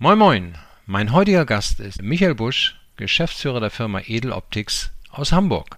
Moin 0.00 0.16
Moin, 0.16 0.54
mein 0.86 1.12
heutiger 1.12 1.44
Gast 1.44 1.80
ist 1.80 2.02
Michael 2.02 2.36
Busch, 2.36 2.76
Geschäftsführer 2.94 3.58
der 3.58 3.70
Firma 3.70 4.00
Edel 4.06 4.30
Optics 4.30 4.92
aus 5.10 5.32
Hamburg 5.32 5.76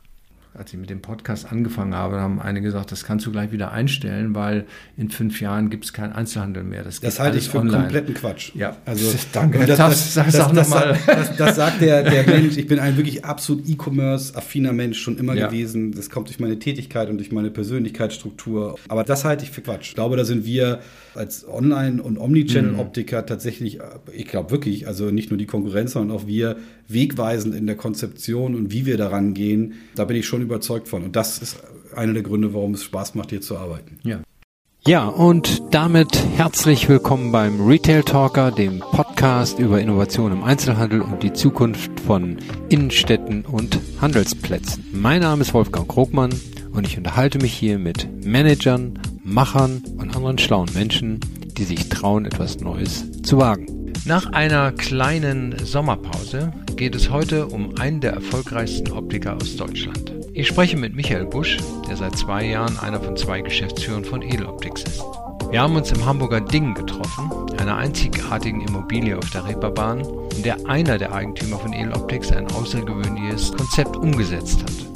als 0.53 0.73
ich 0.73 0.79
mit 0.81 0.91
dem 0.91 1.01
Podcast 1.01 1.51
angefangen 1.51 1.95
habe, 1.95 2.21
haben 2.21 2.41
einige 2.41 2.67
gesagt, 2.67 2.91
das 2.91 3.05
kannst 3.05 3.25
du 3.25 3.31
gleich 3.31 3.53
wieder 3.53 3.71
einstellen, 3.71 4.35
weil 4.35 4.67
in 4.97 5.09
fünf 5.09 5.41
Jahren 5.41 5.71
gibt 5.71 5.85
es 5.85 5.93
keinen 5.93 6.13
Einzelhandel 6.13 6.65
mehr. 6.65 6.83
Das, 6.83 7.01
das 7.01 7.21
halte 7.21 7.39
ich 7.39 7.49
für 7.49 7.59
online. 7.59 7.83
kompletten 7.83 8.15
Quatsch. 8.15 8.53
Ja, 8.57 8.77
also 8.85 9.13
danke. 9.33 9.65
Das, 9.65 9.79
das, 9.79 10.15
das, 10.15 10.33
das, 10.33 10.53
das, 10.53 11.07
das, 11.07 11.37
das 11.37 11.57
sagt 11.57 11.81
der, 11.81 12.03
der 12.11 12.27
Mensch. 12.27 12.57
Ich 12.57 12.67
bin 12.67 12.81
ein 12.81 12.97
wirklich 12.97 13.25
absolut 13.25 13.69
E-Commerce-affiner 13.69 14.73
Mensch 14.73 14.99
schon 14.99 15.19
immer 15.19 15.35
ja. 15.35 15.47
gewesen. 15.47 15.93
Das 15.93 16.11
kommt 16.11 16.29
durch 16.29 16.41
meine 16.41 16.59
Tätigkeit 16.59 17.09
und 17.09 17.19
durch 17.19 17.31
meine 17.31 17.51
Persönlichkeitsstruktur. 17.51 18.77
Aber 18.89 19.05
das 19.05 19.25
halte 19.25 19.45
ich 19.45 19.51
für 19.51 19.63
Quatsch. 19.63 19.91
Ich 19.91 19.95
glaube, 19.95 20.17
da 20.17 20.25
sind 20.25 20.45
wir 20.45 20.81
als 21.15 21.47
Online- 21.49 22.03
und 22.03 22.19
Omnichannel-Optiker 22.19 23.23
mhm. 23.23 23.27
tatsächlich, 23.27 23.79
ich 24.13 24.27
glaube 24.27 24.51
wirklich, 24.51 24.87
also 24.87 25.11
nicht 25.11 25.31
nur 25.31 25.39
die 25.39 25.47
Konkurrenz, 25.47 25.93
sondern 25.93 26.17
auch 26.17 26.27
wir 26.27 26.57
wegweisend 26.89 27.55
in 27.55 27.67
der 27.67 27.77
Konzeption 27.77 28.55
und 28.55 28.73
wie 28.73 28.85
wir 28.85 28.97
daran 28.97 29.35
gehen. 29.35 29.75
Da 29.95 30.05
bin 30.05 30.17
ich 30.17 30.27
schon 30.27 30.40
überzeugt 30.43 30.89
von. 30.89 31.05
Und 31.05 31.17
das 31.17 31.39
ist 31.39 31.63
einer 31.95 32.13
der 32.13 32.23
Gründe, 32.23 32.55
warum 32.55 32.75
es 32.75 32.85
Spaß 32.85 33.15
macht, 33.15 33.31
hier 33.31 33.41
zu 33.41 33.57
arbeiten. 33.57 33.99
Ja. 34.03 34.21
Ja, 34.87 35.09
und 35.09 35.75
damit 35.75 36.25
herzlich 36.37 36.89
willkommen 36.89 37.33
beim 37.33 37.67
Retail 37.67 38.03
Talker, 38.03 38.51
dem 38.51 38.81
Podcast 38.81 39.59
über 39.59 39.79
Innovation 39.79 40.33
im 40.33 40.43
Einzelhandel 40.43 41.03
und 41.03 41.23
die 41.23 41.35
Zukunft 41.35 42.01
von 42.01 42.39
Innenstädten 42.71 43.45
und 43.45 43.79
Handelsplätzen. 44.01 44.87
Mein 44.93 45.21
Name 45.21 45.43
ist 45.43 45.53
Wolfgang 45.53 45.87
Krogmann 45.87 46.33
und 46.73 46.87
ich 46.87 46.97
unterhalte 46.97 47.39
mich 47.39 47.53
hier 47.53 47.79
mit 47.79 48.25
Managern, 48.25 48.99
Machern 49.23 49.83
und 49.99 50.17
anderen 50.17 50.39
schlauen 50.39 50.71
Menschen, 50.73 51.21
die 51.59 51.65
sich 51.65 51.91
trauen, 51.91 52.25
etwas 52.25 52.61
Neues 52.61 53.05
zu 53.23 53.37
wagen. 53.37 53.93
Nach 54.07 54.33
einer 54.33 54.73
kleinen 54.73 55.57
Sommerpause 55.63 56.55
geht 56.77 56.95
es 56.95 57.11
heute 57.11 57.49
um 57.49 57.77
einen 57.79 58.01
der 58.01 58.15
erfolgreichsten 58.15 58.93
Optiker 58.93 59.37
aus 59.37 59.57
Deutschland. 59.57 60.20
Ich 60.33 60.47
spreche 60.47 60.77
mit 60.77 60.95
Michael 60.95 61.27
Busch, 61.27 61.59
der 61.89 61.97
seit 61.97 62.17
zwei 62.17 62.45
Jahren 62.45 62.79
einer 62.79 63.01
von 63.01 63.17
zwei 63.17 63.41
Geschäftsführern 63.41 64.05
von 64.05 64.23
Edeloptics 64.23 64.85
ist. 64.85 65.03
Wir 65.51 65.61
haben 65.61 65.75
uns 65.75 65.91
im 65.91 66.07
Hamburger 66.07 66.41
Ding 66.41 66.73
getroffen, 66.75 67.31
einer 67.59 67.77
einzigartigen 67.77 68.61
Immobilie 68.61 69.19
auf 69.19 69.29
der 69.31 69.47
Reeperbahn, 69.47 70.07
in 70.37 70.43
der 70.45 70.57
einer 70.67 70.99
der 70.99 71.13
Eigentümer 71.13 71.59
von 71.59 71.73
Edeloptics 71.73 72.31
ein 72.31 72.47
außergewöhnliches 72.53 73.53
Konzept 73.53 73.97
umgesetzt 73.97 74.63
hat. 74.63 74.90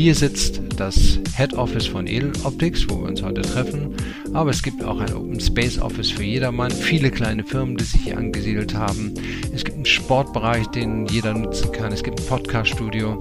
Hier 0.00 0.14
sitzt 0.14 0.62
das 0.78 1.18
Head 1.36 1.52
Office 1.52 1.86
von 1.86 2.06
Edel 2.06 2.32
Optics, 2.44 2.88
wo 2.88 3.02
wir 3.02 3.08
uns 3.08 3.22
heute 3.22 3.42
treffen. 3.42 3.94
Aber 4.32 4.48
es 4.48 4.62
gibt 4.62 4.82
auch 4.82 4.98
ein 4.98 5.12
Open 5.12 5.38
Space 5.38 5.78
Office 5.78 6.10
für 6.10 6.22
jedermann, 6.22 6.70
viele 6.70 7.10
kleine 7.10 7.44
Firmen, 7.44 7.76
die 7.76 7.84
sich 7.84 8.00
hier 8.04 8.16
angesiedelt 8.16 8.74
haben. 8.74 9.12
Es 9.54 9.62
gibt 9.62 9.76
einen 9.76 9.84
Sportbereich, 9.84 10.68
den 10.68 11.04
jeder 11.04 11.34
nutzen 11.34 11.70
kann. 11.72 11.92
Es 11.92 12.02
gibt 12.02 12.18
ein 12.18 12.26
Podcast-Studio 12.26 13.18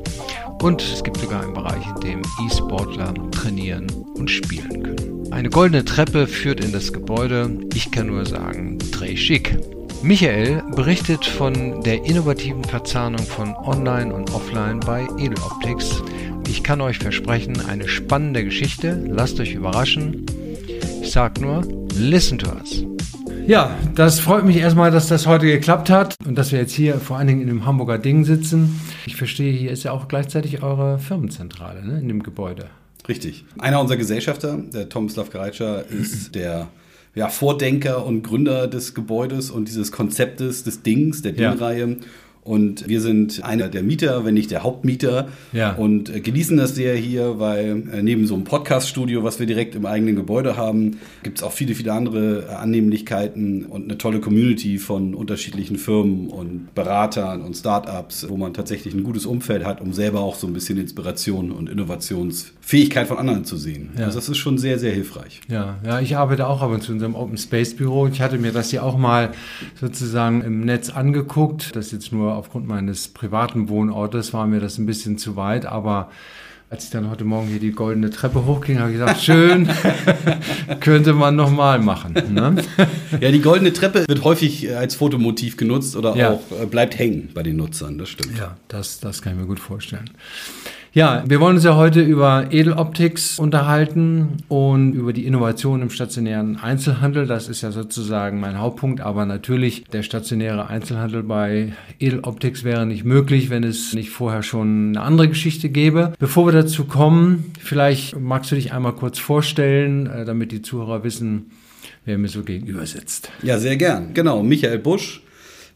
und 0.61 0.81
es 0.81 1.03
gibt 1.03 1.17
sogar 1.17 1.43
einen 1.43 1.53
Bereich, 1.53 1.85
in 1.85 1.99
dem 1.99 2.21
E-Sportler 2.47 3.13
trainieren 3.31 3.87
und 4.15 4.31
spielen 4.31 4.81
können. 4.81 5.27
Eine 5.31 5.49
goldene 5.49 5.83
Treppe 5.83 6.27
führt 6.27 6.63
in 6.63 6.71
das 6.71 6.93
Gebäude. 6.93 7.59
Ich 7.73 7.91
kann 7.91 8.07
nur 8.07 8.25
sagen, 8.25 8.77
très 8.93 9.17
chic. 9.17 9.59
Michael 10.01 10.63
berichtet 10.77 11.25
von 11.25 11.83
der 11.83 12.05
innovativen 12.05 12.63
Verzahnung 12.63 13.19
von 13.19 13.53
Online 13.65 14.13
und 14.13 14.33
Offline 14.33 14.79
bei 14.79 15.05
Edeloptics. 15.17 16.01
Ich 16.49 16.63
kann 16.63 16.81
euch 16.81 16.97
versprechen, 16.97 17.61
eine 17.67 17.87
spannende 17.87 18.43
Geschichte. 18.43 18.99
Lasst 19.07 19.39
euch 19.39 19.53
überraschen. 19.53 20.25
Ich 21.01 21.11
sag 21.11 21.39
nur, 21.39 21.61
listen 21.95 22.39
to 22.39 22.51
us. 22.51 22.83
Ja, 23.45 23.77
das 23.93 24.19
freut 24.19 24.45
mich 24.45 24.57
erstmal, 24.57 24.89
dass 24.89 25.07
das 25.07 25.27
heute 25.27 25.45
geklappt 25.45 25.91
hat 25.91 26.15
und 26.25 26.35
dass 26.37 26.51
wir 26.51 26.59
jetzt 26.59 26.73
hier 26.73 26.95
vor 26.95 27.17
allen 27.17 27.27
Dingen 27.27 27.41
in 27.41 27.47
dem 27.47 27.65
Hamburger 27.67 27.99
Ding 27.99 28.25
sitzen. 28.25 28.81
Ich 29.05 29.15
verstehe, 29.15 29.53
hier 29.53 29.69
ist 29.69 29.83
ja 29.83 29.91
auch 29.91 30.07
gleichzeitig 30.07 30.63
eure 30.63 30.97
Firmenzentrale 30.97 31.85
ne, 31.85 31.99
in 31.99 32.07
dem 32.07 32.23
Gebäude. 32.23 32.65
Richtig. 33.07 33.45
Einer 33.59 33.79
unserer 33.79 33.97
Gesellschafter, 33.97 34.57
der 34.57 34.89
Tomislav 34.89 35.29
Greitscher, 35.29 35.85
ist 35.87 36.33
der 36.35 36.67
ja, 37.13 37.29
Vordenker 37.29 38.05
und 38.05 38.23
Gründer 38.23 38.67
des 38.67 38.95
Gebäudes 38.95 39.51
und 39.51 39.67
dieses 39.67 39.91
Konzeptes 39.91 40.63
des 40.63 40.81
Dings, 40.81 41.21
der 41.21 41.33
Dingreihe. 41.33 41.87
Ja. 41.87 41.95
Und 42.49 42.89
wir 42.89 42.99
sind 42.99 43.43
einer 43.43 43.67
der 43.67 43.83
Mieter, 43.83 44.25
wenn 44.25 44.33
nicht 44.33 44.49
der 44.49 44.63
Hauptmieter. 44.63 45.27
Ja. 45.53 45.73
Und 45.73 46.09
äh, 46.09 46.19
genießen 46.19 46.57
das 46.57 46.73
sehr 46.73 46.95
hier, 46.95 47.37
weil 47.37 47.83
äh, 47.93 48.01
neben 48.01 48.25
so 48.25 48.33
einem 48.33 48.43
Podcast-Studio, 48.43 49.23
was 49.23 49.39
wir 49.39 49.45
direkt 49.45 49.75
im 49.75 49.85
eigenen 49.85 50.15
Gebäude 50.15 50.57
haben, 50.57 50.97
gibt 51.21 51.37
es 51.37 51.43
auch 51.43 51.51
viele, 51.51 51.75
viele 51.75 51.93
andere 51.93 52.47
äh, 52.49 52.53
Annehmlichkeiten 52.55 53.65
und 53.65 53.83
eine 53.83 53.99
tolle 53.99 54.19
Community 54.19 54.79
von 54.79 55.13
unterschiedlichen 55.13 55.77
Firmen 55.77 56.29
und 56.29 56.73
Beratern 56.73 57.43
und 57.43 57.55
Startups, 57.55 58.27
wo 58.27 58.35
man 58.35 58.55
tatsächlich 58.55 58.95
ein 58.95 59.03
gutes 59.03 59.27
Umfeld 59.27 59.63
hat, 59.63 59.79
um 59.79 59.93
selber 59.93 60.21
auch 60.21 60.33
so 60.33 60.47
ein 60.47 60.53
bisschen 60.53 60.79
Inspiration 60.79 61.51
und 61.51 61.69
Innovationsfähigkeit 61.69 63.07
von 63.07 63.19
anderen 63.19 63.45
zu 63.45 63.57
sehen. 63.57 63.91
Ja. 63.95 64.05
Also 64.05 64.17
das 64.17 64.27
ist 64.27 64.37
schon 64.37 64.57
sehr, 64.57 64.79
sehr 64.79 64.91
hilfreich. 64.91 65.41
Ja, 65.49 65.77
ja, 65.85 65.99
ich 65.99 66.17
arbeite 66.17 66.47
auch 66.47 66.63
ab 66.63 66.71
und 66.71 66.81
zu 66.81 66.93
in 66.93 66.95
unserem 66.95 67.13
Open 67.13 67.37
Space 67.37 67.75
Büro. 67.75 68.07
Ich 68.07 68.21
hatte 68.21 68.39
mir 68.39 68.51
das 68.51 68.71
ja 68.71 68.81
auch 68.81 68.97
mal 68.97 69.33
sozusagen 69.79 70.41
im 70.41 70.61
Netz 70.61 70.89
angeguckt. 70.89 71.75
Das 71.75 71.91
jetzt 71.91 72.11
nur 72.11 72.38
aufgrund 72.39 72.67
meines 72.67 73.09
privaten 73.09 73.69
Wohnortes 73.69 74.33
war 74.33 74.47
mir 74.47 74.59
das 74.59 74.77
ein 74.77 74.85
bisschen 74.85 75.17
zu 75.17 75.35
weit, 75.35 75.65
aber 75.65 76.09
als 76.69 76.83
ich 76.85 76.89
dann 76.91 77.09
heute 77.09 77.25
Morgen 77.25 77.47
hier 77.47 77.59
die 77.59 77.71
goldene 77.71 78.11
Treppe 78.11 78.45
hochging, 78.45 78.79
habe 78.79 78.91
ich 78.91 78.97
gesagt, 78.97 79.21
schön, 79.21 79.67
könnte 80.79 81.13
man 81.13 81.35
nochmal 81.35 81.79
machen. 81.79 82.13
Ne? 82.33 82.55
Ja, 83.19 83.31
die 83.31 83.41
goldene 83.41 83.73
Treppe 83.73 84.05
wird 84.07 84.23
häufig 84.23 84.75
als 84.75 84.95
Fotomotiv 84.95 85.57
genutzt 85.57 85.95
oder 85.95 86.15
ja. 86.15 86.31
auch 86.31 86.41
äh, 86.61 86.65
bleibt 86.65 86.97
hängen 86.97 87.31
bei 87.33 87.43
den 87.43 87.57
Nutzern, 87.57 87.97
das 87.97 88.09
stimmt. 88.09 88.37
Ja, 88.37 88.55
das, 88.67 88.99
das 88.99 89.21
kann 89.21 89.33
ich 89.33 89.39
mir 89.39 89.47
gut 89.47 89.59
vorstellen. 89.59 90.09
Ja, 90.91 91.23
wir 91.27 91.39
wollen 91.39 91.55
uns 91.55 91.65
ja 91.65 91.75
heute 91.75 92.01
über 92.01 92.47
Edeloptics 92.49 93.37
unterhalten 93.37 94.37
und 94.47 94.93
über 94.93 95.13
die 95.13 95.27
Innovation 95.27 95.83
im 95.83 95.91
stationären 95.91 96.57
Einzelhandel. 96.57 97.27
Das 97.27 97.47
ist 97.47 97.61
ja 97.61 97.71
sozusagen 97.71 98.39
mein 98.39 98.57
Hauptpunkt, 98.57 98.99
aber 98.99 99.27
natürlich 99.27 99.83
der 99.83 100.01
stationäre 100.01 100.67
Einzelhandel 100.67 101.21
bei 101.21 101.73
Edeloptics 101.99 102.63
wäre 102.63 102.87
nicht 102.87 103.03
möglich, 103.03 103.51
wenn 103.51 103.63
es 103.63 103.93
nicht 103.93 104.09
vorher 104.09 104.41
schon 104.41 104.89
eine 104.89 105.01
andere 105.01 105.29
Geschichte 105.29 105.69
gäbe. 105.69 106.13
Bevor 106.17 106.47
wir 106.47 106.53
dazu 106.53 106.85
kommen, 106.85 107.51
vielleicht 107.59 108.19
magst 108.19 108.51
du 108.51 108.55
dich 108.55 108.73
einmal 108.73 108.93
kurz 108.93 109.19
vorstellen, 109.19 110.07
äh, 110.07 110.25
damit 110.25 110.51
die 110.51 110.63
Zuhörer 110.63 111.03
wissen, 111.03 111.51
wer 112.05 112.17
mir 112.17 112.29
so 112.29 112.41
gegenüber 112.41 112.87
sitzt. 112.87 113.29
Ja, 113.43 113.59
sehr 113.59 113.77
gern. 113.77 114.15
Genau, 114.15 114.41
Michael 114.41 114.79
Busch, 114.79 115.21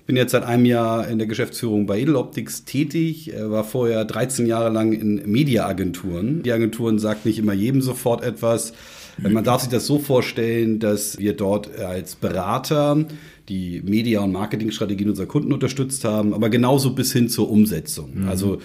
bin 0.06 0.16
jetzt 0.16 0.32
seit 0.32 0.44
einem 0.44 0.66
Jahr 0.66 1.08
in 1.08 1.18
der 1.18 1.28
Geschäftsführung 1.28 1.86
bei 1.86 2.00
Edeloptics 2.00 2.66
tätig, 2.66 3.32
war 3.38 3.64
vorher 3.64 4.06
13 4.06 4.46
Jahre 4.46 4.70
lang 4.70 4.94
in 4.94 5.22
Mediaagenturen. 5.32 6.44
Die 6.44 6.52
Agenturen 6.52 7.00
sagt 7.00 7.26
nicht 7.26 7.40
immer 7.40 7.54
jedem 7.54 7.82
sofort 7.82 8.24
etwas. 8.24 8.74
Man 9.18 9.44
darf 9.44 9.62
sich 9.62 9.70
das 9.70 9.86
so 9.86 10.00
vorstellen, 10.00 10.80
dass 10.80 11.20
wir 11.20 11.34
dort 11.36 11.80
als 11.80 12.16
Berater 12.16 13.06
die 13.48 13.82
Media- 13.86 14.22
und 14.22 14.32
Marketingstrategien 14.32 15.10
unserer 15.10 15.28
Kunden 15.28 15.54
unterstützt 15.54 16.04
haben, 16.04 16.34
aber 16.34 16.50
genauso 16.50 16.96
bis 16.96 17.14
hin 17.14 17.30
zur 17.30 17.50
Umsetzung. 17.50 18.22
Mhm. 18.22 18.28
Also 18.28 18.60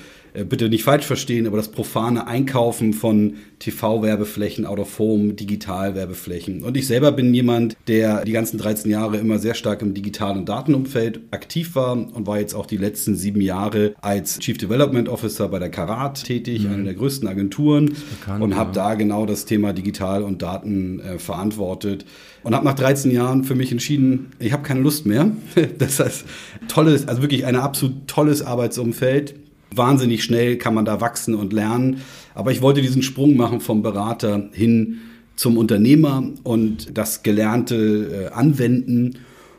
bitte 0.44 0.68
nicht 0.68 0.84
falsch 0.84 1.06
verstehen, 1.06 1.46
aber 1.46 1.56
das 1.56 1.68
profane 1.68 2.26
Einkaufen 2.26 2.92
von 2.92 3.34
TV-Werbeflächen, 3.58 4.66
Out-of-Home, 4.66 5.32
Digital-Werbeflächen. 5.34 6.62
Und 6.62 6.76
ich 6.76 6.86
selber 6.86 7.12
bin 7.12 7.34
jemand, 7.34 7.76
der 7.88 8.24
die 8.24 8.32
ganzen 8.32 8.58
13 8.58 8.90
Jahre 8.90 9.16
immer 9.16 9.38
sehr 9.38 9.54
stark 9.54 9.82
im 9.82 9.94
digitalen 9.94 10.44
Datenumfeld 10.44 11.20
aktiv 11.30 11.74
war 11.74 11.92
und 11.92 12.26
war 12.26 12.38
jetzt 12.38 12.54
auch 12.54 12.66
die 12.66 12.76
letzten 12.76 13.16
sieben 13.16 13.40
Jahre 13.40 13.94
als 14.00 14.38
Chief 14.38 14.58
Development 14.58 15.08
Officer 15.08 15.48
bei 15.48 15.58
der 15.58 15.70
Karat 15.70 16.24
tätig, 16.24 16.64
mhm. 16.64 16.72
einer 16.72 16.84
der 16.84 16.94
größten 16.94 17.28
Agenturen, 17.28 17.94
bekannt, 18.20 18.42
und 18.42 18.56
habe 18.56 18.70
ja. 18.70 18.84
da 18.84 18.94
genau 18.94 19.26
das 19.26 19.44
Thema 19.44 19.72
Digital 19.72 20.22
und 20.22 20.42
Daten 20.42 21.00
äh, 21.00 21.18
verantwortet 21.18 22.04
und 22.42 22.54
habe 22.54 22.64
nach 22.64 22.74
13 22.74 23.10
Jahren 23.10 23.44
für 23.44 23.54
mich 23.54 23.72
entschieden, 23.72 24.32
ich 24.38 24.52
habe 24.52 24.62
keine 24.62 24.80
Lust 24.80 25.06
mehr. 25.06 25.30
Das 25.78 26.00
heißt, 26.00 26.24
tolles, 26.68 27.06
also 27.08 27.22
wirklich 27.22 27.44
ein 27.44 27.56
absolut 27.56 28.06
tolles 28.08 28.42
Arbeitsumfeld 28.42 29.34
Wahnsinnig 29.74 30.24
schnell 30.24 30.56
kann 30.56 30.74
man 30.74 30.84
da 30.84 31.00
wachsen 31.00 31.34
und 31.34 31.52
lernen. 31.52 32.02
Aber 32.34 32.52
ich 32.52 32.62
wollte 32.62 32.82
diesen 32.82 33.02
Sprung 33.02 33.36
machen 33.36 33.60
vom 33.60 33.82
Berater 33.82 34.48
hin 34.52 35.00
zum 35.36 35.56
Unternehmer 35.56 36.24
und 36.42 36.96
das 36.96 37.22
Gelernte 37.22 38.30
äh, 38.30 38.34
anwenden. 38.34 39.18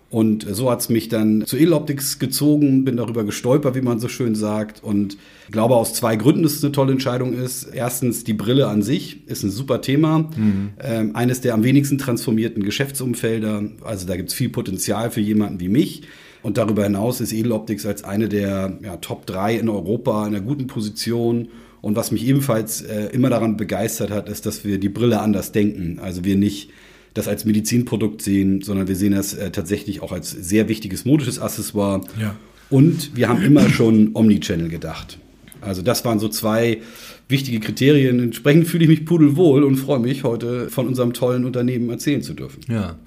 Und 0.10 0.46
so 0.50 0.72
hat 0.72 0.82
es 0.82 0.90
mich 0.90 1.08
dann 1.08 1.46
zu 1.46 1.56
Edeloptics 1.56 2.18
gezogen, 2.18 2.84
bin 2.84 2.98
darüber 2.98 3.24
gestolpert, 3.24 3.76
wie 3.76 3.82
man 3.82 4.00
so 4.00 4.08
schön 4.08 4.34
sagt. 4.34 4.84
Und 4.84 5.18
glaube 5.52 5.76
aus 5.76 5.94
zwei 5.94 6.16
Gründen, 6.16 6.42
dass 6.42 6.54
es 6.54 6.64
eine 6.64 6.72
tolle 6.72 6.92
Entscheidung 6.92 7.34
ist. 7.34 7.66
Erstens, 7.72 8.24
die 8.24 8.34
Brille 8.34 8.68
an 8.68 8.82
sich 8.82 9.28
ist 9.28 9.44
ein 9.44 9.52
super 9.52 9.82
Thema. 9.82 10.30
Mhm. 10.36 10.70
Ähm, 10.82 11.16
eines 11.16 11.42
der 11.42 11.54
am 11.54 11.64
wenigsten 11.64 12.00
transformierten 12.00 12.64
Geschäftsumfelder. 12.64 13.64
Also 13.84 14.08
da 14.08 14.18
gibt 14.18 14.30
es 14.30 14.36
viel 14.36 14.50
Potenzial 14.50 15.12
für 15.12 15.22
jemanden 15.22 15.60
wie 15.60 15.70
mich. 15.70 16.02
Und 16.42 16.58
darüber 16.58 16.84
hinaus 16.84 17.22
ist 17.22 17.34
Edeloptics 17.34 17.86
als 17.86 18.04
eine 18.04 18.30
der 18.30 18.78
ja, 18.84 18.98
Top 18.98 19.26
3 19.26 19.56
in 19.56 19.70
Europa 19.70 20.26
in 20.26 20.36
einer 20.36 20.44
guten 20.44 20.68
Position. 20.68 21.50
Und 21.82 21.96
was 21.96 22.12
mich 22.12 22.26
ebenfalls 22.26 22.82
äh, 22.82 23.08
immer 23.08 23.30
daran 23.30 23.58
begeistert 23.58 24.12
hat, 24.12 24.30
ist, 24.30 24.46
dass 24.46 24.64
wir 24.64 24.80
die 24.80 24.90
Brille 24.90 25.20
anders 25.20 25.52
denken. 25.52 26.00
Also 26.00 26.24
wir 26.24 26.36
nicht 26.36 26.70
das 27.14 27.28
als 27.28 27.46
Medizinprodukt 27.46 28.22
sehen, 28.22 28.62
sondern 28.62 28.88
wir 28.88 28.96
sehen 28.96 29.14
das 29.14 29.34
äh, 29.34 29.52
tatsächlich 29.52 30.02
auch 30.02 30.12
als 30.12 30.30
sehr 30.32 30.70
wichtiges 30.70 31.06
modisches 31.06 31.40
Accessoire. 31.40 32.02
Ja. 32.20 32.36
Und 32.70 33.16
wir 33.16 33.30
haben 33.30 33.42
immer 33.42 33.70
schon 33.70 34.12
Omnichannel 34.14 34.70
gedacht. 34.70 35.18
Also 35.62 35.82
das 35.82 36.06
waren 36.06 36.20
so 36.20 36.30
zwei 36.30 36.80
wichtige 37.28 37.60
Kriterien. 37.60 38.20
Entsprechend 38.20 38.68
fühle 38.68 38.84
ich 38.84 38.90
mich 38.90 39.06
pudelwohl 39.06 39.64
und 39.64 39.76
freue 39.76 40.00
mich, 40.00 40.24
heute 40.24 40.70
von 40.70 40.88
unserem 40.88 41.14
tollen 41.14 41.46
Unternehmen 41.46 41.90
erzählen 41.90 42.22
zu 42.22 42.34
dürfen. 42.34 42.62
Ja. 42.70 42.98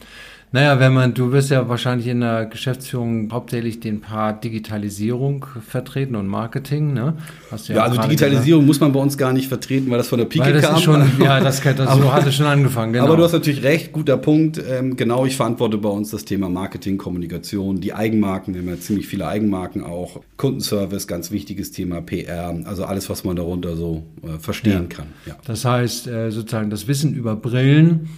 Naja, 0.55 0.79
wenn 0.79 0.93
man, 0.93 1.15
du 1.15 1.33
wirst 1.33 1.51
ja 1.51 1.67
wahrscheinlich 1.67 2.07
in 2.09 2.21
der 2.21 2.45
Geschäftsführung 2.45 3.33
hauptsächlich 3.33 3.81
den 3.81 4.03
Part 4.03 4.45
Digitalisierung 4.45 5.47
vertreten 5.67 6.15
und 6.15 6.27
Marketing, 6.27 6.93
ne? 6.93 7.15
Ja, 7.51 7.75
ja 7.75 7.83
also 7.85 8.03
Digitalisierung 8.03 8.61
gesagt. 8.61 8.67
muss 8.67 8.81
man 8.81 8.93
bei 8.93 9.01
uns 9.01 9.17
gar 9.17 9.33
nicht 9.33 9.49
vertreten, 9.49 9.91
weil 9.91 9.97
das 9.97 10.09
von 10.09 10.19
der 10.19 10.27
Pike 10.27 10.45
weil 10.45 10.53
das 10.53 10.67
kam. 10.67 10.77
Ist 10.77 10.83
schon, 10.83 11.11
ja, 11.19 11.41
das, 11.41 11.63
das 11.63 11.81
aber, 11.89 12.03
so 12.03 12.13
hatte 12.13 12.31
schon 12.33 12.45
angefangen, 12.45 12.93
genau. 12.93 13.07
Aber 13.07 13.17
du 13.17 13.25
hast 13.25 13.33
natürlich 13.33 13.63
recht, 13.63 13.93
guter 13.93 14.19
Punkt. 14.19 14.63
Ähm, 14.69 14.95
genau, 14.97 15.25
ich 15.25 15.37
verantworte 15.37 15.79
bei 15.79 15.89
uns 15.89 16.11
das 16.11 16.27
Thema 16.27 16.51
Marketing, 16.51 16.99
Kommunikation, 16.99 17.81
die 17.81 17.95
Eigenmarken, 17.95 18.53
wir 18.53 18.61
haben 18.61 18.69
ja 18.69 18.79
ziemlich 18.79 19.07
viele 19.07 19.27
Eigenmarken 19.27 19.83
auch, 19.83 20.21
Kundenservice, 20.37 21.07
ganz 21.07 21.31
wichtiges 21.31 21.73
Thema, 21.73 22.03
PR, 22.03 22.55
also 22.65 22.85
alles, 22.85 23.09
was 23.09 23.25
man 23.25 23.37
darunter 23.37 23.75
so 23.75 24.03
äh, 24.23 24.39
verstehen 24.39 24.89
ja. 24.91 24.97
kann. 24.97 25.07
Ja. 25.25 25.37
Das 25.47 25.65
heißt, 25.65 26.09
äh, 26.09 26.31
sozusagen 26.31 26.69
das 26.69 26.87
Wissen 26.89 27.15
über 27.15 27.37
Brillen, 27.37 28.11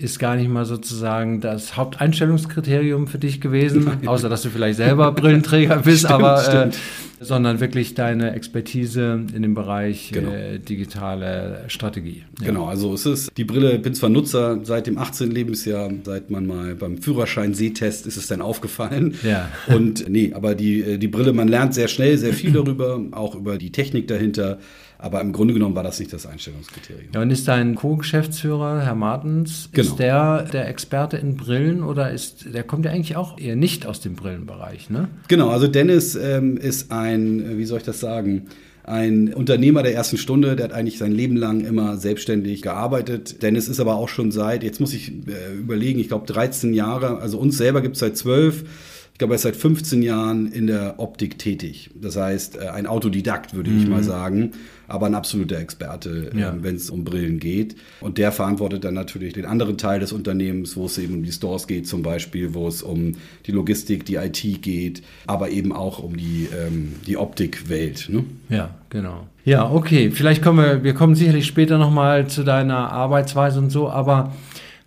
ist 0.00 0.18
gar 0.18 0.36
nicht 0.36 0.48
mal 0.48 0.64
sozusagen 0.64 1.40
das 1.40 1.76
Haupteinstellungskriterium 1.76 3.06
für 3.06 3.18
dich 3.18 3.40
gewesen, 3.40 3.84
Nein. 3.84 4.08
außer 4.08 4.28
dass 4.28 4.42
du 4.42 4.50
vielleicht 4.50 4.76
selber 4.76 5.12
Brillenträger 5.20 5.76
bist, 5.78 6.04
stimmt, 6.04 6.12
aber 6.12 6.66
äh, 6.66 6.70
sondern 7.20 7.60
wirklich 7.60 7.94
deine 7.94 8.32
Expertise 8.32 9.20
in 9.34 9.42
dem 9.42 9.54
Bereich 9.54 10.10
genau. 10.10 10.30
äh, 10.30 10.58
digitale 10.58 11.64
Strategie. 11.68 12.24
Ja. 12.40 12.46
Genau, 12.46 12.66
also 12.66 12.94
es 12.94 13.04
ist 13.04 13.36
die 13.36 13.44
Brille, 13.44 13.78
bin 13.78 13.94
zwar 13.94 14.08
Nutzer 14.08 14.60
seit 14.64 14.86
dem 14.86 14.96
18. 14.96 15.30
Lebensjahr, 15.30 15.90
seit 16.02 16.30
man 16.30 16.46
mal 16.46 16.74
beim 16.74 16.96
Führerschein 16.96 17.52
Sehtest 17.52 18.06
ist 18.06 18.16
es 18.16 18.26
dann 18.26 18.40
aufgefallen. 18.40 19.14
Ja. 19.22 19.50
Und 19.68 20.08
nee, 20.08 20.32
aber 20.32 20.54
die, 20.54 20.80
äh, 20.80 20.98
die 20.98 21.08
Brille, 21.08 21.34
man 21.34 21.48
lernt 21.48 21.74
sehr 21.74 21.88
schnell 21.88 22.16
sehr 22.16 22.32
viel 22.32 22.52
darüber, 22.52 23.00
auch 23.12 23.34
über 23.34 23.58
die 23.58 23.70
Technik 23.70 24.08
dahinter. 24.08 24.58
Aber 25.02 25.22
im 25.22 25.32
Grunde 25.32 25.54
genommen 25.54 25.74
war 25.74 25.82
das 25.82 25.98
nicht 25.98 26.12
das 26.12 26.26
Einstellungskriterium. 26.26 27.08
Ja, 27.14 27.22
und 27.22 27.30
ist 27.30 27.48
dein 27.48 27.74
Co-Geschäftsführer, 27.74 28.82
Herr 28.82 28.94
Martens, 28.94 29.70
genau. 29.72 29.88
ist 29.88 29.98
der 29.98 30.42
der 30.42 30.68
Experte 30.68 31.16
in 31.16 31.36
Brillen 31.36 31.82
oder 31.82 32.10
ist, 32.10 32.52
der 32.52 32.64
kommt 32.64 32.84
ja 32.84 32.90
eigentlich 32.90 33.16
auch 33.16 33.38
eher 33.38 33.56
nicht 33.56 33.86
aus 33.86 34.00
dem 34.00 34.14
Brillenbereich, 34.14 34.90
ne? 34.90 35.08
Genau, 35.28 35.48
also 35.48 35.68
Dennis 35.68 36.16
ähm, 36.16 36.58
ist 36.58 36.92
ein, 36.92 37.56
wie 37.56 37.64
soll 37.64 37.78
ich 37.78 37.84
das 37.84 38.00
sagen, 38.00 38.46
ein 38.84 39.32
Unternehmer 39.32 39.82
der 39.82 39.94
ersten 39.94 40.18
Stunde, 40.18 40.56
der 40.56 40.64
hat 40.64 40.72
eigentlich 40.72 40.98
sein 40.98 41.12
Leben 41.12 41.36
lang 41.36 41.60
immer 41.60 41.96
selbstständig 41.96 42.60
gearbeitet. 42.60 43.42
Dennis 43.42 43.68
ist 43.68 43.80
aber 43.80 43.96
auch 43.96 44.08
schon 44.08 44.32
seit, 44.32 44.62
jetzt 44.62 44.80
muss 44.80 44.92
ich 44.92 45.12
äh, 45.28 45.54
überlegen, 45.58 46.00
ich 46.00 46.08
glaube 46.08 46.26
13 46.26 46.74
Jahre, 46.74 47.18
also 47.18 47.38
uns 47.38 47.56
selber 47.56 47.80
gibt 47.80 47.94
es 47.94 48.00
seit 48.00 48.16
12 48.16 48.64
glaube, 49.20 49.34
er 49.34 49.36
ist 49.36 49.42
seit 49.42 49.56
15 49.56 50.02
Jahren 50.02 50.50
in 50.50 50.66
der 50.66 50.94
Optik 50.98 51.38
tätig. 51.38 51.90
Das 51.94 52.16
heißt, 52.16 52.56
äh, 52.56 52.68
ein 52.68 52.86
Autodidakt, 52.86 53.54
würde 53.54 53.70
mhm. 53.70 53.82
ich 53.82 53.86
mal 53.86 54.02
sagen, 54.02 54.52
aber 54.88 55.06
ein 55.06 55.14
absoluter 55.14 55.58
Experte, 55.58 56.30
ja. 56.34 56.50
Ähm, 56.50 56.62
wenn 56.62 56.74
es 56.74 56.90
um 56.90 57.04
Brillen 57.04 57.38
geht. 57.38 57.76
Und 58.00 58.18
der 58.18 58.32
verantwortet 58.32 58.82
dann 58.82 58.94
natürlich 58.94 59.34
den 59.34 59.44
anderen 59.44 59.78
Teil 59.78 60.00
des 60.00 60.12
Unternehmens, 60.12 60.76
wo 60.76 60.86
es 60.86 60.98
eben 60.98 61.14
um 61.14 61.22
die 61.22 61.32
Stores 61.32 61.66
geht, 61.66 61.86
zum 61.86 62.02
Beispiel, 62.02 62.54
wo 62.54 62.66
es 62.66 62.82
um 62.82 63.12
die 63.46 63.52
Logistik, 63.52 64.06
die 64.06 64.16
IT 64.16 64.62
geht, 64.62 65.02
aber 65.26 65.50
eben 65.50 65.72
auch 65.72 66.00
um 66.00 66.16
die, 66.16 66.48
ähm, 66.58 66.94
die 67.06 67.18
Optikwelt. 67.18 68.08
Ne? 68.08 68.24
Ja, 68.48 68.74
genau. 68.88 69.28
Ja, 69.44 69.70
okay. 69.70 70.10
Vielleicht 70.10 70.42
kommen 70.42 70.64
wir, 70.64 70.82
wir 70.82 70.94
kommen 70.94 71.14
sicherlich 71.14 71.46
später 71.46 71.78
nochmal 71.78 72.26
zu 72.28 72.42
deiner 72.42 72.90
Arbeitsweise 72.90 73.58
und 73.58 73.70
so, 73.70 73.90
aber 73.90 74.32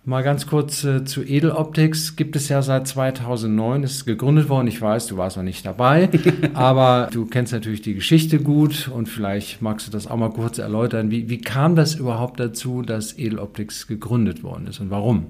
Mal 0.06 0.22
ganz 0.22 0.46
kurz 0.46 0.84
äh, 0.84 1.06
zu 1.06 1.22
Edeloptics. 1.22 2.14
Gibt 2.14 2.36
es 2.36 2.50
ja 2.50 2.60
seit 2.60 2.86
2009, 2.86 3.84
ist 3.84 4.04
gegründet 4.04 4.50
worden. 4.50 4.66
Ich 4.66 4.78
weiß, 4.82 5.06
du 5.06 5.16
warst 5.16 5.38
noch 5.38 5.44
nicht 5.44 5.64
dabei, 5.64 6.10
aber 6.52 7.08
du 7.10 7.24
kennst 7.24 7.54
natürlich 7.54 7.80
die 7.80 7.94
Geschichte 7.94 8.38
gut 8.38 8.90
und 8.94 9.08
vielleicht 9.08 9.62
magst 9.62 9.86
du 9.86 9.90
das 9.90 10.06
auch 10.06 10.18
mal 10.18 10.28
kurz 10.28 10.58
erläutern. 10.58 11.10
Wie, 11.10 11.30
wie 11.30 11.40
kam 11.40 11.74
das 11.74 11.94
überhaupt 11.94 12.38
dazu, 12.38 12.82
dass 12.82 13.16
Edeloptics 13.16 13.86
gegründet 13.86 14.42
worden 14.42 14.66
ist 14.66 14.78
und 14.78 14.90
warum? 14.90 15.28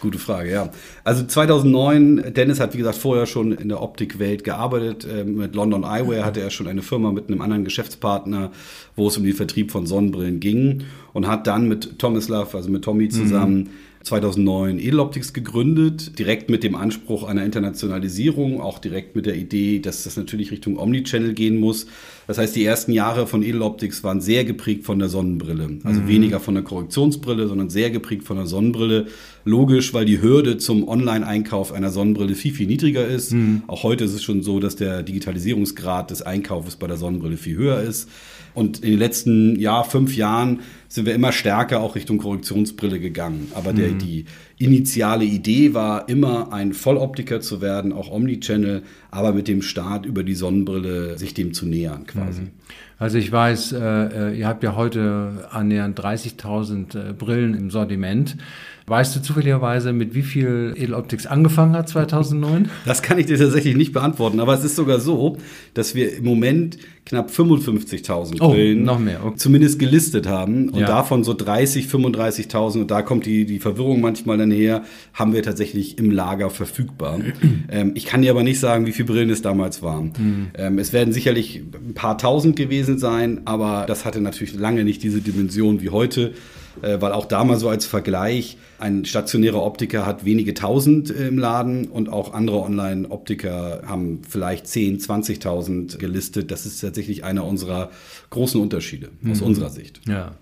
Gute 0.00 0.18
Frage, 0.18 0.50
ja. 0.50 0.70
Also 1.04 1.24
2009, 1.24 2.32
Dennis 2.34 2.58
hat 2.58 2.72
wie 2.72 2.78
gesagt 2.78 2.96
vorher 2.96 3.26
schon 3.26 3.52
in 3.52 3.68
der 3.68 3.82
Optikwelt 3.82 4.44
gearbeitet. 4.44 5.06
Ähm, 5.10 5.36
mit 5.36 5.54
London 5.54 5.84
Eyewear 5.84 6.24
hatte 6.24 6.40
er 6.40 6.48
schon 6.48 6.68
eine 6.68 6.80
Firma 6.80 7.12
mit 7.12 7.28
einem 7.28 7.42
anderen 7.42 7.64
Geschäftspartner, 7.64 8.50
wo 8.94 9.08
es 9.08 9.18
um 9.18 9.24
den 9.24 9.34
Vertrieb 9.34 9.72
von 9.72 9.86
Sonnenbrillen 9.86 10.40
ging 10.40 10.84
und 11.12 11.26
hat 11.26 11.46
dann 11.46 11.68
mit 11.68 11.98
Tomislav, 11.98 12.54
also 12.54 12.70
mit 12.70 12.82
Tommy 12.82 13.10
zusammen, 13.10 13.58
mhm 13.58 13.70
2009 14.06 14.78
Edeloptics 14.78 15.32
gegründet, 15.32 16.16
direkt 16.20 16.48
mit 16.48 16.62
dem 16.62 16.76
Anspruch 16.76 17.24
einer 17.24 17.44
Internationalisierung, 17.44 18.60
auch 18.60 18.78
direkt 18.78 19.16
mit 19.16 19.26
der 19.26 19.34
Idee, 19.34 19.80
dass 19.80 20.04
das 20.04 20.16
natürlich 20.16 20.52
Richtung 20.52 20.78
Omnichannel 20.78 21.34
gehen 21.34 21.58
muss. 21.58 21.88
Das 22.28 22.38
heißt, 22.38 22.54
die 22.54 22.64
ersten 22.64 22.92
Jahre 22.92 23.26
von 23.26 23.42
Edeloptics 23.42 24.04
waren 24.04 24.20
sehr 24.20 24.44
geprägt 24.44 24.84
von 24.84 25.00
der 25.00 25.08
Sonnenbrille. 25.08 25.78
Also 25.82 26.02
mhm. 26.02 26.08
weniger 26.08 26.38
von 26.38 26.54
der 26.54 26.62
Korrektionsbrille, 26.62 27.48
sondern 27.48 27.68
sehr 27.68 27.90
geprägt 27.90 28.22
von 28.22 28.36
der 28.36 28.46
Sonnenbrille. 28.46 29.06
Logisch, 29.44 29.92
weil 29.92 30.04
die 30.04 30.22
Hürde 30.22 30.56
zum 30.56 30.86
Online-Einkauf 30.86 31.72
einer 31.72 31.90
Sonnenbrille 31.90 32.36
viel, 32.36 32.52
viel 32.52 32.68
niedriger 32.68 33.04
ist. 33.04 33.32
Mhm. 33.32 33.62
Auch 33.66 33.82
heute 33.82 34.04
ist 34.04 34.14
es 34.14 34.22
schon 34.22 34.40
so, 34.42 34.60
dass 34.60 34.76
der 34.76 35.02
Digitalisierungsgrad 35.02 36.12
des 36.12 36.22
Einkaufs 36.22 36.76
bei 36.76 36.86
der 36.86 36.96
Sonnenbrille 36.96 37.36
viel 37.36 37.56
höher 37.56 37.80
ist. 37.80 38.08
Und 38.56 38.78
in 38.78 38.92
den 38.92 38.98
letzten 38.98 39.60
ja, 39.60 39.82
fünf 39.82 40.16
Jahren 40.16 40.60
sind 40.88 41.04
wir 41.04 41.14
immer 41.14 41.30
stärker 41.30 41.80
auch 41.80 41.94
Richtung 41.94 42.16
Korrektionsbrille 42.16 42.98
gegangen. 42.98 43.52
Aber 43.54 43.74
der, 43.74 43.90
mhm. 43.90 43.98
die 43.98 44.24
initiale 44.56 45.26
Idee 45.26 45.74
war 45.74 46.08
immer 46.08 46.54
ein 46.54 46.72
Volloptiker 46.72 47.42
zu 47.42 47.60
werden, 47.60 47.92
auch 47.92 48.10
Omnichannel, 48.10 48.82
aber 49.10 49.34
mit 49.34 49.46
dem 49.46 49.60
Start 49.60 50.06
über 50.06 50.22
die 50.22 50.34
Sonnenbrille 50.34 51.18
sich 51.18 51.34
dem 51.34 51.52
zu 51.52 51.66
nähern 51.66 52.06
quasi. 52.06 52.42
Mhm. 52.42 52.50
Also 52.98 53.18
ich 53.18 53.30
weiß, 53.30 53.72
äh, 53.72 53.78
äh 53.78 54.38
ihr 54.38 54.48
habt 54.48 54.62
ja 54.62 54.74
heute 54.74 55.48
annähernd 55.50 56.00
30.000 56.00 57.10
äh, 57.10 57.12
Brillen 57.12 57.52
im 57.52 57.70
Sortiment. 57.70 58.38
Weißt 58.86 59.16
du 59.16 59.20
zufälligerweise, 59.20 59.92
mit 59.92 60.14
wie 60.14 60.22
viel 60.22 60.72
Edeloptics 60.76 61.26
angefangen 61.26 61.74
hat 61.74 61.88
2009? 61.90 62.70
Das 62.86 63.02
kann 63.02 63.18
ich 63.18 63.26
dir 63.26 63.36
tatsächlich 63.36 63.76
nicht 63.76 63.92
beantworten, 63.92 64.40
aber 64.40 64.54
es 64.54 64.64
ist 64.64 64.76
sogar 64.76 65.00
so, 65.00 65.36
dass 65.74 65.94
wir 65.94 66.16
im 66.16 66.24
Moment 66.24 66.78
knapp 67.06 67.30
55.000 67.30 68.38
oh, 68.40 68.50
Brillen 68.50 68.82
noch 68.82 68.98
mehr. 68.98 69.24
Okay. 69.24 69.36
zumindest 69.36 69.78
gelistet 69.78 70.26
haben 70.26 70.70
und 70.70 70.80
ja. 70.80 70.86
davon 70.86 71.22
so 71.22 71.34
30, 71.34 71.86
35.000 71.86 72.80
und 72.80 72.90
da 72.90 73.02
kommt 73.02 73.26
die, 73.26 73.46
die 73.46 73.60
Verwirrung 73.60 74.00
manchmal 74.00 74.38
dann 74.38 74.50
her, 74.50 74.82
haben 75.14 75.32
wir 75.32 75.42
tatsächlich 75.44 75.98
im 75.98 76.10
Lager 76.10 76.50
verfügbar. 76.50 77.20
ähm, 77.70 77.92
ich 77.94 78.06
kann 78.06 78.22
dir 78.22 78.32
aber 78.32 78.42
nicht 78.42 78.58
sagen, 78.58 78.86
wie 78.86 78.92
viele 78.92 79.06
Brillen 79.06 79.30
es 79.30 79.40
damals 79.40 79.82
waren. 79.82 80.12
Mhm. 80.18 80.46
Ähm, 80.58 80.78
es 80.80 80.92
werden 80.92 81.14
sicherlich 81.14 81.62
ein 81.74 81.94
paar 81.94 82.18
tausend 82.18 82.56
gewesen 82.56 82.98
sein, 82.98 83.42
aber 83.44 83.84
das 83.86 84.04
hatte 84.04 84.20
natürlich 84.20 84.54
lange 84.54 84.82
nicht 84.82 85.02
diese 85.04 85.20
Dimension 85.20 85.80
wie 85.80 85.90
heute. 85.90 86.34
Äh, 86.82 87.00
weil 87.00 87.12
auch 87.12 87.26
da 87.26 87.44
mal 87.44 87.58
so 87.58 87.68
als 87.68 87.86
Vergleich, 87.86 88.58
ein 88.78 89.04
stationärer 89.04 89.62
Optiker 89.62 90.04
hat 90.04 90.24
wenige 90.24 90.52
tausend 90.52 91.10
im 91.10 91.38
Laden 91.38 91.86
und 91.86 92.10
auch 92.10 92.34
andere 92.34 92.60
Online-Optiker 92.60 93.82
haben 93.86 94.20
vielleicht 94.28 94.66
10, 94.66 94.98
20.000 94.98 95.96
gelistet. 95.96 96.50
Das 96.50 96.66
ist 96.66 96.82
tatsächlich 96.96 97.24
einer 97.24 97.44
unserer 97.44 97.90
großen 98.30 98.58
Unterschiede 98.58 99.10
aus 99.28 99.40
mhm. 99.40 99.48
unserer 99.48 99.68
Sicht. 99.68 100.00
Ja. 100.08 100.32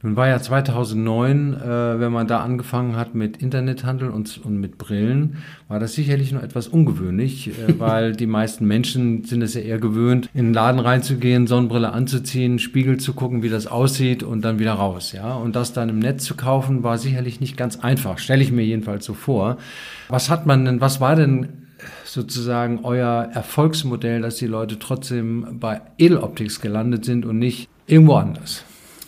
Nun 0.00 0.14
war 0.14 0.28
ja 0.28 0.40
2009, 0.40 1.54
äh, 1.54 1.98
wenn 1.98 2.12
man 2.12 2.28
da 2.28 2.38
angefangen 2.38 2.94
hat 2.94 3.16
mit 3.16 3.38
Internethandel 3.38 4.10
und, 4.10 4.38
und 4.44 4.60
mit 4.60 4.78
Brillen, 4.78 5.38
war 5.66 5.80
das 5.80 5.94
sicherlich 5.94 6.30
noch 6.30 6.44
etwas 6.44 6.68
ungewöhnlich, 6.68 7.48
äh, 7.48 7.74
weil 7.80 8.12
die 8.12 8.28
meisten 8.28 8.64
Menschen 8.64 9.24
sind 9.24 9.42
es 9.42 9.54
ja 9.54 9.60
eher 9.60 9.80
gewöhnt, 9.80 10.30
in 10.34 10.46
den 10.46 10.54
Laden 10.54 10.78
reinzugehen, 10.78 11.48
Sonnenbrille 11.48 11.92
anzuziehen, 11.92 12.60
Spiegel 12.60 12.98
zu 12.98 13.12
gucken, 13.12 13.42
wie 13.42 13.48
das 13.48 13.66
aussieht 13.66 14.22
und 14.22 14.44
dann 14.44 14.60
wieder 14.60 14.74
raus. 14.74 15.10
Ja, 15.10 15.34
und 15.34 15.56
das 15.56 15.72
dann 15.72 15.88
im 15.88 15.98
Netz 15.98 16.22
zu 16.22 16.36
kaufen, 16.36 16.84
war 16.84 16.96
sicherlich 16.96 17.40
nicht 17.40 17.56
ganz 17.56 17.80
einfach. 17.80 18.18
Stelle 18.18 18.44
ich 18.44 18.52
mir 18.52 18.64
jedenfalls 18.64 19.04
so 19.04 19.14
vor. 19.14 19.56
Was 20.08 20.30
hat 20.30 20.46
man 20.46 20.64
denn? 20.64 20.80
Was 20.80 21.00
war 21.00 21.16
denn 21.16 21.48
sozusagen 22.08 22.80
euer 22.84 23.30
Erfolgsmodell, 23.32 24.20
dass 24.22 24.36
die 24.36 24.46
Leute 24.46 24.78
trotzdem 24.78 25.58
bei 25.60 25.80
Edeloptics 25.98 26.60
gelandet 26.60 27.04
sind 27.04 27.24
und 27.24 27.38
nicht 27.38 27.68
irgendwo 27.86 28.14
anders? 28.14 28.64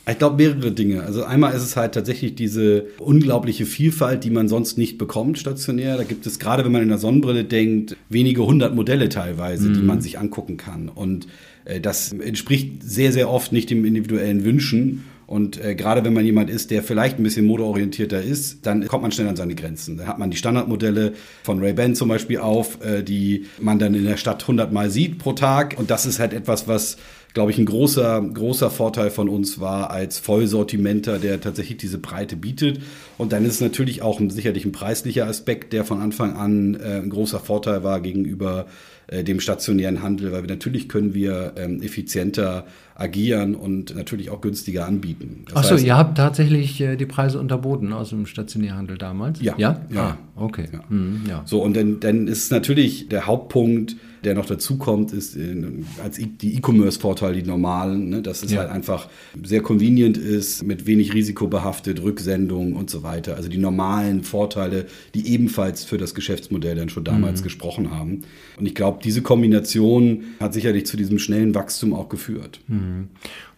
Ich 0.08 0.18
glaube 0.18 0.36
mehrere 0.36 0.72
Dinge. 0.72 1.02
Also 1.02 1.24
einmal 1.24 1.54
ist 1.54 1.62
es 1.62 1.76
halt 1.76 1.92
tatsächlich 1.92 2.34
diese 2.34 2.86
unglaubliche 2.98 3.64
Vielfalt, 3.64 4.24
die 4.24 4.30
man 4.30 4.48
sonst 4.48 4.76
nicht 4.76 4.98
bekommt 4.98 5.38
stationär. 5.38 5.96
Da 5.96 6.04
gibt 6.04 6.26
es 6.26 6.38
gerade, 6.38 6.64
wenn 6.64 6.72
man 6.72 6.82
in 6.82 6.88
der 6.88 6.98
Sonnenbrille 6.98 7.44
denkt, 7.44 7.96
wenige 8.08 8.44
hundert 8.44 8.74
Modelle 8.74 9.08
teilweise, 9.08 9.68
mhm. 9.68 9.74
die 9.74 9.82
man 9.82 10.00
sich 10.00 10.18
angucken 10.18 10.56
kann. 10.56 10.88
Und 10.88 11.28
äh, 11.64 11.80
das 11.80 12.12
entspricht 12.12 12.82
sehr, 12.82 13.12
sehr 13.12 13.30
oft 13.30 13.52
nicht 13.52 13.70
dem 13.70 13.84
individuellen 13.84 14.42
Wünschen. 14.42 15.04
Und 15.30 15.64
äh, 15.64 15.76
gerade 15.76 16.04
wenn 16.04 16.12
man 16.12 16.24
jemand 16.24 16.50
ist, 16.50 16.72
der 16.72 16.82
vielleicht 16.82 17.20
ein 17.20 17.22
bisschen 17.22 17.46
modeorientierter 17.46 18.20
ist, 18.20 18.66
dann 18.66 18.88
kommt 18.88 19.02
man 19.02 19.12
schnell 19.12 19.28
an 19.28 19.36
seine 19.36 19.54
Grenzen. 19.54 19.96
Da 19.96 20.06
hat 20.06 20.18
man 20.18 20.32
die 20.32 20.36
Standardmodelle 20.36 21.12
von 21.44 21.60
Ray-Ban 21.60 21.94
zum 21.94 22.08
Beispiel 22.08 22.38
auf, 22.38 22.84
äh, 22.84 23.04
die 23.04 23.46
man 23.60 23.78
dann 23.78 23.94
in 23.94 24.04
der 24.06 24.16
Stadt 24.16 24.42
100 24.42 24.72
Mal 24.72 24.90
sieht 24.90 25.18
pro 25.18 25.32
Tag. 25.32 25.76
Und 25.78 25.88
das 25.88 26.04
ist 26.04 26.18
halt 26.18 26.32
etwas, 26.32 26.66
was 26.66 26.96
glaube 27.32 27.52
ich, 27.52 27.58
ein 27.58 27.66
großer, 27.66 28.20
großer 28.22 28.70
Vorteil 28.70 29.10
von 29.10 29.28
uns 29.28 29.60
war 29.60 29.90
als 29.90 30.18
Vollsortimenter, 30.18 31.20
der 31.20 31.40
tatsächlich 31.40 31.78
diese 31.78 31.98
Breite 31.98 32.34
bietet. 32.34 32.80
Und 33.16 33.32
dann 33.32 33.44
ist 33.44 33.54
es 33.54 33.60
natürlich 33.60 34.02
auch 34.02 34.18
ein, 34.18 34.30
sicherlich 34.30 34.64
ein 34.64 34.72
preislicher 34.72 35.28
Aspekt, 35.28 35.72
der 35.72 35.84
von 35.84 36.00
Anfang 36.00 36.34
an 36.34 36.74
äh, 36.74 36.98
ein 36.98 37.10
großer 37.10 37.38
Vorteil 37.38 37.84
war 37.84 38.00
gegenüber 38.00 38.66
äh, 39.10 39.24
dem 39.24 39.40
stationären 39.40 40.02
Handel, 40.02 40.30
weil 40.30 40.42
wir 40.42 40.48
natürlich 40.48 40.88
können 40.88 41.14
wir 41.14 41.54
ähm, 41.56 41.82
effizienter 41.82 42.64
agieren 42.94 43.56
und 43.56 43.92
natürlich 43.96 44.30
auch 44.30 44.40
günstiger 44.40 44.86
anbieten. 44.86 45.46
Achso, 45.52 45.74
ihr 45.74 45.96
habt 45.96 46.16
tatsächlich 46.16 46.80
äh, 46.80 46.94
die 46.94 47.06
Preise 47.06 47.40
unterboten 47.40 47.92
aus 47.92 48.10
dem 48.10 48.24
Stationärhandel 48.24 48.98
damals? 48.98 49.42
Ja. 49.42 49.54
Ja? 49.58 49.80
ja. 49.92 50.00
Ah, 50.00 50.18
okay. 50.36 50.66
Ja. 50.72 50.84
Mhm, 50.88 51.22
ja. 51.28 51.42
So, 51.44 51.60
und 51.60 51.76
dann, 51.76 51.98
dann 51.98 52.28
ist 52.28 52.52
natürlich 52.52 53.08
der 53.08 53.26
Hauptpunkt, 53.26 53.96
der 54.24 54.34
noch 54.34 54.46
dazu 54.46 54.76
kommt, 54.76 55.12
ist 55.12 55.36
äh, 55.36 55.64
als 56.02 56.16
die 56.16 56.56
E-Commerce-Vorteile, 56.56 57.34
die 57.34 57.48
normalen, 57.48 58.08
ne, 58.10 58.22
dass 58.22 58.42
es 58.42 58.52
ja. 58.52 58.60
halt 58.60 58.70
einfach 58.70 59.08
sehr 59.42 59.62
convenient 59.62 60.16
ist, 60.16 60.62
mit 60.62 60.86
wenig 60.86 61.14
Risiko 61.14 61.46
behaftet, 61.48 62.02
Rücksendung 62.02 62.74
und 62.74 62.90
so 62.90 63.02
weiter. 63.02 63.36
Also 63.36 63.48
die 63.48 63.58
normalen 63.58 64.22
Vorteile, 64.22 64.86
die 65.14 65.28
ebenfalls 65.28 65.84
für 65.84 65.98
das 65.98 66.14
Geschäftsmodell 66.14 66.76
dann 66.76 66.88
schon 66.88 67.04
damals 67.04 67.40
mhm. 67.40 67.44
gesprochen 67.44 67.90
haben. 67.90 68.22
Und 68.58 68.66
ich 68.66 68.74
glaube, 68.74 69.00
diese 69.02 69.22
Kombination 69.22 70.24
hat 70.38 70.54
sicherlich 70.54 70.86
zu 70.86 70.96
diesem 70.96 71.18
schnellen 71.18 71.54
Wachstum 71.54 71.94
auch 71.94 72.08
geführt. 72.08 72.60
Mhm. 72.68 73.08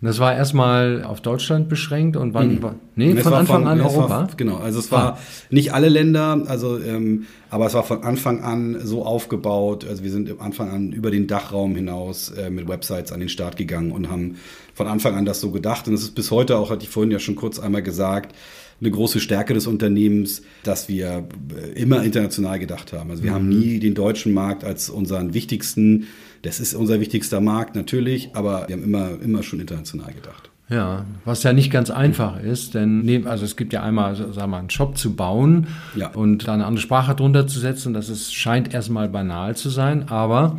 Und 0.01 0.07
das 0.07 0.19
war 0.19 0.35
erstmal 0.35 1.05
auf 1.05 1.21
Deutschland 1.21 1.69
beschränkt 1.69 2.17
und 2.17 2.35
wann 2.35 2.57
mhm. 2.57 2.63
war, 2.63 2.75
nee, 2.97 3.15
von 3.17 3.35
Anfang 3.35 3.63
von, 3.63 3.69
an 3.69 3.81
Europa? 3.81 4.09
War, 4.09 4.29
genau, 4.37 4.57
also 4.57 4.81
es 4.81 4.91
war 4.91 5.15
ah. 5.15 5.19
nicht 5.51 5.73
alle 5.75 5.89
Länder, 5.89 6.43
also 6.47 6.79
ähm, 6.79 7.27
aber 7.53 7.67
es 7.67 7.75
war 7.75 7.85
von 7.85 8.03
Anfang 8.03 8.41
an 8.41 8.81
so 8.83 9.05
aufgebaut. 9.05 9.87
Also 9.87 10.03
wir 10.03 10.11
sind 10.11 10.31
am 10.31 10.41
Anfang 10.41 10.71
an 10.71 10.91
über 10.91 11.11
den 11.11 11.27
Dachraum 11.27 11.77
hinaus 11.77 12.31
äh, 12.31 12.49
mit 12.49 12.67
Websites 12.67 13.13
an 13.13 13.21
den 13.21 13.29
Start 13.29 13.59
gegangen 13.59 13.93
und 13.93 14.09
haben 14.09 14.37
von 14.73 14.87
Anfang 14.87 15.17
an 15.17 15.27
das 15.27 15.43
so 15.43 15.51
gedacht. 15.51 15.87
Und 15.87 15.93
es 15.93 16.01
ist 16.01 16.15
bis 16.15 16.31
heute 16.31 16.57
auch, 16.57 16.71
hatte 16.71 16.85
ich 16.85 16.89
vorhin 16.89 17.11
ja 17.11 17.19
schon 17.19 17.37
kurz 17.37 17.59
einmal 17.59 17.83
gesagt, 17.83 18.35
eine 18.81 18.91
große 18.91 19.21
Stärke 19.21 19.53
des 19.53 19.67
Unternehmens, 19.67 20.41
dass 20.63 20.89
wir 20.89 21.29
äh, 21.55 21.79
immer 21.79 22.03
international 22.03 22.59
gedacht 22.59 22.95
haben. 22.95 23.11
Also 23.11 23.23
wir 23.23 23.33
mhm. 23.33 23.35
haben 23.35 23.49
nie 23.51 23.81
den 23.81 23.93
deutschen 23.93 24.33
Markt 24.33 24.65
als 24.65 24.89
unseren 24.89 25.35
wichtigsten, 25.35 26.07
das 26.41 26.59
ist 26.59 26.73
unser 26.73 27.01
wichtigster 27.01 27.43
Markt 27.43 27.77
natürlich, 27.77 28.31
aber 28.33 28.67
wir 28.67 28.77
haben 28.77 28.83
immer, 28.83 29.21
immer 29.21 29.43
schon 29.43 29.61
international 29.61 30.15
gedacht. 30.15 30.52
Ja, 30.73 31.05
was 31.25 31.43
ja 31.43 31.53
nicht 31.53 31.71
ganz 31.71 31.91
einfach 31.91 32.41
ist, 32.41 32.75
denn 32.75 33.27
also 33.27 33.45
es 33.45 33.57
gibt 33.57 33.73
ja 33.73 33.83
einmal, 33.83 34.17
sagen 34.17 34.35
wir 34.35 34.47
mal, 34.47 34.59
einen 34.59 34.71
Shop 34.71 34.97
zu 34.97 35.15
bauen 35.15 35.67
ja. 35.95 36.09
und 36.09 36.49
da 36.49 36.55
eine 36.55 36.65
andere 36.65 36.81
Sprache 36.81 37.15
drunter 37.15 37.47
zu 37.47 37.61
setzen. 37.61 37.93
Das 37.93 38.09
ist, 38.09 38.35
scheint 38.35 38.73
erstmal 38.73 39.09
banal 39.09 39.55
zu 39.55 39.69
sein, 39.69 40.09
aber 40.09 40.59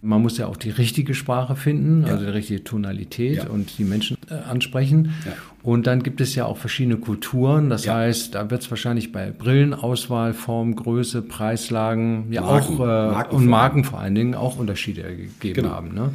man 0.00 0.22
muss 0.22 0.38
ja 0.38 0.46
auch 0.46 0.56
die 0.56 0.70
richtige 0.70 1.14
Sprache 1.14 1.56
finden, 1.56 2.06
ja. 2.06 2.12
also 2.12 2.24
die 2.26 2.30
richtige 2.30 2.62
Tonalität 2.62 3.38
ja. 3.38 3.48
und 3.48 3.78
die 3.78 3.84
Menschen 3.84 4.16
äh, 4.30 4.34
ansprechen. 4.34 5.14
Ja. 5.26 5.32
Und 5.62 5.86
dann 5.86 6.02
gibt 6.02 6.20
es 6.20 6.34
ja 6.34 6.44
auch 6.44 6.56
verschiedene 6.56 6.98
Kulturen. 6.98 7.68
Das 7.68 7.88
heißt, 7.88 8.34
da 8.34 8.50
wird 8.50 8.62
es 8.62 8.70
wahrscheinlich 8.70 9.10
bei 9.12 9.30
Brillenauswahl, 9.30 10.34
Form, 10.34 10.76
Größe, 10.76 11.22
Preislagen, 11.22 12.30
ja 12.30 12.42
Marken. 12.42 12.74
auch 12.74 12.80
äh, 12.80 12.86
Marken 12.86 13.36
und 13.36 13.46
Marken 13.46 13.84
vor 13.84 13.98
allen 13.98 14.14
Dingen 14.14 14.34
auch 14.34 14.56
Unterschiede 14.56 15.02
gegeben 15.02 15.62
genau. 15.62 15.70
haben. 15.70 15.94
Ne? 15.94 16.10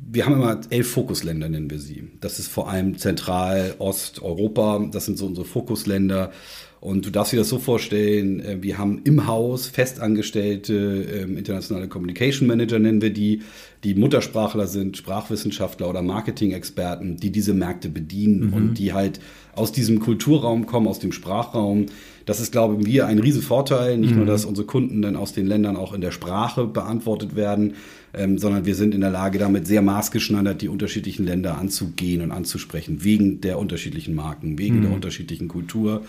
Wir 0.00 0.26
haben 0.26 0.34
immer 0.34 0.60
elf 0.70 0.90
Fokusländer, 0.90 1.48
nennen 1.48 1.70
wir 1.70 1.78
sie. 1.78 2.08
Das 2.20 2.38
ist 2.38 2.48
vor 2.48 2.68
allem 2.68 2.98
Zentral-, 2.98 3.74
Osteuropa. 3.78 4.86
Das 4.90 5.06
sind 5.06 5.18
so 5.18 5.26
unsere 5.26 5.46
Fokusländer. 5.46 6.32
Und 6.80 7.06
du 7.06 7.10
darfst 7.10 7.32
dir 7.32 7.38
das 7.38 7.48
so 7.48 7.58
vorstellen, 7.58 8.40
äh, 8.40 8.62
wir 8.62 8.78
haben 8.78 9.00
im 9.04 9.26
Haus 9.26 9.66
festangestellte 9.66 10.74
ähm, 10.74 11.36
internationale 11.36 11.88
Communication 11.88 12.46
Manager, 12.46 12.78
nennen 12.78 13.00
wir 13.00 13.12
die, 13.12 13.42
die 13.82 13.94
Muttersprachler 13.94 14.66
sind, 14.66 14.96
Sprachwissenschaftler 14.96 15.88
oder 15.88 16.02
Marketing-Experten, 16.02 17.16
die 17.16 17.32
diese 17.32 17.54
Märkte 17.54 17.88
bedienen 17.88 18.48
mhm. 18.48 18.52
und 18.52 18.74
die 18.74 18.92
halt 18.92 19.20
aus 19.54 19.72
diesem 19.72 20.00
Kulturraum 20.00 20.66
kommen, 20.66 20.86
aus 20.86 20.98
dem 20.98 21.12
Sprachraum. 21.12 21.86
Das 22.26 22.40
ist, 22.40 22.52
glaube 22.52 22.80
ich, 22.86 23.02
ein 23.02 23.18
Riesenvorteil. 23.18 23.96
Nicht 23.96 24.10
mhm. 24.10 24.18
nur, 24.18 24.26
dass 24.26 24.44
unsere 24.44 24.66
Kunden 24.66 25.00
dann 25.00 25.16
aus 25.16 25.32
den 25.32 25.46
Ländern 25.46 25.76
auch 25.76 25.92
in 25.92 26.02
der 26.02 26.10
Sprache 26.12 26.66
beantwortet 26.66 27.36
werden, 27.36 27.74
ähm, 28.14 28.38
sondern 28.38 28.64
wir 28.66 28.74
sind 28.74 28.94
in 28.94 29.00
der 29.00 29.10
Lage, 29.10 29.38
damit 29.38 29.66
sehr 29.66 29.82
maßgeschneidert 29.82 30.62
die 30.62 30.68
unterschiedlichen 30.68 31.26
Länder 31.26 31.58
anzugehen 31.58 32.22
und 32.22 32.32
anzusprechen, 32.32 33.04
wegen 33.04 33.40
der 33.40 33.58
unterschiedlichen 33.58 34.14
Marken, 34.14 34.58
wegen 34.58 34.78
mhm. 34.78 34.82
der 34.82 34.92
unterschiedlichen 34.92 35.48
Kultur. 35.48 36.04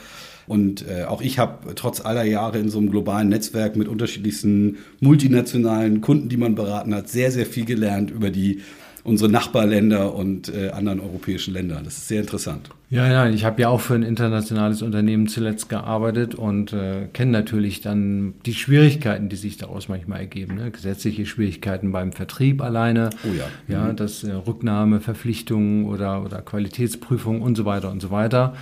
Und 0.47 0.87
äh, 0.87 1.03
auch 1.03 1.21
ich 1.21 1.39
habe 1.39 1.75
trotz 1.75 1.99
aller 1.99 2.23
Jahre 2.23 2.59
in 2.59 2.69
so 2.69 2.77
einem 2.77 2.89
globalen 2.89 3.27
Netzwerk 3.27 3.75
mit 3.75 3.87
unterschiedlichsten 3.89 4.77
multinationalen 5.01 5.99
Kunden, 5.99 6.29
die 6.29 6.37
man 6.37 6.55
beraten 6.55 6.95
hat, 6.95 7.09
sehr, 7.09 7.31
sehr 7.31 7.45
viel 7.45 7.65
gelernt 7.65 8.11
über 8.11 8.29
die 8.29 8.61
unsere 9.07 9.31
Nachbarländer 9.31 10.13
und 10.13 10.53
äh, 10.53 10.69
anderen 10.71 10.99
europäischen 10.99 11.53
Länder. 11.53 11.79
Das 11.81 11.97
ist 11.97 12.09
sehr 12.09 12.19
interessant. 12.19 12.69
Ja, 12.89 13.09
ja, 13.09 13.29
ich 13.29 13.45
habe 13.45 13.61
ja 13.61 13.69
auch 13.69 13.79
für 13.79 13.95
ein 13.95 14.03
internationales 14.03 14.81
Unternehmen 14.81 15.27
zuletzt 15.27 15.69
gearbeitet 15.69 16.35
und 16.35 16.73
äh, 16.73 17.07
kenne 17.13 17.31
natürlich 17.31 17.79
dann 17.79 18.33
die 18.45 18.53
Schwierigkeiten, 18.53 19.29
die 19.29 19.37
sich 19.37 19.55
daraus 19.55 19.87
manchmal 19.87 20.19
ergeben. 20.19 20.55
Ne? 20.55 20.71
Gesetzliche 20.71 21.25
Schwierigkeiten 21.25 21.93
beim 21.93 22.11
Vertrieb 22.11 22.61
alleine, 22.61 23.09
oh 23.23 23.33
ja, 23.33 23.45
ja, 23.73 23.85
mhm. 23.85 23.95
das 23.95 24.25
äh, 24.25 24.33
Rücknahmeverpflichtungen 24.33 25.85
oder, 25.85 26.25
oder 26.25 26.41
Qualitätsprüfungen 26.41 27.41
und 27.41 27.55
so 27.55 27.63
weiter 27.63 27.89
und 27.89 28.01
so 28.01 28.11
weiter. 28.11 28.55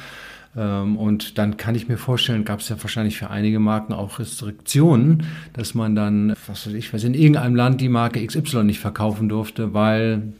Ähm, 0.55 0.97
und 0.97 1.37
dann 1.37 1.57
kann 1.57 1.75
ich 1.75 1.87
mir 1.87 1.97
vorstellen, 1.97 2.45
gab 2.45 2.59
es 2.59 2.69
ja 2.69 2.81
wahrscheinlich 2.81 3.17
für 3.17 3.29
einige 3.29 3.59
Marken 3.59 3.93
auch 3.93 4.19
Restriktionen, 4.19 5.23
dass 5.53 5.73
man 5.73 5.95
dann, 5.95 6.33
was 6.47 6.67
weiß 6.67 6.73
ich, 6.73 6.93
was 6.93 7.03
in 7.03 7.13
irgendeinem 7.13 7.55
Land 7.55 7.81
die 7.81 7.89
Marke 7.89 8.25
XY 8.25 8.63
nicht 8.63 8.79
verkaufen 8.79 9.29
durfte, 9.29 9.73
weil 9.73 10.33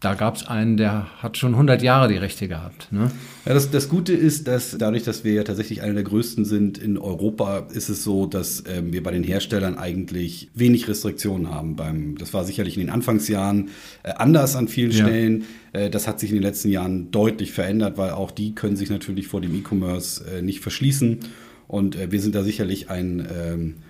da 0.00 0.14
gab 0.14 0.36
es 0.36 0.46
einen, 0.46 0.76
der 0.76 1.08
hat 1.20 1.36
schon 1.36 1.54
100 1.54 1.82
Jahre 1.82 2.06
die 2.06 2.16
Rechte 2.16 2.46
gehabt. 2.46 2.86
Ne? 2.92 3.10
Ja, 3.44 3.54
das, 3.54 3.70
das 3.72 3.88
Gute 3.88 4.12
ist, 4.12 4.46
dass 4.46 4.76
dadurch, 4.78 5.02
dass 5.02 5.24
wir 5.24 5.32
ja 5.32 5.42
tatsächlich 5.42 5.82
einer 5.82 5.94
der 5.94 6.04
größten 6.04 6.44
sind 6.44 6.78
in 6.78 6.98
Europa, 6.98 7.66
ist 7.72 7.88
es 7.88 8.04
so, 8.04 8.26
dass 8.26 8.62
ähm, 8.68 8.92
wir 8.92 9.02
bei 9.02 9.10
den 9.10 9.24
Herstellern 9.24 9.76
eigentlich 9.76 10.50
wenig 10.54 10.86
Restriktionen 10.86 11.50
haben. 11.50 11.74
Beim, 11.74 12.16
das 12.16 12.32
war 12.32 12.44
sicherlich 12.44 12.76
in 12.76 12.82
den 12.82 12.90
Anfangsjahren 12.90 13.70
äh, 14.04 14.12
anders 14.12 14.54
an 14.54 14.68
vielen 14.68 14.92
ja. 14.92 15.04
Stellen. 15.04 15.44
Äh, 15.72 15.90
das 15.90 16.06
hat 16.06 16.20
sich 16.20 16.30
in 16.30 16.36
den 16.36 16.44
letzten 16.44 16.68
Jahren 16.68 17.10
deutlich 17.10 17.50
verändert, 17.50 17.98
weil 17.98 18.12
auch 18.12 18.30
die 18.30 18.54
können 18.54 18.76
sich 18.76 18.90
natürlich 18.90 19.26
vor 19.26 19.40
dem 19.40 19.52
E-Commerce 19.56 20.24
äh, 20.30 20.42
nicht 20.42 20.60
verschließen. 20.60 21.18
Und 21.66 21.96
äh, 21.96 22.12
wir 22.12 22.20
sind 22.20 22.36
da 22.36 22.44
sicherlich 22.44 22.88
ein 22.88 23.26
ähm, 23.36 23.70
äh, 23.70 23.87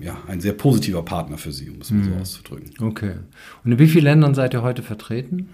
ja, 0.00 0.18
ein 0.28 0.40
sehr 0.40 0.52
positiver 0.52 1.02
Partner 1.02 1.38
für 1.38 1.52
Sie, 1.52 1.70
um 1.70 1.80
es 1.80 1.90
mal 1.90 2.04
so 2.04 2.10
mhm. 2.10 2.20
auszudrücken. 2.20 2.70
Okay. 2.80 3.14
Und 3.64 3.72
in 3.72 3.78
wie 3.78 3.86
vielen 3.86 4.04
Ländern 4.04 4.34
seid 4.34 4.54
ihr 4.54 4.62
heute 4.62 4.82
vertreten? 4.82 5.48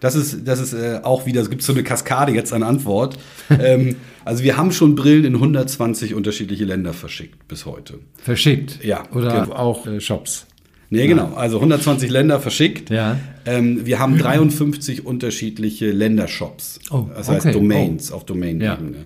Das 0.00 0.14
ist, 0.14 0.46
das 0.46 0.60
ist 0.60 0.74
äh, 0.74 1.00
auch 1.02 1.24
wieder, 1.24 1.40
es 1.40 1.48
gibt 1.48 1.62
so 1.62 1.72
eine 1.72 1.82
Kaskade 1.82 2.32
jetzt 2.32 2.52
an 2.52 2.62
Antwort. 2.62 3.18
ähm, 3.50 3.96
also 4.24 4.42
wir 4.42 4.56
haben 4.56 4.70
schon 4.70 4.94
Brillen 4.94 5.24
in 5.24 5.34
120 5.34 6.14
unterschiedliche 6.14 6.64
Länder 6.64 6.92
verschickt 6.92 7.48
bis 7.48 7.64
heute. 7.64 8.00
Verschickt? 8.18 8.84
Ja. 8.84 9.04
Oder 9.12 9.44
genau. 9.44 9.56
auch 9.56 9.86
äh, 9.86 10.00
Shops? 10.00 10.46
Nee, 10.90 11.06
genau. 11.06 11.32
Also 11.34 11.56
120 11.56 12.10
Länder 12.10 12.40
verschickt. 12.40 12.90
Ja. 12.90 13.18
Ähm, 13.46 13.86
wir 13.86 13.98
haben 13.98 14.18
53 14.18 15.04
unterschiedliche 15.04 15.90
Ländershops. 15.90 16.80
Oh, 16.90 17.06
das 17.14 17.28
heißt 17.28 17.46
okay. 17.46 17.54
Domains 17.54 18.12
oh. 18.12 18.16
auf 18.16 18.26
Domain-Ebene. 18.26 18.98
Ja. 18.98 19.04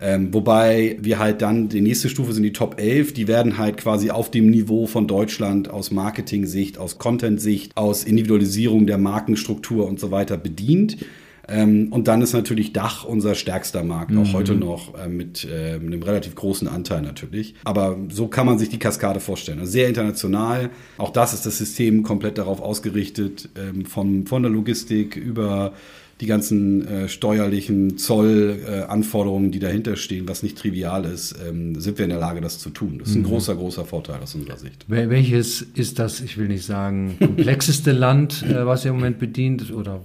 Ähm, 0.00 0.32
wobei 0.32 0.98
wir 1.00 1.18
halt 1.18 1.40
dann, 1.40 1.68
die 1.68 1.80
nächste 1.80 2.08
Stufe 2.08 2.32
sind 2.32 2.42
die 2.42 2.52
Top 2.52 2.78
11, 2.78 3.14
die 3.14 3.28
werden 3.28 3.56
halt 3.56 3.78
quasi 3.78 4.10
auf 4.10 4.30
dem 4.30 4.50
Niveau 4.50 4.86
von 4.86 5.06
Deutschland 5.06 5.70
aus 5.70 5.90
Marketing-Sicht, 5.90 6.76
aus 6.76 6.98
Content-Sicht, 6.98 7.76
aus 7.76 8.04
Individualisierung 8.04 8.86
der 8.86 8.98
Markenstruktur 8.98 9.86
und 9.86 9.98
so 9.98 10.10
weiter 10.10 10.36
bedient. 10.36 10.98
Ähm, 11.48 11.88
und 11.92 12.08
dann 12.08 12.22
ist 12.22 12.32
natürlich 12.32 12.72
Dach 12.72 13.04
unser 13.04 13.34
stärkster 13.34 13.84
Markt, 13.84 14.10
mhm. 14.10 14.18
auch 14.18 14.32
heute 14.32 14.54
noch 14.54 14.98
äh, 14.98 15.08
mit, 15.08 15.46
äh, 15.50 15.78
mit 15.78 15.92
einem 15.92 16.02
relativ 16.02 16.34
großen 16.34 16.66
Anteil 16.66 17.02
natürlich. 17.02 17.54
Aber 17.64 17.96
so 18.10 18.26
kann 18.28 18.46
man 18.46 18.58
sich 18.58 18.68
die 18.68 18.78
Kaskade 18.78 19.20
vorstellen. 19.20 19.60
Also 19.60 19.70
sehr 19.70 19.88
international. 19.88 20.70
Auch 20.98 21.10
das 21.10 21.34
ist 21.34 21.46
das 21.46 21.58
System 21.58 22.02
komplett 22.02 22.38
darauf 22.38 22.60
ausgerichtet, 22.60 23.48
ähm, 23.56 23.86
von, 23.86 24.26
von 24.26 24.42
der 24.42 24.50
Logistik 24.50 25.16
über 25.16 25.72
die 26.20 26.26
ganzen 26.26 26.86
äh, 26.88 27.08
steuerlichen 27.08 27.98
Zollanforderungen, 27.98 29.48
äh, 29.48 29.50
die 29.50 29.58
dahinter 29.58 29.96
stehen, 29.96 30.26
was 30.26 30.42
nicht 30.42 30.56
trivial 30.56 31.04
ist, 31.04 31.34
ähm, 31.46 31.78
sind 31.78 31.98
wir 31.98 32.04
in 32.04 32.10
der 32.10 32.20
Lage, 32.20 32.40
das 32.40 32.58
zu 32.58 32.70
tun. 32.70 32.98
Das 32.98 33.10
ist 33.10 33.16
ein 33.16 33.22
mhm. 33.22 33.26
großer, 33.26 33.54
großer 33.54 33.84
Vorteil 33.84 34.20
aus 34.22 34.34
unserer 34.34 34.56
Sicht. 34.56 34.86
Welches 34.88 35.60
ist 35.60 35.98
das, 35.98 36.20
ich 36.20 36.38
will 36.38 36.48
nicht 36.48 36.64
sagen, 36.64 37.16
komplexeste 37.20 37.92
Land, 37.92 38.44
äh, 38.48 38.64
was 38.64 38.84
ihr 38.84 38.92
im 38.92 38.96
Moment 38.96 39.18
bedient? 39.18 39.70
Oder 39.70 40.00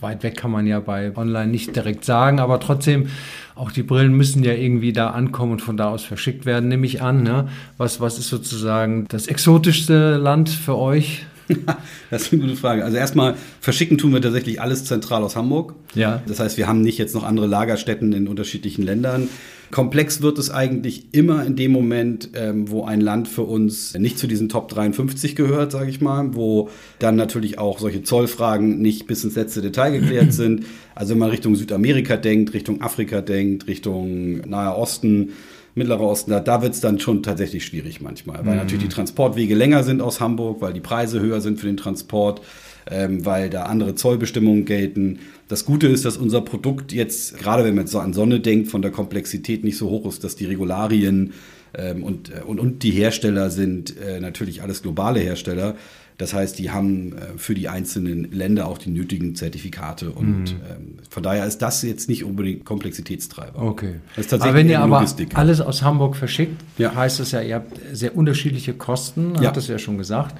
weit 0.00 0.22
weg 0.22 0.36
kann 0.36 0.50
man 0.50 0.66
ja 0.66 0.80
bei 0.80 1.16
Online 1.16 1.50
nicht 1.50 1.74
direkt 1.74 2.04
sagen, 2.04 2.40
aber 2.40 2.60
trotzdem, 2.60 3.06
auch 3.54 3.70
die 3.70 3.82
Brillen 3.82 4.12
müssen 4.12 4.44
ja 4.44 4.52
irgendwie 4.52 4.92
da 4.92 5.10
ankommen 5.10 5.52
und 5.52 5.62
von 5.62 5.78
da 5.78 5.88
aus 5.88 6.04
verschickt 6.04 6.44
werden, 6.44 6.68
nehme 6.68 6.84
ich 6.84 7.00
an. 7.00 7.22
Ne? 7.22 7.48
Was, 7.78 8.00
was 8.00 8.18
ist 8.18 8.28
sozusagen 8.28 9.06
das 9.08 9.28
exotischste 9.28 10.16
Land 10.16 10.50
für 10.50 10.76
euch? 10.76 11.24
das 12.10 12.22
ist 12.22 12.32
eine 12.32 12.42
gute 12.42 12.56
Frage. 12.56 12.84
Also 12.84 12.96
erstmal, 12.96 13.34
verschicken 13.60 13.98
tun 13.98 14.12
wir 14.12 14.22
tatsächlich 14.22 14.60
alles 14.60 14.84
zentral 14.84 15.22
aus 15.22 15.36
Hamburg. 15.36 15.74
Ja. 15.94 16.22
Das 16.26 16.40
heißt, 16.40 16.56
wir 16.56 16.66
haben 16.66 16.80
nicht 16.80 16.98
jetzt 16.98 17.14
noch 17.14 17.24
andere 17.24 17.46
Lagerstätten 17.46 18.12
in 18.12 18.28
unterschiedlichen 18.28 18.82
Ländern. 18.82 19.28
Komplex 19.70 20.22
wird 20.22 20.38
es 20.38 20.50
eigentlich 20.50 21.06
immer 21.12 21.44
in 21.44 21.56
dem 21.56 21.72
Moment, 21.72 22.30
ähm, 22.34 22.70
wo 22.70 22.84
ein 22.84 23.00
Land 23.00 23.28
für 23.28 23.42
uns 23.42 23.94
nicht 23.94 24.18
zu 24.18 24.26
diesen 24.26 24.48
Top 24.48 24.68
53 24.68 25.34
gehört, 25.34 25.72
sage 25.72 25.90
ich 25.90 26.00
mal, 26.00 26.34
wo 26.34 26.68
dann 26.98 27.16
natürlich 27.16 27.58
auch 27.58 27.80
solche 27.80 28.02
Zollfragen 28.02 28.80
nicht 28.80 29.06
bis 29.06 29.24
ins 29.24 29.34
letzte 29.34 29.62
Detail 29.62 29.98
geklärt 29.98 30.32
sind. 30.32 30.66
Also 30.94 31.12
wenn 31.12 31.18
man 31.18 31.30
Richtung 31.30 31.56
Südamerika 31.56 32.16
denkt, 32.16 32.54
Richtung 32.54 32.82
Afrika 32.82 33.20
denkt, 33.20 33.66
Richtung 33.66 34.48
Nahe 34.48 34.76
Osten, 34.76 35.32
Mittlerer 35.74 36.02
Osten, 36.02 36.30
da, 36.30 36.40
da 36.40 36.62
wird 36.62 36.74
es 36.74 36.80
dann 36.80 37.00
schon 37.00 37.22
tatsächlich 37.22 37.64
schwierig 37.64 38.00
manchmal, 38.00 38.44
weil 38.44 38.52
mhm. 38.52 38.60
natürlich 38.60 38.84
die 38.84 38.90
Transportwege 38.90 39.54
länger 39.54 39.82
sind 39.82 40.00
aus 40.00 40.20
Hamburg, 40.20 40.60
weil 40.60 40.72
die 40.72 40.80
Preise 40.80 41.20
höher 41.20 41.40
sind 41.40 41.58
für 41.58 41.66
den 41.66 41.76
Transport, 41.76 42.42
ähm, 42.90 43.24
weil 43.24 43.50
da 43.50 43.64
andere 43.64 43.94
Zollbestimmungen 43.94 44.64
gelten. 44.64 45.18
Das 45.48 45.64
Gute 45.64 45.88
ist, 45.88 46.04
dass 46.04 46.16
unser 46.16 46.42
Produkt 46.42 46.92
jetzt, 46.92 47.38
gerade 47.38 47.64
wenn 47.64 47.74
man 47.74 47.86
so 47.86 47.98
an 47.98 48.12
Sonne 48.12 48.40
denkt, 48.40 48.68
von 48.68 48.82
der 48.82 48.90
Komplexität 48.90 49.64
nicht 49.64 49.76
so 49.76 49.90
hoch 49.90 50.06
ist, 50.06 50.22
dass 50.22 50.36
die 50.36 50.46
Regularien 50.46 51.32
ähm, 51.76 52.02
und, 52.02 52.30
äh, 52.30 52.42
und, 52.46 52.60
und 52.60 52.82
die 52.82 52.92
Hersteller 52.92 53.50
sind 53.50 53.96
äh, 53.98 54.20
natürlich 54.20 54.62
alles 54.62 54.82
globale 54.82 55.20
Hersteller. 55.20 55.76
Das 56.16 56.32
heißt, 56.32 56.58
die 56.58 56.70
haben 56.70 57.12
äh, 57.12 57.20
für 57.36 57.54
die 57.54 57.68
einzelnen 57.68 58.30
Länder 58.30 58.68
auch 58.68 58.78
die 58.78 58.90
nötigen 58.90 59.34
Zertifikate 59.34 60.10
und 60.10 60.44
mhm. 60.44 60.60
ähm, 60.70 60.98
von 61.10 61.22
daher 61.22 61.44
ist 61.44 61.58
das 61.58 61.82
jetzt 61.82 62.08
nicht 62.08 62.24
unbedingt 62.24 62.64
Komplexitätstreiber. 62.64 63.60
Okay. 63.60 63.96
Das 64.14 64.26
ist 64.26 64.30
tatsächlich 64.30 64.48
aber 64.50 64.58
wenn 64.58 64.68
ihr 64.68 64.80
aber 64.80 64.98
Logistik. 64.98 65.36
alles 65.36 65.60
aus 65.60 65.82
Hamburg 65.82 66.14
verschickt, 66.14 66.62
ja. 66.78 66.94
heißt 66.94 67.18
das 67.18 67.32
ja, 67.32 67.40
ihr 67.40 67.56
habt 67.56 67.80
sehr 67.92 68.16
unterschiedliche 68.16 68.74
Kosten, 68.74 69.34
ja. 69.40 69.48
hat 69.48 69.56
das 69.56 69.66
ja 69.66 69.78
schon 69.78 69.98
gesagt. 69.98 70.36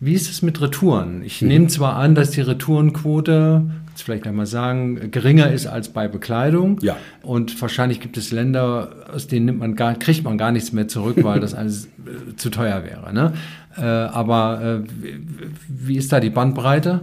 Wie 0.00 0.12
ist 0.12 0.28
es 0.28 0.42
mit 0.42 0.60
Retouren? 0.60 1.22
Ich 1.22 1.40
mhm. 1.40 1.48
nehme 1.48 1.66
zwar 1.68 1.96
an, 1.96 2.14
dass 2.14 2.32
die 2.32 2.40
Retourenquote, 2.40 3.70
jetzt 3.96 4.02
vielleicht 4.02 4.26
einmal 4.26 4.46
sagen, 4.46 5.10
geringer 5.10 5.50
ist 5.50 5.66
als 5.66 5.88
bei 5.88 6.06
Bekleidung. 6.06 6.78
Ja. 6.82 6.98
Und 7.22 7.60
wahrscheinlich 7.62 8.00
gibt 8.00 8.18
es 8.18 8.30
Länder, 8.30 9.06
aus 9.12 9.26
denen 9.26 9.46
nimmt 9.46 9.58
man 9.60 9.74
gar, 9.74 9.94
kriegt 9.94 10.22
man 10.22 10.36
gar 10.36 10.52
nichts 10.52 10.72
mehr 10.72 10.86
zurück, 10.86 11.16
weil 11.22 11.40
das 11.40 11.54
alles 11.54 11.86
äh, 11.86 12.36
zu 12.36 12.50
teuer 12.50 12.84
wäre. 12.84 13.14
Ne? 13.14 13.32
Äh, 13.76 13.80
aber 13.80 14.82
äh, 14.84 14.88
wie 15.68 15.96
ist 15.96 16.12
da 16.12 16.20
die 16.20 16.28
Bandbreite? 16.28 17.00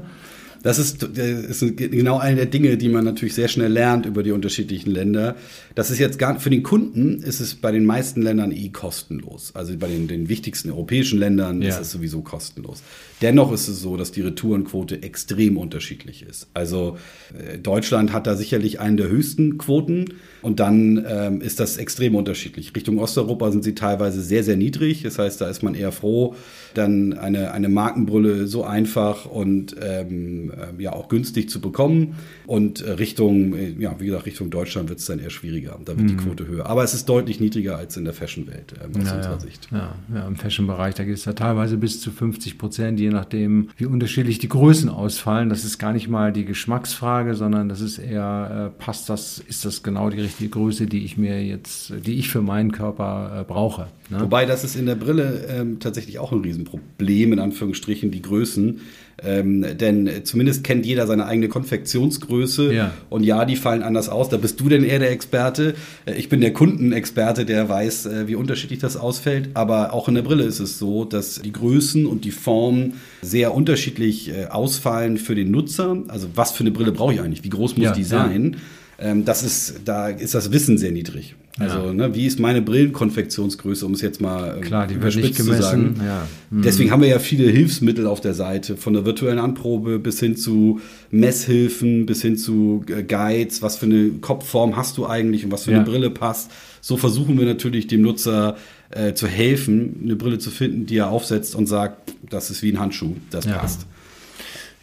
Das 0.62 0.80
ist, 0.80 1.04
ist 1.04 1.76
genau 1.76 2.20
eine 2.20 2.38
der 2.38 2.46
Dinge, 2.46 2.78
die 2.78 2.88
man 2.88 3.04
natürlich 3.04 3.34
sehr 3.34 3.50
schnell 3.50 3.70
lernt 3.70 4.06
über 4.06 4.24
die 4.24 4.32
unterschiedlichen 4.32 4.92
Länder. 4.92 5.36
Das 5.76 5.92
ist 5.92 6.00
jetzt 6.00 6.18
gar, 6.18 6.40
für 6.40 6.50
den 6.50 6.64
Kunden 6.64 7.22
ist 7.22 7.42
es 7.42 7.56
bei 7.56 7.74
den 7.74 7.84
meisten 7.84 8.22
Ländern 8.22 8.54
eh 8.54 8.70
kostenlos. 8.70 9.52
Also 9.56 9.76
bei 9.78 9.88
den, 9.88 10.08
den 10.08 10.30
wichtigsten 10.30 10.70
europäischen 10.70 11.20
Ländern 11.20 11.62
ja. 11.62 11.68
ist 11.68 11.82
es 11.82 11.92
sowieso 11.92 12.22
kostenlos. 12.22 12.82
Dennoch 13.24 13.54
ist 13.54 13.70
es 13.70 13.80
so, 13.80 13.96
dass 13.96 14.12
die 14.12 14.20
Retourenquote 14.20 15.02
extrem 15.02 15.58
unterschiedlich 15.58 16.24
ist. 16.24 16.50
Also 16.54 16.98
äh, 17.34 17.58
Deutschland 17.58 18.12
hat 18.12 18.28
da 18.28 18.36
sicherlich 18.36 18.82
einen 18.82 18.98
der 18.98 19.08
höchsten 19.08 19.58
Quoten 19.58 20.16
und 20.42 20.60
dann 20.60 21.06
ähm, 21.08 21.40
ist 21.40 21.62
das 21.62 21.78
extrem 21.78 22.16
unterschiedlich. 22.16 22.76
Richtung 22.76 23.00
Osteuropa 23.00 23.50
sind 23.50 23.64
sie 23.64 23.76
teilweise 23.76 24.22
sehr, 24.22 24.44
sehr 24.44 24.58
niedrig. 24.58 25.04
Das 25.04 25.20
heißt, 25.20 25.40
da 25.40 25.48
ist 25.48 25.64
man 25.64 25.74
eher 25.74 25.94
froh, 25.94 26.36
dann 26.74 27.14
eine, 27.14 27.54
eine 27.54 27.70
Markenbrille 27.70 28.46
so 28.46 28.66
einfach 28.66 29.26
und 29.26 29.74
ähm, 29.82 30.52
äh, 30.52 30.84
ja 30.84 30.92
auch 30.92 31.08
günstig 31.08 31.50
zu 31.50 31.62
bekommen. 31.62 32.18
Und 32.46 32.82
äh, 32.82 32.92
Richtung, 32.92 33.56
äh, 33.56 33.70
ja, 33.80 33.96
wie 34.02 34.08
gesagt, 34.08 34.26
Richtung 34.26 34.50
Deutschland 34.50 34.90
wird 34.90 35.00
es 35.00 35.06
dann 35.06 35.20
eher 35.20 35.30
schwieriger. 35.30 35.80
Da 35.86 35.96
wird 35.96 36.02
mhm. 36.02 36.08
die 36.08 36.18
Quote 36.18 36.46
höher. 36.46 36.66
Aber 36.66 36.84
es 36.84 36.94
ist 36.94 37.08
deutlich 37.08 37.40
niedriger 37.40 37.78
als 37.78 37.96
in 37.96 38.04
der 38.04 38.14
Fashion-Welt 38.14 38.74
äh, 38.74 39.00
aus 39.00 39.06
ja, 39.08 39.16
unserer 39.16 39.34
ja. 39.36 39.40
Sicht. 39.40 39.70
Ja, 39.72 39.96
ja 40.14 40.28
im 40.28 40.36
Fashion-Bereich, 40.36 40.96
da 40.96 41.06
geht 41.06 41.16
es 41.16 41.24
ja 41.24 41.32
teilweise 41.32 41.78
bis 41.78 42.02
zu 42.02 42.12
50 42.12 42.58
Prozent, 42.58 43.00
je 43.00 43.13
nachdem, 43.14 43.70
wie 43.78 43.86
unterschiedlich 43.86 44.40
die 44.40 44.50
Größen 44.50 44.90
ausfallen. 44.90 45.50
Das 45.50 45.64
ist 45.64 45.78
gar 45.78 45.94
nicht 45.94 46.08
mal 46.08 46.34
die 46.34 46.46
Geschmacksfrage, 46.46 47.36
sondern 47.36 47.70
das 47.70 47.82
ist 47.82 47.98
eher, 47.98 48.72
äh, 48.74 48.84
passt 48.84 49.10
das, 49.10 49.40
ist 49.40 49.66
das 49.66 49.84
genau 49.84 50.10
die 50.10 50.22
richtige 50.22 50.50
Größe, 50.50 50.86
die 50.86 51.06
ich 51.06 51.18
mir 51.18 51.44
jetzt, 51.46 51.94
die 52.06 52.16
ich 52.16 52.30
für 52.30 52.42
meinen 52.42 52.72
Körper 52.72 53.42
äh, 53.42 53.44
brauche. 53.44 53.88
Ne? 54.10 54.22
Wobei 54.22 54.46
das 54.46 54.64
ist 54.64 54.76
in 54.76 54.86
der 54.86 54.96
Brille 54.96 55.46
ähm, 55.50 55.80
tatsächlich 55.80 56.20
auch 56.20 56.32
ein 56.32 56.42
Riesenproblem, 56.42 57.34
in 57.34 57.40
Anführungsstrichen, 57.40 58.12
die 58.12 58.22
Größen. 58.22 58.82
Ähm, 59.22 59.66
denn 59.80 60.10
zumindest 60.24 60.64
kennt 60.64 60.86
jeder 60.86 61.08
seine 61.08 61.26
eigene 61.26 61.48
Konfektionsgröße. 61.48 62.74
Ja. 62.74 62.94
Und 63.10 63.24
ja, 63.24 63.46
die 63.46 63.56
fallen 63.56 63.84
anders 63.84 64.10
aus. 64.10 64.30
Da 64.30 64.38
bist 64.38 64.60
du 64.60 64.70
denn 64.70 64.84
eher 64.84 65.00
der 65.00 65.12
Experte. 65.12 65.76
Äh, 66.06 66.16
ich 66.16 66.30
bin 66.30 66.42
der 66.42 66.54
Kundenexperte, 66.54 67.46
der 67.46 67.70
weiß, 67.70 68.06
äh, 68.08 68.28
wie 68.28 68.36
unterschiedlich 68.36 68.80
das 68.80 68.98
ausfällt. 68.98 69.50
Aber 69.54 69.94
auch 69.94 70.08
in 70.08 70.16
der 70.16 70.24
Brille 70.24 70.44
ist 70.44 70.60
es 70.60 70.80
so, 70.80 71.06
dass 71.06 71.42
die 71.42 71.52
Größen 71.52 72.06
und 72.06 72.26
die 72.26 72.32
Formen 72.32 72.96
sehr 73.22 73.54
unterschiedlich 73.54 74.30
äh, 74.30 74.46
ausfallen 74.48 75.18
für 75.18 75.36
den 75.36 75.52
Nutzer. 75.52 75.98
Also 76.08 76.30
was 76.36 76.52
für 76.52 76.62
eine 76.62 76.72
Brille 76.72 76.92
brauche 76.92 77.14
ich 77.14 77.22
eigentlich? 77.22 77.44
Wie 77.44 77.50
groß 77.50 77.78
muss 77.78 77.86
ja, 77.86 77.92
die 77.92 78.04
sein? 78.04 78.58
Ja. 79.00 79.12
Ähm, 79.12 79.26
das 79.26 79.44
ist, 79.44 79.82
da 79.86 80.10
ist 80.10 80.34
das 80.34 80.52
Wissen 80.52 80.78
sehr 80.78 80.92
niedrig. 80.92 81.36
Also, 81.60 81.78
ja. 81.78 81.94
ne, 81.94 82.16
wie 82.16 82.26
ist 82.26 82.40
meine 82.40 82.64
Brillenkonfektionsgröße, 82.64 83.86
um 83.86 83.94
es 83.94 84.02
jetzt 84.02 84.20
mal 84.20 84.56
ähm, 84.56 84.62
Klar, 84.62 84.88
die 84.88 85.00
wird 85.00 85.16
nicht 85.16 85.38
gemessen. 85.38 85.56
zu 85.56 85.62
sagen. 85.62 86.02
Ja. 86.04 86.28
Mhm. 86.50 86.62
Deswegen 86.64 86.90
haben 86.90 87.02
wir 87.02 87.10
ja 87.10 87.20
viele 87.20 87.48
Hilfsmittel 87.48 88.08
auf 88.08 88.22
der 88.22 88.34
Seite, 88.34 88.76
von 88.76 88.94
der 88.94 89.06
virtuellen 89.06 89.38
Anprobe 89.38 90.00
bis 90.00 90.20
hin 90.20 90.36
zu 90.36 90.82
Messhilfen, 91.12 92.08
bis 92.08 92.24
hin 92.24 92.38
zu 92.38 92.84
äh, 92.88 93.04
Guides, 93.04 93.62
was 93.62 93.76
für 93.76 93.86
eine 93.86 94.10
Kopfform 94.20 94.76
hast 94.76 94.98
du 94.98 95.06
eigentlich 95.06 95.46
und 95.46 95.52
was 95.52 95.66
für 95.66 95.72
ja. 95.72 95.78
eine 95.78 95.86
Brille 95.86 96.10
passt. 96.10 96.50
So 96.82 96.98
versuchen 96.98 97.38
wir 97.38 97.46
natürlich 97.46 97.86
dem 97.86 98.02
Nutzer 98.02 98.58
äh, 98.90 99.14
zu 99.14 99.28
helfen, 99.28 100.02
eine 100.04 100.16
Brille 100.16 100.40
zu 100.40 100.50
finden, 100.50 100.88
die 100.88 100.98
er 100.98 101.12
aufsetzt 101.12 101.56
und 101.56 101.68
sagt, 101.68 102.14
das 102.30 102.50
ist 102.50 102.64
wie 102.64 102.72
ein 102.72 102.80
Handschuh, 102.80 103.14
das 103.30 103.46
passt. 103.46 103.86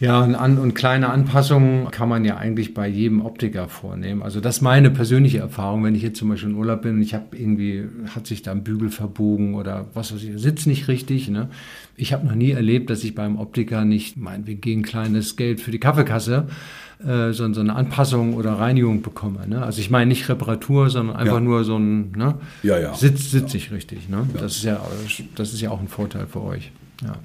Ja, 0.00 0.22
und, 0.22 0.34
an, 0.34 0.56
und 0.56 0.72
kleine 0.72 1.10
Anpassungen 1.10 1.90
kann 1.90 2.08
man 2.08 2.24
ja 2.24 2.38
eigentlich 2.38 2.72
bei 2.72 2.88
jedem 2.88 3.20
Optiker 3.20 3.68
vornehmen. 3.68 4.22
Also 4.22 4.40
das 4.40 4.56
ist 4.56 4.62
meine 4.62 4.90
persönliche 4.90 5.38
Erfahrung, 5.38 5.84
wenn 5.84 5.94
ich 5.94 6.02
jetzt 6.02 6.18
zum 6.18 6.30
Beispiel 6.30 6.48
in 6.48 6.56
Urlaub 6.56 6.80
bin 6.80 6.96
und 6.96 7.02
ich 7.02 7.12
habe 7.12 7.36
irgendwie, 7.36 7.84
hat 8.14 8.26
sich 8.26 8.40
da 8.40 8.52
ein 8.52 8.64
Bügel 8.64 8.88
verbogen 8.88 9.54
oder 9.54 9.88
was 9.92 10.14
weiß 10.14 10.22
ich, 10.22 10.40
sitzt 10.40 10.66
nicht 10.66 10.88
richtig. 10.88 11.28
Ne? 11.28 11.50
Ich 11.96 12.14
habe 12.14 12.26
noch 12.26 12.34
nie 12.34 12.52
erlebt, 12.52 12.88
dass 12.88 13.04
ich 13.04 13.14
beim 13.14 13.38
Optiker 13.38 13.84
nicht, 13.84 14.16
meinetwegen 14.16 14.62
gegen 14.62 14.82
kleines 14.82 15.36
Geld 15.36 15.60
für 15.60 15.70
die 15.70 15.80
Kaffeekasse, 15.80 16.46
äh, 17.06 17.32
so, 17.32 17.52
so 17.52 17.60
eine 17.60 17.76
Anpassung 17.76 18.32
oder 18.32 18.52
Reinigung 18.54 19.02
bekomme. 19.02 19.46
Ne? 19.46 19.62
Also 19.62 19.82
ich 19.82 19.90
meine 19.90 20.06
nicht 20.06 20.26
Reparatur, 20.30 20.88
sondern 20.88 21.16
einfach 21.16 21.34
ja. 21.34 21.40
nur 21.40 21.64
so 21.64 21.76
ein, 21.76 22.12
ne? 22.12 22.36
ja, 22.62 22.78
ja. 22.78 22.94
Sitz, 22.94 23.30
sitz 23.30 23.52
ich 23.52 23.70
richtig. 23.70 24.08
Ne? 24.08 24.26
Ja. 24.32 24.40
Das, 24.40 24.56
ist 24.56 24.64
ja, 24.64 24.80
das 25.34 25.52
ist 25.52 25.60
ja 25.60 25.70
auch 25.70 25.80
ein 25.80 25.88
Vorteil 25.88 26.26
für 26.26 26.40
euch. 26.40 26.72
Ja. 27.04 27.16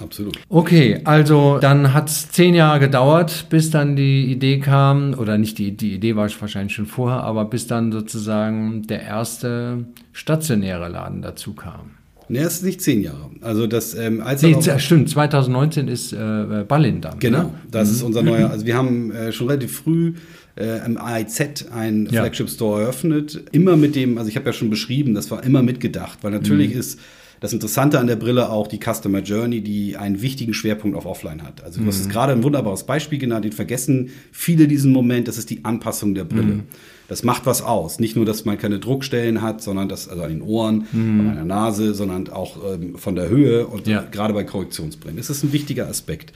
Absolut. 0.00 0.38
Okay, 0.48 1.00
also 1.04 1.58
dann 1.58 1.92
hat 1.92 2.08
es 2.08 2.30
zehn 2.30 2.54
Jahre 2.54 2.80
gedauert, 2.80 3.46
bis 3.50 3.70
dann 3.70 3.96
die 3.96 4.30
Idee 4.30 4.58
kam, 4.58 5.14
oder 5.14 5.38
nicht 5.38 5.58
die, 5.58 5.76
die 5.76 5.94
Idee 5.94 6.16
war 6.16 6.28
wahrscheinlich 6.40 6.74
schon 6.74 6.86
vorher, 6.86 7.22
aber 7.22 7.44
bis 7.44 7.66
dann 7.66 7.92
sozusagen 7.92 8.82
der 8.86 9.02
erste 9.02 9.84
stationäre 10.12 10.88
Laden 10.88 11.22
dazu 11.22 11.54
kam. 11.54 11.90
Ne, 12.30 12.38
es 12.38 12.54
ist 12.54 12.64
nicht 12.64 12.80
zehn 12.80 13.02
Jahre. 13.02 13.30
Also 13.40 13.66
das, 13.66 13.94
ähm, 13.94 14.20
als 14.20 14.42
nee, 14.42 14.56
stimmt, 14.78 15.10
2019 15.10 15.88
ist 15.88 16.12
äh, 16.12 16.64
Ballindam. 16.66 17.18
Genau, 17.18 17.42
ne? 17.42 17.54
das 17.68 17.88
mhm. 17.88 17.94
ist 17.94 18.02
unser 18.02 18.22
neuer, 18.22 18.50
also 18.52 18.66
wir 18.66 18.76
haben 18.76 19.10
äh, 19.10 19.32
schon 19.32 19.48
relativ 19.48 19.78
früh 19.78 20.14
äh, 20.56 20.86
im 20.86 20.96
AIZ 20.96 21.66
einen 21.72 22.06
ja. 22.06 22.22
Flagship 22.22 22.48
Store 22.48 22.82
eröffnet. 22.82 23.42
Immer 23.50 23.76
mit 23.76 23.96
dem, 23.96 24.16
also 24.16 24.28
ich 24.28 24.36
habe 24.36 24.46
ja 24.46 24.52
schon 24.52 24.70
beschrieben, 24.70 25.12
das 25.14 25.32
war 25.32 25.42
immer 25.42 25.62
mitgedacht, 25.62 26.18
weil 26.22 26.30
natürlich 26.30 26.74
mhm. 26.74 26.80
ist 26.80 27.00
das 27.40 27.54
Interessante 27.54 27.98
an 27.98 28.06
der 28.06 28.16
Brille 28.16 28.50
auch 28.50 28.66
die 28.66 28.78
Customer 28.78 29.20
Journey, 29.20 29.62
die 29.62 29.96
einen 29.96 30.20
wichtigen 30.20 30.52
Schwerpunkt 30.52 30.96
auf 30.96 31.06
Offline 31.06 31.42
hat. 31.42 31.64
Also 31.64 31.78
du 31.78 31.84
mhm. 31.84 31.88
hast 31.88 31.98
jetzt 31.98 32.10
gerade 32.10 32.32
ein 32.32 32.42
wunderbares 32.42 32.84
Beispiel 32.84 33.18
genannt, 33.18 33.46
den 33.46 33.52
vergessen 33.52 34.10
viele 34.30 34.68
diesen 34.68 34.92
Moment, 34.92 35.26
das 35.26 35.38
ist 35.38 35.48
die 35.48 35.64
Anpassung 35.64 36.14
der 36.14 36.24
Brille. 36.24 36.54
Mhm. 36.54 36.62
Das 37.08 37.24
macht 37.24 37.46
was 37.46 37.62
aus. 37.62 37.98
Nicht 37.98 38.14
nur, 38.14 38.24
dass 38.24 38.44
man 38.44 38.58
keine 38.58 38.78
Druckstellen 38.78 39.42
hat, 39.42 39.62
sondern 39.62 39.88
das, 39.88 40.08
also 40.08 40.22
an 40.22 40.28
den 40.28 40.42
Ohren, 40.42 40.86
mhm. 40.92 41.30
an 41.30 41.34
der 41.34 41.44
Nase, 41.44 41.94
sondern 41.94 42.28
auch 42.28 42.58
ähm, 42.74 42.98
von 42.98 43.16
der 43.16 43.28
Höhe 43.28 43.66
und 43.66 43.86
ja. 43.86 44.02
gerade 44.02 44.34
bei 44.34 44.44
Korrektionsbrillen. 44.44 45.16
Das 45.16 45.30
ist 45.30 45.42
ein 45.42 45.52
wichtiger 45.52 45.88
Aspekt. 45.88 46.32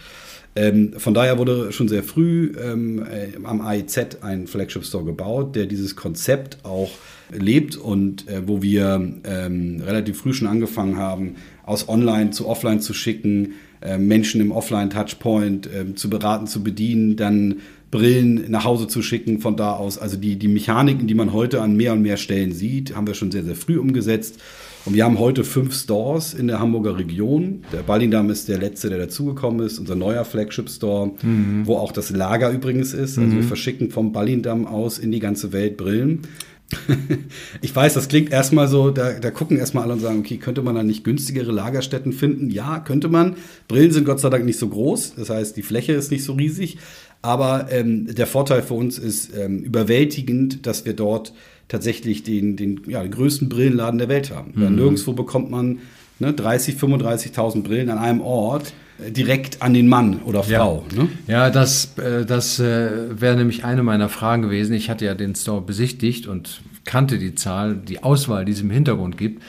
Ähm, 0.56 0.94
von 0.96 1.14
daher 1.14 1.38
wurde 1.38 1.72
schon 1.72 1.88
sehr 1.88 2.02
früh 2.02 2.52
ähm, 2.62 3.04
äh, 3.04 3.36
am 3.44 3.60
AIZ 3.60 4.22
ein 4.22 4.46
Flagship 4.46 4.84
Store 4.84 5.04
gebaut, 5.04 5.56
der 5.56 5.66
dieses 5.66 5.96
Konzept 5.96 6.64
auch 6.64 6.90
lebt 7.36 7.76
und 7.76 8.28
äh, 8.28 8.46
wo 8.46 8.62
wir 8.62 9.14
ähm, 9.24 9.82
relativ 9.84 10.18
früh 10.18 10.32
schon 10.32 10.48
angefangen 10.48 10.96
haben, 10.96 11.36
aus 11.64 11.88
Online 11.88 12.30
zu 12.30 12.48
Offline 12.48 12.80
zu 12.80 12.94
schicken, 12.94 13.54
äh, 13.80 13.98
Menschen 13.98 14.40
im 14.40 14.50
Offline-Touchpoint 14.50 15.66
äh, 15.66 15.94
zu 15.94 16.10
beraten, 16.10 16.46
zu 16.46 16.62
bedienen, 16.62 17.16
dann 17.16 17.56
Brillen 17.90 18.50
nach 18.50 18.64
Hause 18.64 18.88
zu 18.88 19.02
schicken 19.02 19.38
von 19.38 19.56
da 19.56 19.74
aus. 19.74 19.98
Also 19.98 20.16
die, 20.16 20.36
die 20.36 20.48
Mechaniken, 20.48 21.06
die 21.06 21.14
man 21.14 21.32
heute 21.32 21.62
an 21.62 21.76
mehr 21.76 21.92
und 21.92 22.02
mehr 22.02 22.16
Stellen 22.16 22.52
sieht, 22.52 22.96
haben 22.96 23.06
wir 23.06 23.14
schon 23.14 23.30
sehr, 23.30 23.44
sehr 23.44 23.54
früh 23.54 23.78
umgesetzt. 23.78 24.40
Und 24.84 24.94
wir 24.94 25.04
haben 25.04 25.18
heute 25.18 25.44
fünf 25.44 25.74
Stores 25.74 26.34
in 26.34 26.46
der 26.46 26.60
Hamburger 26.60 26.98
Region. 26.98 27.64
Der 27.72 27.82
Ballingdamm 27.82 28.28
ist 28.30 28.48
der 28.48 28.58
letzte, 28.58 28.90
der 28.90 28.98
dazugekommen 28.98 29.64
ist, 29.64 29.78
unser 29.78 29.94
neuer 29.94 30.24
Flagship-Store, 30.24 31.12
mhm. 31.22 31.62
wo 31.64 31.76
auch 31.76 31.92
das 31.92 32.10
Lager 32.10 32.50
übrigens 32.50 32.92
ist. 32.92 33.16
Also 33.16 33.30
mhm. 33.30 33.36
wir 33.36 33.42
verschicken 33.44 33.90
vom 33.90 34.12
Ballingdamm 34.12 34.66
aus 34.66 34.98
in 34.98 35.10
die 35.10 35.20
ganze 35.20 35.52
Welt 35.52 35.76
Brillen. 35.76 36.22
ich 37.60 37.74
weiß, 37.74 37.94
das 37.94 38.08
klingt 38.08 38.30
erstmal 38.30 38.68
so, 38.68 38.90
da, 38.90 39.12
da 39.12 39.30
gucken 39.30 39.58
erstmal 39.58 39.84
alle 39.84 39.94
und 39.94 40.00
sagen, 40.00 40.20
okay, 40.20 40.36
könnte 40.36 40.62
man 40.62 40.74
da 40.74 40.82
nicht 40.82 41.04
günstigere 41.04 41.52
Lagerstätten 41.52 42.12
finden? 42.12 42.50
Ja, 42.50 42.80
könnte 42.80 43.08
man. 43.08 43.36
Brillen 43.68 43.92
sind 43.92 44.04
Gott 44.04 44.20
sei 44.20 44.30
Dank 44.30 44.44
nicht 44.44 44.58
so 44.58 44.68
groß, 44.68 45.14
das 45.16 45.30
heißt, 45.30 45.56
die 45.56 45.62
Fläche 45.62 45.92
ist 45.92 46.10
nicht 46.10 46.24
so 46.24 46.34
riesig. 46.34 46.78
Aber 47.22 47.68
ähm, 47.70 48.14
der 48.14 48.26
Vorteil 48.26 48.62
für 48.62 48.74
uns 48.74 48.98
ist 48.98 49.34
ähm, 49.34 49.60
überwältigend, 49.60 50.66
dass 50.66 50.84
wir 50.84 50.92
dort 50.92 51.32
tatsächlich 51.68 52.22
den, 52.22 52.56
den, 52.56 52.82
ja, 52.86 53.02
den 53.02 53.10
größten 53.10 53.48
Brillenladen 53.48 53.98
der 53.98 54.08
Welt 54.08 54.30
haben. 54.30 54.52
Mhm. 54.54 54.74
Nirgendwo 54.74 55.14
bekommt 55.14 55.50
man 55.50 55.78
ne, 56.18 56.34
30, 56.34 56.76
35.000 56.76 57.62
Brillen 57.62 57.88
an 57.88 57.98
einem 57.98 58.20
Ort 58.20 58.74
direkt 58.98 59.62
an 59.62 59.74
den 59.74 59.88
Mann 59.88 60.20
oder 60.22 60.42
Frau. 60.42 60.84
Ja, 60.90 61.02
ne? 61.02 61.08
ja 61.26 61.50
das, 61.50 61.96
äh, 61.98 62.24
das 62.24 62.60
äh, 62.60 63.20
wäre 63.20 63.36
nämlich 63.36 63.64
eine 63.64 63.82
meiner 63.82 64.08
Fragen 64.08 64.42
gewesen. 64.42 64.74
Ich 64.74 64.90
hatte 64.90 65.04
ja 65.04 65.14
den 65.14 65.34
Store 65.34 65.60
besichtigt 65.60 66.26
und 66.26 66.62
kannte 66.84 67.18
die 67.18 67.34
Zahl, 67.34 67.76
die 67.76 68.02
Auswahl, 68.02 68.44
die 68.44 68.52
es 68.52 68.60
im 68.60 68.70
Hintergrund 68.70 69.18
gibt. 69.18 69.42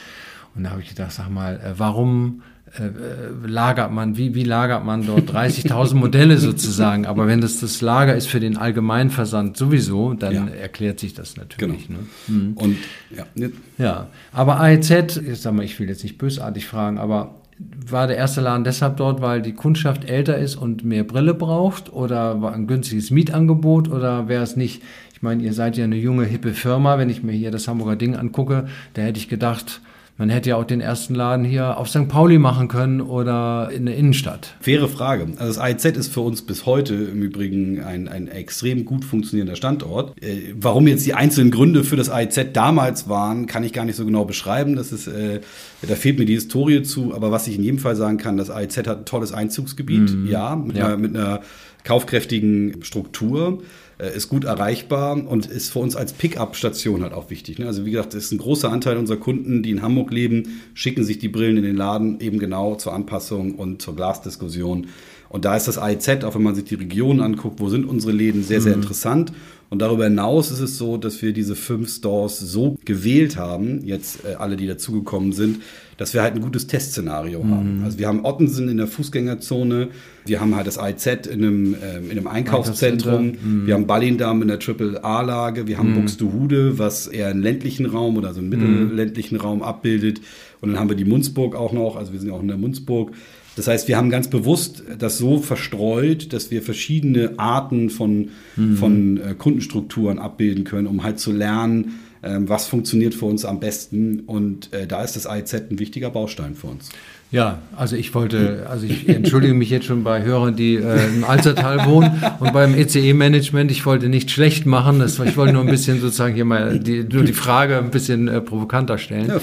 Und 0.55 0.63
da 0.63 0.71
habe 0.71 0.81
ich 0.81 0.89
gedacht, 0.89 1.12
sag 1.12 1.29
mal, 1.29 1.75
warum 1.77 2.41
äh, 2.79 3.47
lagert 3.47 3.91
man, 3.91 4.17
wie, 4.17 4.36
wie 4.36 4.43
lagert 4.43 4.84
man 4.84 5.05
dort 5.05 5.29
30.000 5.31 5.95
Modelle 5.95 6.38
sozusagen? 6.38 7.05
Aber 7.05 7.27
wenn 7.27 7.41
das 7.41 7.60
das 7.60 7.81
Lager 7.81 8.15
ist 8.15 8.27
für 8.27 8.39
den 8.39 8.58
Allgemeinversand 8.58 9.58
sowieso, 9.58 10.13
dann 10.13 10.34
ja. 10.34 10.47
erklärt 10.47 10.99
sich 10.99 11.13
das 11.13 11.38
natürlich. 11.38 11.88
Genau. 11.88 11.99
Ne? 11.99 12.36
Mhm. 12.36 12.53
Und 12.53 12.77
ja. 13.15 13.47
ja, 13.77 14.08
aber 14.31 14.60
AEZ, 14.60 15.17
ich 15.17 15.39
sag 15.39 15.53
mal, 15.53 15.63
ich 15.63 15.79
will 15.79 15.88
jetzt 15.88 16.03
nicht 16.03 16.17
bösartig 16.17 16.65
fragen, 16.65 16.97
aber 16.97 17.36
war 17.57 18.07
der 18.07 18.17
erste 18.17 18.41
Laden 18.41 18.63
deshalb 18.63 18.97
dort, 18.97 19.21
weil 19.21 19.41
die 19.41 19.53
Kundschaft 19.53 20.09
älter 20.09 20.37
ist 20.37 20.55
und 20.55 20.83
mehr 20.83 21.03
Brille 21.03 21.33
braucht 21.33 21.91
oder 21.91 22.41
war 22.41 22.53
ein 22.53 22.67
günstiges 22.67 23.11
Mietangebot 23.11 23.89
oder 23.89 24.27
wäre 24.27 24.43
es 24.43 24.55
nicht, 24.55 24.83
ich 25.13 25.21
meine, 25.21 25.43
ihr 25.43 25.53
seid 25.53 25.77
ja 25.77 25.85
eine 25.85 25.95
junge, 25.95 26.25
hippe 26.25 26.53
Firma, 26.53 26.97
wenn 26.97 27.09
ich 27.09 27.23
mir 27.23 27.31
hier 27.31 27.51
das 27.51 27.67
Hamburger 27.67 27.95
Ding 27.95 28.15
angucke, 28.15 28.67
da 28.93 29.03
hätte 29.03 29.19
ich 29.19 29.29
gedacht, 29.29 29.81
man 30.17 30.30
hätte 30.30 30.51
ja 30.51 30.56
auch 30.56 30.63
den 30.63 30.80
ersten 30.80 31.13
Laden 31.13 31.43
hier 31.43 31.78
auf 31.78 31.89
St. 31.89 32.08
Pauli 32.08 32.39
machen 32.39 32.69
können 32.69 33.01
oder 33.01 33.69
in 33.73 33.86
der 33.86 33.97
Innenstadt. 33.97 34.56
Faire 34.62 34.88
Frage. 34.88 35.28
Also 35.38 35.47
das 35.47 35.58
AIZ 35.58 35.86
ist 35.97 36.13
für 36.13 36.21
uns 36.21 36.41
bis 36.41 36.65
heute 36.65 36.93
im 36.93 37.21
Übrigen 37.21 37.84
ein, 37.84 38.08
ein 38.08 38.30
extrem 38.30 38.86
gut 38.86 39.04
funktionierender 39.04 39.58
Standort. 39.58 40.13
Äh, 40.23 40.54
warum 40.56 40.88
jetzt 40.88 41.06
die 41.06 41.13
einzelnen 41.13 41.51
Gründe 41.51 41.84
für 41.84 41.97
das 41.97 42.10
AIZ 42.10 42.54
damals 42.54 43.10
waren, 43.10 43.45
kann 43.45 43.63
ich 43.65 43.73
gar 43.73 43.84
nicht 43.84 43.97
so 43.97 44.06
genau 44.06 44.23
beschreiben. 44.23 44.78
Das 44.78 44.93
ist, 44.93 45.08
äh, 45.08 45.41
da 45.82 45.95
fehlt 45.95 46.17
mir 46.17 46.25
die 46.25 46.36
Historie 46.36 46.84
zu. 46.84 47.13
Aber 47.13 47.32
was 47.32 47.47
ich 47.47 47.56
in 47.58 47.63
jedem 47.63 47.80
Fall 47.80 47.97
sagen 47.97 48.17
kann, 48.17 48.38
das 48.38 48.49
AIZ 48.49 48.78
hat 48.78 48.99
ein 48.99 49.06
tolles 49.06 49.34
Einzugsgebiet. 49.34 50.12
Mhm. 50.12 50.28
Ja, 50.30 50.56
mit, 50.56 50.78
ja. 50.78 50.86
Einer, 50.86 50.97
mit 50.97 51.15
einer 51.15 51.41
kaufkräftigen 51.84 52.84
Struktur. 52.84 53.62
Äh, 53.97 54.13
ist 54.13 54.27
gut 54.27 54.43
erreichbar 54.43 55.15
und 55.25 55.45
ist 55.45 55.71
für 55.71 55.79
uns 55.79 55.95
als 55.95 56.12
Pickup-Station 56.12 57.01
halt 57.01 57.13
auch 57.13 57.29
wichtig. 57.29 57.60
Ne? 57.60 57.67
Also 57.67 57.86
wie 57.86 57.91
gesagt, 57.91 58.13
ist 58.13 58.34
ein 58.34 58.39
großer 58.39 58.69
Anteil 58.69 58.97
unserer 58.97 59.17
Kunden, 59.17 59.63
die 59.63 59.71
in 59.71 59.81
Hamburg 59.81 60.12
leben, 60.12 60.62
schicken 60.73 61.05
sich 61.05 61.17
die 61.17 61.29
Brillen 61.29 61.55
in 61.55 61.63
den 61.63 61.77
Laden 61.77 62.19
eben 62.19 62.38
genau 62.38 62.75
zur 62.75 62.93
Anpassung 62.93 63.55
und 63.55 63.81
zur 63.81 63.95
Glasdiskussion. 63.95 64.88
Und 65.29 65.45
da 65.45 65.55
ist 65.55 65.69
das 65.69 65.77
AIZ, 65.77 66.25
auch 66.25 66.36
wenn 66.36 66.43
man 66.43 66.55
sich 66.55 66.65
die 66.65 66.75
Region 66.75 67.21
anguckt, 67.21 67.62
wo 67.62 67.69
sind 67.69 67.86
unsere 67.86 68.12
Läden, 68.12 68.43
sehr, 68.43 68.60
sehr 68.60 68.75
mhm. 68.75 68.84
interessant. 68.84 69.31
Und 69.69 69.80
darüber 69.80 70.04
hinaus 70.06 70.51
ist 70.51 70.60
es 70.60 70.78
so, 70.78 70.97
dass 70.97 71.21
wir 71.21 71.34
diese 71.34 71.56
fünf 71.56 71.89
Stores 71.89 72.39
so 72.39 72.78
gewählt 72.86 73.36
haben, 73.36 73.84
jetzt 73.84 74.23
äh, 74.23 74.36
alle, 74.36 74.58
die 74.58 74.67
dazugekommen 74.67 75.32
sind, 75.34 75.62
dass 75.97 76.13
wir 76.13 76.21
halt 76.21 76.36
ein 76.36 76.41
gutes 76.41 76.67
Testszenario 76.67 77.43
mhm. 77.43 77.51
haben. 77.51 77.82
Also 77.84 77.97
wir 77.97 78.08
haben 78.08 78.25
Ottensen 78.25 78.69
in 78.69 78.78
der 78.78 78.88
Fußgängerzone, 78.88 79.89
wir 80.25 80.39
haben 80.39 80.56
halt 80.56 80.67
das 80.67 80.78
IZ 80.78 81.28
in 81.28 81.43
einem, 81.43 81.73
äh, 81.75 81.97
in 81.97 82.12
einem 82.12 82.28
Einkaufszentrum, 82.28 83.34
mhm. 83.41 83.67
wir 83.67 83.73
haben 83.73 83.88
Ballindam 83.88 84.41
in 84.41 84.49
der 84.49 84.60
Triple-A-Lage, 84.60 85.67
wir 85.67 85.78
haben 85.78 85.91
mhm. 85.91 86.01
Buxtehude, 86.01 86.78
was 86.78 87.08
eher 87.08 87.30
einen 87.30 87.41
ländlichen 87.41 87.86
Raum 87.88 88.17
oder 88.17 88.34
so 88.34 88.41
einen 88.41 88.49
mhm. 88.49 88.84
mittelländlichen 88.84 89.38
Raum 89.38 89.63
abbildet. 89.63 90.21
Und 90.62 90.71
dann 90.71 90.80
haben 90.80 90.89
wir 90.89 90.95
die 90.95 91.06
Munzburg 91.06 91.56
auch 91.56 91.73
noch, 91.73 91.95
also 91.95 92.13
wir 92.13 92.19
sind 92.19 92.32
auch 92.32 92.41
in 92.41 92.47
der 92.47 92.58
Munzburg. 92.58 93.12
Das 93.55 93.67
heißt, 93.67 93.87
wir 93.87 93.97
haben 93.97 94.09
ganz 94.09 94.29
bewusst 94.29 94.83
das 94.99 95.17
so 95.17 95.39
verstreut, 95.39 96.33
dass 96.33 96.51
wir 96.51 96.61
verschiedene 96.61 97.33
Arten 97.37 97.89
von, 97.89 98.29
mhm. 98.55 98.77
von 98.77 99.17
äh, 99.17 99.33
Kundenstrukturen 99.37 100.19
abbilden 100.19 100.63
können, 100.65 100.87
um 100.87 101.03
halt 101.03 101.19
zu 101.19 101.31
lernen, 101.31 101.99
ähm, 102.21 102.49
was 102.49 102.67
funktioniert 102.67 103.13
für 103.13 103.25
uns 103.25 103.45
am 103.45 103.59
besten. 103.59 104.21
Und 104.21 104.73
äh, 104.73 104.87
da 104.87 105.03
ist 105.03 105.15
das 105.15 105.25
AIZ 105.25 105.53
ein 105.53 105.79
wichtiger 105.79 106.09
Baustein 106.09 106.55
für 106.55 106.67
uns. 106.67 106.89
Ja, 107.31 107.59
also 107.75 107.95
ich 107.95 108.13
wollte, 108.13 108.67
also 108.69 108.85
ich 108.85 109.09
entschuldige 109.09 109.53
mich 109.53 109.69
jetzt 109.69 109.85
schon 109.85 110.03
bei 110.03 110.23
Hörern, 110.23 110.55
die 110.55 110.75
äh, 110.75 111.07
im 111.07 111.23
Alzertal 111.23 111.85
wohnen 111.85 112.21
und 112.39 112.53
beim 112.53 112.75
ECE-Management. 112.75 113.71
Ich 113.71 113.85
wollte 113.85 114.09
nicht 114.09 114.31
schlecht 114.31 114.65
machen, 114.65 114.99
das, 114.99 115.19
ich 115.19 115.35
wollte 115.35 115.53
nur 115.53 115.63
ein 115.63 115.69
bisschen 115.69 115.99
sozusagen 115.99 116.35
hier 116.35 116.45
mal 116.45 116.79
die, 116.79 117.03
nur 117.03 117.23
die 117.23 117.33
Frage 117.33 117.77
ein 117.77 117.89
bisschen 117.89 118.27
äh, 118.27 118.41
provokanter 118.41 118.97
stellen. 118.97 119.27
Ja, 119.27 119.39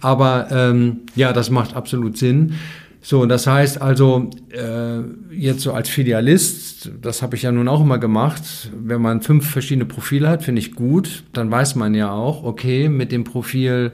Aber 0.00 0.48
ähm, 0.50 1.00
ja, 1.16 1.32
das 1.32 1.50
macht 1.50 1.76
absolut 1.76 2.16
Sinn. 2.16 2.54
So, 3.00 3.26
das 3.26 3.46
heißt 3.46 3.80
also, 3.80 4.28
äh, 4.50 5.00
jetzt 5.34 5.60
so 5.60 5.72
als 5.72 5.88
Filialist, 5.88 6.90
das 7.00 7.22
habe 7.22 7.36
ich 7.36 7.42
ja 7.42 7.52
nun 7.52 7.68
auch 7.68 7.80
immer 7.80 7.98
gemacht, 7.98 8.70
wenn 8.76 9.00
man 9.00 9.22
fünf 9.22 9.48
verschiedene 9.48 9.84
Profile 9.84 10.28
hat, 10.28 10.42
finde 10.42 10.60
ich 10.60 10.74
gut, 10.74 11.22
dann 11.32 11.50
weiß 11.50 11.76
man 11.76 11.94
ja 11.94 12.10
auch, 12.10 12.42
okay, 12.42 12.88
mit 12.88 13.12
dem 13.12 13.24
Profil, 13.24 13.92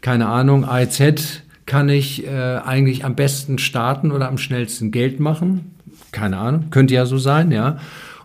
keine 0.00 0.26
Ahnung, 0.26 0.64
AIZ 0.64 1.42
kann 1.66 1.88
ich 1.88 2.26
äh, 2.26 2.30
eigentlich 2.30 3.04
am 3.04 3.14
besten 3.14 3.58
starten 3.58 4.10
oder 4.10 4.28
am 4.28 4.38
schnellsten 4.38 4.90
Geld 4.90 5.20
machen. 5.20 5.74
Keine 6.12 6.38
Ahnung, 6.38 6.70
könnte 6.70 6.94
ja 6.94 7.04
so 7.04 7.18
sein, 7.18 7.50
ja. 7.50 7.78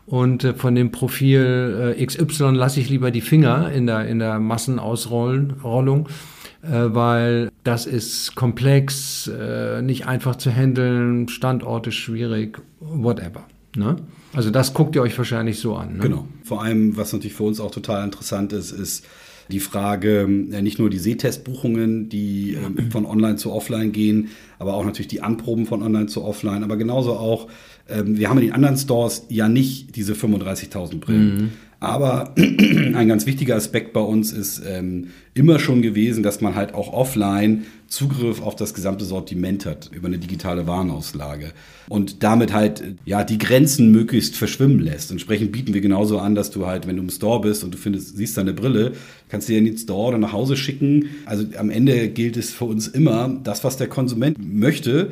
Und 0.06 0.44
von 0.58 0.76
dem 0.76 0.92
Profil 0.92 1.96
äh, 1.98 2.06
XY 2.06 2.52
lasse 2.52 2.80
ich 2.80 2.90
lieber 2.90 3.12
die 3.12 3.22
Finger 3.22 3.72
in 3.72 3.88
der, 3.88 4.08
in 4.08 4.20
der 4.20 4.40
Massenausrollung 4.40 6.08
äh, 6.08 6.12
weil 6.64 7.52
das 7.64 7.86
ist 7.86 8.36
komplex, 8.36 9.28
äh, 9.28 9.82
nicht 9.82 10.08
einfach 10.08 10.36
zu 10.36 10.52
handeln, 10.52 11.28
Standorte 11.28 11.92
schwierig, 11.92 12.62
whatever. 12.80 13.46
Ne? 13.76 13.98
Also 14.34 14.50
das 14.50 14.74
guckt 14.74 14.96
ihr 14.96 15.02
euch 15.02 15.18
wahrscheinlich 15.18 15.60
so 15.60 15.76
an. 15.76 15.98
Ne? 15.98 16.04
Genau. 16.04 16.28
Vor 16.44 16.62
allem, 16.64 16.96
was 16.98 17.14
natürlich 17.14 17.36
für 17.36 17.44
uns 17.44 17.60
auch 17.60 17.72
total 17.72 18.04
interessant 18.04 18.54
ist, 18.54 18.72
ist 18.72 19.06
die 19.50 19.60
Frage, 19.60 20.22
äh, 20.52 20.62
nicht 20.62 20.80
nur 20.80 20.90
die 20.90 21.00
Sehtestbuchungen, 21.00 22.10
die 22.10 22.56
äh, 22.56 22.82
von 22.92 23.06
online 23.06 23.36
zu 23.36 23.52
offline 23.52 23.92
gehen, 23.92 24.30
aber 24.60 24.74
auch 24.74 24.86
natürlich 24.86 25.08
die 25.08 25.22
Anproben 25.22 25.66
von 25.66 25.82
online 25.82 26.08
zu 26.08 26.24
offline, 26.24 26.64
aber 26.64 26.78
genauso 26.78 27.14
auch, 27.14 27.48
äh, 27.88 28.04
wir 28.06 28.30
haben 28.30 28.38
in 28.38 28.46
den 28.46 28.54
anderen 28.54 28.78
Stores 28.78 29.26
ja 29.30 29.50
nicht 29.50 29.96
diese 29.96 30.14
35.000 30.14 31.00
Brillen. 31.00 31.36
Mhm. 31.36 31.50
Aber 31.82 32.36
ein 32.38 33.08
ganz 33.08 33.26
wichtiger 33.26 33.56
Aspekt 33.56 33.92
bei 33.92 34.02
uns 34.02 34.32
ist 34.32 34.62
ähm, 34.66 35.08
immer 35.34 35.58
schon 35.58 35.82
gewesen, 35.82 36.22
dass 36.22 36.40
man 36.40 36.54
halt 36.54 36.76
auch 36.76 36.94
offline 36.94 37.66
Zugriff 37.88 38.40
auf 38.40 38.56
das 38.56 38.76
gesamte 38.76 39.04
Sortiment 39.04 39.66
hat 39.66 39.90
über 39.92 40.08
eine 40.08 40.20
digitale 40.20 40.68
Warenauslage 40.68 41.52
und 41.90 42.22
damit 42.22 42.54
halt 42.54 42.84
ja 43.04 43.24
die 43.24 43.40
Grenzen 43.40 43.90
möglichst 43.92 44.36
verschwimmen 44.36 44.80
lässt. 44.80 45.10
Entsprechend 45.10 45.52
bieten 45.52 45.74
wir 45.74 45.82
genauso 45.82 46.20
an, 46.20 46.36
dass 46.36 46.52
du 46.52 46.68
halt, 46.68 46.88
wenn 46.88 46.98
du 46.98 47.02
im 47.02 47.10
Store 47.10 47.42
bist 47.42 47.64
und 47.64 47.74
du 47.74 47.80
findest, 47.80 48.16
siehst 48.16 48.38
deine 48.38 48.54
Brille, 48.54 48.92
kannst 49.30 49.50
du 49.50 49.54
dir 49.54 49.60
in 49.60 49.66
den 49.66 49.78
Store 49.78 50.10
oder 50.10 50.20
nach 50.20 50.34
Hause 50.34 50.58
schicken. 50.58 51.10
Also 51.26 51.46
am 51.58 51.72
Ende 51.72 52.10
gilt 52.10 52.38
es 52.38 52.52
für 52.52 52.66
uns 52.66 52.88
immer, 52.88 53.40
das, 53.44 53.64
was 53.64 53.78
der 53.78 53.88
Konsument 53.88 54.38
möchte, 54.40 55.12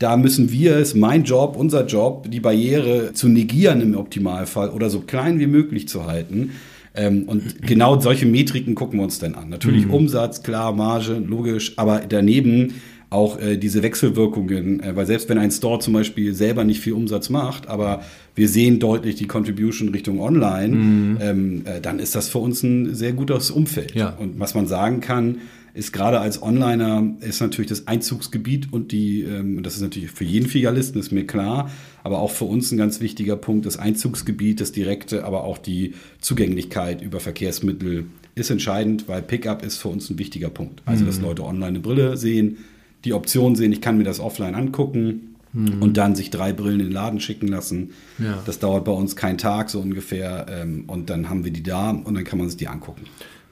da 0.00 0.16
müssen 0.16 0.50
wir, 0.50 0.78
ist 0.78 0.96
mein 0.96 1.24
Job, 1.24 1.56
unser 1.56 1.86
Job, 1.86 2.30
die 2.30 2.40
Barriere 2.40 3.12
zu 3.12 3.28
negieren 3.28 3.82
im 3.82 3.96
Optimalfall 3.96 4.70
oder 4.70 4.88
so 4.88 5.00
klein 5.00 5.38
wie 5.38 5.46
möglich 5.46 5.88
zu 5.88 6.06
halten. 6.06 6.52
Ähm, 6.94 7.24
und 7.24 7.62
genau 7.62 8.00
solche 8.00 8.24
Metriken 8.24 8.74
gucken 8.74 8.98
wir 8.98 9.04
uns 9.04 9.18
dann 9.18 9.34
an. 9.34 9.50
Natürlich 9.50 9.86
mhm. 9.86 9.92
Umsatz, 9.94 10.42
klar, 10.42 10.72
Marge, 10.72 11.22
logisch, 11.24 11.74
aber 11.76 12.00
daneben 12.08 12.80
auch 13.10 13.40
äh, 13.40 13.56
diese 13.56 13.82
Wechselwirkungen, 13.82 14.80
äh, 14.80 14.94
weil 14.94 15.04
selbst 15.04 15.28
wenn 15.28 15.38
ein 15.38 15.50
Store 15.50 15.80
zum 15.80 15.92
Beispiel 15.92 16.32
selber 16.32 16.62
nicht 16.62 16.80
viel 16.80 16.92
Umsatz 16.92 17.28
macht, 17.28 17.68
aber 17.68 18.02
wir 18.36 18.48
sehen 18.48 18.78
deutlich 18.78 19.16
die 19.16 19.26
Contribution 19.26 19.88
Richtung 19.88 20.20
Online, 20.20 20.76
mhm. 20.76 21.18
ähm, 21.20 21.62
äh, 21.66 21.80
dann 21.80 21.98
ist 21.98 22.14
das 22.14 22.28
für 22.28 22.38
uns 22.38 22.62
ein 22.62 22.94
sehr 22.94 23.12
gutes 23.12 23.50
Umfeld. 23.50 23.94
Ja. 23.96 24.10
Und 24.10 24.38
was 24.38 24.54
man 24.54 24.68
sagen 24.68 25.00
kann, 25.00 25.38
ist 25.74 25.92
gerade 25.92 26.20
als 26.20 26.42
Onliner 26.42 27.14
ist 27.20 27.40
natürlich 27.40 27.68
das 27.68 27.86
Einzugsgebiet 27.86 28.72
und 28.72 28.92
die, 28.92 29.22
ähm, 29.22 29.62
das 29.62 29.74
ist 29.74 29.82
natürlich 29.82 30.10
für 30.10 30.24
jeden 30.24 30.48
Filialisten, 30.48 31.00
ist 31.00 31.12
mir 31.12 31.26
klar, 31.26 31.70
aber 32.04 32.20
auch 32.20 32.30
für 32.30 32.44
uns 32.44 32.70
ein 32.70 32.78
ganz 32.78 33.00
wichtiger 33.00 33.36
Punkt, 33.36 33.66
das 33.66 33.76
Einzugsgebiet, 33.76 34.60
das 34.60 34.72
direkte, 34.72 35.24
aber 35.24 35.44
auch 35.44 35.58
die 35.58 35.94
Zugänglichkeit 36.20 37.02
über 37.02 37.18
Verkehrsmittel 37.18 38.06
ist 38.36 38.50
entscheidend, 38.50 39.08
weil 39.08 39.22
Pickup 39.22 39.64
ist 39.64 39.78
für 39.78 39.88
uns 39.88 40.08
ein 40.10 40.18
wichtiger 40.18 40.48
Punkt. 40.48 40.82
Also, 40.86 41.04
dass 41.04 41.18
mhm. 41.18 41.24
Leute 41.24 41.44
online 41.44 41.66
eine 41.66 41.80
Brille 41.80 42.16
sehen, 42.16 42.58
die 43.04 43.14
Option 43.14 43.56
sehen, 43.56 43.72
ich 43.72 43.80
kann 43.80 43.98
mir 43.98 44.04
das 44.04 44.20
offline 44.20 44.54
angucken, 44.54 45.30
mhm. 45.52 45.82
und 45.82 45.96
dann 45.96 46.14
sich 46.14 46.30
drei 46.30 46.52
Brillen 46.52 46.80
in 46.80 46.86
den 46.86 46.92
Laden 46.92 47.20
schicken 47.20 47.48
lassen. 47.48 47.90
Ja. 48.18 48.38
Das 48.46 48.58
dauert 48.58 48.84
bei 48.84 48.92
uns 48.92 49.16
keinen 49.16 49.38
Tag 49.38 49.70
so 49.70 49.80
ungefähr 49.80 50.46
ähm, 50.48 50.84
und 50.86 51.10
dann 51.10 51.28
haben 51.28 51.44
wir 51.44 51.52
die 51.52 51.62
da 51.62 51.90
und 51.90 52.14
dann 52.14 52.24
kann 52.24 52.38
man 52.38 52.48
sich 52.48 52.56
die 52.56 52.68
angucken. 52.68 53.02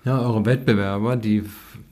Ja, 0.05 0.21
eure 0.21 0.47
Wettbewerber, 0.47 1.17
die 1.17 1.45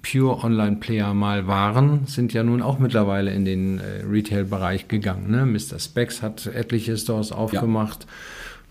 Pure 0.03 0.45
Online-Player 0.45 1.13
mal 1.13 1.47
waren, 1.47 2.07
sind 2.07 2.33
ja 2.33 2.43
nun 2.45 2.63
auch 2.63 2.79
mittlerweile 2.79 3.33
in 3.33 3.45
den 3.45 3.79
äh, 3.79 4.05
Retail-Bereich 4.09 4.89
gegangen. 4.89 5.31
Ne? 5.31 5.45
Mr. 5.45 5.79
Specs 5.79 6.23
hat 6.23 6.47
etliche 6.47 6.97
Stores 6.97 7.33
aufgemacht. 7.33 8.07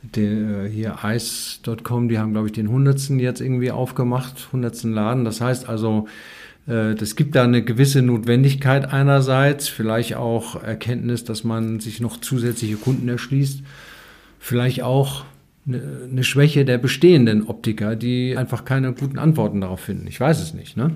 der, 0.02 0.68
hier 0.68 0.98
Ice.com, 1.04 2.08
die 2.08 2.18
haben, 2.18 2.32
glaube 2.32 2.48
ich, 2.48 2.54
den 2.54 2.70
hundertsten 2.70 3.20
jetzt 3.20 3.42
irgendwie 3.42 3.72
aufgemacht, 3.72 4.48
hundertsten 4.54 4.94
Laden. 4.94 5.26
Das 5.26 5.42
heißt 5.42 5.68
also, 5.68 6.08
äh, 6.08 6.45
das 6.68 7.16
gibt 7.16 7.36
da 7.36 7.44
eine 7.44 7.64
gewisse 7.64 8.02
Notwendigkeit 8.02 8.92
einerseits, 8.92 9.68
vielleicht 9.68 10.16
auch 10.16 10.62
Erkenntnis, 10.64 11.24
dass 11.24 11.44
man 11.44 11.80
sich 11.80 12.00
noch 12.00 12.20
zusätzliche 12.20 12.76
Kunden 12.76 13.08
erschließt, 13.08 13.62
vielleicht 14.40 14.82
auch 14.82 15.26
eine 15.68 16.24
Schwäche 16.24 16.64
der 16.64 16.78
bestehenden 16.78 17.48
Optiker, 17.48 17.96
die 17.96 18.38
einfach 18.38 18.66
keine 18.66 18.94
guten 18.94 19.18
Antworten 19.18 19.62
darauf 19.62 19.80
finden. 19.80 20.06
Ich 20.08 20.20
weiß 20.20 20.40
es 20.40 20.54
nicht, 20.54 20.78
ne? 20.78 20.92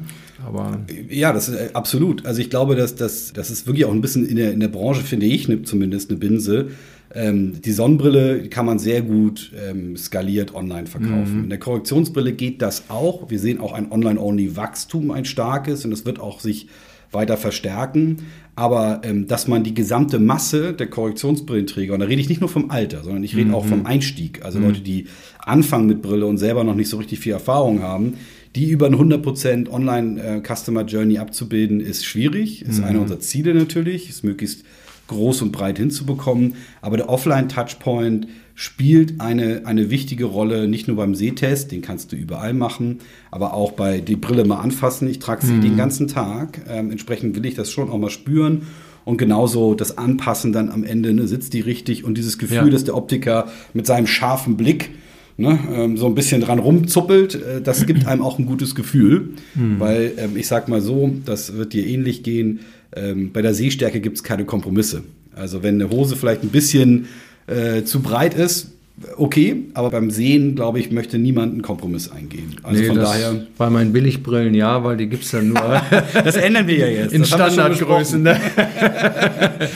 Aber 0.45 0.79
ja, 1.09 1.33
das 1.33 1.49
ist 1.49 1.55
äh, 1.55 1.69
absolut. 1.73 2.25
Also 2.27 2.39
ich 2.39 2.51
glaube, 2.51 2.75
dass 2.75 2.93
das, 2.95 3.33
das 3.33 3.49
ist 3.49 3.65
wirklich 3.65 3.85
auch 3.85 3.91
ein 3.91 4.01
bisschen 4.01 4.27
in 4.27 4.35
der, 4.35 4.53
in 4.53 4.59
der 4.59 4.67
Branche, 4.67 5.01
finde 5.01 5.25
ich, 5.25 5.47
ne, 5.47 5.63
zumindest 5.63 6.11
eine 6.11 6.19
Binse. 6.19 6.67
Ähm, 7.13 7.61
die 7.61 7.71
Sonnenbrille 7.71 8.49
kann 8.49 8.65
man 8.65 8.77
sehr 8.77 9.01
gut 9.01 9.51
ähm, 9.57 9.97
skaliert 9.97 10.53
online 10.53 10.87
verkaufen. 10.87 11.37
Mhm. 11.37 11.43
In 11.45 11.49
der 11.49 11.59
Korrektionsbrille 11.59 12.33
geht 12.33 12.61
das 12.61 12.89
auch. 12.89 13.29
Wir 13.29 13.39
sehen 13.39 13.59
auch 13.59 13.73
ein 13.73 13.91
Online-Only-Wachstum, 13.91 15.11
ein 15.11 15.25
starkes, 15.25 15.85
und 15.85 15.91
es 15.91 16.05
wird 16.05 16.19
auch 16.19 16.39
sich 16.39 16.67
weiter 17.11 17.37
verstärken. 17.37 18.17
Aber 18.55 19.01
ähm, 19.03 19.27
dass 19.27 19.47
man 19.47 19.63
die 19.63 19.73
gesamte 19.73 20.19
Masse 20.19 20.73
der 20.73 20.87
Korrektionsbrillenträger, 20.87 21.93
und 21.93 22.01
da 22.01 22.05
rede 22.05 22.21
ich 22.21 22.29
nicht 22.29 22.41
nur 22.41 22.49
vom 22.49 22.69
Alter, 22.69 23.03
sondern 23.03 23.23
ich 23.23 23.35
rede 23.35 23.49
mhm. 23.49 23.55
auch 23.55 23.65
vom 23.65 23.85
Einstieg, 23.85 24.45
also 24.45 24.59
mhm. 24.59 24.65
Leute, 24.65 24.81
die 24.81 25.07
anfangen 25.39 25.87
mit 25.87 26.01
Brille 26.01 26.25
und 26.25 26.37
selber 26.37 26.63
noch 26.63 26.75
nicht 26.75 26.89
so 26.89 26.97
richtig 26.97 27.19
viel 27.19 27.33
Erfahrung 27.33 27.81
haben, 27.81 28.15
die 28.55 28.69
über 28.69 28.87
ein 28.87 28.95
100% 28.95 29.69
Online-Customer 29.69 30.81
äh, 30.81 30.85
Journey 30.85 31.17
abzubilden, 31.19 31.79
ist 31.79 32.05
schwierig. 32.05 32.63
Ist 32.63 32.79
mhm. 32.79 32.85
einer 32.85 33.01
unserer 33.01 33.19
Ziele 33.19 33.53
natürlich, 33.53 34.09
ist 34.09 34.23
möglichst 34.23 34.63
groß 35.09 35.41
und 35.41 35.51
breit 35.51 35.77
hinzubekommen. 35.77 36.55
Aber 36.81 36.97
der 36.97 37.09
Offline-Touchpoint 37.09 38.27
spielt 38.55 39.21
eine, 39.21 39.61
eine 39.65 39.89
wichtige 39.89 40.25
Rolle, 40.25 40.67
nicht 40.67 40.87
nur 40.87 40.97
beim 40.97 41.15
Sehtest, 41.15 41.71
den 41.71 41.81
kannst 41.81 42.11
du 42.11 42.15
überall 42.15 42.53
machen, 42.53 42.99
aber 43.31 43.53
auch 43.53 43.71
bei 43.71 43.99
die 43.99 44.15
Brille 44.15 44.45
mal 44.45 44.59
anfassen. 44.59 45.09
Ich 45.09 45.19
trage 45.19 45.45
sie 45.45 45.53
mhm. 45.53 45.61
den 45.61 45.77
ganzen 45.77 46.07
Tag. 46.07 46.61
Ähm, 46.69 46.91
entsprechend 46.91 47.35
will 47.35 47.45
ich 47.45 47.55
das 47.55 47.71
schon 47.71 47.89
auch 47.89 47.97
mal 47.97 48.09
spüren. 48.09 48.63
Und 49.05 49.17
genauso 49.17 49.75
das 49.75 49.97
Anpassen 49.97 50.51
dann 50.51 50.69
am 50.69 50.83
Ende, 50.83 51.13
ne, 51.13 51.27
sitzt 51.27 51.53
die 51.53 51.61
richtig 51.61 52.03
und 52.03 52.17
dieses 52.17 52.37
Gefühl, 52.37 52.57
ja. 52.57 52.69
dass 52.69 52.83
der 52.83 52.95
Optiker 52.95 53.47
mit 53.73 53.87
seinem 53.87 54.07
scharfen 54.07 54.57
Blick 54.57 54.91
ne, 55.39 55.57
ähm, 55.73 55.97
so 55.97 56.05
ein 56.05 56.15
bisschen 56.15 56.41
dran 56.41 56.59
rumzuppelt, 56.59 57.35
äh, 57.35 57.61
das 57.61 57.85
gibt 57.85 58.05
einem 58.05 58.21
auch 58.21 58.37
ein 58.39 58.45
gutes 58.45 58.75
Gefühl. 58.75 59.29
Mhm. 59.55 59.79
Weil 59.79 60.11
ähm, 60.17 60.35
ich 60.35 60.47
sag 60.47 60.67
mal 60.67 60.81
so, 60.81 61.11
das 61.25 61.55
wird 61.55 61.73
dir 61.73 61.87
ähnlich 61.87 62.23
gehen. 62.23 62.59
Ähm, 62.95 63.31
bei 63.31 63.41
der 63.41 63.53
Sehstärke 63.53 63.99
gibt 63.99 64.17
es 64.17 64.23
keine 64.23 64.45
Kompromisse. 64.45 65.03
Also 65.35 65.63
wenn 65.63 65.75
eine 65.75 65.89
Hose 65.89 66.15
vielleicht 66.15 66.43
ein 66.43 66.49
bisschen 66.49 67.07
äh, 67.47 67.83
zu 67.83 68.01
breit 68.01 68.33
ist, 68.33 68.71
okay, 69.17 69.65
aber 69.73 69.91
beim 69.91 70.11
Sehen, 70.11 70.55
glaube 70.55 70.79
ich, 70.79 70.91
möchte 70.91 71.17
niemand 71.17 71.53
einen 71.53 71.61
Kompromiss 71.61 72.11
eingehen. 72.11 72.55
Also 72.63 72.81
nee, 72.81 72.87
von 72.87 72.97
daher. 72.97 73.45
Bei 73.57 73.69
meinen 73.69 73.93
Billigbrillen 73.93 74.53
ja, 74.53 74.83
weil 74.83 74.97
die 74.97 75.07
gibt 75.07 75.23
es 75.23 75.31
dann 75.31 75.49
nur. 75.49 75.81
das 76.13 76.35
ändern 76.35 76.67
wir 76.67 76.77
ja 76.77 76.87
jetzt. 76.87 77.13
In 77.13 77.25
Standardgrößen. 77.25 78.21
Ne? 78.21 78.39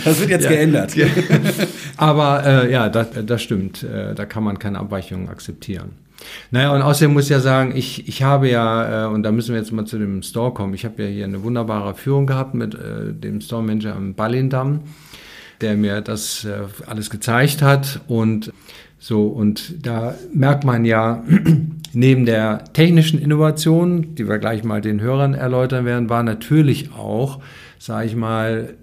das 0.03 0.19
wird 0.19 0.29
jetzt 0.29 0.43
ja. 0.45 0.49
geändert. 0.49 0.93
aber 1.97 2.45
äh, 2.45 2.71
ja, 2.71 2.89
das, 2.89 3.07
das 3.25 3.41
stimmt. 3.41 3.83
Äh, 3.83 4.15
da 4.15 4.25
kann 4.25 4.43
man 4.43 4.59
keine 4.59 4.79
Abweichungen 4.79 5.29
akzeptieren. 5.29 6.02
Naja, 6.51 6.73
und 6.73 6.81
außerdem 6.81 7.13
muss 7.13 7.25
ich 7.25 7.29
ja 7.29 7.39
sagen, 7.39 7.73
ich, 7.75 8.07
ich 8.07 8.23
habe 8.23 8.49
ja, 8.49 9.05
äh, 9.05 9.07
und 9.07 9.23
da 9.23 9.31
müssen 9.31 9.53
wir 9.53 9.59
jetzt 9.59 9.71
mal 9.71 9.85
zu 9.85 9.97
dem 9.97 10.21
Store 10.23 10.53
kommen, 10.53 10.73
ich 10.73 10.85
habe 10.85 11.03
ja 11.03 11.09
hier 11.09 11.25
eine 11.25 11.43
wunderbare 11.43 11.95
Führung 11.95 12.27
gehabt 12.27 12.53
mit 12.53 12.75
äh, 12.75 13.13
dem 13.13 13.41
Store-Manager 13.41 13.95
am 13.95 14.13
Ballindamm 14.13 14.81
der 15.63 15.77
mir 15.77 16.01
das 16.01 16.45
äh, 16.45 16.63
alles 16.85 17.09
gezeigt 17.09 17.61
hat. 17.61 18.01
Und 18.07 18.51
so, 18.99 19.27
und 19.27 19.85
da 19.85 20.15
merkt 20.33 20.63
man 20.63 20.85
ja, 20.85 21.23
neben 21.93 22.25
der 22.25 22.65
technischen 22.73 23.19
Innovation, 23.19 24.15
die 24.15 24.27
wir 24.27 24.37
gleich 24.37 24.63
mal 24.63 24.81
den 24.81 25.01
Hörern 25.01 25.33
erläutern 25.33 25.85
werden, 25.85 26.09
war 26.09 26.23
natürlich 26.23 26.91
auch, 26.93 27.41
sage 27.79 28.07
ich 28.07 28.15
mal, 28.15 28.75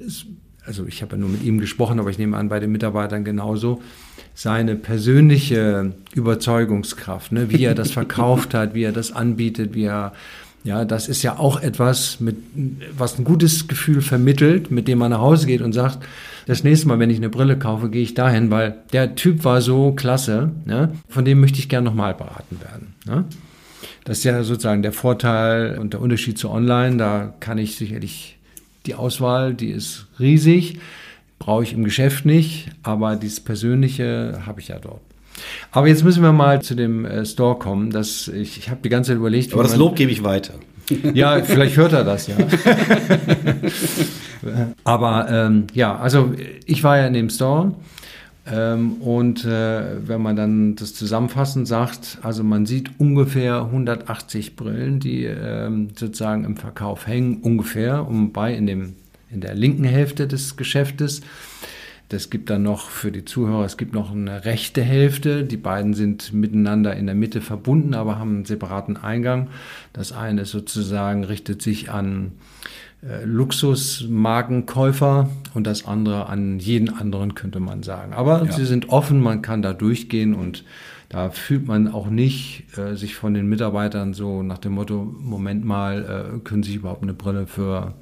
also 0.65 0.87
ich 0.87 1.03
habe 1.03 1.13
ja 1.13 1.19
nur 1.19 1.31
mit 1.31 1.43
ihm 1.43 1.59
gesprochen, 1.59 2.01
aber 2.01 2.11
ich 2.11 2.19
nehme 2.19 2.37
an, 2.37 2.49
bei 2.49 2.61
den 2.61 2.73
Mitarbeitern 2.73 3.25
genauso, 3.25 3.81
seine 4.35 4.77
persönliche 4.77 5.93
Überzeugungskraft, 6.15 7.33
ne, 7.33 7.51
wie 7.51 7.65
er 7.65 7.75
das 7.75 7.91
verkauft 7.91 8.55
hat, 8.55 8.75
wie 8.75 8.85
er 8.85 8.93
das 8.93 9.13
anbietet, 9.13 9.75
wie 9.75 9.85
er 9.85 10.13
ja, 10.63 10.85
das 10.85 11.09
ist 11.09 11.23
ja 11.23 11.39
auch 11.39 11.63
etwas, 11.63 12.21
mit, 12.21 12.37
was 12.97 13.19
ein 13.19 13.25
gutes 13.25 13.67
Gefühl 13.67 14.03
vermittelt, 14.03 14.71
mit 14.71 14.89
dem 14.89 14.99
man 14.99 15.11
nach 15.11 15.21
Hause 15.21 15.47
geht 15.47 15.63
und 15.63 15.73
sagt, 15.73 16.01
das 16.47 16.65
nächste 16.65 16.89
Mal, 16.89 16.99
wenn 16.99 17.09
ich 17.09 17.17
eine 17.17 17.31
Brille 17.31 17.59
kaufe, 17.59 17.89
gehe 17.89 18.03
ich 18.03 18.15
dahin, 18.15 18.51
weil 18.51 18.77
der 18.93 19.15
Typ 19.15 19.45
war 19.45 19.63
so 19.63 19.93
klasse, 19.93 20.51
ne? 20.67 20.93
von 21.09 21.25
dem 21.25 21.41
möchte 21.41 21.59
ich 21.59 21.69
gerne 21.69 21.89
nochmal 21.89 22.15
beraten 22.15 22.61
werden. 22.61 22.95
Ne? 23.07 23.25
Das 24.05 24.19
ist 24.19 24.25
ja 24.25 24.43
sozusagen 24.43 24.83
der 24.83 24.93
Vorteil 24.93 25.79
und 25.79 25.95
der 25.95 26.01
Unterschied 26.01 26.39
zu 26.39 26.51
Online. 26.51 26.97
Da 26.97 27.35
kann 27.41 27.59
ich 27.59 27.77
sicherlich 27.77 28.37
die 28.87 28.95
Auswahl, 28.95 29.55
die 29.55 29.71
ist 29.71 30.07
riesig, 30.19 30.79
brauche 31.41 31.65
ich 31.65 31.73
im 31.73 31.83
Geschäft 31.83 32.25
nicht, 32.25 32.69
aber 32.85 33.17
dieses 33.17 33.41
Persönliche 33.41 34.43
habe 34.47 34.61
ich 34.61 34.69
ja 34.69 34.79
dort. 34.79 35.01
Aber 35.73 35.89
jetzt 35.89 36.05
müssen 36.05 36.23
wir 36.23 36.33
mal 36.33 36.63
zu 36.63 36.77
dem 36.77 37.05
äh, 37.05 37.25
Store 37.25 37.59
kommen. 37.59 37.91
Das, 37.91 38.29
ich 38.29 38.59
ich 38.59 38.71
habe 38.71 38.81
die 38.85 38.91
ganze 38.91 39.09
Zeit 39.09 39.17
überlegt. 39.17 39.53
Aber 39.53 39.65
das 39.65 39.75
Lob 39.75 39.97
gebe 39.97 40.13
ich 40.13 40.23
weiter. 40.23 40.55
Ja, 41.15 41.41
vielleicht 41.45 41.77
hört 41.77 41.93
er 41.93 42.03
das 42.03 42.27
ja. 42.27 42.35
Aber 44.83 45.29
ähm, 45.31 45.69
ja, 45.73 45.97
also 45.97 46.35
ich 46.67 46.83
war 46.83 46.99
ja 46.99 47.07
in 47.07 47.13
dem 47.13 47.31
Store. 47.31 47.75
Ähm, 48.51 48.95
und 48.95 49.45
äh, 49.45 50.09
wenn 50.09 50.21
man 50.21 50.35
dann 50.35 50.75
das 50.75 50.95
zusammenfassend 50.95 51.69
sagt, 51.69 52.19
also 52.23 52.43
man 52.43 52.67
sieht 52.67 52.99
ungefähr 52.99 53.63
180 53.67 54.57
Brillen, 54.57 54.99
die 54.99 55.25
ähm, 55.25 55.91
sozusagen 55.97 56.45
im 56.45 56.57
Verkauf 56.57 57.07
hängen, 57.07 57.39
ungefähr, 57.43 58.07
um 58.09 58.33
bei 58.33 58.53
in, 58.55 58.67
dem, 58.67 58.95
in 59.31 59.41
der 59.41 59.55
linken 59.55 59.85
Hälfte 59.85 60.27
des 60.27 60.57
Geschäftes. 60.57 61.21
Das 62.09 62.29
gibt 62.29 62.51
dann 62.51 62.65
noch 62.65 62.91
für 62.91 63.13
die 63.13 63.25
Zuhörer, 63.25 63.65
es 63.65 63.77
gibt 63.77 63.95
noch 63.95 64.11
eine 64.11 64.45
rechte 64.45 64.83
Hälfte. 64.83 65.45
Die 65.45 65.57
beiden 65.57 65.95
sind 65.95 66.33
miteinander 66.33 66.97
in 66.97 67.07
der 67.07 67.15
Mitte 67.15 67.41
verbunden, 67.41 67.95
aber 67.95 68.19
haben 68.19 68.35
einen 68.35 68.45
separaten 68.45 68.97
Eingang. 68.97 69.47
Das 69.93 70.11
eine 70.11 70.45
sozusagen 70.45 71.23
richtet 71.23 71.63
sich 71.63 71.89
an 71.89 72.33
äh, 73.03 73.25
Luxusmarkenkäufer 73.25 75.31
und 75.55 75.69
das 75.69 75.87
andere 75.87 76.27
an 76.27 76.59
jeden 76.59 76.91
anderen, 76.91 77.37
könnte 77.37 77.61
man 77.61 77.85
sagen. 77.85 78.13
Aber 78.13 78.45
ja. 78.45 78.51
sie 78.51 78.65
sind 78.67 78.89
offen, 78.89 79.21
man 79.21 79.41
kann 79.41 79.63
da 79.63 79.73
durchgehen 79.73 80.35
und 80.35 80.65
da 81.09 81.31
fühlt 81.31 81.65
man 81.67 81.89
auch 81.89 82.11
nicht 82.11 82.77
äh, 82.77 82.97
sich 82.97 83.15
von 83.15 83.35
den 83.35 83.49
Mitarbeitern 83.49 84.15
so 84.15 84.43
nach 84.43 84.59
dem 84.59 84.73
Motto, 84.73 85.15
Moment 85.19 85.65
mal, 85.65 86.33
äh, 86.35 86.39
können 86.41 86.63
Sie 86.63 86.75
überhaupt 86.75 87.03
eine 87.03 87.15
Brille 87.15 87.47
für 87.47 87.95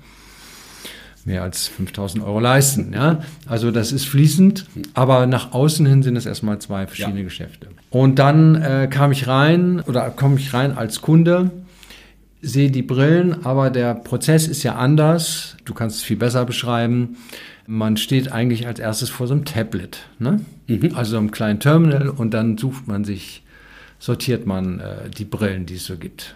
mehr 1.29 1.43
als 1.43 1.69
5000 1.69 2.25
Euro 2.25 2.41
leisten. 2.41 2.93
Ja? 2.93 3.21
Also 3.47 3.71
das 3.71 3.93
ist 3.93 4.07
fließend, 4.07 4.64
aber 4.95 5.27
nach 5.27 5.53
außen 5.53 5.87
hin 5.87 6.03
sind 6.03 6.17
es 6.17 6.27
erstmal 6.27 6.59
zwei 6.59 6.87
verschiedene 6.87 7.19
ja. 7.19 7.25
Geschäfte. 7.25 7.69
Und 7.91 8.19
dann 8.19 8.57
äh, 8.57 8.88
kam 8.91 9.12
ich 9.12 9.29
rein 9.29 9.81
oder 9.87 10.11
komme 10.11 10.38
ich 10.38 10.55
rein 10.55 10.77
als 10.77 11.03
Kunde, 11.03 11.51
sehe 12.41 12.71
die 12.71 12.83
Brillen, 12.83 13.45
aber 13.45 13.69
der 13.71 13.95
Prozess 13.95 14.49
ist 14.49 14.62
ja 14.62 14.77
anders. 14.77 15.57
Du 15.67 15.75
kannst 15.75 15.99
es 15.99 16.03
viel 16.03 16.17
besser 16.17 16.47
beschreiben. 16.47 17.19
Man 17.67 17.99
steht 17.99 18.33
eigentlich 18.33 18.67
als 18.67 18.81
erstes 18.81 19.11
vor 19.11 19.27
so 19.27 19.35
einem 19.35 19.45
Tablet, 19.45 19.99
ne? 20.19 20.41
Mhm. 20.67 20.93
also 20.95 21.19
einem 21.19 21.31
kleinen 21.31 21.61
Terminal 21.61 22.09
und 22.09 22.33
dann 22.33 22.57
sucht 22.57 22.88
man 22.88 23.05
sich, 23.05 23.43
sortiert 23.99 24.47
man 24.47 24.81
äh, 24.81 25.11
die 25.11 25.27
Brillen, 25.27 25.67
die 25.67 25.75
es 25.75 25.85
so 25.85 25.97
gibt. 25.97 26.35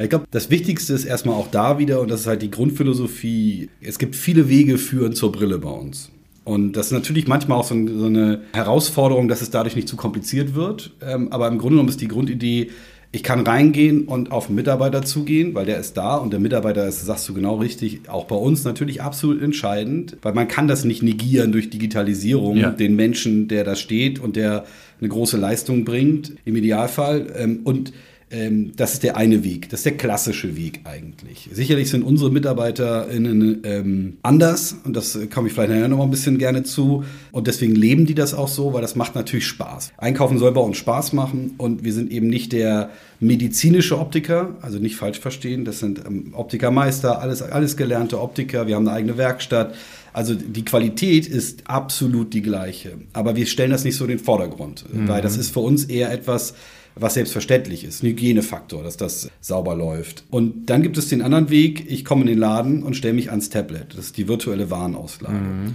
Ich 0.00 0.08
glaube, 0.08 0.26
das 0.30 0.50
Wichtigste 0.50 0.94
ist 0.94 1.04
erstmal 1.04 1.34
auch 1.34 1.50
da 1.50 1.78
wieder, 1.78 2.00
und 2.00 2.10
das 2.10 2.22
ist 2.22 2.26
halt 2.26 2.42
die 2.42 2.50
Grundphilosophie, 2.50 3.68
es 3.82 3.98
gibt 3.98 4.16
viele 4.16 4.48
Wege 4.48 4.78
führen 4.78 5.12
zur 5.12 5.30
Brille 5.30 5.58
bei 5.58 5.70
uns. 5.70 6.10
Und 6.44 6.72
das 6.72 6.86
ist 6.86 6.92
natürlich 6.92 7.28
manchmal 7.28 7.58
auch 7.58 7.64
so, 7.64 7.74
eine 7.74 8.40
Herausforderung, 8.54 9.28
dass 9.28 9.42
es 9.42 9.50
dadurch 9.50 9.76
nicht 9.76 9.88
zu 9.88 9.96
kompliziert 9.96 10.54
wird. 10.54 10.92
Ähm, 11.02 11.30
aber 11.30 11.48
im 11.48 11.58
Grunde 11.58 11.74
genommen 11.74 11.90
ist 11.90 12.00
die 12.00 12.08
Grundidee, 12.08 12.70
ich 13.12 13.22
kann 13.22 13.40
reingehen 13.40 14.04
und 14.04 14.30
auf 14.30 14.46
den 14.46 14.54
Mitarbeiter 14.54 15.02
zugehen, 15.02 15.54
weil 15.54 15.66
der 15.66 15.78
ist 15.78 15.96
da 15.96 16.16
und 16.16 16.32
der 16.32 16.40
Mitarbeiter 16.40 16.86
ist, 16.86 17.04
sagst 17.04 17.28
du 17.28 17.34
genau 17.34 17.56
richtig, 17.56 18.08
auch 18.08 18.24
bei 18.24 18.36
uns 18.36 18.64
natürlich 18.64 19.02
absolut 19.02 19.42
entscheidend, 19.42 20.16
weil 20.22 20.32
man 20.32 20.48
kann 20.48 20.68
das 20.68 20.84
nicht 20.84 21.02
negieren 21.02 21.50
durch 21.50 21.70
Digitalisierung, 21.70 22.56
ja. 22.56 22.70
den 22.70 22.96
Menschen, 22.96 23.48
der 23.48 23.64
da 23.64 23.74
steht 23.74 24.18
und 24.20 24.36
der 24.36 24.64
eine 25.00 25.08
große 25.08 25.36
Leistung 25.36 25.84
bringt, 25.84 26.32
im 26.44 26.56
Idealfall. 26.56 27.26
Ähm, 27.36 27.60
und 27.64 27.92
Ähm, 28.32 28.72
das 28.76 28.92
ist 28.92 29.02
der 29.02 29.16
eine 29.16 29.42
Weg, 29.42 29.70
das 29.70 29.80
ist 29.80 29.86
der 29.86 29.96
klassische 29.96 30.56
Weg 30.56 30.80
eigentlich. 30.84 31.48
Sicherlich 31.52 31.90
sind 31.90 32.04
unsere 32.04 32.30
MitarbeiterInnen 32.30 33.62
ähm, 33.64 34.18
anders 34.22 34.76
und 34.84 34.94
das 34.94 35.18
komme 35.34 35.48
ich 35.48 35.54
vielleicht 35.54 35.70
nachher 35.70 35.88
noch 35.88 35.98
mal 35.98 36.04
ein 36.04 36.10
bisschen 36.10 36.38
gerne 36.38 36.62
zu 36.62 37.02
und 37.32 37.48
deswegen 37.48 37.74
leben 37.74 38.06
die 38.06 38.14
das 38.14 38.32
auch 38.32 38.46
so, 38.46 38.72
weil 38.72 38.82
das 38.82 38.94
macht 38.94 39.16
natürlich 39.16 39.48
Spaß. 39.48 39.92
Einkaufen 39.96 40.38
soll 40.38 40.52
bei 40.52 40.60
uns 40.60 40.76
Spaß 40.76 41.12
machen 41.12 41.54
und 41.58 41.82
wir 41.82 41.92
sind 41.92 42.12
eben 42.12 42.28
nicht 42.28 42.52
der 42.52 42.90
medizinische 43.18 43.98
Optiker, 43.98 44.54
also 44.62 44.78
nicht 44.78 44.94
falsch 44.94 45.18
verstehen, 45.18 45.64
das 45.64 45.80
sind 45.80 46.00
ähm, 46.06 46.32
Optikermeister, 46.32 47.20
alles, 47.20 47.42
alles 47.42 47.76
gelernte 47.76 48.20
Optiker, 48.20 48.68
wir 48.68 48.76
haben 48.76 48.86
eine 48.86 48.96
eigene 48.96 49.18
Werkstatt. 49.18 49.74
Also 50.12 50.34
die 50.34 50.64
Qualität 50.64 51.26
ist 51.26 51.68
absolut 51.68 52.32
die 52.32 52.42
gleiche, 52.42 52.92
aber 53.12 53.34
wir 53.34 53.46
stellen 53.46 53.70
das 53.70 53.84
nicht 53.84 53.96
so 53.96 54.04
in 54.04 54.10
den 54.10 54.18
Vordergrund, 54.18 54.84
mhm. 54.92 55.08
weil 55.08 55.20
das 55.20 55.36
ist 55.36 55.52
für 55.52 55.60
uns 55.60 55.84
eher 55.84 56.12
etwas, 56.12 56.54
was 57.00 57.14
selbstverständlich 57.14 57.84
ist, 57.84 58.02
ein 58.02 58.08
Hygienefaktor, 58.08 58.82
dass 58.82 58.96
das 58.96 59.30
sauber 59.40 59.74
läuft. 59.74 60.24
Und 60.30 60.66
dann 60.66 60.82
gibt 60.82 60.98
es 60.98 61.08
den 61.08 61.22
anderen 61.22 61.50
Weg, 61.50 61.90
ich 61.90 62.04
komme 62.04 62.22
in 62.22 62.28
den 62.28 62.38
Laden 62.38 62.82
und 62.82 62.94
stelle 62.94 63.14
mich 63.14 63.30
ans 63.30 63.50
Tablet. 63.50 63.94
Das 63.96 64.06
ist 64.06 64.16
die 64.16 64.28
virtuelle 64.28 64.70
Warenauslage. 64.70 65.34
Mhm. 65.34 65.74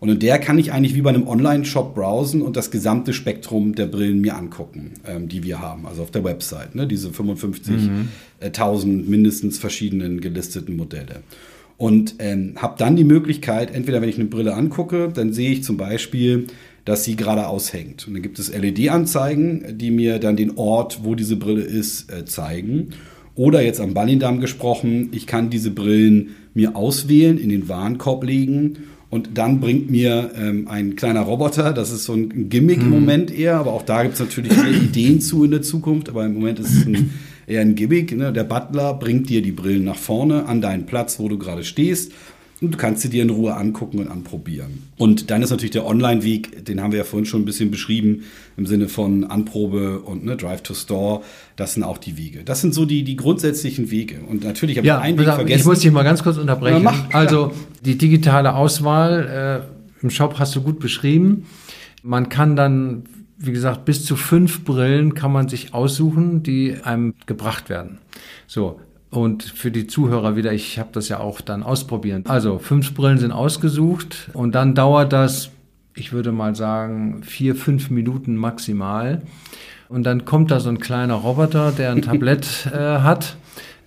Und 0.00 0.10
in 0.10 0.18
der 0.18 0.38
kann 0.38 0.58
ich 0.58 0.70
eigentlich 0.70 0.94
wie 0.94 1.00
bei 1.00 1.10
einem 1.10 1.26
Online-Shop 1.26 1.94
browsen 1.94 2.42
und 2.42 2.56
das 2.56 2.70
gesamte 2.70 3.14
Spektrum 3.14 3.74
der 3.74 3.86
Brillen 3.86 4.20
mir 4.20 4.36
angucken, 4.36 4.92
ähm, 5.06 5.28
die 5.28 5.42
wir 5.42 5.60
haben, 5.60 5.86
also 5.86 6.02
auf 6.02 6.10
der 6.10 6.24
Website, 6.24 6.74
ne? 6.74 6.86
diese 6.86 7.08
55.000 7.08 8.86
mhm. 8.86 9.08
mindestens 9.08 9.58
verschiedenen 9.58 10.20
gelisteten 10.20 10.76
Modelle. 10.76 11.22
Und 11.76 12.16
ähm, 12.18 12.54
habe 12.56 12.74
dann 12.78 12.96
die 12.96 13.04
Möglichkeit, 13.04 13.74
entweder 13.74 14.02
wenn 14.02 14.08
ich 14.08 14.16
eine 14.16 14.26
Brille 14.26 14.54
angucke, 14.54 15.08
dann 15.12 15.32
sehe 15.32 15.50
ich 15.50 15.64
zum 15.64 15.76
Beispiel, 15.76 16.48
dass 16.84 17.04
sie 17.04 17.16
gerade 17.16 17.46
aushängt. 17.46 18.06
Und 18.06 18.14
dann 18.14 18.22
gibt 18.22 18.38
es 18.38 18.54
LED-Anzeigen, 18.54 19.78
die 19.78 19.90
mir 19.90 20.18
dann 20.18 20.36
den 20.36 20.56
Ort, 20.56 21.00
wo 21.02 21.14
diese 21.14 21.36
Brille 21.36 21.62
ist, 21.62 22.12
äh, 22.12 22.24
zeigen. 22.24 22.90
Oder 23.34 23.62
jetzt 23.62 23.80
am 23.80 23.94
Ballindam 23.94 24.40
gesprochen, 24.40 25.08
ich 25.12 25.26
kann 25.26 25.50
diese 25.50 25.70
Brillen 25.70 26.36
mir 26.52 26.76
auswählen, 26.76 27.38
in 27.38 27.48
den 27.48 27.68
Warenkorb 27.68 28.22
legen 28.24 28.78
und 29.10 29.30
dann 29.34 29.60
bringt 29.60 29.90
mir 29.90 30.32
ähm, 30.36 30.68
ein 30.68 30.96
kleiner 30.96 31.22
Roboter, 31.22 31.72
das 31.72 31.90
ist 31.90 32.04
so 32.04 32.14
ein 32.14 32.48
Gimmick 32.48 32.78
hm. 32.78 32.86
im 32.86 32.90
Moment 32.90 33.36
eher, 33.36 33.56
aber 33.56 33.72
auch 33.72 33.82
da 33.82 34.02
gibt 34.02 34.14
es 34.14 34.20
natürlich 34.20 34.52
Ideen 34.82 35.20
zu 35.20 35.44
in 35.44 35.52
der 35.52 35.62
Zukunft, 35.62 36.08
aber 36.08 36.26
im 36.26 36.34
Moment 36.34 36.60
ist 36.60 36.74
es 36.74 36.86
ein, 36.86 37.10
eher 37.46 37.60
ein 37.60 37.74
Gimmick. 37.74 38.16
Ne? 38.16 38.32
Der 38.32 38.44
Butler 38.44 38.94
bringt 38.94 39.28
dir 39.28 39.42
die 39.42 39.52
Brillen 39.52 39.84
nach 39.84 39.96
vorne 39.96 40.46
an 40.46 40.60
deinen 40.60 40.86
Platz, 40.86 41.18
wo 41.18 41.28
du 41.28 41.38
gerade 41.38 41.64
stehst 41.64 42.12
und 42.66 42.72
du 42.72 42.78
kannst 42.78 43.02
sie 43.02 43.10
dir 43.10 43.22
in 43.22 43.30
Ruhe 43.30 43.54
angucken 43.54 43.98
und 43.98 44.08
anprobieren. 44.08 44.82
Und 44.96 45.30
dann 45.30 45.42
ist 45.42 45.50
natürlich 45.50 45.72
der 45.72 45.86
Online-Weg, 45.86 46.64
den 46.64 46.80
haben 46.80 46.92
wir 46.92 46.98
ja 46.98 47.04
vorhin 47.04 47.26
schon 47.26 47.42
ein 47.42 47.44
bisschen 47.44 47.70
beschrieben, 47.70 48.24
im 48.56 48.66
Sinne 48.66 48.88
von 48.88 49.24
Anprobe 49.24 50.00
und 50.00 50.24
ne, 50.24 50.36
Drive 50.36 50.62
to 50.62 50.74
Store. 50.74 51.22
Das 51.56 51.74
sind 51.74 51.82
auch 51.82 51.98
die 51.98 52.16
Wege. 52.16 52.44
Das 52.44 52.60
sind 52.60 52.74
so 52.74 52.84
die, 52.84 53.04
die 53.04 53.16
grundsätzlichen 53.16 53.90
Wege. 53.90 54.20
Und 54.28 54.44
natürlich 54.44 54.76
habe 54.76 54.86
ja, 54.86 54.98
ich 54.98 55.04
einen 55.04 55.18
Weg 55.18 55.26
vergessen. 55.26 55.60
Ich 55.60 55.66
muss 55.66 55.80
dich 55.80 55.92
mal 55.92 56.04
ganz 56.04 56.22
kurz 56.22 56.36
unterbrechen. 56.36 56.82
Mach, 56.82 57.12
also 57.12 57.52
die 57.84 57.98
digitale 57.98 58.54
Auswahl 58.54 59.64
äh, 60.00 60.02
im 60.02 60.10
Shop 60.10 60.38
hast 60.38 60.54
du 60.56 60.62
gut 60.62 60.78
beschrieben. 60.78 61.46
Man 62.02 62.28
kann 62.28 62.56
dann 62.56 63.04
wie 63.36 63.52
gesagt, 63.52 63.84
bis 63.84 64.04
zu 64.04 64.16
fünf 64.16 64.64
Brillen 64.64 65.14
kann 65.14 65.32
man 65.32 65.48
sich 65.48 65.74
aussuchen, 65.74 66.42
die 66.42 66.76
einem 66.82 67.14
gebracht 67.26 67.68
werden. 67.68 67.98
So, 68.46 68.80
und 69.16 69.42
für 69.42 69.70
die 69.70 69.86
Zuhörer 69.86 70.36
wieder, 70.36 70.52
ich 70.52 70.78
habe 70.78 70.90
das 70.92 71.08
ja 71.08 71.20
auch 71.20 71.40
dann 71.40 71.62
ausprobiert. 71.62 72.28
Also 72.28 72.58
fünf 72.58 72.94
Brillen 72.94 73.18
sind 73.18 73.32
ausgesucht 73.32 74.30
und 74.32 74.54
dann 74.54 74.74
dauert 74.74 75.12
das, 75.12 75.50
ich 75.94 76.12
würde 76.12 76.32
mal 76.32 76.54
sagen, 76.54 77.22
vier, 77.22 77.54
fünf 77.54 77.90
Minuten 77.90 78.36
maximal. 78.36 79.22
Und 79.88 80.04
dann 80.04 80.24
kommt 80.24 80.50
da 80.50 80.60
so 80.60 80.68
ein 80.70 80.78
kleiner 80.78 81.14
Roboter, 81.14 81.72
der 81.72 81.92
ein 81.92 82.02
Tablett 82.02 82.66
äh, 82.72 82.78
hat. 82.78 83.36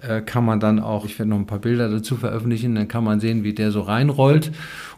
Äh, 0.02 0.22
kann 0.22 0.46
man 0.46 0.60
dann 0.60 0.80
auch, 0.80 1.06
ich 1.06 1.18
werde 1.18 1.32
noch 1.32 1.40
ein 1.40 1.48
paar 1.48 1.60
Bilder 1.60 1.90
dazu 1.90 2.16
veröffentlichen, 2.16 2.76
dann 2.76 2.88
kann 2.88 3.04
man 3.04 3.20
sehen, 3.20 3.44
wie 3.44 3.54
der 3.54 3.72
so 3.72 3.82
reinrollt. 3.82 4.52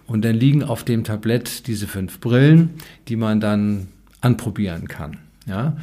Und 0.05 0.25
dann 0.25 0.35
liegen 0.35 0.63
auf 0.63 0.83
dem 0.83 1.03
Tablett 1.03 1.67
diese 1.67 1.87
fünf 1.87 2.19
Brillen, 2.19 2.71
die 3.07 3.15
man 3.15 3.39
dann 3.39 3.87
anprobieren 4.21 4.87
kann. 4.87 5.17
Ja. 5.45 5.77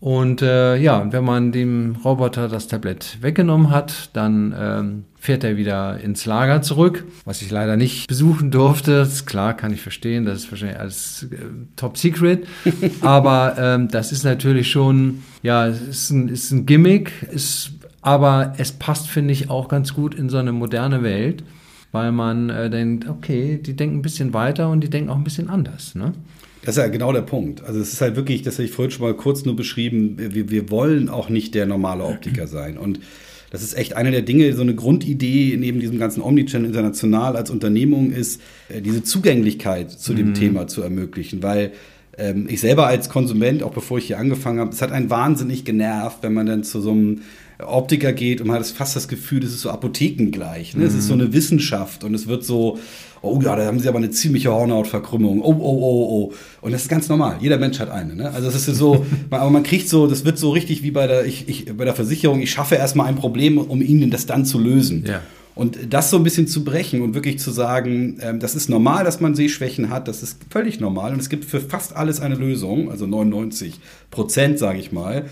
Und 0.00 0.40
äh, 0.40 0.76
ja, 0.76 1.12
wenn 1.12 1.24
man 1.24 1.52
dem 1.52 1.96
Roboter 2.02 2.48
das 2.48 2.68
Tablett 2.68 3.18
weggenommen 3.20 3.68
hat, 3.68 4.08
dann 4.14 4.54
ähm, 4.58 5.04
fährt 5.18 5.44
er 5.44 5.58
wieder 5.58 6.00
ins 6.00 6.24
Lager 6.24 6.62
zurück, 6.62 7.04
was 7.26 7.42
ich 7.42 7.50
leider 7.50 7.76
nicht 7.76 8.08
besuchen 8.08 8.50
durfte. 8.50 8.92
Das 8.92 9.12
ist 9.12 9.26
klar, 9.26 9.54
kann 9.54 9.74
ich 9.74 9.82
verstehen, 9.82 10.24
das 10.24 10.44
ist 10.44 10.50
wahrscheinlich 10.50 10.78
alles 10.78 11.28
äh, 11.30 11.36
top 11.76 11.98
secret. 11.98 12.46
aber 13.02 13.56
ähm, 13.58 13.88
das 13.88 14.10
ist 14.10 14.24
natürlich 14.24 14.70
schon, 14.70 15.22
ja, 15.42 15.66
es 15.66 15.82
ist 15.82 16.10
ein, 16.10 16.28
ist 16.28 16.50
ein 16.50 16.64
Gimmick, 16.64 17.12
ist, 17.30 17.72
aber 18.00 18.54
es 18.56 18.72
passt, 18.72 19.06
finde 19.06 19.32
ich, 19.32 19.50
auch 19.50 19.68
ganz 19.68 19.92
gut 19.92 20.14
in 20.14 20.30
so 20.30 20.38
eine 20.38 20.52
moderne 20.52 21.02
Welt, 21.02 21.44
weil 21.92 22.10
man 22.10 22.48
äh, 22.48 22.70
denkt, 22.70 23.06
okay, 23.06 23.60
die 23.62 23.76
denken 23.76 23.98
ein 23.98 24.02
bisschen 24.02 24.32
weiter 24.32 24.70
und 24.70 24.80
die 24.80 24.88
denken 24.88 25.10
auch 25.10 25.16
ein 25.16 25.24
bisschen 25.24 25.50
anders. 25.50 25.94
Ne? 25.94 26.14
Das 26.62 26.76
ist 26.76 26.82
ja 26.82 26.88
genau 26.88 27.12
der 27.12 27.22
Punkt. 27.22 27.62
Also 27.64 27.80
es 27.80 27.92
ist 27.92 28.00
halt 28.00 28.16
wirklich, 28.16 28.42
das 28.42 28.54
habe 28.54 28.64
ich 28.64 28.72
vorhin 28.72 28.90
schon 28.90 29.06
mal 29.06 29.14
kurz 29.14 29.44
nur 29.44 29.56
beschrieben, 29.56 30.16
wir, 30.18 30.50
wir 30.50 30.70
wollen 30.70 31.08
auch 31.08 31.28
nicht 31.28 31.54
der 31.54 31.66
normale 31.66 32.04
Optiker 32.04 32.46
sein. 32.46 32.76
Und 32.76 33.00
das 33.50 33.62
ist 33.62 33.76
echt 33.76 33.96
eine 33.96 34.10
der 34.10 34.22
Dinge, 34.22 34.52
so 34.54 34.62
eine 34.62 34.74
Grundidee 34.74 35.56
neben 35.58 35.80
diesem 35.80 35.98
ganzen 35.98 36.22
Omnichannel 36.22 36.68
international 36.68 37.36
als 37.36 37.50
Unternehmung 37.50 38.12
ist, 38.12 38.40
äh, 38.68 38.80
diese 38.80 39.02
Zugänglichkeit 39.02 39.90
zu 39.90 40.14
dem 40.14 40.28
mhm. 40.28 40.34
Thema 40.34 40.66
zu 40.66 40.82
ermöglichen. 40.82 41.42
Weil 41.42 41.72
ähm, 42.20 42.46
ich 42.48 42.60
selber 42.60 42.86
als 42.86 43.08
Konsument, 43.08 43.62
auch 43.62 43.72
bevor 43.72 43.98
ich 43.98 44.06
hier 44.06 44.18
angefangen 44.18 44.60
habe, 44.60 44.70
es 44.70 44.82
hat 44.82 44.92
einen 44.92 45.10
wahnsinnig 45.10 45.64
genervt, 45.64 46.18
wenn 46.22 46.34
man 46.34 46.46
dann 46.46 46.64
zu 46.64 46.80
so 46.80 46.90
einem 46.90 47.22
Optiker 47.58 48.12
geht 48.12 48.40
und 48.40 48.46
man 48.46 48.56
hat 48.56 48.66
fast 48.66 48.96
das 48.96 49.08
Gefühl, 49.08 49.40
das 49.40 49.50
ist 49.50 49.62
so 49.62 49.70
apothekengleich. 49.70 50.74
Ne? 50.74 50.82
Mhm. 50.82 50.86
Es 50.86 50.94
ist 50.94 51.06
so 51.06 51.14
eine 51.14 51.32
Wissenschaft 51.32 52.04
und 52.04 52.14
es 52.14 52.26
wird 52.26 52.44
so, 52.44 52.78
oh 53.22 53.38
ja, 53.42 53.56
da 53.56 53.66
haben 53.66 53.78
sie 53.78 53.88
aber 53.88 53.98
eine 53.98 54.10
ziemliche 54.10 54.50
Hornhautverkrümmung. 54.52 55.42
Oh, 55.42 55.56
oh, 55.58 55.78
oh, 55.80 56.08
oh. 56.10 56.32
Und 56.60 56.72
das 56.72 56.82
ist 56.82 56.88
ganz 56.88 57.08
normal. 57.08 57.36
Jeder 57.40 57.58
Mensch 57.58 57.78
hat 57.78 57.90
eine. 57.90 58.14
Ne? 58.14 58.30
Also 58.30 58.50
das 58.50 58.68
ist 58.68 58.76
so, 58.76 59.04
aber 59.30 59.50
man 59.50 59.62
kriegt 59.62 59.88
so, 59.88 60.06
das 60.06 60.24
wird 60.24 60.38
so 60.38 60.50
richtig 60.50 60.82
wie 60.82 60.90
bei 60.90 61.06
der, 61.06 61.24
ich, 61.26 61.48
ich, 61.48 61.76
bei 61.76 61.84
der 61.84 61.94
Versicherung, 61.94 62.40
ich 62.40 62.50
schaffe 62.50 62.76
erstmal 62.76 63.06
ein 63.06 63.16
Problem, 63.16 63.58
um 63.58 63.82
ihnen 63.82 64.10
das 64.10 64.26
dann 64.26 64.44
zu 64.44 64.58
lösen. 64.58 65.04
Ja. 65.06 65.20
Und 65.54 65.92
das 65.92 66.10
so 66.10 66.16
ein 66.16 66.22
bisschen 66.22 66.46
zu 66.46 66.64
brechen 66.64 67.02
und 67.02 67.14
wirklich 67.14 67.38
zu 67.38 67.50
sagen, 67.50 68.18
ähm, 68.20 68.40
das 68.40 68.54
ist 68.54 68.68
normal, 68.68 69.04
dass 69.04 69.20
man 69.20 69.34
Sehschwächen 69.34 69.90
hat, 69.90 70.08
das 70.08 70.22
ist 70.22 70.38
völlig 70.48 70.80
normal 70.80 71.12
und 71.12 71.20
es 71.20 71.28
gibt 71.28 71.44
für 71.44 71.60
fast 71.60 71.96
alles 71.96 72.20
eine 72.20 72.36
Lösung, 72.36 72.90
also 72.90 73.06
99 73.06 73.80
Prozent, 74.10 74.58
sage 74.58 74.78
ich 74.78 74.92
mal. 74.92 75.26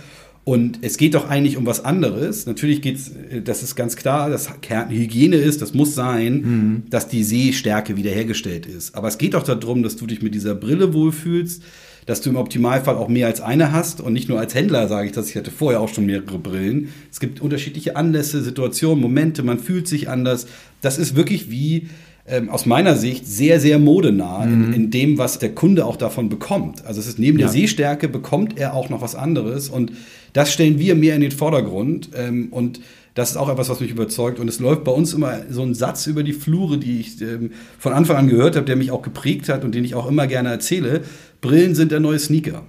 Und 0.48 0.78
es 0.80 0.96
geht 0.96 1.12
doch 1.12 1.28
eigentlich 1.28 1.58
um 1.58 1.66
was 1.66 1.84
anderes. 1.84 2.46
Natürlich 2.46 2.80
geht 2.80 2.96
es, 2.96 3.10
äh, 3.10 3.42
das 3.42 3.62
ist 3.62 3.76
ganz 3.76 3.96
klar, 3.96 4.30
dass 4.30 4.48
Hygiene 4.88 5.36
ist, 5.36 5.60
das 5.60 5.74
muss 5.74 5.94
sein, 5.94 6.34
mhm. 6.34 6.82
dass 6.88 7.06
die 7.06 7.22
Sehstärke 7.22 7.96
wiederhergestellt 7.96 8.64
ist. 8.64 8.94
Aber 8.94 9.08
es 9.08 9.18
geht 9.18 9.34
doch 9.34 9.42
darum, 9.42 9.82
dass 9.82 9.96
du 9.96 10.06
dich 10.06 10.22
mit 10.22 10.34
dieser 10.34 10.54
Brille 10.54 10.94
wohlfühlst, 10.94 11.62
dass 12.08 12.22
du 12.22 12.30
im 12.30 12.36
Optimalfall 12.36 12.96
auch 12.96 13.08
mehr 13.08 13.26
als 13.26 13.42
eine 13.42 13.70
hast 13.70 14.00
und 14.00 14.14
nicht 14.14 14.30
nur 14.30 14.40
als 14.40 14.54
Händler 14.54 14.88
sage 14.88 15.08
ich 15.08 15.12
das, 15.12 15.28
ich 15.28 15.36
hatte 15.36 15.50
vorher 15.50 15.82
auch 15.82 15.90
schon 15.90 16.06
mehrere 16.06 16.38
Brillen. 16.38 16.88
Es 17.12 17.20
gibt 17.20 17.42
unterschiedliche 17.42 17.96
Anlässe, 17.96 18.42
Situationen, 18.42 19.02
Momente, 19.02 19.42
man 19.42 19.58
fühlt 19.58 19.86
sich 19.86 20.08
anders. 20.08 20.46
Das 20.80 20.96
ist 20.96 21.16
wirklich 21.16 21.50
wie 21.50 21.88
ähm, 22.26 22.48
aus 22.48 22.64
meiner 22.64 22.96
Sicht 22.96 23.26
sehr, 23.26 23.60
sehr 23.60 23.78
modenah 23.78 24.46
mhm. 24.46 24.64
in, 24.64 24.72
in, 24.72 24.90
dem, 24.90 25.18
was 25.18 25.38
der 25.38 25.54
Kunde 25.54 25.84
auch 25.84 25.96
davon 25.96 26.30
bekommt. 26.30 26.82
Also 26.86 26.98
es 26.98 27.08
ist 27.08 27.18
neben 27.18 27.38
ja. 27.38 27.44
der 27.44 27.52
Sehstärke 27.52 28.08
bekommt 28.08 28.58
er 28.58 28.72
auch 28.72 28.88
noch 28.88 29.02
was 29.02 29.14
anderes 29.14 29.68
und 29.68 29.92
das 30.32 30.50
stellen 30.50 30.78
wir 30.78 30.94
mehr 30.94 31.14
in 31.14 31.20
den 31.20 31.32
Vordergrund 31.32 32.08
ähm, 32.16 32.48
und 32.50 32.80
das 33.18 33.32
ist 33.32 33.36
auch 33.36 33.48
etwas, 33.48 33.68
was 33.68 33.80
mich 33.80 33.90
überzeugt. 33.90 34.38
Und 34.38 34.46
es 34.46 34.60
läuft 34.60 34.84
bei 34.84 34.92
uns 34.92 35.12
immer 35.12 35.40
so 35.50 35.62
ein 35.62 35.74
Satz 35.74 36.06
über 36.06 36.22
die 36.22 36.32
Flure, 36.32 36.78
die 36.78 37.00
ich 37.00 37.20
ähm, 37.20 37.50
von 37.76 37.92
Anfang 37.92 38.16
an 38.16 38.28
gehört 38.28 38.54
habe, 38.54 38.64
der 38.64 38.76
mich 38.76 38.92
auch 38.92 39.02
geprägt 39.02 39.48
hat 39.48 39.64
und 39.64 39.74
den 39.74 39.84
ich 39.84 39.96
auch 39.96 40.08
immer 40.08 40.28
gerne 40.28 40.50
erzähle. 40.50 41.02
Brillen 41.40 41.74
sind 41.74 41.92
der 41.92 42.00
neue 42.00 42.18
Sneaker. 42.18 42.62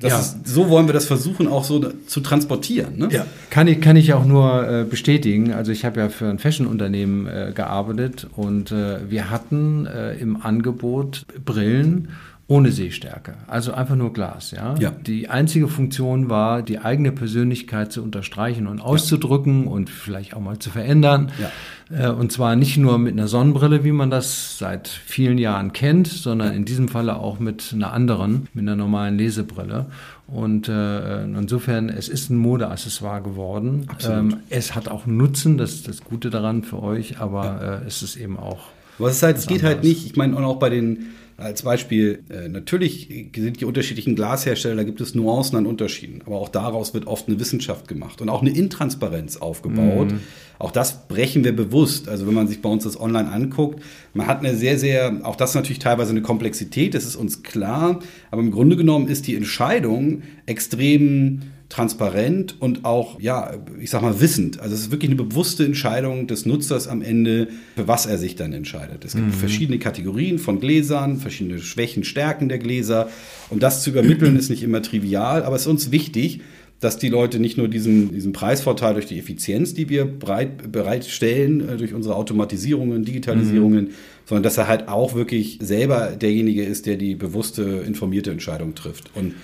Ja. 0.00 0.18
Ist, 0.20 0.46
so 0.46 0.68
wollen 0.68 0.86
wir 0.86 0.92
das 0.92 1.06
versuchen, 1.06 1.48
auch 1.48 1.64
so 1.64 1.80
zu 2.06 2.20
transportieren. 2.20 2.98
Ne? 2.98 3.08
Ja. 3.10 3.26
Kann 3.50 3.66
ich, 3.66 3.80
kann 3.80 3.96
ich 3.96 4.12
auch 4.12 4.24
nur 4.24 4.68
äh, 4.68 4.84
bestätigen. 4.84 5.52
Also 5.52 5.72
ich 5.72 5.84
habe 5.84 5.98
ja 5.98 6.08
für 6.08 6.26
ein 6.28 6.38
Fashion-Unternehmen 6.38 7.26
äh, 7.26 7.52
gearbeitet 7.52 8.28
und 8.36 8.70
äh, 8.70 9.10
wir 9.10 9.30
hatten 9.30 9.86
äh, 9.86 10.14
im 10.14 10.40
Angebot 10.40 11.26
Brillen 11.44 12.10
ohne 12.50 12.72
Sehstärke, 12.72 13.34
also 13.46 13.74
einfach 13.74 13.94
nur 13.94 14.14
Glas. 14.14 14.52
Ja? 14.52 14.74
ja? 14.78 14.90
Die 14.90 15.28
einzige 15.28 15.68
Funktion 15.68 16.30
war, 16.30 16.62
die 16.62 16.78
eigene 16.78 17.12
Persönlichkeit 17.12 17.92
zu 17.92 18.02
unterstreichen 18.02 18.66
und 18.66 18.80
auszudrücken 18.80 19.64
ja. 19.64 19.70
und 19.70 19.90
vielleicht 19.90 20.34
auch 20.34 20.40
mal 20.40 20.58
zu 20.58 20.70
verändern. 20.70 21.30
Ja. 21.38 22.08
Äh, 22.08 22.10
und 22.10 22.32
zwar 22.32 22.56
nicht 22.56 22.78
nur 22.78 22.96
mit 22.96 23.12
einer 23.12 23.28
Sonnenbrille, 23.28 23.84
wie 23.84 23.92
man 23.92 24.08
das 24.08 24.56
seit 24.56 24.88
vielen 24.88 25.36
Jahren 25.36 25.74
kennt, 25.74 26.06
sondern 26.06 26.54
in 26.54 26.64
diesem 26.64 26.88
Falle 26.88 27.16
auch 27.16 27.38
mit 27.38 27.70
einer 27.74 27.92
anderen, 27.92 28.48
mit 28.54 28.62
einer 28.62 28.76
normalen 28.76 29.18
Lesebrille. 29.18 29.84
Und 30.26 30.70
äh, 30.70 31.24
insofern, 31.24 31.90
es 31.90 32.08
ist 32.08 32.30
ein 32.30 32.38
Modeaccessoire 32.38 33.20
geworden. 33.20 33.88
Ähm, 34.08 34.38
es 34.48 34.74
hat 34.74 34.88
auch 34.88 35.04
Nutzen, 35.04 35.58
das 35.58 35.74
ist 35.74 35.88
das 35.88 36.02
Gute 36.02 36.30
daran 36.30 36.62
für 36.62 36.82
euch, 36.82 37.20
aber 37.20 37.82
äh, 37.82 37.86
es 37.86 38.02
ist 38.02 38.16
eben 38.16 38.38
auch. 38.38 38.68
Was 38.96 39.16
ist 39.16 39.22
halt, 39.22 39.36
es 39.36 39.46
geht 39.46 39.62
halt 39.62 39.84
nicht, 39.84 40.06
ich 40.06 40.16
meine, 40.16 40.34
und 40.34 40.44
auch 40.44 40.58
bei 40.58 40.70
den 40.70 41.08
Als 41.40 41.62
Beispiel, 41.62 42.24
äh, 42.30 42.48
natürlich 42.48 43.30
sind 43.36 43.60
die 43.60 43.64
unterschiedlichen 43.64 44.16
Glashersteller, 44.16 44.74
da 44.74 44.82
gibt 44.82 45.00
es 45.00 45.14
Nuancen 45.14 45.56
an 45.56 45.66
Unterschieden, 45.66 46.20
aber 46.26 46.34
auch 46.34 46.48
daraus 46.48 46.94
wird 46.94 47.06
oft 47.06 47.28
eine 47.28 47.38
Wissenschaft 47.38 47.86
gemacht 47.86 48.20
und 48.20 48.28
auch 48.28 48.42
eine 48.42 48.50
Intransparenz 48.50 49.36
aufgebaut. 49.36 50.10
Mhm. 50.10 50.20
Auch 50.58 50.72
das 50.72 51.06
brechen 51.06 51.44
wir 51.44 51.54
bewusst. 51.54 52.08
Also 52.08 52.26
wenn 52.26 52.34
man 52.34 52.48
sich 52.48 52.60
bei 52.60 52.68
uns 52.68 52.82
das 52.82 53.00
online 53.00 53.30
anguckt, 53.30 53.80
man 54.14 54.26
hat 54.26 54.40
eine 54.40 54.56
sehr, 54.56 54.80
sehr, 54.80 55.20
auch 55.22 55.36
das 55.36 55.54
natürlich 55.54 55.78
teilweise 55.78 56.10
eine 56.10 56.22
Komplexität, 56.22 56.94
das 56.94 57.04
ist 57.04 57.14
uns 57.14 57.44
klar, 57.44 58.00
aber 58.32 58.42
im 58.42 58.50
Grunde 58.50 58.74
genommen 58.74 59.06
ist 59.06 59.28
die 59.28 59.36
Entscheidung 59.36 60.24
extrem 60.46 61.42
transparent 61.68 62.56
und 62.60 62.84
auch, 62.86 63.20
ja, 63.20 63.54
ich 63.78 63.90
sag 63.90 64.00
mal, 64.00 64.20
wissend. 64.20 64.58
Also 64.60 64.74
es 64.74 64.82
ist 64.82 64.90
wirklich 64.90 65.10
eine 65.10 65.22
bewusste 65.22 65.64
Entscheidung 65.64 66.26
des 66.26 66.46
Nutzers 66.46 66.88
am 66.88 67.02
Ende, 67.02 67.48
für 67.76 67.86
was 67.86 68.06
er 68.06 68.16
sich 68.16 68.36
dann 68.36 68.52
entscheidet. 68.54 69.04
Es 69.04 69.12
gibt 69.12 69.26
mhm. 69.26 69.32
verschiedene 69.32 69.78
Kategorien 69.78 70.38
von 70.38 70.60
Gläsern, 70.60 71.18
verschiedene 71.18 71.58
Schwächen, 71.58 72.04
Stärken 72.04 72.48
der 72.48 72.58
Gläser. 72.58 73.10
Und 73.50 73.62
das 73.62 73.82
zu 73.82 73.90
übermitteln 73.90 74.36
ist 74.36 74.48
nicht 74.48 74.62
immer 74.62 74.80
trivial, 74.80 75.42
aber 75.42 75.56
es 75.56 75.62
ist 75.62 75.68
uns 75.68 75.90
wichtig, 75.90 76.40
dass 76.80 76.96
die 76.96 77.08
Leute 77.08 77.40
nicht 77.40 77.58
nur 77.58 77.68
diesen, 77.68 78.12
diesen 78.14 78.32
Preisvorteil 78.32 78.94
durch 78.94 79.06
die 79.06 79.18
Effizienz, 79.18 79.74
die 79.74 79.88
wir 79.88 80.04
bereit, 80.04 80.70
bereitstellen, 80.70 81.68
äh, 81.68 81.76
durch 81.76 81.92
unsere 81.92 82.14
Automatisierungen, 82.14 83.04
Digitalisierungen, 83.04 83.86
mhm. 83.86 83.90
sondern 84.26 84.44
dass 84.44 84.58
er 84.58 84.68
halt 84.68 84.88
auch 84.88 85.14
wirklich 85.14 85.58
selber 85.60 86.12
derjenige 86.12 86.64
ist, 86.64 86.86
der 86.86 86.96
die 86.96 87.14
bewusste, 87.14 87.62
informierte 87.86 88.30
Entscheidung 88.30 88.74
trifft. 88.74 89.10
Und 89.14 89.34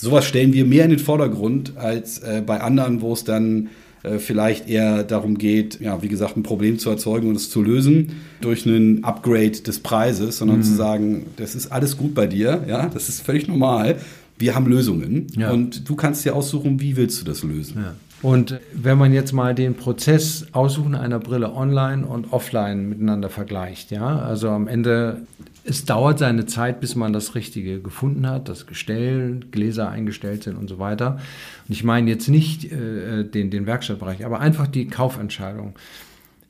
sowas 0.00 0.24
stellen 0.24 0.52
wir 0.52 0.64
mehr 0.64 0.84
in 0.84 0.90
den 0.90 0.98
Vordergrund 0.98 1.76
als 1.76 2.18
äh, 2.20 2.42
bei 2.44 2.60
anderen, 2.60 3.00
wo 3.00 3.12
es 3.12 3.24
dann 3.24 3.68
äh, 4.02 4.18
vielleicht 4.18 4.68
eher 4.68 5.04
darum 5.04 5.36
geht, 5.36 5.80
ja, 5.80 6.02
wie 6.02 6.08
gesagt, 6.08 6.36
ein 6.36 6.42
Problem 6.42 6.78
zu 6.78 6.88
erzeugen 6.88 7.28
und 7.28 7.36
es 7.36 7.50
zu 7.50 7.62
lösen 7.62 8.12
durch 8.40 8.66
einen 8.66 9.04
Upgrade 9.04 9.50
des 9.50 9.80
Preises, 9.80 10.38
sondern 10.38 10.58
mhm. 10.58 10.62
zu 10.62 10.74
sagen, 10.74 11.26
das 11.36 11.54
ist 11.54 11.70
alles 11.70 11.96
gut 11.96 12.14
bei 12.14 12.26
dir, 12.26 12.64
ja, 12.66 12.88
das 12.88 13.08
ist 13.08 13.20
völlig 13.20 13.46
normal. 13.46 13.96
Wir 14.38 14.54
haben 14.54 14.66
Lösungen 14.66 15.26
ja. 15.36 15.50
und 15.50 15.86
du 15.88 15.96
kannst 15.96 16.24
dir 16.24 16.34
aussuchen, 16.34 16.80
wie 16.80 16.96
willst 16.96 17.20
du 17.20 17.26
das 17.26 17.42
lösen. 17.42 17.82
Ja. 17.82 17.94
Und 18.22 18.60
wenn 18.74 18.98
man 18.98 19.12
jetzt 19.12 19.32
mal 19.32 19.54
den 19.54 19.74
Prozess 19.74 20.46
Aussuchen 20.52 20.94
einer 20.94 21.18
Brille 21.18 21.54
online 21.54 22.06
und 22.06 22.32
offline 22.32 22.88
miteinander 22.88 23.30
vergleicht, 23.30 23.90
ja, 23.90 24.18
also 24.18 24.50
am 24.50 24.66
Ende 24.68 25.22
es 25.70 25.84
dauert 25.84 26.18
seine 26.18 26.46
Zeit, 26.46 26.80
bis 26.80 26.96
man 26.96 27.12
das 27.12 27.34
Richtige 27.34 27.80
gefunden 27.80 28.28
hat, 28.28 28.48
das 28.48 28.66
Gestell, 28.66 29.40
Gläser 29.52 29.88
eingestellt 29.88 30.42
sind 30.42 30.56
und 30.56 30.68
so 30.68 30.78
weiter. 30.78 31.20
Und 31.68 31.72
ich 31.72 31.84
meine 31.84 32.10
jetzt 32.10 32.28
nicht 32.28 32.70
äh, 32.70 33.24
den, 33.24 33.50
den 33.50 33.66
Werkstattbereich, 33.66 34.26
aber 34.26 34.40
einfach 34.40 34.66
die 34.66 34.88
Kaufentscheidung. 34.88 35.74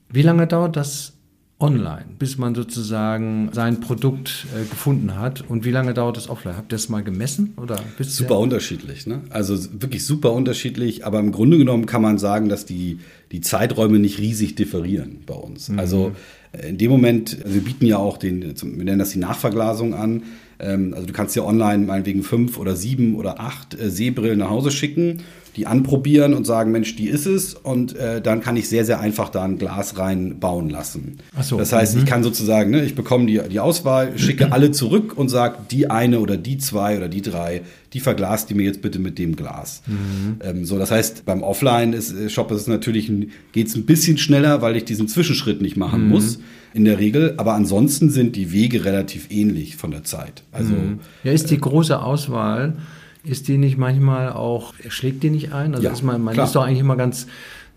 Wie 0.09 0.23
lange 0.23 0.47
dauert 0.47 0.75
das 0.75 1.13
online, 1.61 2.07
bis 2.19 2.39
man 2.39 2.55
sozusagen 2.55 3.51
sein 3.53 3.81
Produkt 3.81 4.47
äh, 4.57 4.65
gefunden 4.65 5.17
hat? 5.17 5.45
Und 5.47 5.67
wie 5.67 5.71
lange 5.71 5.93
dauert 5.93 6.17
das 6.17 6.31
offline? 6.31 6.57
Habt 6.57 6.73
ihr 6.73 6.77
das 6.77 6.89
mal 6.89 7.05
gemessen? 7.05 7.53
Oder 7.59 7.79
super 8.01 8.39
unterschiedlich. 8.39 9.07
Ne? 9.07 9.21
Also 9.29 9.59
wirklich 9.81 10.07
super 10.07 10.33
unterschiedlich. 10.33 11.05
Aber 11.05 11.21
im 11.21 11.31
Grunde 11.31 11.59
genommen 11.59 11.85
kann 11.85 12.01
man 12.01 12.17
sagen, 12.17 12.49
dass 12.49 12.65
die, 12.65 13.01
die 13.31 13.43
Zeiträume 13.43 13.99
nicht 13.99 14.19
riesig 14.19 14.55
differieren 14.55 15.19
bei 15.27 15.35
uns. 15.35 15.69
Mhm. 15.69 15.79
Also 15.79 16.13
in 16.53 16.79
dem 16.79 16.91
Moment, 16.91 17.39
also 17.43 17.55
wir 17.55 17.63
bieten 17.63 17.87
ja 17.87 17.99
auch 17.99 18.19
den, 18.19 18.43
wir 18.43 18.85
nennen 18.85 18.99
das 18.99 19.11
die 19.11 19.19
Nachverglasung 19.19 19.95
an. 19.95 20.25
Ähm, 20.59 20.95
also 20.95 21.07
du 21.07 21.13
kannst 21.13 21.37
ja 21.37 21.45
online 21.45 21.87
meinetwegen 21.87 22.23
fünf 22.23 22.59
oder 22.59 22.77
sieben 22.77 23.15
oder 23.15 23.41
acht 23.41 23.79
äh, 23.79 23.91
Sehbrillen 23.91 24.39
nach 24.39 24.51
Hause 24.51 24.71
schicken 24.71 25.23
die 25.57 25.67
anprobieren 25.67 26.35
und 26.35 26.47
sagen, 26.47 26.71
Mensch, 26.71 26.97
die 26.97 27.09
ist 27.09 27.27
es. 27.27 27.55
Und 27.55 27.97
äh, 27.97 28.21
dann 28.21 28.41
kann 28.41 28.57
ich 28.57 28.69
sehr, 28.69 28.85
sehr 28.85 29.01
einfach 29.01 29.29
da 29.29 29.43
ein 29.45 29.59
Glas 29.59 29.99
reinbauen 29.99 30.71
lassen. 30.71 31.19
Ach 31.37 31.43
so, 31.43 31.59
das 31.59 31.73
heißt, 31.73 31.97
mhm. 31.97 32.03
ich 32.03 32.07
kann 32.07 32.23
sozusagen, 32.23 32.71
ne, 32.71 32.85
ich 32.85 32.95
bekomme 32.95 33.27
die, 33.27 33.41
die 33.49 33.61
Auswahl, 33.61 34.19
schicke 34.19 34.53
alle 34.53 34.71
zurück 34.71 35.17
und 35.17 35.29
sage, 35.29 35.59
die 35.71 35.91
eine 35.91 36.21
oder 36.21 36.37
die 36.37 36.59
zwei 36.59 36.97
oder 36.97 37.09
die 37.09 37.23
drei, 37.23 37.63
die 37.93 38.01
verglast 38.01 38.51
die 38.51 38.55
mir 38.55 38.65
jetzt 38.65 38.83
bitte 38.83 38.99
mit 38.99 39.19
dem 39.19 39.37
Glas. 39.37 39.83
Mhm. 39.87 40.37
Ähm, 40.43 40.65
so, 40.65 40.79
das 40.79 40.91
heißt, 40.91 41.25
beim 41.25 41.43
Offline-Shop 41.43 42.51
ist 42.53 42.61
es 42.61 42.67
natürlich, 42.67 43.11
geht 43.53 43.67
es 43.67 43.75
ein 43.75 43.85
bisschen 43.85 44.19
schneller, 44.19 44.63
weil 44.63 44.77
ich 44.77 44.85
diesen 44.85 45.09
Zwischenschritt 45.09 45.61
nicht 45.61 45.77
machen 45.77 46.05
mhm. 46.05 46.09
muss 46.11 46.39
in 46.73 46.85
der 46.85 46.99
Regel. 46.99 47.35
Aber 47.37 47.55
ansonsten 47.55 48.11
sind 48.11 48.37
die 48.37 48.53
Wege 48.53 48.85
relativ 48.85 49.31
ähnlich 49.31 49.77
von 49.77 49.91
der 49.91 50.05
Zeit. 50.05 50.45
Also, 50.53 50.73
mhm. 50.73 51.01
ja, 51.25 51.33
ist 51.33 51.51
die 51.51 51.59
große 51.59 52.01
Auswahl 52.01 52.77
ist 53.25 53.49
die 53.49 53.59
nicht 53.59 53.77
manchmal 53.77 54.33
auch, 54.33 54.75
schlägt 54.89 55.23
die 55.23 55.31
nicht 55.31 55.53
ein? 55.53 55.75
Also 55.75 55.87
ja, 55.87 55.93
ist 55.93 56.03
man, 56.03 56.23
man 56.23 56.39
ist 56.39 56.55
doch 56.55 56.65
eigentlich 56.65 56.81
immer 56.81 56.97
ganz, 56.97 57.27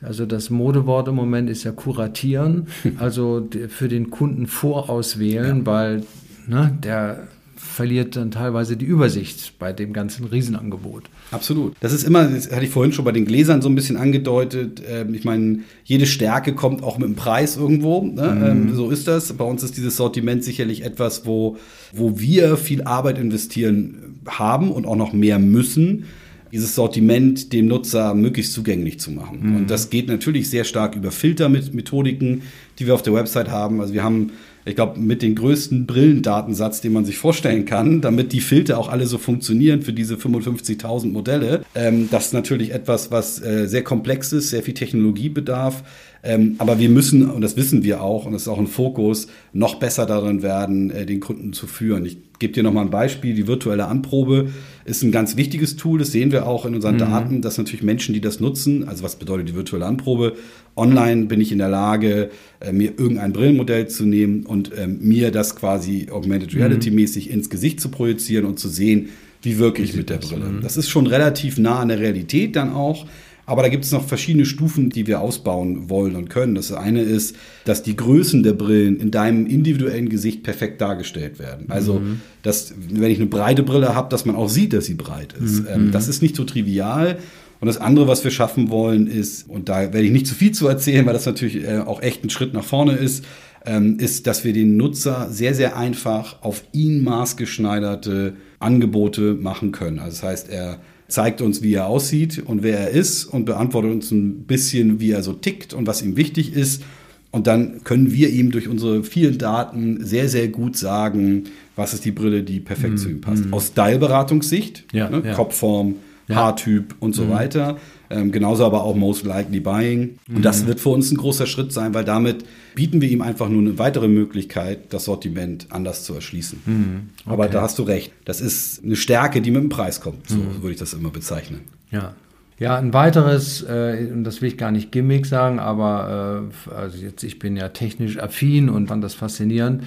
also 0.02 0.26
das 0.26 0.50
Modewort 0.50 1.08
im 1.08 1.16
Moment 1.16 1.50
ist 1.50 1.64
ja 1.64 1.72
kuratieren, 1.72 2.68
also 2.98 3.48
für 3.70 3.88
den 3.88 4.10
Kunden 4.10 4.48
vorauswählen, 4.48 5.60
ja. 5.60 5.66
weil 5.66 6.04
ne, 6.48 6.78
der 6.82 7.28
verliert 7.64 8.16
dann 8.16 8.30
teilweise 8.30 8.78
die 8.78 8.86
Übersicht 8.86 9.58
bei 9.58 9.74
dem 9.74 9.94
ganzen 9.94 10.26
Riesenangebot. 10.26 11.06
Absolut. 11.32 11.74
Das 11.80 11.94
ist 11.94 12.04
immer, 12.04 12.26
das 12.26 12.52
hatte 12.52 12.66
ich 12.66 12.72
vorhin 12.72 12.92
schon 12.92 13.06
bei 13.06 13.12
den 13.12 13.26
Gläsern 13.26 13.62
so 13.62 13.70
ein 13.70 13.76
bisschen 13.76 13.98
angedeutet. 13.98 14.82
Ähm, 14.88 15.14
ich 15.14 15.24
meine, 15.24 15.60
jede 15.84 16.06
Stärke 16.06 16.54
kommt 16.54 16.84
auch 16.84 16.98
mit 16.98 17.08
dem 17.08 17.16
Preis 17.16 17.58
irgendwo. 17.58 18.04
Ne? 18.04 18.36
Mhm. 18.36 18.44
Ähm, 18.44 18.76
so 18.76 18.92
ist 18.92 19.08
das. 19.08 19.34
Bei 19.34 19.46
uns 19.46 19.64
ist 19.64 19.78
dieses 19.78 19.98
Sortiment 19.98 20.44
sicherlich 20.44 20.84
etwas, 20.84 21.26
wo, 21.26 21.58
wo 21.94 22.20
wir 22.20 22.58
viel 22.58 22.84
Arbeit 22.84 23.18
investieren 23.18 24.20
haben 24.28 24.72
und 24.72 24.86
auch 24.86 24.96
noch 24.96 25.14
mehr 25.14 25.40
müssen 25.40 26.06
dieses 26.54 26.76
Sortiment 26.76 27.52
dem 27.52 27.68
Nutzer 27.68 28.14
möglichst 28.14 28.54
zugänglich 28.54 29.00
zu 29.00 29.10
machen. 29.10 29.40
Mhm. 29.42 29.56
Und 29.56 29.72
das 29.72 29.90
geht 29.90 30.08
natürlich 30.08 30.50
sehr 30.52 30.64
stark 30.64 30.96
über 30.96 31.10
Filtermethodiken, 31.10 32.44
die 32.78 32.86
wir 32.86 32.94
auf 32.94 33.02
der 33.02 33.14
Website 33.14 33.50
haben. 33.50 33.82
Also 33.82 33.94
wir 33.94 34.04
haben 34.04 34.32
ich 34.66 34.76
glaube, 34.76 35.00
mit 35.00 35.22
dem 35.22 35.36
größten 35.36 35.86
Brillendatensatz, 35.86 36.80
den 36.80 36.94
man 36.94 37.04
sich 37.04 37.18
vorstellen 37.18 37.66
kann, 37.66 38.00
damit 38.00 38.32
die 38.32 38.40
Filter 38.40 38.78
auch 38.78 38.88
alle 38.88 39.08
so 39.08 39.18
funktionieren 39.18 39.82
für 39.82 39.92
diese 39.92 40.16
55.000 40.16 41.12
Modelle. 41.12 41.66
Ähm, 41.76 42.08
das 42.10 42.28
ist 42.28 42.34
natürlich 42.34 42.74
etwas, 42.74 43.12
was 43.12 43.42
äh, 43.42 43.68
sehr 43.68 43.84
komplex 43.84 44.32
ist, 44.32 44.52
sehr 44.52 44.64
viel 44.64 44.74
Technologie 44.74 45.30
bedarf. 45.30 45.84
Ähm, 46.26 46.56
aber 46.58 46.80
wir 46.80 46.88
müssen, 46.88 47.30
und 47.30 47.42
das 47.42 47.58
wissen 47.58 47.84
wir 47.84 48.02
auch, 48.02 48.26
und 48.26 48.32
das 48.32 48.44
ist 48.44 48.48
auch 48.48 48.58
ein 48.58 48.68
Fokus, 48.68 49.28
noch 49.52 49.76
besser 49.76 50.06
darin 50.06 50.42
werden, 50.42 50.90
äh, 50.90 51.06
den 51.06 51.20
Kunden 51.20 51.52
zu 51.52 51.68
führen. 51.68 52.06
Ich 52.06 52.18
gebe 52.40 52.54
dir 52.54 52.64
nochmal 52.64 52.86
ein 52.86 52.92
Beispiel. 52.92 53.36
Die 53.36 53.46
virtuelle 53.46 53.88
Anprobe 53.88 54.50
ist 54.86 55.04
ein 55.04 55.12
ganz 55.12 55.36
wichtiges 55.36 55.76
Tool. 55.76 56.00
Das 56.00 56.14
sehen 56.14 56.32
wir 56.32 56.48
auch 56.48 56.66
in 56.66 56.76
unseren 56.76 56.96
mhm. 56.96 57.00
Daten, 57.00 57.42
dass 57.42 57.58
natürlich 57.58 57.84
Menschen, 57.84 58.14
die 58.14 58.22
das 58.22 58.40
nutzen, 58.40 58.88
also 58.88 59.04
was 59.04 59.18
bedeutet 59.18 59.50
die 59.50 59.56
virtuelle 59.56 59.86
Anprobe? 59.86 60.34
Online 60.78 61.26
bin 61.26 61.42
ich 61.42 61.52
in 61.52 61.58
der 61.58 61.70
Lage, 61.70 62.30
äh, 62.62 62.72
mir 62.72 62.94
irgendein 62.98 63.34
Brillenmodell 63.34 63.90
zu 63.90 64.06
nehmen 64.06 64.46
und 64.46 64.72
ähm, 64.78 65.00
mir 65.02 65.30
das 65.30 65.58
quasi 65.58 66.08
Augmented 66.10 66.56
Reality 66.56 66.90
mäßig 66.90 67.32
ins 67.32 67.50
Gesicht 67.50 67.82
zu 67.82 67.90
projizieren 67.90 68.46
und 68.46 68.60
zu 68.60 68.70
sehen, 68.70 69.10
wie 69.42 69.60
wirke 69.60 69.82
ich 69.82 69.94
mit 69.94 70.10
der 70.10 70.18
Brille. 70.18 70.46
Mhm. 70.46 70.62
Das 70.62 70.78
ist 70.78 70.90
schon 70.90 71.06
relativ 71.06 71.58
nah 71.58 71.80
an 71.80 71.90
der 71.90 72.00
Realität 72.00 72.56
dann 72.56 72.72
auch. 72.72 73.06
Aber 73.46 73.62
da 73.62 73.70
gibt 73.70 73.84
es 73.84 73.92
noch 73.92 74.06
verschiedene 74.08 74.46
Stufen, 74.46 74.90
die 74.90 75.06
wir 75.06 75.20
ausbauen 75.20 75.90
wollen 75.90 76.16
und 76.16 76.30
können. 76.30 76.56
Das 76.56 76.72
eine 76.72 77.02
ist, 77.02 77.36
dass 77.66 77.84
die 77.84 77.96
Größen 77.96 78.42
der 78.42 78.54
Brillen 78.54 78.98
in 79.00 79.12
deinem 79.12 79.48
individuellen 79.48 80.08
Gesicht 80.08 80.44
perfekt 80.44 80.80
dargestellt 80.80 81.40
werden. 81.40 81.66
Also, 81.70 81.96
mhm. 82.00 82.22
dass, 82.42 82.74
wenn 82.78 83.12
ich 83.12 83.18
eine 83.18 83.28
breite 83.28 83.64
Brille 83.64 83.96
habe, 83.96 84.10
dass 84.10 84.26
man 84.26 84.36
auch 84.36 84.48
sieht, 84.48 84.72
dass 84.72 84.86
sie 84.86 84.94
breit 84.94 85.34
ist. 85.34 85.62
Mhm. 85.62 85.68
Ähm, 85.74 85.92
das 85.92 86.08
ist 86.08 86.22
nicht 86.22 86.36
so 86.38 86.46
trivial. 86.46 87.18
Und 87.60 87.68
das 87.68 87.78
andere, 87.78 88.08
was 88.08 88.24
wir 88.24 88.32
schaffen 88.32 88.70
wollen, 88.70 89.08
ist, 89.08 89.50
und 89.50 89.70
da 89.70 89.82
werde 89.82 90.02
ich 90.02 90.12
nicht 90.12 90.28
zu 90.28 90.36
viel 90.36 90.52
zu 90.52 90.68
erzählen, 90.68 91.06
weil 91.06 91.14
das 91.14 91.26
natürlich 91.26 91.64
äh, 91.64 91.80
auch 91.80 92.02
echt 92.02 92.24
ein 92.24 92.30
Schritt 92.30 92.54
nach 92.54 92.64
vorne 92.64 92.94
ist, 92.94 93.26
ähm, 93.66 94.00
ist, 94.00 94.28
dass 94.28 94.44
wir 94.44 94.54
den 94.54 94.78
Nutzer 94.78 95.30
sehr, 95.30 95.54
sehr 95.54 95.78
einfach 95.78 96.42
auf 96.42 96.64
ihn 96.74 97.04
maßgeschneiderte 97.04 98.34
Angebote 98.60 99.36
machen 99.36 99.72
können. 99.72 100.00
Also 100.00 100.22
das 100.22 100.24
heißt, 100.24 100.50
er 100.50 100.80
zeigt 101.14 101.42
uns, 101.42 101.62
wie 101.62 101.76
er 101.76 101.86
aussieht 101.86 102.42
und 102.44 102.64
wer 102.64 102.80
er 102.80 102.90
ist 102.90 103.26
und 103.26 103.46
beantwortet 103.46 103.92
uns 103.92 104.10
ein 104.10 104.46
bisschen, 104.46 105.00
wie 105.00 105.12
er 105.12 105.22
so 105.22 105.34
tickt 105.34 105.74
und 105.74 105.86
was 105.86 106.02
ihm 106.02 106.18
wichtig 106.18 106.54
ist. 106.54 106.82
Und 107.30 107.46
dann 107.46 107.84
können 107.84 108.12
wir 108.12 108.30
ihm 108.30 108.52
durch 108.52 108.68
unsere 108.68 109.04
vielen 109.04 109.38
Daten 109.38 110.04
sehr, 110.04 110.28
sehr 110.28 110.48
gut 110.48 110.76
sagen, 110.76 111.46
was 111.76 111.94
ist 111.94 112.06
die 112.06 112.12
Brille, 112.12 112.42
die 112.42 112.60
perfekt 112.60 112.96
mm, 112.96 112.98
zu 112.98 113.10
ihm 113.10 113.22
passt. 113.22 113.46
Mm. 113.46 113.54
Aus 113.54 113.68
Style-Beratungssicht, 113.68 114.86
ja, 114.92 115.10
ne? 115.10 115.22
ja. 115.24 115.34
Kopfform, 115.34 115.96
ja. 116.34 116.38
Haartyp 116.38 116.96
und 117.00 117.16
so 117.16 117.26
mm. 117.26 117.30
weiter. 117.30 117.78
Ähm, 118.10 118.32
genauso 118.32 118.66
aber 118.66 118.84
auch 118.84 118.96
Most 118.96 119.26
Likely 119.26 119.60
Buying. 119.60 120.20
Und 120.34 120.44
das 120.44 120.68
wird 120.68 120.80
für 120.80 120.90
uns 120.90 121.12
ein 121.12 121.18
großer 121.18 121.48
Schritt 121.48 121.72
sein, 121.72 121.94
weil 121.94 122.04
damit 122.04 122.46
bieten 122.76 123.02
wir 123.02 123.10
ihm 123.10 123.22
einfach 123.22 123.50
nur 123.50 123.62
eine 123.62 123.80
weitere 123.80 124.08
Möglichkeit, 124.08 124.94
das 124.94 125.06
Sortiment 125.06 125.68
anders 125.70 126.04
zu 126.04 126.14
erschließen. 126.14 126.62
Mhm. 126.66 127.10
Okay. 127.22 127.34
Aber 127.34 127.48
da 127.48 127.62
hast 127.62 127.80
du 127.80 127.84
recht. 127.84 128.12
Das 128.26 128.42
ist 128.42 128.84
eine 128.84 128.96
Stärke, 128.96 129.42
die 129.42 129.52
mit 129.52 129.64
dem 129.64 129.70
Preis 129.70 130.02
kommt. 130.02 130.30
So 130.30 130.38
mhm. 130.38 130.62
würde 130.62 130.74
ich 130.74 130.80
das 130.80 130.94
immer 130.94 131.10
bezeichnen. 131.10 131.62
Ja. 131.92 132.14
Ja, 132.60 132.78
ein 132.78 132.94
weiteres, 132.94 133.64
äh, 133.64 134.10
und 134.14 134.24
das 134.24 134.42
will 134.42 134.48
ich 134.48 134.58
gar 134.58 134.72
nicht 134.72 134.92
Gimmick 134.92 135.26
sagen, 135.26 135.60
aber 135.60 136.48
äh, 136.70 136.72
also 136.74 136.98
jetzt, 136.98 137.24
ich 137.24 137.40
bin 137.40 137.58
ja 137.58 137.70
technisch 137.70 138.20
affin 138.20 138.70
und 138.70 138.88
fand 138.88 139.04
das 139.04 139.16
faszinierend, 139.16 139.84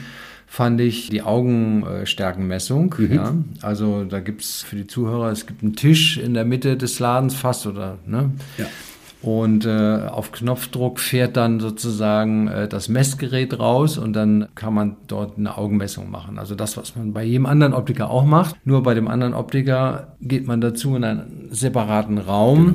fand 0.56 0.80
ich 0.80 1.10
die 1.10 1.20
Augenstärkenmessung. 1.20 2.94
Mhm. 2.96 3.12
Ja. 3.12 3.34
Also 3.60 4.04
da 4.04 4.20
gibt 4.20 4.40
es 4.40 4.62
für 4.62 4.76
die 4.76 4.86
Zuhörer, 4.86 5.30
es 5.30 5.46
gibt 5.46 5.62
einen 5.62 5.76
Tisch 5.76 6.16
in 6.16 6.32
der 6.32 6.46
Mitte 6.46 6.78
des 6.78 6.98
Ladens 6.98 7.34
fast 7.34 7.66
oder, 7.66 7.98
ne? 8.06 8.30
Ja. 8.56 8.64
Und 9.20 9.66
äh, 9.66 9.98
auf 10.08 10.32
Knopfdruck 10.32 10.98
fährt 10.98 11.36
dann 11.36 11.60
sozusagen 11.60 12.48
äh, 12.48 12.68
das 12.68 12.88
Messgerät 12.88 13.58
raus 13.58 13.98
und 13.98 14.14
dann 14.14 14.48
kann 14.54 14.72
man 14.72 14.96
dort 15.08 15.36
eine 15.36 15.58
Augenmessung 15.58 16.10
machen. 16.10 16.38
Also 16.38 16.54
das, 16.54 16.78
was 16.78 16.96
man 16.96 17.12
bei 17.12 17.24
jedem 17.24 17.44
anderen 17.44 17.74
Optiker 17.74 18.08
auch 18.08 18.24
macht. 18.24 18.56
Nur 18.64 18.82
bei 18.82 18.94
dem 18.94 19.08
anderen 19.08 19.34
Optiker 19.34 20.16
geht 20.22 20.46
man 20.46 20.62
dazu 20.62 20.96
in 20.96 21.04
einen 21.04 21.48
separaten 21.50 22.16
Raum. 22.16 22.72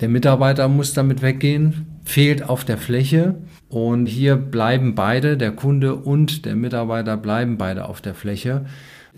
Der 0.00 0.08
Mitarbeiter 0.08 0.66
muss 0.66 0.92
damit 0.92 1.22
weggehen, 1.22 1.86
fehlt 2.06 2.48
auf 2.48 2.64
der 2.64 2.78
Fläche. 2.78 3.34
Und 3.68 4.06
hier 4.06 4.36
bleiben 4.36 4.94
beide, 4.94 5.36
der 5.36 5.50
Kunde 5.50 5.96
und 5.96 6.46
der 6.46 6.54
Mitarbeiter 6.54 7.16
bleiben 7.16 7.58
beide 7.58 7.86
auf 7.86 8.00
der 8.00 8.14
Fläche 8.14 8.64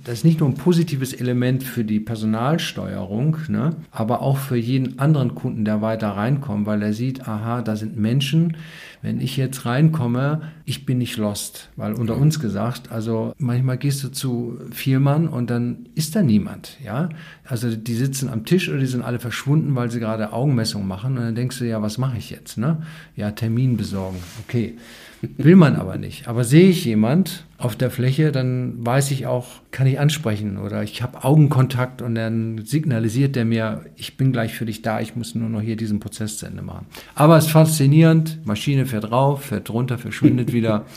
das 0.05 0.18
ist 0.18 0.24
nicht 0.24 0.40
nur 0.40 0.49
ein 0.49 0.55
positives 0.55 1.12
Element 1.12 1.62
für 1.62 1.84
die 1.84 2.01
Personalsteuerung, 2.01 3.36
ne, 3.49 3.76
aber 3.90 4.22
auch 4.22 4.38
für 4.38 4.57
jeden 4.57 4.99
anderen 4.99 5.34
Kunden, 5.34 5.64
der 5.64 5.82
weiter 5.82 6.11
reinkommt, 6.11 6.66
weil 6.66 6.82
er 6.82 6.92
sieht, 6.92 7.26
aha, 7.28 7.62
da 7.62 7.76
sind 7.76 7.96
Menschen. 7.96 8.57
Wenn 9.01 9.20
ich 9.20 9.36
jetzt 9.36 9.64
reinkomme, 9.64 10.42
ich 10.64 10.84
bin 10.84 10.99
nicht 10.99 11.18
lost, 11.18 11.68
weil 11.76 11.92
unter 11.92 12.16
uns 12.16 12.40
gesagt, 12.40 12.90
also 12.90 13.32
manchmal 13.38 13.78
gehst 13.78 14.03
du 14.03 14.09
zu 14.09 14.59
Vielmann 14.72 15.28
und 15.28 15.51
dann 15.51 15.86
ist 15.94 16.16
da 16.16 16.22
niemand, 16.22 16.76
ja. 16.84 17.09
Also 17.44 17.76
die 17.76 17.94
sitzen 17.94 18.28
am 18.28 18.44
Tisch 18.44 18.68
oder 18.68 18.78
die 18.78 18.86
sind 18.86 19.03
alle 19.03 19.20
verschwunden, 19.20 19.76
weil 19.76 19.90
sie 19.90 20.01
gerade 20.01 20.32
Augenmessung 20.32 20.86
machen 20.86 21.16
und 21.16 21.22
dann 21.24 21.34
denkst 21.36 21.59
du, 21.61 21.64
ja, 21.64 21.80
was 21.80 21.96
mache 21.96 22.18
ich 22.18 22.30
jetzt, 22.30 22.59
ne? 22.59 22.82
Ja, 23.14 23.30
Termin 23.30 23.76
besorgen, 23.76 24.18
okay. 24.44 24.76
Will 25.21 25.57
man 25.57 25.77
aber 25.77 25.99
nicht. 25.99 26.29
Aber 26.29 26.45
sehe 26.45 26.69
ich 26.69 26.85
jemand 26.85 27.45
auf 27.57 27.75
der 27.75 27.91
Fläche, 27.91 28.31
dann 28.31 28.75
weiß 28.79 29.11
ich 29.11 29.27
auch, 29.27 29.47
kann 29.73 29.87
ich 29.87 29.99
ansprechen 29.99 30.59
oder 30.59 30.83
ich 30.85 31.03
habe 31.03 31.25
Augenkontakt 31.25 32.03
und 32.03 32.14
dann 32.14 32.64
signalisiert 32.64 33.35
der 33.35 33.45
mir, 33.45 33.85
ich 33.97 34.16
bin 34.16 34.33
gleich 34.33 34.55
für 34.55 34.64
dich 34.64 34.83
da, 34.83 35.01
ich 35.01 35.16
muss 35.16 35.35
nur 35.35 35.49
noch 35.49 35.61
hier 35.61 35.77
diesen 35.77 35.99
Prozess 35.99 36.39
zu 36.39 36.47
Ende 36.47 36.62
machen. 36.62 36.87
Aber 37.16 37.37
es 37.37 37.47
ist 37.47 37.51
faszinierend, 37.51 38.47
Maschine 38.47 38.87
fährt 38.87 39.11
rauf, 39.11 39.47
fährt 39.47 39.71
runter, 39.71 39.99
verschwindet 39.99 40.53
wieder. 40.53 40.87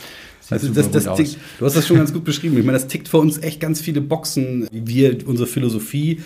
Also 0.49 0.67
das, 0.73 0.91
das 0.91 1.15
tickt, 1.15 1.37
du 1.59 1.65
hast 1.65 1.77
das 1.77 1.87
schon 1.87 1.95
ganz 1.95 2.11
gut 2.11 2.25
beschrieben. 2.25 2.57
Ich 2.57 2.65
meine, 2.65 2.77
das 2.77 2.87
tickt 2.87 3.07
für 3.07 3.19
uns 3.19 3.37
echt 3.37 3.61
ganz 3.61 3.79
viele 3.79 4.01
Boxen, 4.01 4.67
wie 4.69 4.85
wir 4.85 5.25
unsere 5.25 5.47
Philosophie 5.47 6.19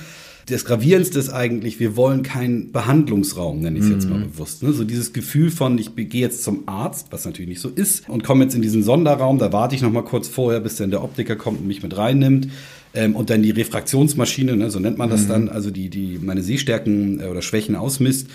das 0.48 0.66
Gravierendste 0.66 1.18
ist 1.18 1.30
eigentlich, 1.30 1.80
wir 1.80 1.96
wollen 1.96 2.22
keinen 2.22 2.72
Behandlungsraum, 2.72 3.62
nenne 3.62 3.80
ich 3.80 3.86
es 3.86 3.90
jetzt 3.90 4.10
mal 4.10 4.20
mhm. 4.20 4.32
bewusst. 4.32 4.62
Ne? 4.62 4.74
So 4.74 4.84
dieses 4.84 5.12
Gefühl 5.12 5.50
von, 5.50 5.78
ich 5.80 5.96
gehe 5.96 6.22
jetzt 6.22 6.44
zum 6.44 6.68
Arzt, 6.68 7.08
was 7.10 7.26
natürlich 7.26 7.50
nicht 7.50 7.62
so 7.62 7.70
ist, 7.70 8.08
und 8.10 8.24
komme 8.24 8.44
jetzt 8.44 8.54
in 8.54 8.62
diesen 8.62 8.84
Sonderraum, 8.84 9.40
da 9.40 9.52
warte 9.52 9.76
ich 9.76 9.82
noch 9.82 9.92
mal 9.92 10.04
kurz 10.04 10.28
vorher, 10.28 10.60
bis 10.60 10.76
dann 10.76 10.92
der 10.92 11.04
Optiker 11.04 11.36
kommt 11.36 11.62
und 11.62 11.68
mich 11.68 11.82
mit 11.82 11.98
reinnimmt. 11.98 12.50
Ähm, 12.94 13.16
und 13.16 13.30
dann 13.30 13.42
die 13.42 13.52
Refraktionsmaschine, 13.52 14.56
ne, 14.56 14.70
so 14.70 14.80
nennt 14.80 14.98
man 14.98 15.10
das 15.10 15.24
mhm. 15.24 15.30
dann, 15.30 15.50
also 15.50 15.72
die, 15.72 15.90
die 15.90 16.20
meine 16.22 16.44
Sehstärken 16.44 17.20
äh, 17.20 17.26
oder 17.26 17.42
Schwächen 17.42 17.76
ausmisst. 17.76 18.28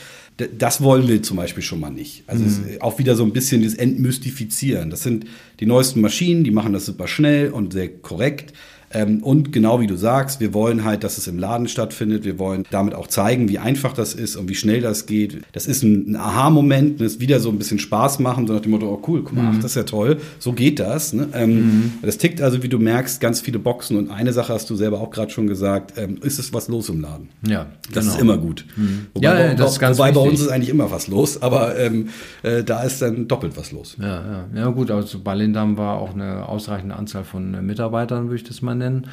Das 0.58 0.82
wollen 0.82 1.06
wir 1.06 1.22
zum 1.22 1.36
Beispiel 1.36 1.62
schon 1.62 1.80
mal 1.80 1.90
nicht. 1.90 2.24
Also 2.26 2.44
mhm. 2.44 2.80
auch 2.80 2.98
wieder 2.98 3.14
so 3.14 3.24
ein 3.24 3.32
bisschen 3.32 3.62
das 3.62 3.74
Entmystifizieren. 3.74 4.90
Das 4.90 5.02
sind 5.02 5.26
die 5.60 5.66
neuesten 5.66 6.00
Maschinen, 6.00 6.44
die 6.44 6.50
machen 6.50 6.72
das 6.72 6.86
super 6.86 7.08
schnell 7.08 7.50
und 7.50 7.72
sehr 7.72 7.88
korrekt. 7.88 8.52
Ähm, 8.92 9.22
und 9.22 9.52
genau 9.52 9.80
wie 9.80 9.86
du 9.86 9.96
sagst, 9.96 10.40
wir 10.40 10.52
wollen 10.52 10.84
halt, 10.84 11.04
dass 11.04 11.16
es 11.16 11.28
im 11.28 11.38
Laden 11.38 11.68
stattfindet. 11.68 12.24
Wir 12.24 12.38
wollen 12.38 12.64
damit 12.70 12.94
auch 12.94 13.06
zeigen, 13.06 13.48
wie 13.48 13.58
einfach 13.58 13.92
das 13.92 14.14
ist 14.14 14.36
und 14.36 14.48
wie 14.48 14.54
schnell 14.54 14.80
das 14.80 15.06
geht. 15.06 15.42
Das 15.52 15.66
ist 15.66 15.82
ein, 15.82 16.16
Aha-Moment, 16.16 17.00
das 17.00 17.20
wieder 17.20 17.38
so 17.40 17.50
ein 17.50 17.58
bisschen 17.58 17.78
Spaß 17.78 18.18
machen, 18.18 18.46
so 18.46 18.52
nach 18.54 18.60
dem 18.60 18.72
Motto, 18.72 18.88
oh 18.88 19.02
cool, 19.06 19.22
guck 19.22 19.34
mal, 19.34 19.42
mhm. 19.42 19.48
ach, 19.52 19.56
das 19.56 19.72
ist 19.72 19.76
ja 19.76 19.82
toll, 19.84 20.18
so 20.38 20.52
geht 20.52 20.80
das. 20.80 21.12
Ne? 21.12 21.28
Ähm, 21.34 21.54
mhm. 21.54 21.92
Das 22.02 22.18
tickt 22.18 22.42
also, 22.42 22.62
wie 22.62 22.68
du 22.68 22.78
merkst, 22.78 23.20
ganz 23.20 23.40
viele 23.40 23.58
Boxen 23.58 23.96
und 23.96 24.10
eine 24.10 24.32
Sache 24.32 24.52
hast 24.52 24.68
du 24.70 24.74
selber 24.74 25.00
auch 25.00 25.10
gerade 25.10 25.30
schon 25.30 25.46
gesagt, 25.46 25.94
ähm, 25.96 26.18
ist 26.22 26.38
es 26.38 26.52
was 26.52 26.68
los 26.68 26.88
im 26.88 27.00
Laden? 27.00 27.28
Ja, 27.46 27.66
das 27.92 28.04
genau. 28.04 28.14
ist 28.14 28.20
immer 28.20 28.38
gut. 28.38 28.64
Mhm. 28.76 29.06
Wobei, 29.14 29.24
ja, 29.24 29.40
ja, 29.40 29.54
das 29.54 29.72
ist 29.72 29.78
ganz 29.78 29.98
wobei 29.98 30.12
bei 30.12 30.20
uns 30.20 30.40
ist 30.40 30.48
eigentlich 30.48 30.68
immer 30.68 30.90
was 30.90 31.06
los, 31.06 31.40
aber 31.40 31.78
ähm, 31.78 32.08
äh, 32.42 32.64
da 32.64 32.82
ist 32.82 33.00
dann 33.02 33.28
doppelt 33.28 33.56
was 33.56 33.70
los. 33.70 33.96
Ja, 34.00 34.06
ja, 34.06 34.44
ja 34.54 34.68
gut, 34.68 34.90
also 34.90 35.20
bei 35.20 35.34
Lindam 35.34 35.76
war 35.76 35.98
auch 35.98 36.14
eine 36.14 36.48
ausreichende 36.48 36.96
Anzahl 36.96 37.24
von 37.24 37.54
äh, 37.54 37.62
Mitarbeitern, 37.62 38.24
würde 38.24 38.36
ich 38.36 38.44
das 38.44 38.62
mal 38.62 38.79
nennen 38.80 39.06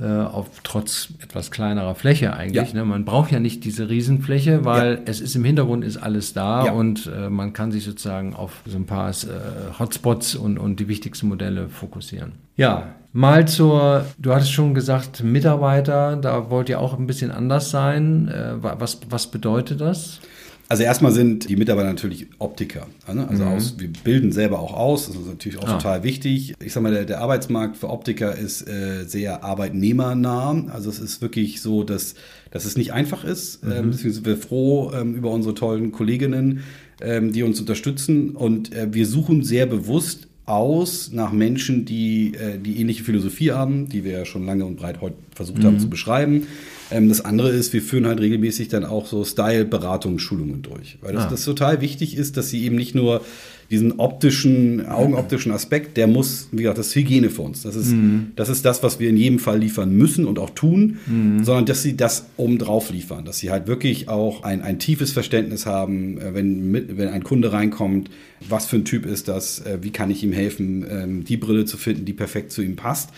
äh, 0.00 0.06
auf 0.06 0.48
trotz 0.64 1.08
etwas 1.22 1.50
kleinerer 1.50 1.94
Fläche 1.94 2.34
eigentlich. 2.34 2.72
Ja. 2.72 2.80
Ne? 2.80 2.84
Man 2.84 3.04
braucht 3.04 3.30
ja 3.30 3.38
nicht 3.38 3.64
diese 3.64 3.88
Riesenfläche, 3.88 4.64
weil 4.64 4.94
ja. 4.94 5.00
es 5.06 5.20
ist 5.20 5.36
im 5.36 5.44
Hintergrund 5.44 5.84
ist 5.84 5.96
alles 5.96 6.32
da 6.32 6.66
ja. 6.66 6.72
und 6.72 7.06
äh, 7.06 7.30
man 7.30 7.52
kann 7.52 7.70
sich 7.70 7.84
sozusagen 7.84 8.34
auf 8.34 8.62
so 8.66 8.76
ein 8.76 8.86
paar 8.86 9.10
äh, 9.10 9.78
Hotspots 9.78 10.34
und, 10.34 10.58
und 10.58 10.80
die 10.80 10.88
wichtigsten 10.88 11.28
Modelle 11.28 11.68
fokussieren. 11.68 12.32
Ja, 12.56 12.94
mal 13.12 13.46
zur, 13.46 14.04
du 14.18 14.34
hattest 14.34 14.52
schon 14.52 14.74
gesagt, 14.74 15.22
Mitarbeiter, 15.22 16.16
da 16.16 16.50
wollt 16.50 16.68
ihr 16.68 16.80
auch 16.80 16.98
ein 16.98 17.06
bisschen 17.06 17.30
anders 17.30 17.70
sein. 17.70 18.28
Äh, 18.28 18.54
was, 18.62 18.98
was 19.08 19.28
bedeutet 19.28 19.80
das? 19.80 20.20
Also 20.68 20.82
erstmal 20.82 21.12
sind 21.12 21.48
die 21.48 21.56
Mitarbeiter 21.56 21.88
natürlich 21.88 22.26
Optiker. 22.38 22.86
Ne? 23.12 23.28
Also 23.28 23.44
mhm. 23.44 23.50
aus, 23.50 23.74
wir 23.78 23.88
bilden 24.02 24.32
selber 24.32 24.60
auch 24.60 24.72
aus, 24.72 25.08
das 25.08 25.16
ist 25.16 25.26
natürlich 25.26 25.58
auch 25.58 25.68
ah. 25.68 25.76
total 25.76 26.02
wichtig. 26.04 26.54
Ich 26.64 26.72
sag 26.72 26.82
mal, 26.82 26.92
der, 26.92 27.04
der 27.04 27.20
Arbeitsmarkt 27.20 27.76
für 27.76 27.90
Optiker 27.90 28.36
ist 28.36 28.66
äh, 28.66 29.04
sehr 29.04 29.44
arbeitnehmernah. 29.44 30.66
Also 30.72 30.88
es 30.88 30.98
ist 30.98 31.20
wirklich 31.20 31.60
so, 31.60 31.84
dass, 31.84 32.14
dass 32.50 32.64
es 32.64 32.76
nicht 32.76 32.92
einfach 32.92 33.24
ist. 33.24 33.62
Mhm. 33.64 33.72
Ähm, 33.72 33.90
deswegen 33.92 34.14
sind 34.14 34.26
wir 34.26 34.38
froh 34.38 34.90
ähm, 34.94 35.14
über 35.14 35.30
unsere 35.30 35.54
tollen 35.54 35.92
Kolleginnen, 35.92 36.60
ähm, 37.00 37.32
die 37.32 37.42
uns 37.42 37.60
unterstützen. 37.60 38.30
Und 38.30 38.74
äh, 38.74 38.88
wir 38.90 39.06
suchen 39.06 39.44
sehr 39.44 39.66
bewusst 39.66 40.28
aus 40.46 41.10
nach 41.12 41.32
Menschen, 41.32 41.84
die 41.84 42.34
äh, 42.34 42.58
die 42.58 42.80
ähnliche 42.80 43.04
Philosophie 43.04 43.52
haben, 43.52 43.88
die 43.88 44.04
wir 44.04 44.12
ja 44.12 44.24
schon 44.24 44.44
lange 44.46 44.64
und 44.64 44.76
breit 44.76 45.00
heute 45.00 45.16
versucht 45.34 45.58
mhm. 45.58 45.64
haben 45.64 45.80
zu 45.80 45.88
beschreiben. 45.88 46.46
Ähm, 46.90 47.08
das 47.08 47.24
andere 47.24 47.50
ist, 47.50 47.72
wir 47.72 47.82
führen 47.82 48.06
halt 48.06 48.20
regelmäßig 48.20 48.68
dann 48.68 48.84
auch 48.84 49.06
so 49.06 49.24
Style-Beratungsschulungen 49.24 50.62
durch, 50.62 50.98
weil 51.00 51.14
das, 51.14 51.24
ah. 51.24 51.30
das 51.30 51.44
total 51.44 51.80
wichtig 51.80 52.16
ist, 52.16 52.36
dass 52.36 52.50
sie 52.50 52.64
eben 52.64 52.76
nicht 52.76 52.94
nur 52.94 53.22
diesen 53.70 53.98
optischen, 53.98 54.86
augenoptischen 54.86 55.50
Aspekt, 55.50 55.96
der 55.96 56.06
muss, 56.06 56.48
wie 56.52 56.62
gesagt, 56.62 56.78
das 56.78 56.88
ist 56.88 56.96
Hygiene 56.96 57.30
für 57.30 57.42
uns. 57.42 57.62
Das 57.62 57.74
ist, 57.76 57.92
mhm. 57.92 58.32
das 58.36 58.48
ist 58.48 58.64
das, 58.64 58.82
was 58.82 59.00
wir 59.00 59.08
in 59.08 59.16
jedem 59.16 59.38
Fall 59.38 59.58
liefern 59.58 59.90
müssen 59.96 60.26
und 60.26 60.38
auch 60.38 60.50
tun, 60.50 60.98
mhm. 61.06 61.42
sondern 61.44 61.66
dass 61.66 61.82
sie 61.82 61.96
das 61.96 62.26
obendrauf 62.36 62.90
liefern, 62.90 63.24
dass 63.24 63.38
sie 63.38 63.50
halt 63.50 63.66
wirklich 63.66 64.08
auch 64.08 64.42
ein, 64.42 64.62
ein 64.62 64.78
tiefes 64.78 65.12
Verständnis 65.12 65.66
haben, 65.66 66.20
äh, 66.20 66.34
wenn, 66.34 66.70
mit, 66.70 66.96
wenn 66.98 67.08
ein 67.08 67.24
Kunde 67.24 67.52
reinkommt, 67.52 68.10
was 68.48 68.66
für 68.66 68.76
ein 68.76 68.84
Typ 68.84 69.06
ist 69.06 69.28
das, 69.28 69.60
äh, 69.60 69.78
wie 69.80 69.90
kann 69.90 70.10
ich 70.10 70.22
ihm 70.22 70.32
helfen, 70.32 70.86
ähm, 70.88 71.24
die 71.24 71.38
Brille 71.38 71.64
zu 71.64 71.78
finden, 71.78 72.04
die 72.04 72.12
perfekt 72.12 72.52
zu 72.52 72.62
ihm 72.62 72.76
passt 72.76 73.10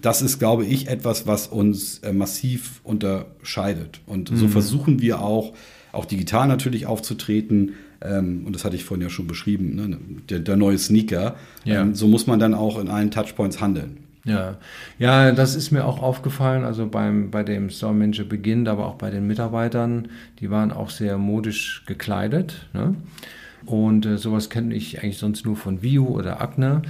das 0.00 0.22
ist, 0.22 0.38
glaube 0.38 0.64
ich, 0.64 0.88
etwas, 0.88 1.26
was 1.26 1.46
uns 1.46 1.98
äh, 2.00 2.12
massiv 2.12 2.80
unterscheidet. 2.84 4.00
Und 4.06 4.30
mhm. 4.30 4.36
so 4.36 4.48
versuchen 4.48 5.00
wir 5.00 5.20
auch, 5.20 5.54
auch 5.92 6.04
digital 6.04 6.48
natürlich 6.48 6.86
aufzutreten. 6.86 7.74
Ähm, 8.02 8.42
und 8.46 8.54
das 8.54 8.64
hatte 8.64 8.76
ich 8.76 8.84
vorhin 8.84 9.02
ja 9.02 9.10
schon 9.10 9.26
beschrieben, 9.26 9.74
ne? 9.74 9.98
der, 10.28 10.40
der, 10.40 10.56
neue 10.56 10.78
Sneaker. 10.78 11.36
Ja. 11.64 11.82
Ähm, 11.82 11.94
so 11.94 12.06
muss 12.06 12.26
man 12.26 12.38
dann 12.38 12.54
auch 12.54 12.78
in 12.78 12.88
allen 12.88 13.10
Touchpoints 13.10 13.60
handeln. 13.60 13.98
Ja, 14.24 14.56
ja, 14.98 15.32
das 15.32 15.54
ist 15.54 15.70
mir 15.70 15.84
auch 15.84 16.02
aufgefallen. 16.02 16.64
Also 16.64 16.86
beim, 16.86 17.30
bei 17.30 17.42
dem 17.42 17.68
Store 17.68 17.92
Manager 17.92 18.24
Beginn, 18.24 18.66
aber 18.68 18.86
auch 18.86 18.94
bei 18.94 19.10
den 19.10 19.26
Mitarbeitern, 19.26 20.08
die 20.40 20.50
waren 20.50 20.72
auch 20.72 20.90
sehr 20.90 21.18
modisch 21.18 21.84
gekleidet. 21.86 22.66
Ne? 22.72 22.94
Und 23.66 24.06
äh, 24.06 24.18
sowas 24.18 24.50
kenne 24.50 24.74
ich 24.74 25.02
eigentlich 25.02 25.18
sonst 25.18 25.44
nur 25.46 25.56
von 25.56 25.82
View 25.82 26.06
oder 26.06 26.40
Akne 26.40 26.82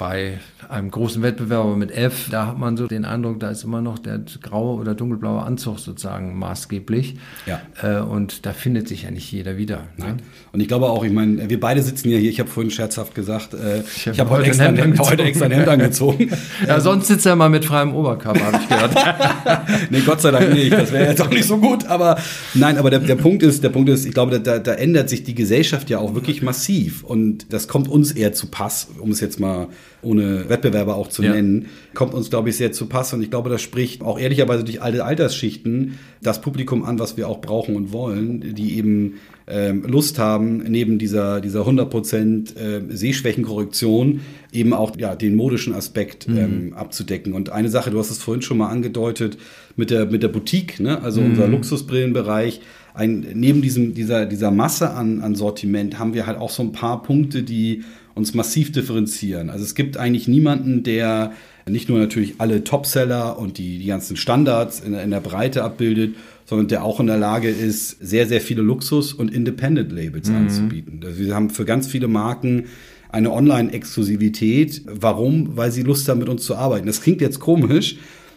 bei 0.00 0.38
einem 0.70 0.90
großen 0.90 1.22
Wettbewerber 1.22 1.76
mit 1.76 1.90
F, 1.90 2.28
da 2.30 2.46
hat 2.46 2.58
man 2.58 2.78
so 2.78 2.86
den 2.86 3.04
Eindruck, 3.04 3.38
da 3.38 3.50
ist 3.50 3.64
immer 3.64 3.82
noch 3.82 3.98
der 3.98 4.18
graue 4.40 4.80
oder 4.80 4.94
dunkelblaue 4.94 5.42
Anzug 5.42 5.78
sozusagen 5.78 6.38
maßgeblich. 6.38 7.16
Ja. 7.44 7.60
Äh, 7.82 8.00
und 8.00 8.46
da 8.46 8.54
findet 8.54 8.88
sich 8.88 9.02
ja 9.02 9.10
nicht 9.10 9.30
jeder 9.30 9.58
wieder. 9.58 9.88
Ne? 9.98 10.16
Und 10.52 10.60
ich 10.60 10.68
glaube 10.68 10.88
auch, 10.88 11.04
ich 11.04 11.12
meine, 11.12 11.50
wir 11.50 11.60
beide 11.60 11.82
sitzen 11.82 12.08
ja 12.08 12.16
hier, 12.16 12.30
ich 12.30 12.40
habe 12.40 12.48
vorhin 12.48 12.70
scherzhaft 12.70 13.14
gesagt, 13.14 13.52
äh, 13.52 13.82
ich 13.94 14.08
habe 14.08 14.18
hab 14.18 14.30
heute, 14.30 14.46
extra, 14.46 14.64
ein 14.66 14.76
Hemd 14.76 14.98
heute 15.00 15.22
extra 15.22 15.44
ein 15.44 15.50
Hemd 15.50 15.68
angezogen. 15.68 16.30
ja, 16.66 16.80
sonst 16.80 17.08
sitzt 17.08 17.26
er 17.26 17.36
mal 17.36 17.50
mit 17.50 17.66
freiem 17.66 17.94
Oberkörper, 17.94 18.46
habe 18.46 18.58
ich 18.62 18.68
gehört. 18.68 18.94
nee, 19.90 20.00
Gott 20.00 20.22
sei 20.22 20.30
Dank 20.30 20.54
nicht, 20.54 20.72
das 20.72 20.92
wäre 20.92 21.10
jetzt 21.10 21.20
auch 21.20 21.30
nicht 21.30 21.44
so 21.44 21.58
gut, 21.58 21.84
aber 21.84 22.16
nein, 22.54 22.78
aber 22.78 22.88
der, 22.88 23.00
der 23.00 23.16
Punkt 23.16 23.42
ist, 23.42 23.62
der 23.62 23.68
Punkt 23.68 23.90
ist, 23.90 24.06
ich 24.06 24.14
glaube, 24.14 24.40
da, 24.40 24.58
da 24.60 24.72
ändert 24.72 25.10
sich 25.10 25.24
die 25.24 25.34
Gesellschaft 25.34 25.90
ja 25.90 25.98
auch 25.98 26.14
wirklich 26.14 26.40
massiv 26.40 27.04
und 27.04 27.52
das 27.52 27.68
kommt 27.68 27.86
uns 27.86 28.12
eher 28.12 28.32
zu 28.32 28.46
Pass, 28.46 28.88
um 28.98 29.10
es 29.10 29.20
jetzt 29.20 29.38
mal 29.38 29.68
ohne 30.02 30.48
Wettbewerber 30.48 30.96
auch 30.96 31.08
zu 31.08 31.22
ja. 31.22 31.32
nennen, 31.32 31.66
kommt 31.94 32.14
uns, 32.14 32.30
glaube 32.30 32.48
ich, 32.48 32.56
sehr 32.56 32.72
zu 32.72 32.86
Pass. 32.86 33.12
Und 33.12 33.22
ich 33.22 33.30
glaube, 33.30 33.50
das 33.50 33.62
spricht 33.62 34.02
auch 34.02 34.18
ehrlicherweise 34.18 34.64
durch 34.64 34.82
alle 34.82 35.04
Altersschichten 35.04 35.98
das 36.22 36.40
Publikum 36.40 36.84
an, 36.84 36.98
was 36.98 37.16
wir 37.16 37.28
auch 37.28 37.40
brauchen 37.40 37.76
und 37.76 37.92
wollen, 37.92 38.54
die 38.54 38.76
eben 38.78 39.14
ähm, 39.46 39.82
Lust 39.82 40.18
haben, 40.18 40.58
neben 40.58 40.98
dieser, 40.98 41.40
dieser 41.40 41.66
100% 41.66 42.56
äh, 42.56 42.82
Sehschwächenkorrektion 42.88 44.20
eben 44.52 44.72
auch 44.72 44.96
ja, 44.96 45.16
den 45.16 45.34
modischen 45.34 45.74
Aspekt 45.74 46.28
mhm. 46.28 46.38
ähm, 46.38 46.72
abzudecken. 46.74 47.32
Und 47.32 47.50
eine 47.50 47.68
Sache, 47.68 47.90
du 47.90 47.98
hast 47.98 48.10
es 48.10 48.18
vorhin 48.18 48.42
schon 48.42 48.58
mal 48.58 48.68
angedeutet, 48.68 49.38
mit 49.76 49.90
der, 49.90 50.06
mit 50.06 50.22
der 50.22 50.28
Boutique, 50.28 50.80
ne? 50.80 51.02
also 51.02 51.20
mhm. 51.20 51.30
unser 51.30 51.48
Luxusbrillenbereich, 51.48 52.60
ein, 52.94 53.26
neben 53.34 53.62
diesem, 53.62 53.94
dieser, 53.94 54.26
dieser 54.26 54.50
Masse 54.50 54.90
an, 54.90 55.20
an 55.20 55.34
Sortiment 55.34 55.98
haben 55.98 56.14
wir 56.14 56.26
halt 56.26 56.38
auch 56.38 56.50
so 56.50 56.62
ein 56.62 56.72
paar 56.72 57.02
Punkte, 57.02 57.42
die 57.42 57.84
uns 58.20 58.34
massiv 58.34 58.70
differenzieren. 58.70 59.50
Also 59.50 59.64
es 59.64 59.74
gibt 59.74 59.96
eigentlich 59.96 60.28
niemanden, 60.28 60.82
der 60.82 61.32
nicht 61.68 61.88
nur 61.88 61.98
natürlich 61.98 62.34
alle 62.38 62.64
Topseller 62.64 63.38
und 63.38 63.58
die, 63.58 63.78
die 63.78 63.86
ganzen 63.86 64.16
Standards 64.16 64.80
in, 64.80 64.94
in 64.94 65.10
der 65.10 65.20
Breite 65.20 65.64
abbildet, 65.64 66.14
sondern 66.44 66.68
der 66.68 66.84
auch 66.84 67.00
in 67.00 67.06
der 67.06 67.16
Lage 67.16 67.48
ist, 67.48 67.96
sehr, 68.00 68.26
sehr 68.26 68.40
viele 68.40 68.62
Luxus- 68.62 69.12
und 69.12 69.32
Independent-Labels 69.32 70.28
mhm. 70.28 70.36
anzubieten. 70.36 71.00
Also 71.04 71.18
wir 71.18 71.34
haben 71.34 71.50
für 71.50 71.64
ganz 71.64 71.86
viele 71.86 72.08
Marken 72.08 72.64
eine 73.08 73.32
Online-Exklusivität. 73.32 74.82
Warum? 74.86 75.56
Weil 75.56 75.72
sie 75.72 75.82
Lust 75.82 76.08
haben, 76.08 76.18
mit 76.18 76.28
uns 76.28 76.44
zu 76.44 76.56
arbeiten. 76.56 76.86
Das 76.86 77.00
klingt 77.00 77.20
jetzt 77.20 77.40
komisch, 77.40 77.96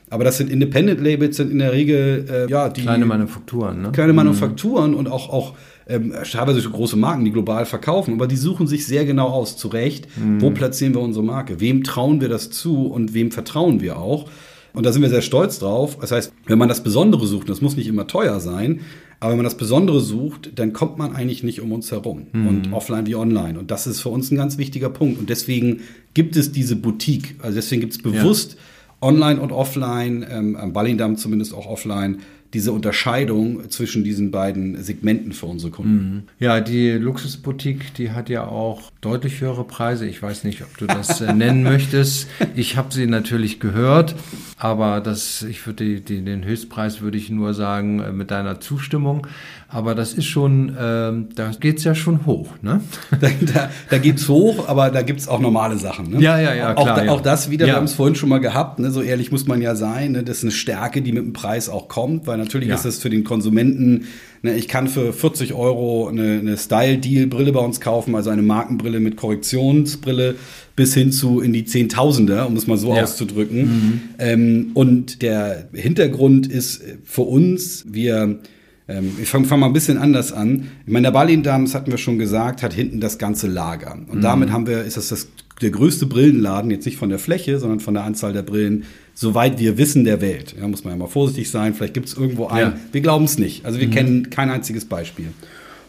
aber 0.10 0.24
das 0.24 0.38
sind 0.38 0.50
Independent 0.50 1.02
Labels, 1.02 1.38
sind 1.38 1.52
in 1.52 1.60
der 1.60 1.74
Regel 1.74 2.26
äh, 2.30 2.52
ja 2.52 2.70
die 2.70 2.82
kleine 2.82 3.06
Manufakturen, 3.06 3.82
ne? 3.82 3.92
Kleine 3.92 4.14
mhm. 4.14 4.18
Manufakturen 4.18 4.92
mhm. 4.92 4.98
und 4.98 5.08
auch 5.08 5.30
auch 5.30 5.56
ähm, 5.88 6.14
teilweise 6.30 6.62
große 6.70 6.96
Marken, 6.96 7.26
die 7.26 7.32
global 7.32 7.66
verkaufen, 7.66 8.14
aber 8.14 8.28
die 8.28 8.38
suchen 8.38 8.68
sich 8.68 8.86
sehr 8.86 9.06
genau 9.06 9.28
aus, 9.28 9.58
zurecht, 9.58 10.08
mhm. 10.18 10.42
wo 10.42 10.52
platzieren 10.52 10.94
wir 10.94 11.02
unsere 11.02 11.26
Marke, 11.26 11.60
wem 11.60 11.84
trauen 11.84 12.22
wir 12.22 12.30
das 12.30 12.50
zu 12.50 12.88
und 12.88 13.14
wem 13.14 13.32
vertrauen 13.32 13.82
wir 13.82 13.98
auch. 13.98 14.30
Und 14.74 14.86
da 14.86 14.92
sind 14.92 15.04
wir 15.04 15.10
sehr 15.10 15.22
stolz 15.22 15.60
drauf. 15.60 15.98
Das 16.02 16.12
heißt, 16.12 16.34
wenn 16.48 16.58
man 16.58 16.68
das 16.68 16.82
Besondere 16.82 17.28
sucht, 17.28 17.48
das 17.48 17.62
muss 17.62 17.76
nicht 17.76 17.88
immer 17.88 18.08
teuer 18.08 18.40
sein, 18.40 18.82
aber 19.20 19.32
wenn 19.32 19.38
man 19.38 19.46
das 19.46 19.56
Besondere 19.56 20.02
sucht, 20.02 20.52
dann 20.56 20.74
kommt 20.74 20.98
man 20.98 21.16
eigentlich 21.16 21.44
nicht 21.44 21.62
um 21.62 21.72
uns 21.72 21.92
herum. 21.92 22.28
Mhm. 22.34 22.48
Und 22.48 22.74
offline 22.74 23.06
wie 23.06 23.16
online. 23.16 23.58
Und 23.58 23.72
das 23.72 23.88
ist 23.88 24.02
für 24.02 24.10
uns 24.10 24.32
ein 24.32 24.36
ganz 24.36 24.58
wichtiger 24.58 24.90
Punkt. 24.90 25.18
Und 25.18 25.30
deswegen 25.30 25.82
gibt 26.14 26.36
es 26.36 26.52
diese 26.52 26.76
Boutique. 26.76 27.36
Also 27.40 27.56
deswegen 27.56 27.80
gibt 27.80 27.94
es 27.94 28.02
bewusst 28.02 28.54
ja. 28.54 29.08
online 29.08 29.40
und 29.40 29.54
offline, 29.54 30.26
ähm, 30.30 30.58
am 30.58 30.74
Ballingdamm 30.74 31.16
zumindest 31.16 31.54
auch 31.54 31.68
offline, 31.68 32.20
diese 32.54 32.72
Unterscheidung 32.72 33.70
zwischen 33.70 34.04
diesen 34.04 34.30
beiden 34.30 34.82
Segmenten 34.82 35.32
für 35.32 35.48
unsere 35.48 35.72
Kunden. 35.72 36.16
Mhm. 36.16 36.24
Ja, 36.40 36.60
die 36.62 36.92
Luxusboutique, 36.92 37.94
die 37.96 38.12
hat 38.12 38.30
ja 38.30 38.48
auch 38.48 38.92
deutlich 39.02 39.42
höhere 39.42 39.64
Preise. 39.64 40.06
Ich 40.06 40.22
weiß 40.22 40.44
nicht, 40.44 40.62
ob 40.62 40.78
du 40.78 40.86
das 40.86 41.20
äh, 41.22 41.34
nennen 41.34 41.64
möchtest. 41.64 42.28
Ich 42.56 42.78
habe 42.78 42.94
sie 42.94 43.08
natürlich 43.08 43.60
gehört, 43.60 44.16
aber 44.58 45.02
das, 45.02 45.42
ich 45.42 45.66
würde 45.66 46.02
den 46.02 46.46
Höchstpreis 46.46 47.02
würde 47.02 47.18
ich 47.18 47.30
nur 47.30 47.54
sagen 47.54 48.00
äh, 48.00 48.12
mit 48.12 48.30
deiner 48.30 48.60
Zustimmung. 48.60 49.28
Aber 49.74 49.96
das 49.96 50.14
ist 50.14 50.26
schon, 50.26 50.78
ähm, 50.80 51.30
da 51.34 51.50
geht's 51.60 51.84
ja 51.84 51.96
schon 51.96 52.28
hoch, 52.28 52.50
ne? 52.62 52.82
Da, 53.20 53.30
da, 53.54 53.70
da 53.90 53.98
geht's 53.98 54.28
hoch, 54.28 54.68
aber 54.68 54.92
da 54.92 55.02
gibt's 55.02 55.28
auch 55.28 55.40
normale 55.40 55.78
Sachen. 55.78 56.12
Ne? 56.12 56.22
Ja, 56.22 56.40
ja, 56.40 56.54
ja, 56.54 56.74
klar. 56.74 56.98
Auch, 56.98 57.04
ja. 57.04 57.12
auch 57.12 57.22
das 57.22 57.50
wieder, 57.50 57.66
ja. 57.66 57.74
wir 57.74 57.78
haben 57.78 57.86
es 57.86 57.94
vorhin 57.94 58.16
schon 58.16 58.30
mal 58.30 58.40
gehabt, 58.40 58.80
ne? 58.80 58.92
so 58.92 59.02
ehrlich 59.02 59.32
muss 59.32 59.48
man 59.48 59.62
ja 59.62 59.76
sein. 59.76 60.12
Ne? 60.12 60.24
Das 60.24 60.38
ist 60.38 60.44
eine 60.44 60.52
Stärke, 60.52 61.02
die 61.02 61.12
mit 61.12 61.24
dem 61.24 61.34
Preis 61.34 61.70
auch 61.70 61.88
kommt, 61.88 62.28
weil 62.28 62.38
natürlich 62.38 62.70
ja. 62.70 62.76
ist 62.76 62.86
es 62.86 63.00
für 63.00 63.10
den 63.10 63.24
Konsumenten, 63.24 64.06
ne? 64.44 64.54
ich 64.56 64.68
kann 64.68 64.88
für 64.88 65.12
40 65.12 65.54
Euro 65.54 66.08
eine, 66.08 66.40
eine 66.40 66.58
Style-Deal-Brille 66.58 67.52
bei 67.52 67.62
uns 67.62 67.82
kaufen, 67.82 68.14
also 68.16 68.30
eine 68.30 68.44
Markenbrille 68.44 69.00
mit 69.00 69.16
Korrektionsbrille 69.16 70.36
bis 70.76 70.94
hin 70.94 71.12
zu 71.12 71.40
in 71.40 71.54
die 71.54 71.66
Zehntausender, 71.66 72.48
um 72.48 72.56
es 72.56 72.68
mal 72.68 72.78
so 72.78 72.96
ja. 72.96 73.04
auszudrücken. 73.04 73.60
Mhm. 73.62 74.02
Ähm, 74.20 74.72
und 74.74 75.22
der 75.22 75.68
Hintergrund 75.74 76.48
ist 76.48 76.84
für 77.04 77.22
uns, 77.22 77.86
wir 77.88 78.40
ähm, 78.88 79.12
ich 79.22 79.30
fange 79.30 79.46
fang 79.46 79.60
mal 79.60 79.68
ein 79.68 79.74
bisschen 79.74 79.98
anders 79.98 80.34
an. 80.34 80.68
Ich 80.86 80.92
meine, 80.92 81.08
der 81.08 81.12
Balindam, 81.12 81.66
das 81.66 81.76
hatten 81.76 81.92
wir 81.92 81.98
schon 81.98 82.20
gesagt, 82.20 82.64
hat 82.64 82.74
hinten 82.74 83.00
das 83.00 83.18
ganze 83.18 83.48
Lager. 83.48 83.94
Und 83.94 84.18
mhm. 84.18 84.22
damit 84.22 84.52
haben 84.52 84.68
wir, 84.68 84.84
ist 84.84 84.98
das, 84.98 85.10
das 85.10 85.28
der 85.62 85.70
größte 85.70 86.06
Brillenladen, 86.06 86.72
jetzt 86.72 86.86
nicht 86.86 86.98
von 86.98 87.10
der 87.10 87.20
Fläche, 87.20 87.60
sondern 87.60 87.80
von 87.80 87.94
der 87.94 88.04
Anzahl 88.04 88.34
der 88.34 88.42
Brillen, 88.42 88.84
soweit 89.14 89.60
wir 89.60 89.78
wissen, 89.78 90.04
der 90.04 90.20
Welt. 90.20 90.56
Ja, 90.60 90.68
muss 90.68 90.84
man 90.84 90.94
ja 90.94 90.98
mal 90.98 91.08
vorsichtig 91.08 91.50
sein. 91.50 91.74
Vielleicht 91.74 91.94
gibt 91.94 92.08
es 92.08 92.16
irgendwo 92.16 92.48
einen. 92.48 92.72
Ja. 92.72 92.80
Wir 92.92 93.02
glauben 93.02 93.26
es 93.26 93.38
nicht. 93.38 93.66
Also 93.66 93.80
wir 93.80 93.88
mhm. 93.88 93.92
kennen 93.92 94.30
kein 94.30 94.50
einziges 94.50 94.86
Beispiel. 94.86 95.28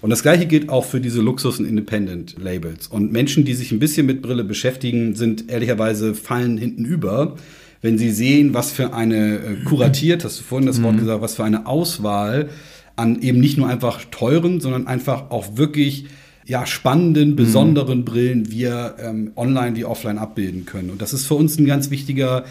Und 0.01 0.11
das 0.11 0.23
gleiche 0.23 0.45
gilt 0.47 0.69
auch 0.69 0.85
für 0.85 1.01
diese 1.01 1.23
Luxus- 1.23 1.59
und 1.59 1.65
Independent-Labels. 1.65 2.89
Und 2.89 3.11
Menschen, 3.11 3.47
die 3.47 3.55
sich 3.55 3.73
ein 3.73 3.79
bisschen 3.79 4.05
mit 4.05 4.21
Brille 4.21 4.45
beschäftigen, 4.45 5.15
sind 5.15 5.51
ehrlicherweise 5.51 6.15
fallen 6.15 6.59
hinten 6.59 6.85
über, 6.85 7.37
wenn 7.81 7.97
sie 7.97 8.11
sehen, 8.11 8.53
was 8.53 8.71
für 8.71 8.93
eine 8.93 9.37
äh, 9.37 9.65
kuratiert, 9.65 10.25
hast 10.25 10.41
du 10.41 10.45
vorhin 10.45 10.67
das 10.67 10.83
Wort 10.83 10.97
mhm. 10.97 11.01
gesagt, 11.01 11.23
was 11.23 11.37
für 11.37 11.45
eine 11.45 11.67
Auswahl 11.67 12.51
an 12.97 13.21
eben 13.23 13.41
nicht 13.41 13.57
nur 13.57 13.69
einfach 13.69 14.05
teuren, 14.11 14.61
sondern 14.61 14.87
einfach 14.87 15.31
auch 15.31 15.57
wirklich 15.57 16.07
ja, 16.47 16.67
spannenden, 16.67 17.31
mhm. 17.31 17.37
besonderen 17.37 17.99
mhm. 18.01 18.05
Brillen 18.05 18.51
wir 18.51 18.97
ähm, 19.03 19.33
online 19.37 19.77
wie 19.77 19.85
offline 19.85 20.19
abbilden 20.19 20.67
können. 20.67 20.91
Und 20.91 21.01
das 21.01 21.13
ist 21.13 21.27
für 21.27 21.35
uns 21.35 21.59
ein 21.59 21.67
ganz 21.67 21.91
wichtiger 21.91 22.45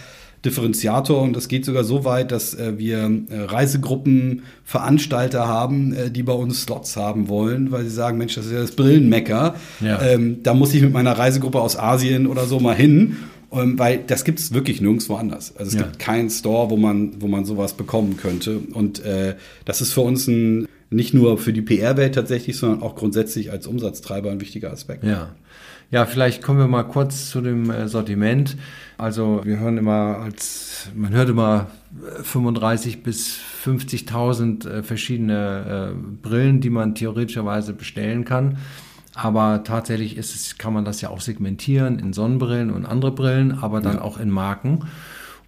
Differenziator 0.46 1.22
und 1.22 1.38
das 1.38 1.48
geht 1.48 1.64
sogar 1.64 1.86
so 1.86 2.04
weit, 2.04 2.32
dass 2.32 2.54
äh, 2.54 2.78
wir 2.78 3.10
äh, 3.30 3.44
Reisegruppen, 3.44 4.42
Veranstalter 4.66 5.48
haben, 5.48 5.94
äh, 5.94 6.12
die 6.12 6.24
bei 6.24 6.34
uns 6.34 6.64
Slots 6.64 6.98
haben 6.98 7.30
wollen, 7.30 7.72
weil 7.72 7.86
sie 7.86 7.92
sagen, 7.92 8.18
Mensch, 8.18 8.36
das 8.36 8.48
ist 8.48 8.52
ja 8.52 8.60
das 8.60 8.72
Brillenmecker. 8.72 9.56
Ja. 9.80 10.02
Ähm, 10.02 10.44
da 10.44 10.54
muss 10.54 10.74
ich 10.74 10.82
mit 10.82 10.92
meiner 10.92 11.14
Reisegruppe 11.14 11.62
aus 11.62 11.80
Asien 11.80 12.28
oder 12.28 12.46
so 12.46 12.60
mal 12.60 12.76
hin. 12.76 13.18
Ähm, 13.54 13.78
weil 13.78 14.00
das 14.00 14.24
gibt 14.24 14.40
es 14.40 14.54
wirklich 14.54 14.82
nirgendwo 14.82 15.16
anders. 15.16 15.56
Also 15.56 15.70
es 15.70 15.76
ja. 15.76 15.84
gibt 15.84 16.00
keinen 16.00 16.30
Store, 16.30 16.70
wo 16.70 16.78
man, 16.78 17.22
wo 17.22 17.28
man 17.28 17.46
sowas 17.46 17.74
bekommen 17.74 18.18
könnte. 18.18 18.60
Und 18.74 19.04
äh, 19.06 19.36
das 19.66 19.82
ist 19.82 19.94
für 19.94 20.02
uns 20.02 20.28
ein, 20.28 20.68
nicht 20.90 21.14
nur 21.14 21.38
für 21.38 21.54
die 21.54 21.62
PR-Welt 21.62 22.16
tatsächlich, 22.16 22.58
sondern 22.58 22.82
auch 22.82 22.96
grundsätzlich 22.96 23.52
als 23.52 23.68
Umsatztreiber 23.68 24.32
ein 24.32 24.42
wichtiger 24.42 24.72
Aspekt. 24.72 25.04
Ja. 25.04 25.36
Ja, 25.92 26.08
vielleicht 26.08 26.42
kommen 26.42 26.58
wir 26.58 26.68
mal 26.68 26.84
kurz 26.84 27.30
zu 27.30 27.42
dem 27.42 27.70
äh, 27.70 27.88
Sortiment. 27.88 28.58
Also 28.98 29.42
wir 29.44 29.60
hören 29.60 29.78
immer 29.78 30.18
als, 30.24 30.88
man 30.96 31.14
hört 31.14 31.30
immer 31.30 31.68
35 32.24 32.96
äh, 32.96 32.98
bis 32.98 33.38
50.000 33.64 34.68
äh, 34.68 34.84
verschiedene 34.84 35.94
Brillen, 36.24 36.62
die 36.62 36.72
man 36.72 36.96
theoretischerweise 36.96 37.74
bestellen 37.74 38.26
kann. 38.26 38.58
Aber 39.16 39.64
tatsächlich 39.64 40.18
ist 40.18 40.36
es, 40.36 40.58
kann 40.58 40.74
man 40.74 40.86
das 40.86 41.02
ja 41.02 41.10
auch 41.10 41.22
segmentieren 41.22 42.00
in 42.00 42.14
Sonnenbrillen 42.14 42.72
und 42.72 42.86
andere 42.86 43.12
Brillen, 43.12 43.60
aber 43.60 43.80
dann 43.80 43.98
ja. 43.98 44.02
auch 44.02 44.20
in 44.20 44.30
Marken. 44.30 44.86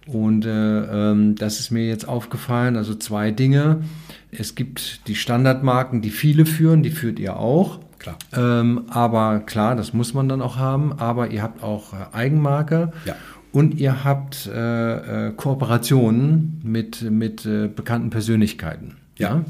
Und 0.06 0.46
äh, 0.46 1.10
ähm, 1.10 1.34
das 1.34 1.58
ist 1.58 1.72
mir 1.72 1.86
jetzt 1.88 2.06
aufgefallen. 2.06 2.76
Also 2.76 2.94
zwei 2.94 3.32
Dinge. 3.32 3.82
Es 4.30 4.54
gibt 4.54 5.08
die 5.08 5.16
Standardmarken, 5.16 6.00
die 6.00 6.10
viele 6.10 6.46
führen, 6.46 6.82
die 6.82 6.90
führt 6.90 7.18
ihr 7.18 7.36
auch. 7.36 7.80
Klar. 7.98 8.16
Ähm, 8.32 8.82
aber 8.88 9.40
klar, 9.40 9.74
das 9.74 9.92
muss 9.92 10.14
man 10.14 10.28
dann 10.28 10.42
auch 10.42 10.56
haben. 10.56 10.92
Aber 10.98 11.30
ihr 11.30 11.42
habt 11.42 11.62
auch 11.62 11.92
äh, 11.92 11.96
Eigenmarke. 12.12 12.92
Ja. 13.04 13.16
Und 13.50 13.80
ihr 13.80 14.04
habt 14.04 14.46
äh, 14.46 15.28
äh, 15.28 15.32
Kooperationen 15.32 16.60
mit, 16.62 17.02
mit 17.10 17.44
äh, 17.46 17.68
bekannten 17.68 18.10
Persönlichkeiten. 18.10 18.96
ja? 19.18 19.36
ja? 19.36 19.44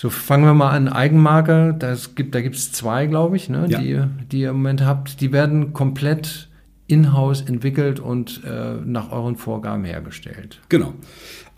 So, 0.00 0.08
fangen 0.08 0.46
wir 0.46 0.54
mal 0.54 0.70
an. 0.70 0.88
Eigenmarke, 0.88 1.74
das 1.78 2.14
gibt, 2.14 2.34
da 2.34 2.40
gibt 2.40 2.56
es 2.56 2.72
zwei, 2.72 3.04
glaube 3.04 3.36
ich, 3.36 3.50
ne, 3.50 3.66
ja. 3.68 3.78
die, 3.78 4.02
die 4.32 4.40
ihr 4.40 4.48
im 4.48 4.56
Moment 4.56 4.82
habt. 4.82 5.20
Die 5.20 5.30
werden 5.30 5.74
komplett 5.74 6.48
in-house 6.86 7.42
entwickelt 7.42 8.00
und 8.00 8.40
äh, 8.42 8.76
nach 8.82 9.12
euren 9.12 9.36
Vorgaben 9.36 9.84
hergestellt. 9.84 10.62
Genau. 10.70 10.94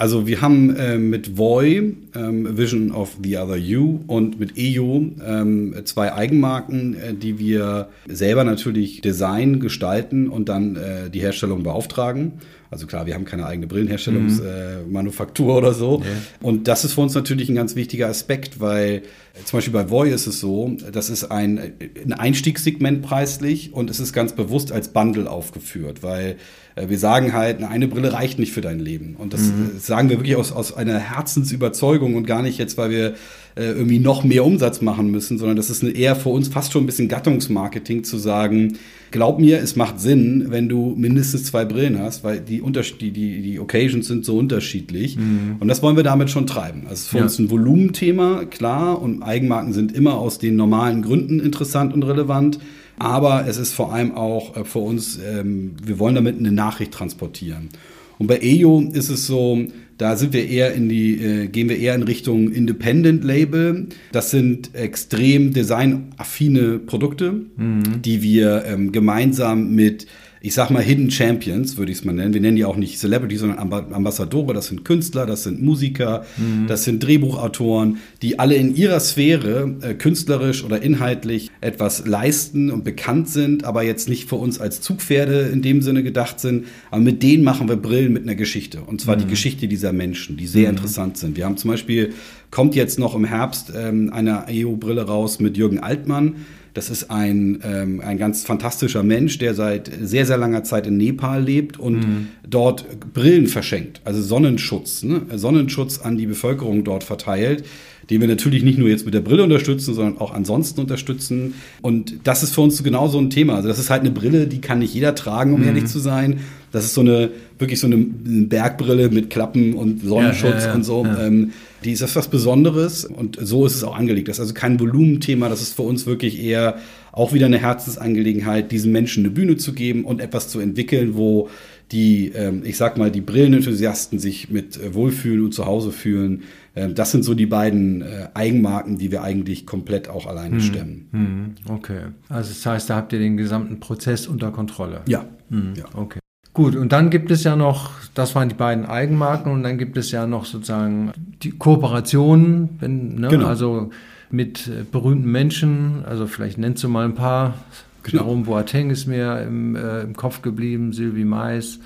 Also 0.03 0.27
wir 0.27 0.41
haben 0.41 0.75
äh, 0.75 0.99
mit 0.99 1.39
Voy, 1.39 1.95
ähm, 2.17 2.59
Vision 2.59 2.91
of 2.91 3.19
the 3.23 3.39
Other 3.39 3.55
You 3.57 4.01
und 4.09 4.41
mit 4.41 4.55
EU 4.59 5.03
ähm, 5.25 5.77
zwei 5.85 6.13
Eigenmarken, 6.13 6.97
äh, 6.97 7.15
die 7.15 7.39
wir 7.39 7.89
selber 8.09 8.43
natürlich 8.43 9.01
designen, 9.01 9.61
gestalten 9.61 10.29
und 10.29 10.49
dann 10.49 10.75
äh, 10.75 11.09
die 11.09 11.21
Herstellung 11.21 11.63
beauftragen. 11.63 12.33
Also 12.69 12.89
klar, 12.89 13.07
wir 13.07 13.15
haben 13.15 13.27
keine 13.27 13.47
eigene 13.47 13.69
Brillenherstellungsmanufaktur 13.69 15.47
mhm. 15.47 15.53
äh, 15.53 15.59
oder 15.59 15.73
so. 15.73 15.99
Nee. 15.99 16.07
Und 16.41 16.67
das 16.67 16.85
ist 16.85 16.95
für 16.95 17.03
uns 17.03 17.15
natürlich 17.15 17.49
ein 17.49 17.55
ganz 17.55 17.77
wichtiger 17.77 18.09
Aspekt, 18.09 18.59
weil 18.59 19.03
äh, 19.35 19.45
zum 19.45 19.59
Beispiel 19.59 19.75
bei 19.75 19.89
Voy 19.89 20.11
ist 20.11 20.27
es 20.27 20.41
so, 20.41 20.75
das 20.91 21.11
ist 21.11 21.25
ein, 21.25 21.75
ein 22.05 22.13
Einstiegssegment 22.13 23.03
preislich 23.03 23.73
und 23.73 23.89
es 23.89 24.01
ist 24.01 24.13
ganz 24.13 24.33
bewusst 24.33 24.73
als 24.73 24.89
Bundle 24.89 25.31
aufgeführt, 25.31 26.03
weil 26.03 26.31
äh, 26.31 26.35
wir 26.77 26.99
sagen 26.99 27.33
halt, 27.33 27.63
eine 27.63 27.89
Brille 27.89 28.13
reicht 28.13 28.39
nicht 28.39 28.53
für 28.53 28.61
dein 28.61 28.81
Leben. 28.81 29.17
Und 29.19 29.35
das 29.35 29.43
mhm. 29.43 29.73
sagen 29.79 30.09
wir 30.09 30.19
wirklich 30.19 30.37
aus, 30.37 30.53
aus 30.53 30.75
einer 30.75 30.99
Herzensüberzeugung 30.99 32.15
und 32.15 32.27
gar 32.27 32.43
nicht 32.43 32.59
jetzt, 32.59 32.79
weil 32.79 32.91
wir 32.91 33.15
äh, 33.55 33.65
irgendwie 33.65 33.99
noch 33.99 34.25
mehr 34.25 34.45
Umsatz 34.45 34.81
machen 34.81 35.11
müssen, 35.11 35.37
sondern 35.37 35.57
das 35.57 35.69
ist 35.69 35.83
eine, 35.83 35.93
eher 35.93 36.17
für 36.17 36.31
uns 36.31 36.49
fast 36.49 36.73
schon 36.73 36.85
ein 36.85 36.87
bisschen 36.87 37.09
Gattungsmarketing 37.09 38.05
zu 38.05 38.17
sagen, 38.17 38.79
glaub 39.11 39.39
mir, 39.39 39.59
es 39.59 39.77
macht 39.77 40.01
Sinn, 40.01 40.47
wenn 40.49 40.71
du 40.71 40.95
mindestens 40.97 41.45
zwei 41.45 41.67
Brillen 41.67 41.99
hast, 41.99 42.25
weil 42.25 42.41
die, 42.41 42.63
die, 42.63 43.11
die, 43.11 43.43
die 43.43 43.61
Occasions 43.61 44.07
sind 44.07 44.25
so 44.25 44.39
unterschiedlich. 44.39 45.19
Mhm. 45.19 45.57
Und 45.61 45.69
das 45.69 45.83
wollen 45.83 45.97
wir 45.97 46.05
damit 46.05 46.31
schon 46.31 46.47
treiben. 46.47 46.85
Also 46.89 47.11
für 47.11 47.19
ja. 47.19 47.25
uns 47.25 47.39
ein 47.39 47.51
Volumenthema, 47.51 48.47
klar, 48.47 49.03
und 49.03 49.23
Eigenmarken 49.23 49.75
sind 49.75 49.93
immer 49.93 50.15
aus 50.15 50.39
den 50.39 50.57
normalen 50.57 51.03
Gründen 51.03 51.39
interessant 51.39 51.93
und 51.93 52.03
relevant. 52.05 52.59
Aber 53.03 53.49
es 53.49 53.57
ist 53.57 53.73
vor 53.73 53.93
allem 53.93 54.15
auch 54.15 54.57
äh, 54.57 54.65
für 54.65 54.79
uns, 54.79 55.19
ähm, 55.19 55.73
wir 55.85 55.99
wollen 55.99 56.15
damit 56.15 56.39
eine 56.39 56.53
Nachricht 56.53 56.93
transportieren. 56.93 57.71
Und 58.19 58.29
bei 58.29 58.39
EO 58.41 58.81
ist 58.93 59.09
es 59.09 59.27
so, 59.27 59.59
da 59.99 60.17
sind 60.17 60.33
wir 60.33 60.49
eher 60.49 60.73
in 60.73 60.89
die, 60.89 61.21
äh, 61.21 61.49
gehen 61.49 61.69
wir 61.69 61.79
eher 61.79 61.97
in 61.97 62.05
Richtung 62.05 62.53
Independent 62.53 63.25
Label. 63.25 63.89
Das 64.13 64.31
sind 64.31 64.77
extrem 64.77 65.53
designaffine 65.53 66.79
Produkte, 66.79 67.33
mhm. 67.57 68.03
die 68.03 68.23
wir 68.23 68.65
ähm, 68.67 68.93
gemeinsam 68.93 69.75
mit 69.75 70.07
ich 70.43 70.55
sag 70.55 70.71
mal 70.71 70.83
Hidden 70.83 71.11
Champions, 71.11 71.77
würde 71.77 71.93
ich 71.93 71.99
es 71.99 72.05
mal 72.05 72.13
nennen. 72.13 72.35
Wir 72.35 72.41
nennen 72.41 72.57
die 72.57 72.65
auch 72.65 72.77
nicht 72.77 72.99
Celebrity, 72.99 73.37
sondern 73.37 73.59
Ambassadore. 73.59 74.53
Das 74.53 74.67
sind 74.67 74.85
Künstler, 74.85 75.25
das 75.25 75.45
sind 75.45 75.63
Musiker, 75.63 76.25
mhm. 76.37 76.67
das 76.67 76.83
sind 76.83 77.03
Drehbuchautoren, 77.03 77.99
die 78.23 78.41
alle 78.41 78.57
in 78.57 78.75
ihrer 78.75 78.99
Sphäre 78.99 79.77
äh, 79.83 79.95
künstlerisch 79.95 80.65
oder 80.65 80.83
inhaltlich 80.83 81.53
etwas 81.61 82.07
leisten 82.07 82.73
und 82.73 82.83
bekannt 82.83 83.29
sind, 83.29 83.65
aber 83.65 83.85
jetzt 83.85 84.09
nicht 84.09 84.29
für 84.29 84.37
uns 84.37 84.61
als 84.61 84.81
Zugpferde 84.81 85.51
in 85.53 85.63
dem 85.63 85.81
Sinne 85.81 86.03
gedacht 86.03 86.41
sind. 86.41 86.67
Aber 86.91 87.01
mit 87.01 87.23
denen 87.23 87.45
machen 87.45 87.69
wir 87.69 87.77
Brillen 87.77 88.13
mit 88.13 88.25
einer 88.25 88.35
Geschichte. 88.35 88.81
Und 88.83 89.01
zwar 89.01 89.15
mhm. 89.15 89.21
die 89.21 89.27
Geschichte 89.29 89.69
dieser 89.69 89.93
Menschen, 89.93 90.37
die 90.37 90.49
sehr 90.49 90.69
mhm. 90.69 90.77
interessant 90.77 91.19
sind. 91.19 91.37
Wir 91.37 91.45
haben 91.45 91.57
zum 91.57 91.71
Beispiel, 91.71 92.15
kommt 92.51 92.75
jetzt 92.75 92.99
noch 92.99 93.15
im 93.15 93.25
Herbst 93.25 93.73
ähm, 93.77 94.11
eine 94.13 94.47
EO-Brille 94.49 95.03
raus 95.03 95.39
mit 95.39 95.57
Jürgen 95.57 95.79
Altmann 95.79 96.35
das 96.75 96.91
ist 96.91 97.11
ein, 97.11 97.61
ähm, 97.65 98.01
ein 98.01 98.19
ganz 98.19 98.45
fantastischer 98.45 99.03
Mensch, 99.03 99.39
der 99.39 99.55
seit 99.55 99.91
sehr, 100.01 100.27
sehr 100.27 100.39
langer 100.39 100.65
Zeit 100.65 100.87
in 100.87 100.97
Nepal 100.97 101.43
lebt 101.43 101.79
und 101.79 102.01
mhm. 102.01 102.29
dort 102.49 103.13
Brillen 103.13 103.47
verschenkt, 103.47 104.01
also 104.05 104.23
Sonnenschutz, 104.23 105.03
ne? 105.03 105.23
Sonnenschutz 105.35 106.01
an 106.01 106.17
die 106.17 106.27
Bevölkerung 106.27 106.85
dort 106.85 107.05
verteilt, 107.05 107.65
den 108.11 108.21
wir 108.21 108.29
natürlich 108.29 108.63
nicht 108.63 108.79
nur 108.79 108.89
jetzt 108.89 109.05
mit 109.05 109.15
der 109.15 109.21
Brille 109.21 109.43
unterstützen, 109.43 109.95
sondern 109.95 110.19
auch 110.19 110.33
ansonsten 110.33 110.81
unterstützen. 110.81 111.55
Und 111.81 112.21
das 112.25 112.43
ist 112.43 112.55
für 112.55 112.61
uns 112.61 112.83
genauso 112.83 113.19
ein 113.19 113.31
Thema. 113.31 113.57
Also 113.57 113.69
das 113.69 113.79
ist 113.79 113.91
halt 113.91 114.01
eine 114.01 114.11
Brille, 114.11 114.47
die 114.47 114.61
kann 114.61 114.81
nicht 114.81 114.95
jeder 114.95 115.15
tragen, 115.15 115.55
um 115.55 115.61
mhm. 115.61 115.67
ehrlich 115.67 115.87
zu 115.87 115.99
sein. 115.99 116.41
Das 116.73 116.85
ist 116.85 116.95
so 116.95 117.03
eine, 117.03 117.31
wirklich 117.59 117.81
so 117.81 117.87
eine 117.87 117.99
Bergbrille 117.99 119.11
mit 119.11 119.29
Klappen 119.29 119.75
und 119.75 120.03
Sonnenschutz 120.03 120.53
ja, 120.53 120.61
ja, 120.61 120.67
ja, 120.69 120.75
und 120.75 120.85
so. 120.85 121.07
Ähm, 121.07 121.53
die 121.85 121.93
ist 121.93 122.01
etwas 122.01 122.29
Besonderes 122.29 123.05
und 123.05 123.39
so 123.41 123.67
ist 123.67 123.75
es 123.75 123.85
auch 123.85 123.97
angelegt. 123.97 124.29
Das 124.29 124.37
ist 124.37 124.41
also 124.41 124.55
kein 124.55 124.81
Volumenthema, 124.81 125.49
das 125.49 125.61
ist 125.61 125.75
für 125.75 125.83
uns 125.83 126.07
wirklich 126.07 126.43
eher 126.43 126.77
auch 127.13 127.35
wieder 127.35 127.47
eine 127.47 127.59
Herzensangelegenheit, 127.59 128.73
diesen 128.73 128.91
Menschen 128.91 129.25
eine 129.25 129.35
Bühne 129.35 129.57
zu 129.59 129.75
geben 129.75 130.05
und 130.05 130.21
etwas 130.21 130.49
zu 130.49 130.61
entwickeln, 130.61 131.15
wo 131.15 131.51
die, 131.93 132.33
ähm, 132.35 132.63
ich 132.65 132.79
sag 132.79 132.97
mal, 132.97 133.11
die 133.11 133.21
Brillenenthusiasten 133.21 134.19
sich 134.19 134.49
mit 134.49 134.81
äh, 134.81 134.95
wohlfühlen 134.95 135.45
und 135.45 135.53
zu 135.53 135.67
Hause 135.67 135.93
fühlen. 135.93 136.45
Ähm, 136.75 136.95
das 136.95 137.11
sind 137.11 137.25
so 137.25 137.35
die 137.35 137.47
beiden 137.47 138.03
äh, 138.03 138.29
Eigenmarken, 138.35 138.99
die 138.99 139.11
wir 139.11 139.23
eigentlich 139.23 139.67
komplett 139.67 140.09
auch 140.09 140.27
alleine 140.27 140.57
hm. 140.57 140.61
stemmen. 140.61 141.09
Hm. 141.13 141.55
Okay. 141.69 142.01
Also 142.29 142.51
das 142.51 142.65
heißt, 142.65 142.91
da 142.91 142.97
habt 142.97 143.13
ihr 143.13 143.19
den 143.19 143.37
gesamten 143.37 143.81
Prozess 143.81 144.27
unter 144.27 144.51
Kontrolle. 144.51 145.03
Ja. 145.07 145.25
Hm. 145.51 145.75
ja. 145.77 145.85
Okay. 145.95 146.19
Gut, 146.55 146.77
und 146.77 146.93
dann 146.93 147.09
gibt 147.09 147.31
es 147.31 147.45
ja 147.45 147.57
noch, 147.57 147.93
das 148.15 148.35
waren 148.35 148.51
die 148.51 148.55
beiden 148.55 148.85
Eigenmarken, 148.85 149.51
und 149.51 149.63
dann 149.63 149.79
gibt 149.79 149.97
es 149.97 150.11
ja 150.11 150.27
noch 150.27 150.45
sozusagen 150.45 151.13
die 151.43 151.53
Kooperationen, 151.53 152.77
wenn, 152.79 153.15
ne, 153.15 153.29
genau. 153.29 153.47
also 153.47 153.91
mit 154.31 154.69
äh, 154.69 154.85
berühmten 154.91 155.31
Menschen, 155.31 156.05
also 156.05 156.27
vielleicht 156.27 156.59
nennst 156.59 156.83
du 156.83 156.89
mal 156.89 157.07
ein 157.07 157.15
paar. 157.15 157.55
Genau. 158.03 158.25
Jerome 158.25 158.45
Boateng 158.45 158.91
ist 158.91 159.07
mir 159.07 159.41
im, 159.43 159.77
äh, 159.77 160.03
im 160.03 160.15
Kopf 160.15 160.43
geblieben, 160.43 160.93
Sylvie 160.93 161.25
Mais. 161.25 161.79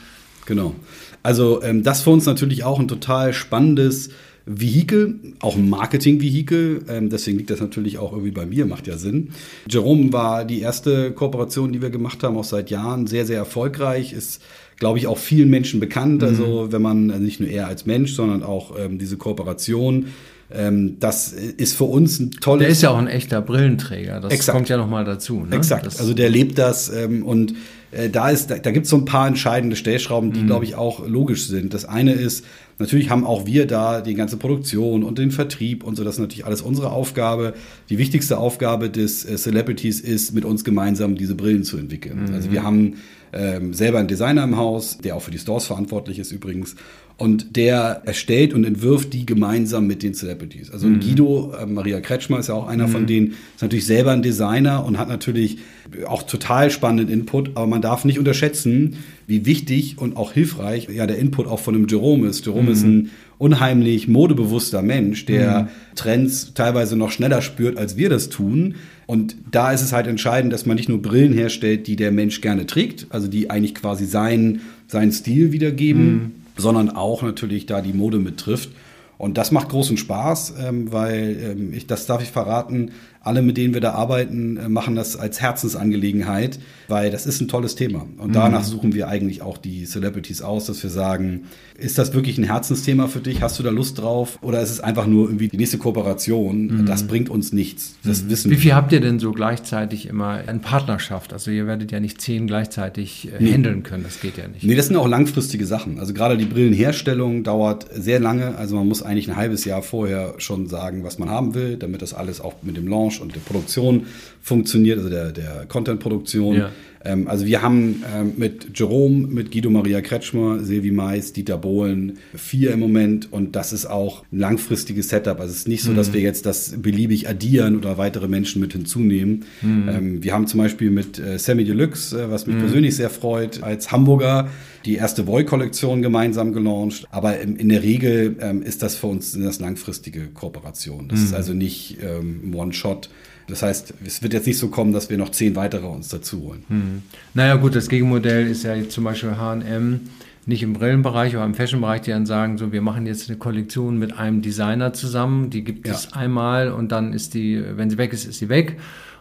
Genau. 0.46 0.74
Also 1.22 1.62
ähm, 1.62 1.82
das 1.82 2.02
für 2.02 2.10
uns 2.10 2.26
natürlich 2.26 2.64
auch 2.64 2.80
ein 2.80 2.88
total 2.88 3.32
spannendes 3.34 4.10
Vehikel, 4.46 5.16
auch 5.40 5.56
ein 5.56 5.68
Marketing-Vehikel. 5.68 6.84
Ähm, 6.88 7.10
deswegen 7.10 7.38
liegt 7.38 7.50
das 7.50 7.60
natürlich 7.60 7.98
auch 7.98 8.12
irgendwie 8.12 8.30
bei 8.30 8.46
mir, 8.46 8.64
macht 8.66 8.86
ja 8.86 8.96
Sinn. 8.96 9.30
Jerome 9.68 10.12
war 10.12 10.44
die 10.44 10.60
erste 10.60 11.10
Kooperation, 11.10 11.72
die 11.72 11.82
wir 11.82 11.90
gemacht 11.90 12.22
haben, 12.22 12.36
auch 12.36 12.44
seit 12.44 12.70
Jahren, 12.70 13.06
sehr, 13.06 13.26
sehr 13.26 13.38
erfolgreich, 13.38 14.12
ist 14.12 14.40
glaube 14.78 14.98
ich, 14.98 15.06
auch 15.06 15.18
vielen 15.18 15.50
Menschen 15.50 15.80
bekannt. 15.80 16.22
Mhm. 16.22 16.28
Also 16.28 16.68
wenn 16.70 16.82
man 16.82 17.10
also 17.10 17.22
nicht 17.22 17.40
nur 17.40 17.48
er 17.48 17.66
als 17.66 17.86
Mensch, 17.86 18.12
sondern 18.12 18.42
auch 18.42 18.78
ähm, 18.78 18.98
diese 18.98 19.16
Kooperation. 19.16 20.08
Ähm, 20.50 20.98
das 21.00 21.32
ist 21.32 21.76
für 21.76 21.84
uns 21.84 22.20
ein 22.20 22.30
tolles. 22.30 22.60
Der 22.60 22.68
ist 22.68 22.82
ja 22.82 22.90
auch 22.90 22.98
ein 22.98 23.08
echter 23.08 23.42
Brillenträger. 23.42 24.20
Das 24.20 24.32
Exakt. 24.32 24.54
kommt 24.54 24.68
ja 24.68 24.76
nochmal 24.76 25.04
dazu. 25.04 25.40
Ne? 25.40 25.56
Exakt. 25.56 25.86
Das 25.86 25.98
also 25.98 26.14
der 26.14 26.28
lebt 26.28 26.58
das 26.58 26.88
ähm, 26.88 27.24
und 27.24 27.54
äh, 27.90 28.10
da 28.10 28.30
ist, 28.30 28.50
da, 28.50 28.58
da 28.58 28.70
gibt 28.70 28.84
es 28.84 28.90
so 28.90 28.96
ein 28.96 29.04
paar 29.04 29.26
entscheidende 29.26 29.74
Stellschrauben, 29.74 30.32
die, 30.32 30.40
mhm. 30.40 30.46
glaube 30.46 30.64
ich, 30.64 30.76
auch 30.76 31.06
logisch 31.06 31.48
sind. 31.48 31.74
Das 31.74 31.84
eine 31.84 32.12
ist, 32.12 32.44
Natürlich 32.78 33.08
haben 33.08 33.24
auch 33.24 33.46
wir 33.46 33.66
da 33.66 34.02
die 34.02 34.14
ganze 34.14 34.36
Produktion 34.36 35.02
und 35.02 35.18
den 35.18 35.30
Vertrieb 35.30 35.82
und 35.82 35.96
so. 35.96 36.04
Das 36.04 36.16
ist 36.16 36.20
natürlich 36.20 36.44
alles 36.44 36.60
unsere 36.60 36.90
Aufgabe. 36.90 37.54
Die 37.88 37.96
wichtigste 37.96 38.38
Aufgabe 38.38 38.90
des 38.90 39.24
äh, 39.24 39.36
Celebrities 39.36 40.00
ist, 40.00 40.34
mit 40.34 40.44
uns 40.44 40.62
gemeinsam 40.62 41.14
diese 41.14 41.34
Brillen 41.34 41.64
zu 41.64 41.78
entwickeln. 41.78 42.26
Mhm. 42.26 42.34
Also 42.34 42.52
wir 42.52 42.62
haben 42.62 42.94
ähm, 43.32 43.72
selber 43.72 43.98
einen 43.98 44.08
Designer 44.08 44.44
im 44.44 44.56
Haus, 44.56 44.98
der 44.98 45.16
auch 45.16 45.22
für 45.22 45.30
die 45.30 45.38
Stores 45.38 45.66
verantwortlich 45.66 46.18
ist 46.18 46.32
übrigens. 46.32 46.76
Und 47.18 47.56
der 47.56 48.02
erstellt 48.04 48.52
und 48.52 48.64
entwirft 48.64 49.14
die 49.14 49.24
gemeinsam 49.24 49.86
mit 49.86 50.02
den 50.02 50.12
Celebrities. 50.12 50.70
Also 50.70 50.86
mhm. 50.86 51.00
Guido, 51.00 51.54
äh, 51.58 51.64
Maria 51.64 52.00
Kretschmer 52.00 52.40
ist 52.40 52.48
ja 52.48 52.54
auch 52.54 52.66
einer 52.66 52.88
mhm. 52.88 52.92
von 52.92 53.06
denen, 53.06 53.28
ist 53.54 53.62
natürlich 53.62 53.86
selber 53.86 54.12
ein 54.12 54.20
Designer 54.20 54.84
und 54.84 54.98
hat 54.98 55.08
natürlich 55.08 55.58
auch 56.06 56.24
total 56.24 56.70
spannenden 56.70 57.08
Input. 57.08 57.52
Aber 57.54 57.66
man 57.66 57.80
darf 57.80 58.04
nicht 58.04 58.18
unterschätzen, 58.18 58.98
wie 59.26 59.46
wichtig 59.46 59.98
und 59.98 60.16
auch 60.16 60.32
hilfreich 60.32 60.88
ja 60.88 61.06
der 61.06 61.18
Input 61.18 61.46
auch 61.46 61.60
von 61.60 61.74
einem 61.74 61.88
Jerome 61.88 62.28
ist. 62.28 62.46
Jerome 62.46 62.66
mhm. 62.66 62.72
ist 62.72 62.82
ein 62.82 63.10
unheimlich 63.38 64.08
modebewusster 64.08 64.82
Mensch, 64.82 65.26
der 65.26 65.62
mhm. 65.62 65.68
Trends 65.94 66.54
teilweise 66.54 66.96
noch 66.96 67.10
schneller 67.10 67.42
spürt, 67.42 67.76
als 67.76 67.96
wir 67.96 68.08
das 68.08 68.28
tun. 68.28 68.76
Und 69.06 69.36
da 69.50 69.72
ist 69.72 69.82
es 69.82 69.92
halt 69.92 70.06
entscheidend, 70.06 70.52
dass 70.52 70.66
man 70.66 70.76
nicht 70.76 70.88
nur 70.88 71.02
Brillen 71.02 71.32
herstellt, 71.32 71.86
die 71.86 71.96
der 71.96 72.12
Mensch 72.12 72.40
gerne 72.40 72.66
trägt, 72.66 73.06
also 73.10 73.28
die 73.28 73.50
eigentlich 73.50 73.74
quasi 73.74 74.06
seinen, 74.06 74.62
seinen 74.88 75.12
Stil 75.12 75.52
wiedergeben, 75.52 76.12
mhm 76.12 76.32
sondern 76.56 76.90
auch 76.90 77.22
natürlich 77.22 77.66
da 77.66 77.80
die 77.80 77.92
Mode 77.92 78.18
mit 78.18 78.38
trifft. 78.38 78.70
Und 79.18 79.38
das 79.38 79.50
macht 79.50 79.70
großen 79.70 79.96
Spaß, 79.96 80.54
ähm, 80.62 80.92
weil 80.92 81.38
ähm, 81.42 81.72
ich, 81.72 81.86
das 81.86 82.06
darf 82.06 82.22
ich 82.22 82.30
verraten, 82.30 82.90
alle, 83.26 83.42
mit 83.42 83.56
denen 83.56 83.74
wir 83.74 83.80
da 83.80 83.92
arbeiten, 83.92 84.56
äh, 84.56 84.68
machen 84.68 84.94
das 84.94 85.16
als 85.16 85.40
Herzensangelegenheit, 85.40 86.58
weil 86.88 87.10
das 87.10 87.26
ist 87.26 87.40
ein 87.40 87.48
tolles 87.48 87.74
Thema. 87.74 88.06
Und 88.18 88.34
danach 88.34 88.60
mhm. 88.60 88.64
suchen 88.64 88.94
wir 88.94 89.08
eigentlich 89.08 89.42
auch 89.42 89.58
die 89.58 89.84
Celebrities 89.84 90.42
aus, 90.42 90.66
dass 90.66 90.82
wir 90.82 90.90
sagen, 90.90 91.44
ist 91.78 91.98
das 91.98 92.14
wirklich 92.14 92.38
ein 92.38 92.44
Herzensthema 92.44 93.08
für 93.08 93.20
dich? 93.20 93.42
Hast 93.42 93.58
du 93.58 93.62
da 93.62 93.70
Lust 93.70 93.98
drauf? 93.98 94.38
Oder 94.42 94.60
ist 94.62 94.70
es 94.70 94.80
einfach 94.80 95.06
nur 95.06 95.26
irgendwie 95.26 95.48
die 95.48 95.56
nächste 95.56 95.78
Kooperation? 95.78 96.66
Mhm. 96.66 96.86
Das 96.86 97.06
bringt 97.06 97.28
uns 97.28 97.52
nichts. 97.52 97.96
Das 98.04 98.22
mhm. 98.22 98.30
wissen 98.30 98.50
Wie 98.50 98.56
viel 98.56 98.74
habt 98.74 98.92
ihr 98.92 99.00
denn 99.00 99.18
so 99.18 99.32
gleichzeitig 99.32 100.06
immer 100.06 100.48
in 100.48 100.60
Partnerschaft? 100.60 101.32
Also 101.32 101.50
ihr 101.50 101.66
werdet 101.66 101.92
ja 101.92 102.00
nicht 102.00 102.20
zehn 102.20 102.46
gleichzeitig 102.46 103.28
äh, 103.32 103.42
nee. 103.42 103.52
handeln 103.52 103.82
können. 103.82 104.04
Das 104.04 104.20
geht 104.20 104.38
ja 104.38 104.48
nicht. 104.48 104.64
Nee, 104.64 104.74
das 104.74 104.86
sind 104.86 104.96
auch 104.96 105.08
langfristige 105.08 105.66
Sachen. 105.66 105.98
Also 105.98 106.14
gerade 106.14 106.36
die 106.36 106.44
Brillenherstellung 106.44 107.42
dauert 107.42 107.86
sehr 107.92 108.20
lange. 108.20 108.56
Also 108.56 108.76
man 108.76 108.86
muss 108.86 109.02
eigentlich 109.02 109.28
ein 109.28 109.36
halbes 109.36 109.64
Jahr 109.64 109.82
vorher 109.82 110.34
schon 110.38 110.68
sagen, 110.68 111.04
was 111.04 111.18
man 111.18 111.28
haben 111.28 111.54
will, 111.54 111.76
damit 111.76 112.02
das 112.02 112.14
alles 112.14 112.40
auch 112.40 112.54
mit 112.62 112.76
dem 112.76 112.88
Launch 112.88 113.15
und 113.20 113.34
der 113.34 113.40
Produktion 113.40 114.06
funktioniert, 114.42 114.98
also 114.98 115.10
der, 115.10 115.32
der 115.32 115.66
Content-Produktion. 115.68 116.56
Ja. 116.56 116.70
Ähm, 117.04 117.28
also 117.28 117.46
wir 117.46 117.62
haben 117.62 118.04
ähm, 118.14 118.32
mit 118.36 118.78
Jerome, 118.78 119.26
mit 119.26 119.50
Guido 119.50 119.70
Maria 119.70 120.00
Kretschmer, 120.00 120.60
Silvi 120.60 120.90
Mais, 120.90 121.32
Dieter 121.32 121.58
Bohlen 121.58 122.18
vier 122.34 122.72
im 122.72 122.80
Moment 122.80 123.32
und 123.32 123.56
das 123.56 123.72
ist 123.72 123.86
auch 123.86 124.24
ein 124.32 124.38
langfristiges 124.38 125.08
Setup. 125.08 125.40
Also 125.40 125.52
es 125.52 125.58
ist 125.58 125.68
nicht 125.68 125.82
so, 125.82 125.94
dass 125.94 126.10
mhm. 126.10 126.14
wir 126.14 126.20
jetzt 126.20 126.46
das 126.46 126.74
beliebig 126.78 127.28
addieren 127.28 127.76
oder 127.76 127.98
weitere 127.98 128.28
Menschen 128.28 128.60
mit 128.60 128.72
hinzunehmen. 128.72 129.44
Mhm. 129.62 129.88
Ähm, 129.88 130.22
wir 130.22 130.32
haben 130.32 130.46
zum 130.46 130.58
Beispiel 130.58 130.90
mit 130.90 131.18
äh, 131.18 131.38
Sammy 131.38 131.64
Deluxe, 131.64 132.20
äh, 132.20 132.30
was 132.30 132.46
mich 132.46 132.56
mhm. 132.56 132.60
persönlich 132.60 132.96
sehr 132.96 133.10
freut, 133.10 133.62
als 133.62 133.90
Hamburger 133.92 134.48
die 134.86 134.94
erste 134.94 135.24
Boy-Kollektion 135.24 136.00
gemeinsam 136.00 136.52
gelauncht. 136.52 137.06
Aber 137.10 137.40
in, 137.40 137.56
in 137.56 137.68
der 137.68 137.82
Regel 137.82 138.36
ähm, 138.40 138.62
ist 138.62 138.82
das 138.82 138.96
für 138.96 139.08
uns 139.08 139.32
das 139.32 139.60
langfristige 139.60 140.28
Kooperation. 140.28 141.08
Das 141.08 141.20
ist 141.20 141.30
mhm. 141.30 141.36
also 141.36 141.52
nicht 141.52 141.98
ähm, 142.02 142.54
One-Shot. 142.54 143.10
Das 143.48 143.62
heißt, 143.62 143.94
es 144.04 144.22
wird 144.22 144.32
jetzt 144.32 144.46
nicht 144.46 144.58
so 144.58 144.68
kommen, 144.68 144.92
dass 144.92 145.10
wir 145.10 145.18
noch 145.18 145.30
zehn 145.30 145.54
weitere 145.56 145.86
uns 145.86 146.08
dazu 146.08 146.42
holen. 146.42 146.64
Hm. 146.68 147.02
Naja 147.34 147.54
gut, 147.54 147.76
das 147.76 147.88
Gegenmodell 147.88 148.48
ist 148.48 148.64
ja 148.64 148.88
zum 148.88 149.04
Beispiel 149.04 149.36
H&M, 149.36 150.00
nicht 150.46 150.62
im 150.62 150.72
Brillenbereich, 150.72 151.36
aber 151.36 151.44
im 151.44 151.54
Fashionbereich, 151.54 152.02
die 152.02 152.10
dann 152.10 152.26
sagen, 152.26 152.58
so, 152.58 152.72
wir 152.72 152.82
machen 152.82 153.06
jetzt 153.06 153.28
eine 153.28 153.38
Kollektion 153.38 153.98
mit 153.98 154.16
einem 154.18 154.42
Designer 154.42 154.92
zusammen, 154.92 155.50
die 155.50 155.62
gibt 155.62 155.86
ja. 155.86 155.94
es 155.94 156.12
einmal 156.12 156.72
und 156.72 156.90
dann 156.90 157.12
ist 157.12 157.34
die, 157.34 157.62
wenn 157.76 157.88
sie 157.90 157.98
weg 157.98 158.12
ist, 158.12 158.26
ist 158.26 158.38
sie 158.38 158.48
weg. 158.48 158.78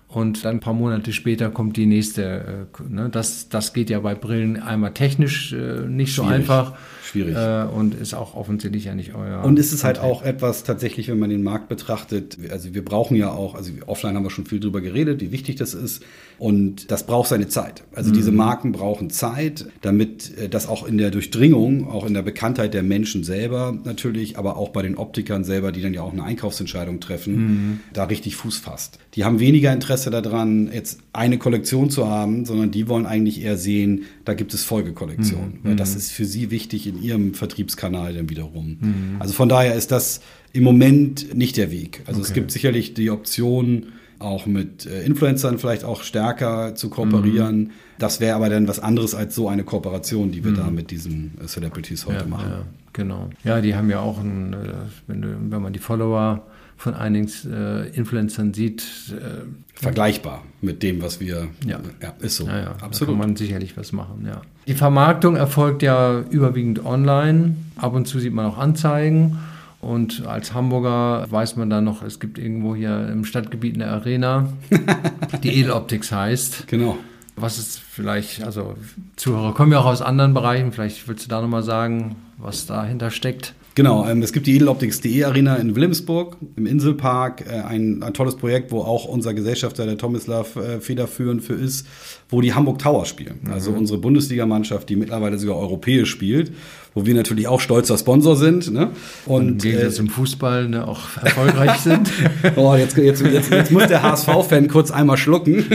Und 0.07 0.45
dann 0.45 0.57
ein 0.57 0.59
paar 0.59 0.73
Monate 0.73 1.11
später 1.13 1.49
kommt 1.49 1.77
die 1.77 1.87
nächste. 1.87 2.67
Äh, 2.79 2.83
ne? 2.89 3.09
das, 3.09 3.49
das 3.49 3.73
geht 3.73 3.89
ja 3.89 3.99
bei 3.99 4.15
Brillen 4.15 4.61
einmal 4.61 4.93
technisch 4.93 5.51
äh, 5.51 5.81
nicht 5.87 6.13
so 6.13 6.23
Schwierig. 6.23 6.41
einfach 6.41 6.73
schwierig. 7.05 7.35
Äh, 7.35 7.65
und 7.65 7.95
ist 7.95 8.13
auch 8.13 8.35
offensichtlich 8.35 8.85
ja 8.85 8.95
nicht 8.95 9.15
euer. 9.15 9.43
Und 9.43 9.59
ist 9.59 9.73
es 9.73 9.83
halt 9.83 9.99
auch 9.99 10.23
etwas 10.23 10.63
tatsächlich, 10.63 11.07
wenn 11.07 11.19
man 11.19 11.29
den 11.29 11.43
Markt 11.43 11.69
betrachtet, 11.69 12.37
also 12.51 12.73
wir 12.73 12.83
brauchen 12.83 13.15
ja 13.15 13.31
auch, 13.31 13.55
also 13.55 13.71
offline 13.85 14.15
haben 14.15 14.23
wir 14.23 14.29
schon 14.29 14.45
viel 14.45 14.59
drüber 14.59 14.81
geredet, 14.81 15.21
wie 15.21 15.31
wichtig 15.31 15.55
das 15.55 15.73
ist. 15.73 16.03
Und 16.37 16.91
das 16.91 17.05
braucht 17.05 17.29
seine 17.29 17.47
Zeit. 17.47 17.83
Also 17.93 18.09
mhm. 18.09 18.15
diese 18.15 18.31
Marken 18.31 18.71
brauchen 18.71 19.09
Zeit, 19.09 19.67
damit 19.81 20.37
äh, 20.37 20.49
das 20.49 20.67
auch 20.67 20.85
in 20.85 20.97
der 20.97 21.11
Durchdringung, 21.11 21.87
auch 21.89 22.05
in 22.05 22.13
der 22.13 22.23
Bekanntheit 22.23 22.73
der 22.73 22.83
Menschen 22.83 23.23
selber 23.23 23.77
natürlich, 23.83 24.37
aber 24.37 24.57
auch 24.57 24.69
bei 24.69 24.81
den 24.81 24.97
Optikern 24.97 25.43
selber, 25.43 25.71
die 25.71 25.81
dann 25.81 25.93
ja 25.93 26.01
auch 26.01 26.11
eine 26.11 26.23
Einkaufsentscheidung 26.23 26.99
treffen, 26.99 27.35
mhm. 27.35 27.79
da 27.93 28.05
richtig 28.05 28.35
Fuß 28.35 28.57
fasst. 28.57 28.99
Die 29.13 29.23
haben 29.23 29.39
weniger 29.39 29.71
Interesse 29.71 30.09
daran, 30.09 30.69
jetzt 30.73 30.99
eine 31.13 31.37
Kollektion 31.37 31.89
zu 31.89 32.07
haben, 32.09 32.45
sondern 32.45 32.71
die 32.71 32.89
wollen 32.89 33.05
eigentlich 33.05 33.41
eher 33.41 33.57
sehen, 33.57 34.03
da 34.25 34.33
gibt 34.33 34.53
es 34.53 34.63
Folgekollektionen. 34.63 35.53
Mhm. 35.53 35.59
Weil 35.63 35.75
das 35.75 35.91
mhm. 35.91 35.97
ist 35.97 36.11
für 36.11 36.25
sie 36.25 36.51
wichtig 36.51 36.87
in 36.95 37.03
ihrem 37.03 37.33
Vertriebskanal 37.33 38.13
dann 38.13 38.29
wiederum. 38.29 38.77
Mhm. 38.79 39.15
Also 39.19 39.33
von 39.33 39.49
daher 39.49 39.75
ist 39.75 39.91
das 39.91 40.21
im 40.53 40.63
Moment 40.63 41.35
nicht 41.35 41.57
der 41.57 41.71
Weg. 41.71 42.01
Also 42.05 42.19
okay. 42.19 42.27
es 42.29 42.33
gibt 42.33 42.51
sicherlich 42.51 42.93
die 42.93 43.09
Option, 43.09 43.87
auch 44.19 44.45
mit 44.45 44.85
äh, 44.85 45.03
Influencern 45.03 45.57
vielleicht 45.57 45.83
auch 45.83 46.03
stärker 46.03 46.75
zu 46.75 46.89
kooperieren. 46.89 47.57
Mhm. 47.57 47.71
Das 47.97 48.19
wäre 48.19 48.35
aber 48.35 48.49
dann 48.49 48.67
was 48.67 48.79
anderes 48.79 49.13
als 49.15 49.35
so 49.35 49.49
eine 49.49 49.63
Kooperation, 49.63 50.31
die 50.31 50.43
wir 50.43 50.51
mhm. 50.51 50.55
da 50.55 50.69
mit 50.69 50.91
diesen 50.91 51.33
äh, 51.41 51.47
Celebrities 51.47 52.05
heute 52.05 52.21
ja, 52.21 52.25
machen. 52.25 52.49
Ja, 52.49 52.61
genau. 52.93 53.29
Ja, 53.43 53.61
die 53.61 53.75
haben 53.75 53.89
ja 53.89 53.99
auch, 53.99 54.19
ein, 54.19 54.53
äh, 54.53 54.67
wenn, 55.07 55.61
man 55.61 55.73
die 55.73 55.79
Follower 55.79 56.43
von 56.77 56.93
einigen 56.93 57.29
äh, 57.51 57.87
Influencern 57.89 58.53
sieht. 58.53 58.83
Äh, 59.11 59.45
Vergleichbar 59.73 60.43
mit 60.61 60.83
dem, 60.83 61.01
was 61.01 61.19
wir. 61.19 61.47
Ja, 61.65 61.79
ja 62.01 62.13
ist 62.19 62.37
so. 62.37 62.47
Ja, 62.47 62.59
ja, 62.59 62.71
Absolut. 62.81 63.15
Da 63.15 63.19
kann 63.19 63.27
man 63.27 63.35
sicherlich 63.35 63.77
was 63.77 63.91
machen, 63.91 64.25
ja. 64.25 64.41
Die 64.67 64.73
Vermarktung 64.73 65.35
erfolgt 65.35 65.83
ja 65.83 66.21
überwiegend 66.29 66.85
online. 66.85 67.55
Ab 67.75 67.93
und 67.93 68.07
zu 68.07 68.19
sieht 68.19 68.33
man 68.33 68.45
auch 68.45 68.57
Anzeigen. 68.57 69.37
Und 69.81 70.25
als 70.25 70.53
Hamburger 70.53 71.27
weiß 71.29 71.57
man 71.57 71.69
dann 71.69 71.83
noch, 71.83 72.01
es 72.01 72.19
gibt 72.19 72.39
irgendwo 72.39 72.75
hier 72.75 73.07
im 73.07 73.23
Stadtgebiet 73.23 73.75
eine 73.75 73.87
Arena, 73.87 74.49
die 75.43 75.59
Edeloptics 75.59 76.11
heißt. 76.11 76.67
Genau. 76.67 76.97
Was 77.35 77.59
ist 77.59 77.79
vielleicht, 77.79 78.43
also 78.43 78.75
Zuhörer 79.15 79.53
kommen 79.53 79.71
ja 79.71 79.79
auch 79.79 79.85
aus 79.85 80.01
anderen 80.01 80.33
Bereichen, 80.33 80.71
vielleicht 80.71 81.07
willst 81.07 81.25
du 81.25 81.29
da 81.29 81.39
nochmal 81.39 81.61
sagen, 81.61 82.15
was 82.37 82.65
dahinter 82.65 83.11
steckt. 83.11 83.53
Genau, 83.75 84.07
ähm, 84.07 84.21
es 84.21 84.31
gibt 84.31 84.47
die 84.47 84.55
Edeloptics.de 84.55 85.25
Arena 85.25 85.57
in 85.57 85.75
Wilhelmsburg 85.75 86.37
im 86.55 86.65
Inselpark, 86.65 87.45
äh, 87.45 87.59
ein, 87.59 88.01
ein, 88.03 88.13
tolles 88.13 88.37
Projekt, 88.37 88.71
wo 88.71 88.79
auch 88.79 89.03
unser 89.03 89.33
Gesellschafter, 89.33 89.85
der 89.85 89.97
Tomislav, 89.97 90.55
äh, 90.55 90.79
federführend 90.79 91.43
für 91.43 91.55
ist, 91.55 91.85
wo 92.29 92.41
die 92.41 92.53
Hamburg 92.53 92.79
Tower 92.79 93.05
spielen. 93.05 93.39
Mhm. 93.43 93.53
Also 93.53 93.71
unsere 93.71 93.99
Bundesligamannschaft, 93.99 94.89
die 94.89 94.95
mittlerweile 94.95 95.37
sogar 95.37 95.57
europäisch 95.57 96.09
spielt, 96.09 96.51
wo 96.95 97.05
wir 97.05 97.13
natürlich 97.13 97.47
auch 97.47 97.59
stolzer 97.59 97.97
Sponsor 97.97 98.35
sind. 98.35 98.71
Ne? 98.71 98.89
Und, 99.25 99.51
Und 99.51 99.65
im 99.65 99.77
äh, 99.77 99.89
zum 99.89 100.07
Fußball 100.09 100.67
ne, 100.69 100.87
auch 100.87 101.01
erfolgreich 101.21 101.77
sind. 101.81 102.09
oh, 102.55 102.73
jetzt, 102.75 102.97
jetzt, 102.97 103.21
jetzt, 103.21 103.51
jetzt 103.51 103.71
muss 103.71 103.87
der 103.87 104.01
HSV-Fan 104.01 104.67
kurz 104.69 104.91
einmal 104.91 105.17
schlucken. 105.17 105.65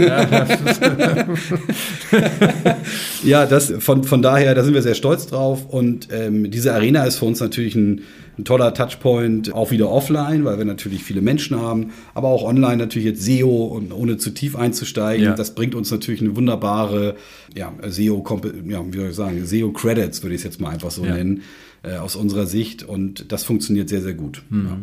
ja, 3.23 3.47
das, 3.47 3.73
von, 3.79 4.03
von 4.03 4.23
daher, 4.23 4.55
da 4.55 4.65
sind 4.65 4.75
wir 4.75 4.83
sehr 4.83 4.95
stolz 4.95 5.27
drauf. 5.27 5.67
Und 5.69 6.09
ähm, 6.11 6.51
diese 6.51 6.75
Arena 6.75 7.05
ist 7.05 7.19
für 7.19 7.27
uns 7.27 7.39
natürlich 7.39 7.75
ein 7.77 8.01
ein 8.41 8.45
toller 8.45 8.75
Touchpoint, 8.75 9.53
auch 9.55 9.71
wieder 9.71 9.91
offline, 9.91 10.45
weil 10.45 10.59
wir 10.59 10.65
natürlich 10.65 11.05
viele 11.05 11.21
Menschen 11.21 11.61
haben, 11.61 11.93
aber 12.15 12.29
auch 12.29 12.43
online 12.43 12.79
natürlich 12.79 13.07
jetzt 13.07 13.23
SEO 13.23 13.67
und 13.67 13.93
ohne 13.93 14.17
zu 14.17 14.31
tief 14.31 14.57
einzusteigen. 14.57 15.27
Ja. 15.27 15.35
Das 15.35 15.55
bringt 15.55 15.75
uns 15.75 15.91
natürlich 15.91 16.21
eine 16.21 16.35
wunderbare 16.37 17.17
ja, 17.55 17.73
SEO, 17.87 18.25
ja, 18.67 18.85
wie 18.93 18.97
soll 18.97 19.11
ich 19.11 19.17
sagen, 19.17 19.47
SEO 19.47 19.73
Credits, 19.73 20.23
würde 20.23 20.35
ich 20.35 20.41
es 20.41 20.45
jetzt 20.45 20.61
mal 20.61 20.71
einfach 20.71 20.91
so 20.91 21.05
ja. 21.05 21.15
nennen, 21.15 21.43
äh, 21.83 21.97
aus 21.97 22.17
unserer 22.17 22.47
Sicht. 22.47 22.83
Und 22.83 23.31
das 23.33 23.45
funktioniert 23.45 23.89
sehr, 23.89 24.03
sehr 24.03 24.15
gut. 24.15 24.43
Mhm. 24.49 24.67
Ja. 24.67 24.79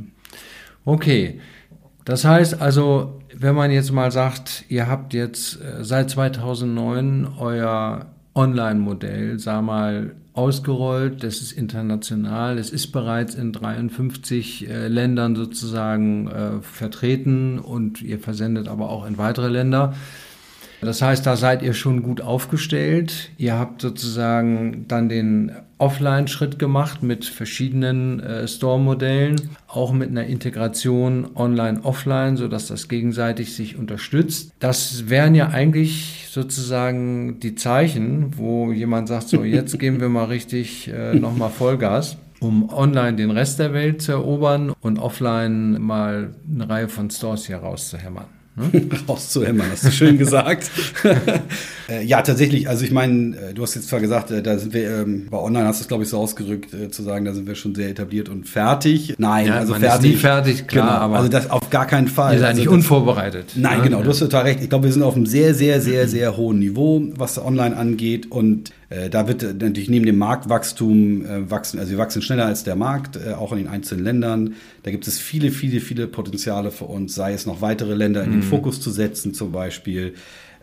Okay. 0.86 1.39
Das 2.05 2.24
heißt 2.24 2.62
also, 2.62 3.20
wenn 3.36 3.55
man 3.55 3.72
jetzt 3.72 3.91
mal 3.91 4.12
sagt, 4.12 4.64
ihr 4.70 4.88
habt 4.88 5.14
jetzt 5.14 5.60
äh, 5.62 5.84
seit 5.84 6.10
2009 6.10 7.28
euer 7.38 8.05
Online-Modell, 8.34 9.39
sag 9.39 9.64
mal, 9.64 10.16
ausgerollt, 10.38 11.23
das 11.23 11.41
ist 11.41 11.51
international, 11.51 12.59
es 12.59 12.69
ist 12.69 12.91
bereits 12.91 13.33
in 13.33 13.51
53 13.51 14.69
äh, 14.69 14.88
Ländern 14.88 15.35
sozusagen 15.35 16.27
äh, 16.27 16.61
vertreten 16.61 17.57
und 17.59 18.01
ihr 18.01 18.19
versendet 18.19 18.67
aber 18.67 18.89
auch 18.89 19.07
in 19.07 19.17
weitere 19.17 19.47
Länder. 19.47 19.95
Das 20.82 21.01
heißt, 21.01 21.25
da 21.25 21.36
seid 21.36 21.63
ihr 21.63 21.73
schon 21.73 22.03
gut 22.03 22.21
aufgestellt. 22.21 23.32
Ihr 23.38 23.57
habt 23.57 23.82
sozusagen 23.82 24.86
dann 24.88 25.09
den 25.09 25.51
Offline-Schritt 25.80 26.59
gemacht 26.59 27.03
mit 27.03 27.25
verschiedenen 27.25 28.19
äh, 28.19 28.47
Store-Modellen, 28.47 29.49
auch 29.67 29.91
mit 29.91 30.09
einer 30.09 30.25
Integration 30.25 31.30
Online-Offline, 31.36 32.38
sodass 32.38 32.67
das 32.67 32.88
gegenseitig 32.88 33.55
sich 33.55 33.78
unterstützt. 33.78 34.51
Das 34.59 35.09
wären 35.09 35.36
ja 35.36 35.49
eigentlich 35.49 36.28
sozusagen 36.30 37.39
die 37.39 37.55
Zeichen, 37.55 38.38
wo 38.38 38.71
jemand 38.71 39.07
sagt, 39.07 39.30
so 39.30 39.43
jetzt 39.43 39.78
geben 39.80 39.99
wir 39.99 40.09
mal 40.09 40.25
richtig 40.25 40.91
äh, 40.91 41.15
nochmal 41.15 41.49
Vollgas 41.49 42.17
um 42.39 42.71
online 42.71 43.15
den 43.15 43.32
Rest 43.32 43.57
der 43.57 43.73
Welt 43.73 43.99
zu 43.99 44.11
erobern 44.11 44.71
und 44.82 44.99
offline 44.99 45.82
mal 45.82 46.36
eine 46.47 46.69
Reihe 46.69 46.88
von 46.88 47.09
Stores 47.09 47.47
hier 47.47 47.57
rauszuhämmern. 47.57 48.36
Hm? 48.58 48.89
rauszuhämmern, 49.08 49.68
hast 49.72 49.86
du 49.86 49.91
schön 49.91 50.18
gesagt. 50.18 50.72
äh, 51.89 52.03
ja, 52.03 52.24
tatsächlich, 52.24 52.68
also 52.68 52.84
ich 52.84 52.91
meine, 52.91 53.38
äh, 53.38 53.53
du 53.53 53.62
hast 53.62 53.76
jetzt 53.76 53.88
zwar 53.88 53.99
gesagt, 53.99 54.32
äh, 54.32 54.41
da 54.41 54.58
sind 54.58 54.74
wir, 54.74 55.01
ähm, 55.01 55.28
bei 55.30 55.38
Online 55.38 55.68
hast 55.68 55.80
du 55.80 55.84
es, 55.84 55.88
glaube 55.88 56.03
ich, 56.03 56.10
so 56.10 56.18
ausgerückt, 56.18 56.74
äh, 56.74 56.89
zu 56.89 57.03
sagen, 57.03 57.26
da 57.26 57.34
sind 57.34 57.47
wir 57.47 57.53
schon 57.53 57.76
sehr 57.76 57.89
etabliert 57.89 58.30
und 58.30 58.49
fertig. 58.49 59.14
Nein, 59.20 59.47
ja, 59.47 59.58
also 59.58 59.76
fertig. 59.76 60.10
Ist 60.10 60.16
nie 60.16 60.20
fertig, 60.20 60.68
klar, 60.68 60.88
genau, 60.88 60.99
aber. 60.99 61.18
Also 61.18 61.30
das 61.30 61.51
auf 61.51 61.70
gar 61.70 61.86
keinen 61.86 62.08
Fall. 62.08 62.34
Ihr 62.34 62.39
seid 62.39 62.49
also 62.49 62.62
nicht 62.62 62.70
unvorbereitet. 62.70 63.51
Nein, 63.55 63.78
ja, 63.78 63.84
genau, 63.84 64.01
du 64.01 64.10
hast 64.10 64.20
total 64.20 64.43
recht. 64.43 64.62
Ich 64.62 64.70
glaube, 64.70 64.86
wir 64.86 64.93
sind 64.93 65.03
auf 65.03 65.16
einem 65.16 65.28
sehr, 65.28 65.53
sehr, 65.53 65.80
sehr, 65.80 66.08
sehr 66.08 66.36
hohen 66.36 66.58
Niveau, 66.58 67.03
was 67.16 67.38
Online 67.38 67.78
angeht 67.78 68.32
und 68.32 68.72
da 69.09 69.27
wird 69.27 69.43
natürlich 69.43 69.89
neben 69.89 70.05
dem 70.05 70.17
Marktwachstum 70.17 71.25
äh, 71.25 71.51
wachsen, 71.51 71.77
also 71.77 71.91
wir 71.91 71.97
wachsen 71.97 72.21
schneller 72.21 72.45
als 72.45 72.63
der 72.63 72.75
Markt, 72.75 73.17
äh, 73.17 73.33
auch 73.33 73.51
in 73.51 73.57
den 73.57 73.67
einzelnen 73.67 74.03
Ländern. 74.03 74.55
Da 74.83 74.91
gibt 74.91 75.07
es 75.07 75.19
viele, 75.19 75.51
viele, 75.51 75.81
viele 75.81 76.07
Potenziale 76.07 76.71
für 76.71 76.85
uns, 76.85 77.13
sei 77.13 77.33
es 77.33 77.45
noch 77.45 77.61
weitere 77.61 77.95
Länder 77.95 78.23
in 78.23 78.31
den 78.31 78.39
mhm. 78.39 78.43
Fokus 78.43 78.79
zu 78.79 78.89
setzen 78.91 79.33
zum 79.33 79.51
Beispiel. 79.51 80.13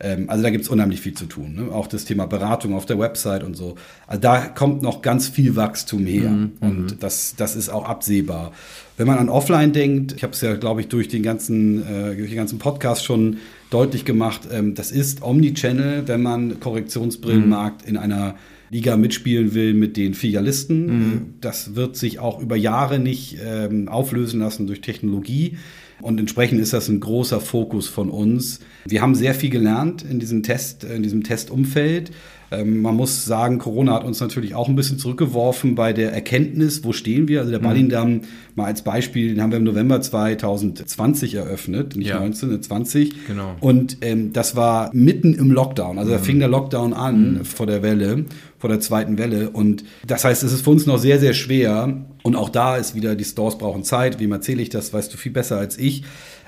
Ähm, 0.00 0.28
also 0.28 0.42
da 0.42 0.50
gibt 0.50 0.64
es 0.64 0.70
unheimlich 0.70 1.00
viel 1.00 1.14
zu 1.14 1.26
tun. 1.26 1.54
Ne? 1.54 1.72
Auch 1.72 1.86
das 1.86 2.04
Thema 2.04 2.26
Beratung 2.26 2.74
auf 2.74 2.86
der 2.86 2.98
Website 2.98 3.44
und 3.44 3.56
so. 3.56 3.76
Also 4.06 4.20
da 4.20 4.46
kommt 4.46 4.82
noch 4.82 5.02
ganz 5.02 5.28
viel 5.28 5.56
Wachstum 5.56 6.06
her. 6.06 6.30
Mhm. 6.30 6.52
Und 6.60 7.02
das, 7.02 7.34
das 7.36 7.56
ist 7.56 7.68
auch 7.68 7.88
absehbar. 7.88 8.52
Wenn 8.96 9.06
man 9.06 9.18
an 9.18 9.28
Offline 9.28 9.72
denkt, 9.72 10.12
ich 10.16 10.22
habe 10.22 10.32
es 10.32 10.40
ja, 10.40 10.54
glaube 10.54 10.80
ich, 10.80 10.88
durch 10.88 11.08
den 11.08 11.22
ganzen, 11.22 11.82
äh, 11.82 12.16
durch 12.16 12.30
den 12.30 12.36
ganzen 12.36 12.58
Podcast 12.58 13.04
schon 13.04 13.38
deutlich 13.70 14.04
gemacht, 14.04 14.42
ähm, 14.52 14.74
das 14.74 14.90
ist 14.92 15.22
Omnichannel, 15.22 16.06
wenn 16.06 16.22
man 16.22 16.60
Korrektionsbrillenmarkt 16.60 17.82
mhm. 17.82 17.88
in 17.88 17.96
einer 17.96 18.36
Liga 18.70 18.96
mitspielen 18.96 19.54
will 19.54 19.74
mit 19.74 19.96
den 19.96 20.14
Filialisten. 20.14 20.86
Mhm. 20.86 21.22
Das 21.40 21.76
wird 21.76 21.96
sich 21.96 22.18
auch 22.18 22.40
über 22.40 22.56
Jahre 22.56 22.98
nicht 22.98 23.38
ähm, 23.44 23.88
auflösen 23.88 24.40
lassen 24.40 24.66
durch 24.66 24.80
Technologie. 24.80 25.58
Und 26.04 26.20
entsprechend 26.20 26.60
ist 26.60 26.74
das 26.74 26.88
ein 26.90 27.00
großer 27.00 27.40
Fokus 27.40 27.88
von 27.88 28.10
uns. 28.10 28.60
Wir 28.84 29.00
haben 29.00 29.14
sehr 29.14 29.34
viel 29.34 29.48
gelernt 29.48 30.02
in 30.02 30.20
diesem 30.20 30.42
Test, 30.42 30.84
in 30.84 31.02
diesem 31.02 31.24
Testumfeld. 31.24 32.10
Ähm, 32.50 32.82
man 32.82 32.94
muss 32.94 33.24
sagen, 33.24 33.58
Corona 33.58 33.94
hat 33.94 34.04
uns 34.04 34.20
natürlich 34.20 34.54
auch 34.54 34.68
ein 34.68 34.76
bisschen 34.76 34.98
zurückgeworfen 34.98 35.74
bei 35.74 35.94
der 35.94 36.12
Erkenntnis, 36.12 36.84
wo 36.84 36.92
stehen 36.92 37.26
wir. 37.26 37.40
Also 37.40 37.52
der 37.52 37.60
mhm. 37.60 37.64
Ballindamm, 37.64 38.20
mal 38.54 38.66
als 38.66 38.82
Beispiel, 38.82 39.28
den 39.28 39.40
haben 39.42 39.50
wir 39.50 39.56
im 39.56 39.64
November 39.64 39.98
2020 39.98 41.36
eröffnet, 41.36 41.96
nicht 41.96 42.08
ja. 42.08 42.20
19, 42.20 42.62
20. 42.62 43.26
Genau. 43.26 43.56
Und 43.60 43.96
ähm, 44.02 44.34
das 44.34 44.56
war 44.56 44.90
mitten 44.92 45.32
im 45.32 45.50
Lockdown. 45.52 45.98
Also 45.98 46.12
da 46.12 46.18
mhm. 46.18 46.22
fing 46.22 46.38
der 46.38 46.48
Lockdown 46.48 46.92
an 46.92 47.32
mhm. 47.38 47.44
vor 47.46 47.66
der 47.66 47.82
Welle, 47.82 48.26
vor 48.58 48.68
der 48.68 48.80
zweiten 48.80 49.16
Welle. 49.16 49.48
Und 49.48 49.84
das 50.06 50.26
heißt, 50.26 50.42
es 50.42 50.52
ist 50.52 50.64
für 50.64 50.70
uns 50.70 50.84
noch 50.84 50.98
sehr, 50.98 51.18
sehr 51.18 51.32
schwer. 51.32 52.04
Und 52.24 52.36
auch 52.36 52.48
da 52.48 52.78
ist 52.78 52.94
wieder, 52.94 53.16
die 53.16 53.24
Stores 53.24 53.58
brauchen 53.58 53.84
Zeit. 53.84 54.18
Wem 54.18 54.32
erzähle 54.32 54.62
ich 54.62 54.70
das, 54.70 54.94
weißt 54.94 55.12
du 55.12 55.18
viel 55.18 55.30
besser 55.30 55.58
als 55.58 55.78
ich. 55.78 56.04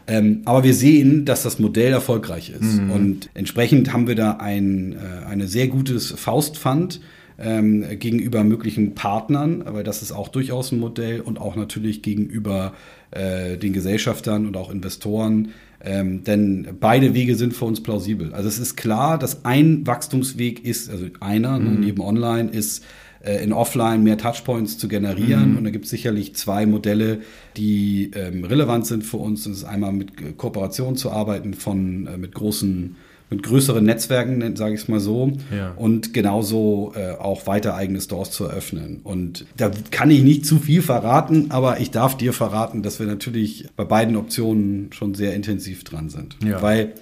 Ähm, 0.06 0.40
aber 0.46 0.64
wir 0.64 0.72
sehen, 0.72 1.26
dass 1.26 1.42
das 1.42 1.58
Modell 1.58 1.92
erfolgreich 1.92 2.48
ist. 2.48 2.80
Mhm. 2.80 2.90
Und 2.90 3.30
entsprechend 3.34 3.92
haben 3.92 4.08
wir 4.08 4.14
da 4.14 4.38
ein 4.38 4.94
äh, 4.94 5.26
eine 5.26 5.46
sehr 5.46 5.68
gutes 5.68 6.12
Faustpfand 6.12 7.02
ähm, 7.38 7.84
gegenüber 7.98 8.42
möglichen 8.42 8.94
Partnern, 8.94 9.64
weil 9.66 9.84
das 9.84 10.00
ist 10.00 10.12
auch 10.12 10.28
durchaus 10.28 10.72
ein 10.72 10.78
Modell 10.78 11.20
und 11.20 11.38
auch 11.38 11.56
natürlich 11.56 12.00
gegenüber 12.00 12.72
äh, 13.10 13.58
den 13.58 13.74
Gesellschaftern 13.74 14.46
und 14.46 14.56
auch 14.56 14.70
Investoren. 14.70 15.50
Ähm, 15.84 16.24
denn 16.24 16.68
beide 16.80 17.12
Wege 17.12 17.34
sind 17.34 17.52
für 17.52 17.66
uns 17.66 17.82
plausibel. 17.82 18.32
Also 18.32 18.48
es 18.48 18.58
ist 18.58 18.76
klar, 18.76 19.18
dass 19.18 19.44
ein 19.44 19.86
Wachstumsweg 19.86 20.64
ist, 20.64 20.88
also 20.88 21.06
einer 21.20 21.58
ne, 21.58 21.68
mhm. 21.68 21.80
neben 21.80 22.00
Online 22.00 22.48
ist 22.48 22.82
äh, 23.26 23.42
in 23.42 23.52
Offline 23.52 24.02
mehr 24.02 24.16
Touchpoints 24.16 24.78
zu 24.78 24.88
generieren. 24.88 25.52
Mhm. 25.52 25.58
Und 25.58 25.64
da 25.64 25.70
gibt 25.70 25.84
es 25.84 25.90
sicherlich 25.90 26.34
zwei 26.36 26.64
Modelle, 26.66 27.20
die 27.56 28.10
ähm, 28.14 28.44
relevant 28.44 28.86
sind 28.86 29.04
für 29.04 29.16
uns. 29.16 29.44
Das 29.44 29.52
ist 29.52 29.64
einmal 29.64 29.92
mit 29.92 30.38
Kooperation 30.38 30.96
zu 30.96 31.10
arbeiten 31.10 31.54
von 31.54 32.06
äh, 32.06 32.16
mit 32.16 32.34
großen 32.34 32.96
mit 33.28 33.42
größeren 33.42 33.84
Netzwerken, 33.84 34.54
sage 34.54 34.74
ich 34.74 34.82
es 34.82 34.88
mal 34.88 35.00
so, 35.00 35.32
ja. 35.54 35.72
und 35.74 36.14
genauso 36.14 36.92
äh, 36.94 37.10
auch 37.10 37.48
weiter 37.48 37.74
eigene 37.74 38.00
Stores 38.00 38.30
zu 38.30 38.44
eröffnen. 38.44 39.00
Und 39.02 39.46
da 39.56 39.70
kann 39.90 40.12
ich 40.12 40.22
nicht 40.22 40.46
zu 40.46 40.58
viel 40.58 40.80
verraten, 40.80 41.46
aber 41.50 41.80
ich 41.80 41.90
darf 41.90 42.16
dir 42.16 42.32
verraten, 42.32 42.82
dass 42.82 43.00
wir 43.00 43.06
natürlich 43.08 43.66
bei 43.74 43.84
beiden 43.84 44.14
Optionen 44.14 44.92
schon 44.92 45.14
sehr 45.14 45.34
intensiv 45.34 45.82
dran 45.82 46.08
sind. 46.08 46.36
Ja. 46.44 46.62
Weil 46.62 46.92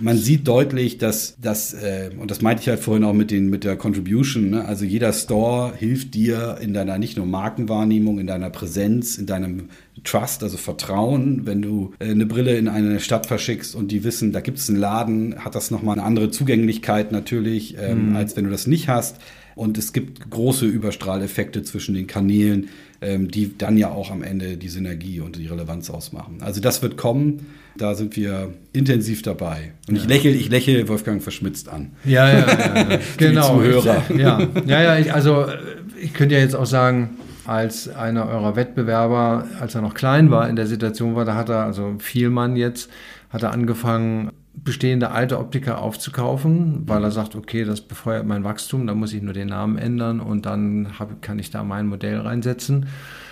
man 0.00 0.16
sieht 0.16 0.48
deutlich, 0.48 0.98
dass 0.98 1.36
das, 1.40 1.74
äh, 1.74 2.10
und 2.18 2.30
das 2.30 2.40
meinte 2.40 2.62
ich 2.62 2.68
halt 2.68 2.80
vorhin 2.80 3.04
auch 3.04 3.12
mit, 3.12 3.30
den, 3.30 3.50
mit 3.50 3.64
der 3.64 3.76
Contribution, 3.76 4.50
ne? 4.50 4.64
also 4.64 4.84
jeder 4.84 5.12
Store 5.12 5.74
hilft 5.76 6.14
dir 6.14 6.58
in 6.60 6.74
deiner 6.74 6.98
nicht 6.98 7.16
nur 7.16 7.26
Markenwahrnehmung, 7.26 8.18
in 8.18 8.26
deiner 8.26 8.50
Präsenz, 8.50 9.18
in 9.18 9.26
deinem 9.26 9.68
Trust, 10.04 10.42
also 10.42 10.56
Vertrauen, 10.56 11.46
wenn 11.46 11.62
du 11.62 11.92
äh, 11.98 12.10
eine 12.10 12.26
Brille 12.26 12.56
in 12.56 12.68
eine 12.68 13.00
Stadt 13.00 13.26
verschickst 13.26 13.74
und 13.74 13.90
die 13.90 14.04
wissen, 14.04 14.32
da 14.32 14.40
gibt 14.40 14.58
es 14.58 14.68
einen 14.68 14.78
Laden, 14.78 15.44
hat 15.44 15.54
das 15.54 15.70
nochmal 15.70 15.98
eine 15.98 16.06
andere 16.06 16.30
Zugänglichkeit 16.30 17.12
natürlich, 17.12 17.76
ähm, 17.78 18.10
mhm. 18.10 18.16
als 18.16 18.36
wenn 18.36 18.44
du 18.44 18.50
das 18.50 18.66
nicht 18.66 18.88
hast. 18.88 19.16
Und 19.54 19.76
es 19.76 19.92
gibt 19.92 20.30
große 20.30 20.64
Überstrahleffekte 20.64 21.62
zwischen 21.62 21.94
den 21.94 22.06
Kanälen. 22.06 22.68
Ähm, 23.00 23.30
die 23.30 23.56
dann 23.56 23.76
ja 23.76 23.90
auch 23.90 24.10
am 24.10 24.22
Ende 24.22 24.56
die 24.56 24.68
Synergie 24.68 25.20
und 25.20 25.36
die 25.36 25.46
Relevanz 25.46 25.90
ausmachen. 25.90 26.38
Also 26.40 26.60
das 26.60 26.82
wird 26.82 26.96
kommen, 26.96 27.46
da 27.76 27.94
sind 27.94 28.16
wir 28.16 28.52
intensiv 28.72 29.22
dabei. 29.22 29.72
Und 29.88 29.96
ja. 29.96 30.02
ich 30.02 30.08
lächle, 30.08 30.30
ich 30.30 30.48
lächle 30.50 30.88
Wolfgang 30.88 31.22
verschmitzt 31.22 31.68
an. 31.68 31.92
Ja, 32.04 32.28
ja, 32.28 32.38
ja, 32.38 32.90
ja. 32.90 32.98
genau. 33.16 33.56
Zuhörer. 33.56 34.02
Ich, 34.08 34.16
ja, 34.16 34.40
ja, 34.66 34.82
ja 34.82 34.98
ich, 34.98 35.14
also 35.14 35.46
ich 36.00 36.12
könnte 36.12 36.34
ja 36.34 36.40
jetzt 36.40 36.54
auch 36.54 36.66
sagen, 36.66 37.10
als 37.46 37.88
einer 37.88 38.28
eurer 38.28 38.54
Wettbewerber, 38.54 39.46
als 39.60 39.74
er 39.74 39.82
noch 39.82 39.94
klein 39.94 40.30
war, 40.30 40.48
in 40.48 40.56
der 40.56 40.66
Situation 40.66 41.14
war, 41.14 41.24
da 41.24 41.34
hat 41.34 41.48
er, 41.48 41.64
also 41.64 41.94
Vielmann 41.98 42.56
jetzt, 42.56 42.90
hat 43.30 43.42
er 43.42 43.52
angefangen, 43.52 44.30
bestehende 44.64 45.10
alte 45.10 45.38
Optiker 45.38 45.80
aufzukaufen, 45.80 46.82
weil 46.86 47.02
er 47.02 47.10
sagt, 47.10 47.34
okay, 47.34 47.64
das 47.64 47.80
befeuert 47.80 48.26
mein 48.26 48.44
Wachstum, 48.44 48.86
da 48.86 48.94
muss 48.94 49.12
ich 49.12 49.22
nur 49.22 49.32
den 49.32 49.48
Namen 49.48 49.78
ändern 49.78 50.20
und 50.20 50.46
dann 50.46 50.98
hab, 50.98 51.22
kann 51.22 51.38
ich 51.38 51.50
da 51.50 51.64
mein 51.64 51.86
Modell 51.86 52.18
reinsetzen. 52.18 52.86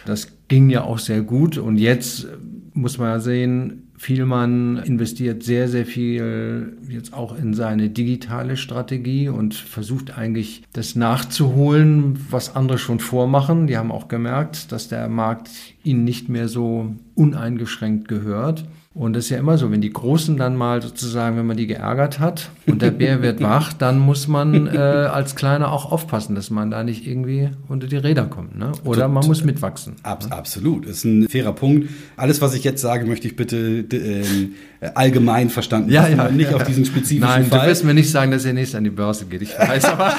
Das 0.07 0.29
ging 0.49 0.71
ja 0.71 0.85
auch 0.85 0.99
sehr 0.99 1.23
gut 1.23 1.59
und 1.59 1.77
jetzt 1.79 2.27
muss 2.73 2.99
man 2.99 3.09
ja 3.09 3.21
sehen, 3.21 3.89
Vielmann 3.99 4.77
investiert 4.77 5.43
sehr, 5.43 5.69
sehr 5.69 5.85
viel 5.85 6.79
jetzt 6.89 7.13
auch 7.13 7.37
in 7.37 7.53
seine 7.53 7.91
digitale 7.91 8.57
Strategie 8.57 9.29
und 9.29 9.55
versucht 9.55 10.17
eigentlich 10.17 10.63
das 10.73 10.95
nachzuholen, 10.95 12.17
was 12.31 12.55
andere 12.55 12.79
schon 12.79 13.01
vormachen. 13.01 13.67
Die 13.67 13.77
haben 13.77 13.91
auch 13.91 14.07
gemerkt, 14.07 14.71
dass 14.71 14.89
der 14.89 15.09
Markt 15.09 15.51
ihnen 15.83 16.05
nicht 16.05 16.29
mehr 16.29 16.47
so 16.49 16.95
uneingeschränkt 17.17 18.07
gehört. 18.07 18.65
Und 18.99 19.13
das 19.13 19.27
ist 19.27 19.31
ja 19.31 19.39
immer 19.39 19.57
so, 19.59 19.71
wenn 19.71 19.81
die 19.81 19.93
Großen 19.93 20.37
dann 20.37 20.57
mal 20.57 20.83
sozusagen, 20.83 21.37
wenn 21.37 21.47
man 21.47 21.57
die 21.57 21.69
geärgert 21.69 22.19
hat 22.19 22.51
und 22.67 22.83
der 22.83 22.91
Bär 22.91 23.23
wird 23.23 23.41
wach, 23.43 23.73
dann 23.73 24.01
muss 24.01 24.27
man 24.27 24.67
äh, 24.67 24.77
als 24.77 25.37
Kleiner 25.37 25.71
auch 25.71 25.93
aufpassen, 25.93 26.35
dass 26.35 26.51
man 26.51 26.73
da 26.73 26.83
nicht 26.83 27.07
irgendwie 27.07 27.51
unter 27.69 27.87
die 27.87 27.97
Räder 27.97 28.27
kommt. 28.27 28.59
Ne? 28.59 28.73
Oder 28.83 29.07
man 29.07 29.25
muss 29.25 29.45
mitwachsen. 29.45 29.95
Ab, 30.03 30.25
ne? 30.25 30.33
Absolut, 30.33 30.85
das 30.85 30.97
ist 30.97 31.05
ein 31.05 31.29
fairer 31.29 31.53
Punkt. 31.53 31.89
Alles, 32.17 32.41
was 32.41 32.55
ich 32.55 32.65
jetzt 32.65 32.83
sage, 32.83 33.07
möchte 33.07 33.29
ich 33.29 33.37
bitte 33.37 33.85
äh, 33.93 34.49
allgemein 34.95 35.51
verstanden 35.51 35.91
ja, 35.91 36.07
ja, 36.07 36.31
nicht 36.31 36.51
ja. 36.51 36.57
auf 36.57 36.63
diesen 36.63 36.85
spezifischen 36.85 37.21
Nein, 37.21 37.47
Fall. 37.47 37.61
du 37.61 37.67
wirst 37.67 37.85
mir 37.85 37.95
nicht 37.95 38.11
sagen, 38.11 38.31
dass 38.31 38.45
ihr 38.45 38.53
nächstes 38.53 38.77
an 38.77 38.85
die 38.85 38.91
Börse 38.91 39.27
geht. 39.27 39.43
Ich 39.43 39.59
weiß 39.59 39.85
aber. 39.87 40.15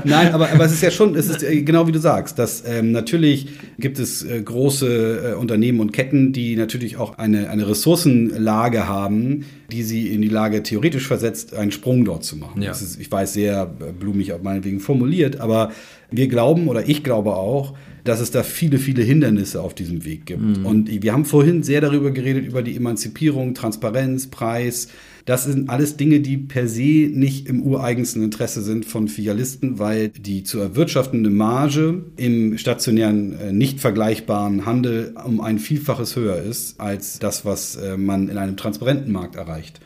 Nein, 0.04 0.32
aber, 0.32 0.50
aber 0.50 0.64
es 0.64 0.72
ist 0.72 0.82
ja 0.82 0.90
schon, 0.90 1.14
es 1.14 1.28
ist 1.28 1.42
äh, 1.42 1.60
genau 1.60 1.86
wie 1.86 1.92
du 1.92 1.98
sagst, 1.98 2.38
dass 2.38 2.64
ähm, 2.66 2.92
natürlich 2.92 3.48
gibt 3.78 3.98
es 3.98 4.24
äh, 4.24 4.40
große 4.40 5.32
äh, 5.32 5.34
Unternehmen 5.34 5.80
und 5.80 5.92
Ketten, 5.92 6.32
die 6.32 6.56
natürlich 6.56 6.96
auch 6.96 7.18
eine, 7.18 7.50
eine 7.50 7.68
Ressourcenlage 7.68 8.88
haben, 8.88 9.44
die 9.70 9.82
sie 9.82 10.08
in 10.08 10.22
die 10.22 10.28
Lage 10.28 10.62
theoretisch 10.62 11.06
versetzt, 11.06 11.54
einen 11.54 11.70
Sprung 11.70 12.06
dort 12.06 12.24
zu 12.24 12.36
machen. 12.36 12.62
Ja. 12.62 12.70
Ist, 12.70 12.98
ich 12.98 13.12
weiß, 13.12 13.34
sehr 13.34 13.70
äh, 13.80 13.92
blumig 13.92 14.32
auf 14.32 14.42
meinetwegen 14.42 14.80
formuliert, 14.80 15.40
aber 15.40 15.70
wir 16.10 16.28
glauben 16.28 16.68
oder 16.68 16.88
ich 16.88 17.04
glaube 17.04 17.34
auch, 17.34 17.74
dass 18.06 18.20
es 18.20 18.30
da 18.30 18.42
viele, 18.42 18.78
viele 18.78 19.02
Hindernisse 19.02 19.60
auf 19.60 19.74
diesem 19.74 20.04
Weg 20.04 20.26
gibt. 20.26 20.42
Mhm. 20.42 20.66
Und 20.66 21.02
wir 21.02 21.12
haben 21.12 21.24
vorhin 21.24 21.62
sehr 21.62 21.80
darüber 21.80 22.10
geredet, 22.10 22.46
über 22.46 22.62
die 22.62 22.76
Emanzipierung, 22.76 23.54
Transparenz, 23.54 24.28
Preis. 24.28 24.88
Das 25.24 25.44
sind 25.44 25.68
alles 25.68 25.96
Dinge, 25.96 26.20
die 26.20 26.36
per 26.36 26.68
se 26.68 27.10
nicht 27.12 27.48
im 27.48 27.62
ureigensten 27.62 28.22
Interesse 28.22 28.62
sind 28.62 28.84
von 28.84 29.08
Filialisten, 29.08 29.80
weil 29.80 30.10
die 30.10 30.44
zu 30.44 30.60
erwirtschaftende 30.60 31.30
Marge 31.30 32.04
im 32.16 32.56
stationären, 32.58 33.38
äh, 33.38 33.52
nicht 33.52 33.80
vergleichbaren 33.80 34.66
Handel 34.66 35.14
um 35.24 35.40
ein 35.40 35.58
Vielfaches 35.58 36.14
höher 36.14 36.40
ist 36.40 36.80
als 36.80 37.18
das, 37.18 37.44
was 37.44 37.74
äh, 37.74 37.96
man 37.96 38.28
in 38.28 38.38
einem 38.38 38.56
transparenten 38.56 39.12
Markt 39.12 39.34
erreicht. 39.34 39.80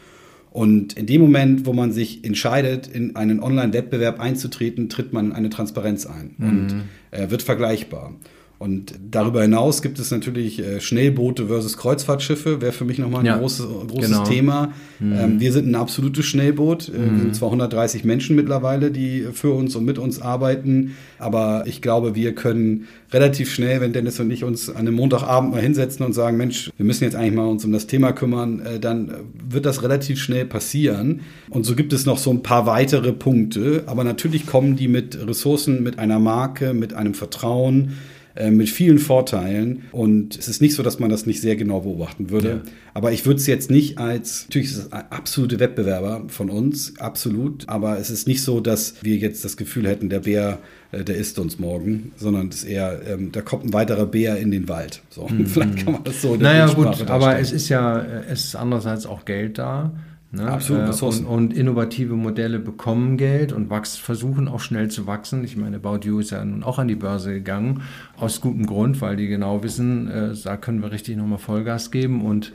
Und 0.51 0.95
in 0.95 1.07
dem 1.07 1.21
Moment, 1.21 1.65
wo 1.65 1.73
man 1.73 1.93
sich 1.93 2.25
entscheidet, 2.25 2.89
in 2.89 3.15
einen 3.15 3.41
Online-Wettbewerb 3.41 4.19
einzutreten, 4.19 4.89
tritt 4.89 5.13
man 5.13 5.33
eine 5.33 5.49
Transparenz 5.49 6.07
ein 6.07 6.35
mhm. 6.39 6.49
und 6.49 6.75
äh, 7.13 7.31
wird 7.31 7.43
vergleichbar. 7.43 8.15
Und 8.61 8.93
darüber 9.11 9.41
hinaus 9.41 9.81
gibt 9.81 9.99
es 9.99 10.11
natürlich 10.11 10.59
äh, 10.59 10.83
Schnellboote 10.83 11.47
versus 11.47 11.79
Kreuzfahrtschiffe, 11.79 12.61
wäre 12.61 12.73
für 12.73 12.85
mich 12.85 12.99
nochmal 12.99 13.21
ein 13.21 13.27
ja, 13.27 13.39
großes, 13.39 13.67
großes 13.89 14.11
genau. 14.11 14.25
Thema. 14.25 14.75
Mhm. 14.99 15.13
Ähm, 15.19 15.41
wir 15.41 15.55
sind 15.55 15.67
ein 15.67 15.75
absolutes 15.75 16.27
Schnellboot. 16.27 16.91
Äh, 16.91 16.99
mhm. 16.99 17.11
Wir 17.15 17.21
sind 17.21 17.37
230 17.37 18.05
Menschen 18.05 18.37
mittlerweile, 18.37 18.91
die 18.91 19.29
für 19.33 19.55
uns 19.55 19.75
und 19.77 19.87
mit 19.87 19.97
uns 19.97 20.21
arbeiten. 20.21 20.95
Aber 21.19 21.65
ich 21.67 21.81
glaube, 21.81 22.15
wir 22.15 22.35
können 22.35 22.87
relativ 23.11 23.51
schnell, 23.51 23.81
wenn 23.81 23.95
Dennis 23.95 24.21
und 24.21 24.31
ich 24.31 24.45
uns 24.45 24.69
an 24.69 24.77
einem 24.77 24.93
Montagabend 24.93 25.53
mal 25.53 25.63
hinsetzen 25.63 26.05
und 26.05 26.13
sagen, 26.13 26.37
Mensch, 26.37 26.71
wir 26.77 26.85
müssen 26.85 27.05
jetzt 27.05 27.17
eigentlich 27.17 27.37
mal 27.37 27.47
uns 27.47 27.65
um 27.65 27.73
das 27.73 27.87
Thema 27.87 28.13
kümmern, 28.13 28.61
äh, 28.61 28.79
dann 28.79 29.11
wird 29.43 29.65
das 29.65 29.83
relativ 29.83 30.21
schnell 30.21 30.45
passieren. 30.45 31.23
Und 31.49 31.65
so 31.65 31.75
gibt 31.75 31.95
es 31.95 32.05
noch 32.05 32.19
so 32.19 32.31
ein 32.31 32.43
paar 32.43 32.67
weitere 32.67 33.15
Punkte. 33.15 33.85
Aber 33.87 34.05
natürlich 34.05 34.47
kommen 34.47 34.77
die 34.77 34.89
mit 34.89 35.19
Ressourcen, 35.27 35.83
mit 35.83 35.99
einer 35.99 36.19
Marke, 36.19 36.75
mit 36.75 36.93
einem 36.93 37.15
Vertrauen 37.15 37.93
äh, 38.41 38.51
mit 38.51 38.71
vielen 38.71 38.99
Vorteilen. 38.99 39.83
Und 39.93 40.39
es 40.39 40.49
ist 40.49 40.63
nicht 40.63 40.75
so, 40.75 40.83
dass 40.83 40.99
man 40.99 41.11
das 41.11 41.27
nicht 41.27 41.41
sehr 41.41 41.57
genau 41.57 41.81
beobachten 41.81 42.31
würde. 42.31 42.49
Ja. 42.49 42.73
Aber 42.95 43.13
ich 43.13 43.27
würde 43.27 43.39
es 43.39 43.47
jetzt 43.47 43.71
nicht 43.71 43.99
als, 43.99 44.47
natürlich 44.49 44.71
ist 44.71 44.79
es 44.79 44.93
ein 44.93 45.05
absolute 45.11 45.61
Wettbewerber 45.61 46.25
von 46.29 46.49
uns, 46.49 46.99
absolut. 46.99 47.69
Aber 47.69 47.99
es 47.99 48.11
ist 48.11 48.27
nicht 48.27 48.43
so, 48.43 48.61
dass 48.61 48.95
wir 49.03 49.17
jetzt 49.17 49.45
das 49.45 49.57
Gefühl 49.57 49.87
hätten, 49.87 50.09
der 50.09 50.21
Bär, 50.21 50.59
äh, 50.93 51.05
der 51.05 51.17
isst 51.17 51.39
uns 51.39 51.59
morgen, 51.59 52.13
sondern 52.17 52.49
es 52.49 52.63
ist 52.63 52.65
eher, 52.65 53.01
ähm, 53.07 53.31
da 53.31 53.43
kommt 53.43 53.65
ein 53.65 53.73
weiterer 53.73 54.07
Bär 54.07 54.39
in 54.39 54.51
den 54.51 54.69
Wald. 54.69 55.03
So, 55.11 55.29
mhm. 55.29 55.47
vielleicht 55.47 55.85
kann 55.85 55.93
man 55.93 56.05
das 56.05 56.23
so 56.23 56.35
in 56.35 56.41
Naja, 56.41 56.73
gut, 56.73 57.09
aber 57.11 57.39
es 57.39 57.53
ist 57.53 57.69
ja, 57.69 58.01
äh, 58.01 58.23
es 58.31 58.47
ist 58.47 58.57
andererseits 58.57 59.07
auch 59.07 59.25
Geld 59.25 59.59
da. 59.59 59.93
Ne? 60.33 60.47
Absolut, 60.47 60.89
äh, 60.89 61.05
und, 61.05 61.25
und, 61.27 61.53
innovative 61.53 62.15
Modelle 62.15 62.61
bekommen 62.61 63.17
Geld 63.17 63.53
und 63.53 63.69
wachs, 63.69 63.97
versuchen 63.97 64.47
auch 64.47 64.61
schnell 64.61 64.89
zu 64.89 65.09
wachsen. 65.09 65.43
Ich 65.43 65.57
meine, 65.57 65.77
About 65.77 66.07
You 66.07 66.21
ist 66.21 66.31
ja 66.31 66.45
nun 66.45 66.63
auch 66.63 66.79
an 66.79 66.87
die 66.87 66.95
Börse 66.95 67.33
gegangen, 67.33 67.83
aus 68.17 68.41
gutem 68.41 68.65
Grund, 68.65 69.01
weil 69.01 69.17
die 69.17 69.27
genau 69.27 69.65
wissen, 69.65 70.09
äh, 70.09 70.33
da 70.45 70.57
können 70.57 70.83
wir 70.83 70.93
richtig 70.93 71.17
nochmal 71.17 71.39
Vollgas 71.39 71.91
geben 71.91 72.25
und 72.25 72.53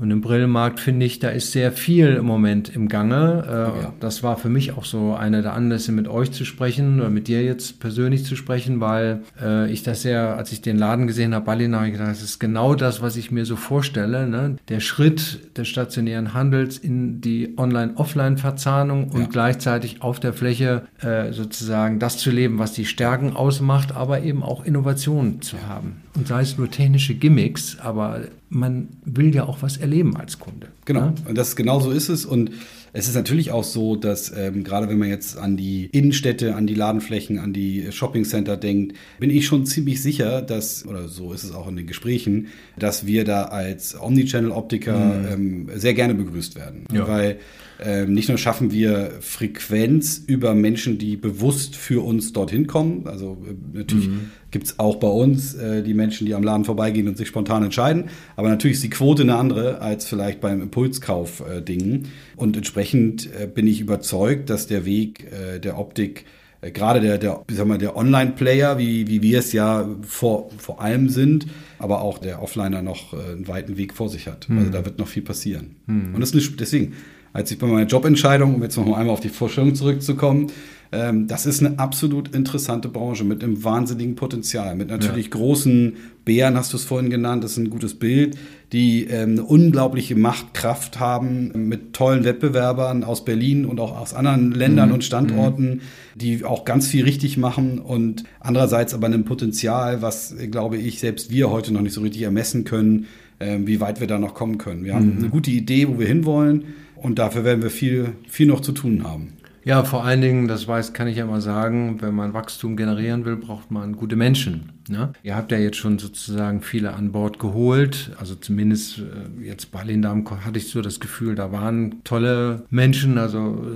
und 0.00 0.10
im 0.10 0.22
Brillenmarkt 0.22 0.80
finde 0.80 1.04
ich, 1.04 1.18
da 1.18 1.28
ist 1.28 1.52
sehr 1.52 1.72
viel 1.72 2.14
im 2.14 2.24
Moment 2.24 2.74
im 2.74 2.88
Gange. 2.88 3.44
Äh, 3.46 3.82
ja. 3.82 3.92
Das 4.00 4.22
war 4.22 4.38
für 4.38 4.48
mich 4.48 4.72
auch 4.72 4.86
so 4.86 5.14
einer 5.14 5.42
der 5.42 5.52
Anlässe, 5.52 5.92
mit 5.92 6.08
euch 6.08 6.32
zu 6.32 6.46
sprechen 6.46 7.00
oder 7.00 7.10
mit 7.10 7.28
dir 7.28 7.44
jetzt 7.44 7.80
persönlich 7.80 8.24
zu 8.24 8.34
sprechen, 8.34 8.80
weil 8.80 9.20
äh, 9.40 9.70
ich 9.70 9.82
das 9.82 10.04
ja, 10.04 10.34
als 10.34 10.52
ich 10.52 10.62
den 10.62 10.78
Laden 10.78 11.06
gesehen 11.06 11.34
habe, 11.34 11.44
Ballin, 11.44 11.76
habe 11.76 11.86
ich 11.86 11.92
gedacht, 11.92 12.10
das 12.10 12.22
ist 12.22 12.38
genau 12.38 12.74
das, 12.74 13.02
was 13.02 13.16
ich 13.16 13.30
mir 13.30 13.44
so 13.44 13.56
vorstelle. 13.56 14.26
Ne? 14.26 14.56
Der 14.70 14.80
Schritt 14.80 15.56
des 15.58 15.68
stationären 15.68 16.32
Handels 16.32 16.78
in 16.78 17.20
die 17.20 17.54
Online-Offline-Verzahnung 17.58 19.10
und 19.10 19.20
ja. 19.20 19.28
gleichzeitig 19.30 20.00
auf 20.00 20.18
der 20.18 20.32
Fläche 20.32 20.84
äh, 21.02 21.32
sozusagen 21.32 21.98
das 21.98 22.16
zu 22.16 22.30
leben, 22.30 22.58
was 22.58 22.72
die 22.72 22.86
Stärken 22.86 23.36
ausmacht, 23.36 23.94
aber 23.94 24.22
eben 24.22 24.42
auch 24.42 24.64
Innovationen 24.64 25.42
zu 25.42 25.56
haben. 25.68 26.02
Und 26.16 26.26
sei 26.26 26.40
es 26.40 26.58
nur 26.58 26.70
technische 26.70 27.14
Gimmicks, 27.14 27.78
aber 27.78 28.22
man 28.48 28.88
will 29.04 29.34
ja 29.34 29.44
auch 29.44 29.62
was 29.62 29.76
erleben 29.76 30.16
als 30.16 30.40
Kunde. 30.40 30.68
Genau, 30.84 31.00
ja? 31.00 31.14
und 31.28 31.38
das 31.38 31.54
genau 31.54 31.78
so 31.78 31.92
ist 31.92 32.08
es. 32.08 32.26
Und 32.26 32.50
es 32.92 33.06
ist 33.06 33.14
natürlich 33.14 33.52
auch 33.52 33.62
so, 33.62 33.94
dass 33.94 34.36
ähm, 34.36 34.64
gerade 34.64 34.88
wenn 34.88 34.98
man 34.98 35.08
jetzt 35.08 35.38
an 35.38 35.56
die 35.56 35.86
Innenstädte, 35.92 36.56
an 36.56 36.66
die 36.66 36.74
Ladenflächen, 36.74 37.38
an 37.38 37.52
die 37.52 37.92
Shoppingcenter 37.92 38.56
denkt, 38.56 38.96
bin 39.20 39.30
ich 39.30 39.46
schon 39.46 39.66
ziemlich 39.66 40.02
sicher, 40.02 40.42
dass, 40.42 40.84
oder 40.84 41.06
so 41.06 41.32
ist 41.32 41.44
es 41.44 41.52
auch 41.52 41.68
in 41.68 41.76
den 41.76 41.86
Gesprächen, 41.86 42.48
dass 42.76 43.06
wir 43.06 43.24
da 43.24 43.44
als 43.44 43.96
Omnichannel-Optiker 44.00 45.36
mhm. 45.36 45.68
ähm, 45.68 45.78
sehr 45.78 45.94
gerne 45.94 46.14
begrüßt 46.14 46.56
werden. 46.56 46.86
Ja. 46.92 47.06
Weil 47.06 47.38
ähm, 47.82 48.12
nicht 48.12 48.28
nur 48.28 48.36
schaffen 48.36 48.72
wir 48.72 49.12
Frequenz 49.20 50.22
über 50.26 50.54
Menschen, 50.54 50.98
die 50.98 51.16
bewusst 51.16 51.76
für 51.76 52.04
uns 52.04 52.32
dorthin 52.32 52.66
kommen. 52.66 53.06
Also 53.06 53.38
äh, 53.46 53.78
natürlich 53.78 54.08
mhm. 54.08 54.30
gibt 54.50 54.66
es 54.66 54.78
auch 54.78 54.96
bei 54.96 55.08
uns 55.08 55.54
äh, 55.54 55.82
die 55.82 55.94
Menschen, 55.94 56.26
die 56.26 56.34
am 56.34 56.42
Laden 56.42 56.64
vorbeigehen 56.64 57.08
und 57.08 57.16
sich 57.16 57.28
spontan 57.28 57.64
entscheiden. 57.64 58.10
Aber 58.36 58.50
natürlich 58.50 58.76
ist 58.76 58.84
die 58.84 58.90
Quote 58.90 59.22
eine 59.22 59.36
andere 59.36 59.80
als 59.80 60.04
vielleicht 60.04 60.40
beim 60.40 60.60
Impulskauf-Dingen. 60.60 62.08
Und 62.36 62.56
entsprechend 62.56 63.30
äh, 63.40 63.46
bin 63.46 63.66
ich 63.66 63.80
überzeugt, 63.80 64.50
dass 64.50 64.66
der 64.66 64.84
Weg 64.84 65.26
äh, 65.32 65.58
der 65.58 65.78
Optik 65.78 66.26
äh, 66.60 66.72
gerade 66.72 67.00
der, 67.00 67.16
der, 67.16 67.44
sag 67.50 67.66
mal, 67.66 67.78
der 67.78 67.96
Online-Player, 67.96 68.76
wie, 68.76 69.08
wie 69.08 69.22
wir 69.22 69.38
es 69.38 69.54
ja 69.54 69.88
vor, 70.02 70.50
vor 70.58 70.82
allem 70.82 71.08
sind, 71.08 71.46
aber 71.78 72.02
auch 72.02 72.18
der 72.18 72.42
Offliner 72.42 72.82
noch 72.82 73.14
einen 73.14 73.48
weiten 73.48 73.78
Weg 73.78 73.94
vor 73.94 74.10
sich 74.10 74.26
hat. 74.26 74.50
Mhm. 74.50 74.58
Also 74.58 74.70
da 74.70 74.84
wird 74.84 74.98
noch 74.98 75.08
viel 75.08 75.22
passieren. 75.22 75.76
Mhm. 75.86 76.14
Und 76.14 76.20
das 76.20 76.32
ist 76.32 76.60
deswegen, 76.60 76.92
als 77.32 77.50
ich 77.50 77.58
bei 77.58 77.66
meiner 77.66 77.86
Jobentscheidung, 77.86 78.54
um 78.54 78.62
jetzt 78.62 78.76
noch 78.76 78.86
einmal 78.86 79.10
auf 79.10 79.20
die 79.20 79.28
Vorstellung 79.28 79.74
zurückzukommen, 79.74 80.48
ähm, 80.92 81.28
das 81.28 81.46
ist 81.46 81.64
eine 81.64 81.78
absolut 81.78 82.34
interessante 82.34 82.88
Branche 82.88 83.22
mit 83.22 83.44
einem 83.44 83.62
wahnsinnigen 83.62 84.16
Potenzial, 84.16 84.74
mit 84.74 84.88
natürlich 84.88 85.26
ja. 85.26 85.30
großen 85.32 85.94
Bären, 86.24 86.56
hast 86.56 86.72
du 86.72 86.76
es 86.76 86.84
vorhin 86.84 87.10
genannt, 87.10 87.44
das 87.44 87.52
ist 87.52 87.58
ein 87.58 87.70
gutes 87.70 87.94
Bild, 87.94 88.36
die 88.72 89.04
ähm, 89.04 89.30
eine 89.30 89.44
unglaubliche 89.44 90.16
Machtkraft 90.16 90.98
haben 90.98 91.68
mit 91.68 91.92
tollen 91.92 92.24
Wettbewerbern 92.24 93.04
aus 93.04 93.24
Berlin 93.24 93.66
und 93.66 93.78
auch 93.78 93.96
aus 93.96 94.14
anderen 94.14 94.50
Ländern 94.50 94.88
mhm. 94.88 94.96
und 94.96 95.04
Standorten, 95.04 95.68
mhm. 95.74 95.80
die 96.16 96.44
auch 96.44 96.64
ganz 96.64 96.88
viel 96.88 97.04
richtig 97.04 97.36
machen 97.36 97.78
und 97.78 98.24
andererseits 98.40 98.92
aber 98.92 99.06
ein 99.06 99.24
Potenzial, 99.24 100.02
was, 100.02 100.34
glaube 100.50 100.76
ich, 100.76 100.98
selbst 100.98 101.30
wir 101.30 101.50
heute 101.50 101.72
noch 101.72 101.82
nicht 101.82 101.94
so 101.94 102.00
richtig 102.00 102.22
ermessen 102.22 102.64
können, 102.64 103.06
äh, 103.38 103.58
wie 103.60 103.80
weit 103.80 104.00
wir 104.00 104.08
da 104.08 104.18
noch 104.18 104.34
kommen 104.34 104.58
können. 104.58 104.84
Wir 104.84 104.94
haben 104.94 105.14
mhm. 105.14 105.18
eine 105.18 105.28
gute 105.28 105.52
Idee, 105.52 105.88
wo 105.88 106.00
wir 106.00 106.08
hinwollen 106.08 106.64
und 107.02 107.18
dafür 107.18 107.44
werden 107.44 107.62
wir 107.62 107.70
viel, 107.70 108.14
viel 108.28 108.46
noch 108.46 108.60
zu 108.60 108.72
tun 108.72 109.04
haben. 109.04 109.39
Ja, 109.64 109.84
vor 109.84 110.04
allen 110.04 110.20
Dingen, 110.20 110.48
das 110.48 110.66
weiß, 110.66 110.92
kann 110.92 111.08
ich 111.08 111.18
ja 111.18 111.26
mal 111.26 111.40
sagen, 111.40 112.00
wenn 112.00 112.14
man 112.14 112.32
Wachstum 112.32 112.76
generieren 112.76 113.24
will, 113.24 113.36
braucht 113.36 113.70
man 113.70 113.94
gute 113.94 114.16
Menschen. 114.16 114.72
Ne? 114.88 115.12
Ihr 115.22 115.36
habt 115.36 115.52
ja 115.52 115.58
jetzt 115.58 115.76
schon 115.76 115.98
sozusagen 115.98 116.62
viele 116.62 116.94
an 116.94 117.12
Bord 117.12 117.38
geholt. 117.38 118.12
Also 118.18 118.34
zumindest 118.34 118.98
äh, 118.98 119.44
jetzt 119.44 119.70
bei 119.70 119.84
Lindam 119.84 120.24
hatte 120.44 120.58
ich 120.58 120.68
so 120.68 120.80
das 120.80 120.98
Gefühl, 120.98 121.34
da 121.34 121.52
waren 121.52 122.02
tolle 122.04 122.64
Menschen, 122.70 123.18
also 123.18 123.74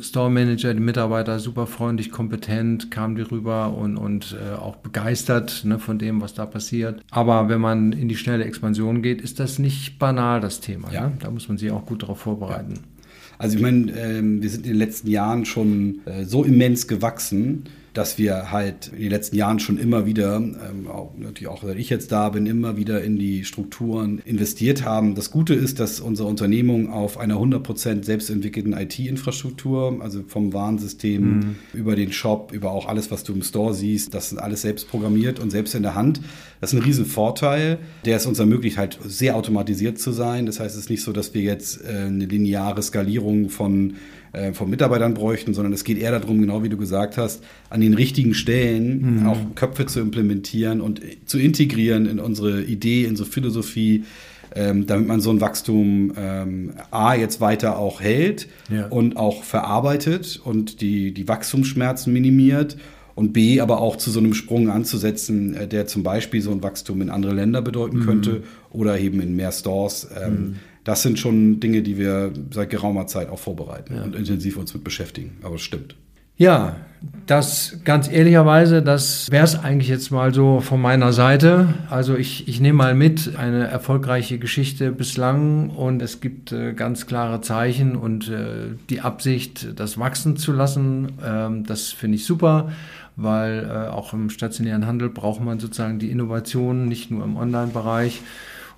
Store 0.00 0.30
Manager, 0.30 0.72
die 0.74 0.80
Mitarbeiter 0.80 1.38
super 1.40 1.66
freundlich, 1.66 2.10
kompetent, 2.10 2.90
kamen 2.90 3.16
die 3.16 3.22
rüber 3.22 3.74
und, 3.76 3.96
und 3.96 4.36
äh, 4.40 4.54
auch 4.54 4.76
begeistert 4.76 5.62
ne, 5.64 5.78
von 5.78 5.98
dem, 5.98 6.20
was 6.20 6.34
da 6.34 6.46
passiert. 6.46 7.02
Aber 7.10 7.48
wenn 7.48 7.60
man 7.60 7.92
in 7.92 8.08
die 8.08 8.16
schnelle 8.16 8.44
Expansion 8.44 9.02
geht, 9.02 9.20
ist 9.20 9.40
das 9.40 9.58
nicht 9.58 9.98
banal, 9.98 10.40
das 10.40 10.60
Thema. 10.60 10.92
Ja. 10.92 11.08
Ne? 11.08 11.12
Da 11.20 11.30
muss 11.30 11.48
man 11.48 11.58
sich 11.58 11.70
auch 11.70 11.86
gut 11.86 12.02
darauf 12.02 12.20
vorbereiten. 12.20 12.74
Ja. 12.74 12.95
Also 13.38 13.56
ich 13.56 13.62
meine, 13.62 13.92
ähm, 13.92 14.42
wir 14.42 14.50
sind 14.50 14.66
in 14.66 14.72
den 14.72 14.78
letzten 14.78 15.08
Jahren 15.08 15.44
schon 15.44 16.00
äh, 16.06 16.24
so 16.24 16.44
immens 16.44 16.86
gewachsen, 16.88 17.64
dass 17.96 18.18
wir 18.18 18.50
halt 18.50 18.88
in 18.88 19.00
den 19.00 19.10
letzten 19.10 19.36
Jahren 19.36 19.58
schon 19.58 19.78
immer 19.78 20.04
wieder, 20.04 20.36
ähm, 20.36 20.86
auch, 20.86 21.12
natürlich 21.16 21.48
auch 21.48 21.62
seit 21.62 21.78
ich 21.78 21.88
jetzt 21.88 22.12
da 22.12 22.28
bin, 22.28 22.46
immer 22.46 22.76
wieder 22.76 23.02
in 23.02 23.18
die 23.18 23.44
Strukturen 23.44 24.20
investiert 24.24 24.84
haben. 24.84 25.14
Das 25.14 25.30
Gute 25.30 25.54
ist, 25.54 25.80
dass 25.80 26.00
unsere 26.00 26.28
Unternehmung 26.28 26.90
auf 26.90 27.16
einer 27.16 27.36
100% 27.36 28.04
selbstentwickelten 28.04 28.74
IT-Infrastruktur, 28.74 29.98
also 30.00 30.22
vom 30.26 30.52
Warnsystem 30.52 31.22
mhm. 31.22 31.56
über 31.72 31.96
den 31.96 32.12
Shop, 32.12 32.52
über 32.52 32.70
auch 32.70 32.86
alles, 32.86 33.10
was 33.10 33.24
du 33.24 33.32
im 33.32 33.42
Store 33.42 33.72
siehst, 33.72 34.12
das 34.12 34.28
sind 34.28 34.38
alles 34.38 34.62
selbst 34.62 34.88
programmiert 34.90 35.40
und 35.40 35.50
selbst 35.50 35.74
in 35.74 35.82
der 35.82 35.94
Hand. 35.94 36.20
Das 36.60 36.72
ist 36.72 36.78
ein 36.78 36.84
Riesenvorteil, 36.84 37.78
der 38.04 38.16
es 38.16 38.26
uns 38.26 38.38
ermöglicht, 38.38 38.78
halt 38.78 38.98
sehr 39.04 39.36
automatisiert 39.36 39.98
zu 39.98 40.12
sein. 40.12 40.46
Das 40.46 40.60
heißt, 40.60 40.74
es 40.74 40.82
ist 40.82 40.90
nicht 40.90 41.02
so, 41.02 41.12
dass 41.12 41.34
wir 41.34 41.42
jetzt 41.42 41.84
äh, 41.84 42.06
eine 42.06 42.26
lineare 42.26 42.82
Skalierung 42.82 43.50
von 43.50 43.94
äh, 44.36 44.52
von 44.52 44.68
Mitarbeitern 44.68 45.14
bräuchten, 45.14 45.54
sondern 45.54 45.72
es 45.72 45.82
geht 45.82 45.98
eher 45.98 46.10
darum, 46.10 46.40
genau 46.40 46.62
wie 46.62 46.68
du 46.68 46.76
gesagt 46.76 47.16
hast, 47.16 47.42
an 47.70 47.80
den 47.80 47.94
richtigen 47.94 48.34
Stellen 48.34 49.20
mhm. 49.20 49.26
auch 49.26 49.38
Köpfe 49.54 49.86
zu 49.86 50.00
implementieren 50.00 50.80
und 50.82 51.00
zu 51.24 51.38
integrieren 51.38 52.06
in 52.06 52.18
unsere 52.18 52.62
Idee, 52.62 53.04
in 53.04 53.10
unsere 53.10 53.28
Philosophie, 53.28 54.04
ähm, 54.54 54.86
damit 54.86 55.06
man 55.06 55.20
so 55.20 55.30
ein 55.30 55.40
Wachstum 55.40 56.12
ähm, 56.18 56.72
A 56.90 57.14
jetzt 57.14 57.40
weiter 57.40 57.78
auch 57.78 58.00
hält 58.00 58.48
ja. 58.70 58.86
und 58.88 59.16
auch 59.16 59.42
verarbeitet 59.42 60.40
und 60.44 60.80
die, 60.82 61.12
die 61.12 61.26
Wachstumsschmerzen 61.28 62.12
minimiert 62.12 62.76
und 63.16 63.32
B, 63.32 63.60
aber 63.60 63.80
auch 63.80 63.96
zu 63.96 64.12
so 64.12 64.20
einem 64.20 64.34
Sprung 64.34 64.70
anzusetzen, 64.70 65.54
äh, 65.54 65.66
der 65.66 65.88
zum 65.88 66.04
Beispiel 66.04 66.40
so 66.40 66.52
ein 66.52 66.62
Wachstum 66.62 67.02
in 67.02 67.10
andere 67.10 67.34
Länder 67.34 67.62
bedeuten 67.62 67.98
mhm. 67.98 68.06
könnte 68.06 68.42
oder 68.70 69.00
eben 69.00 69.20
in 69.20 69.34
mehr 69.34 69.50
Stores. 69.50 70.08
Ähm, 70.16 70.32
mhm 70.32 70.56
das 70.86 71.02
sind 71.02 71.18
schon 71.18 71.58
Dinge, 71.58 71.82
die 71.82 71.98
wir 71.98 72.32
seit 72.52 72.70
geraumer 72.70 73.08
Zeit 73.08 73.28
auch 73.28 73.40
vorbereiten 73.40 73.96
ja. 73.96 74.04
und 74.04 74.14
intensiv 74.14 74.56
uns 74.56 74.72
mit 74.72 74.84
beschäftigen. 74.84 75.36
Aber 75.42 75.56
es 75.56 75.62
stimmt. 75.62 75.96
Ja, 76.38 76.76
das 77.26 77.78
ganz 77.84 78.08
ehrlicherweise, 78.10 78.82
das 78.82 79.30
wäre 79.30 79.44
es 79.44 79.58
eigentlich 79.58 79.88
jetzt 79.88 80.10
mal 80.10 80.32
so 80.32 80.60
von 80.60 80.80
meiner 80.80 81.12
Seite. 81.12 81.74
Also 81.90 82.14
ich, 82.14 82.46
ich 82.46 82.60
nehme 82.60 82.78
mal 82.78 82.94
mit, 82.94 83.36
eine 83.36 83.66
erfolgreiche 83.66 84.38
Geschichte 84.38 84.92
bislang 84.92 85.70
und 85.70 86.02
es 86.02 86.20
gibt 86.20 86.52
äh, 86.52 86.72
ganz 86.72 87.06
klare 87.06 87.40
Zeichen 87.40 87.96
und 87.96 88.28
äh, 88.28 88.76
die 88.88 89.00
Absicht, 89.00 89.68
das 89.76 89.98
wachsen 89.98 90.36
zu 90.36 90.52
lassen, 90.52 91.14
ähm, 91.24 91.64
das 91.64 91.88
finde 91.88 92.16
ich 92.16 92.24
super, 92.24 92.70
weil 93.16 93.64
äh, 93.64 93.88
auch 93.88 94.12
im 94.12 94.30
stationären 94.30 94.86
Handel 94.86 95.08
braucht 95.08 95.40
man 95.40 95.58
sozusagen 95.58 95.98
die 95.98 96.10
Innovation, 96.10 96.86
nicht 96.86 97.10
nur 97.10 97.24
im 97.24 97.36
Online-Bereich. 97.36 98.20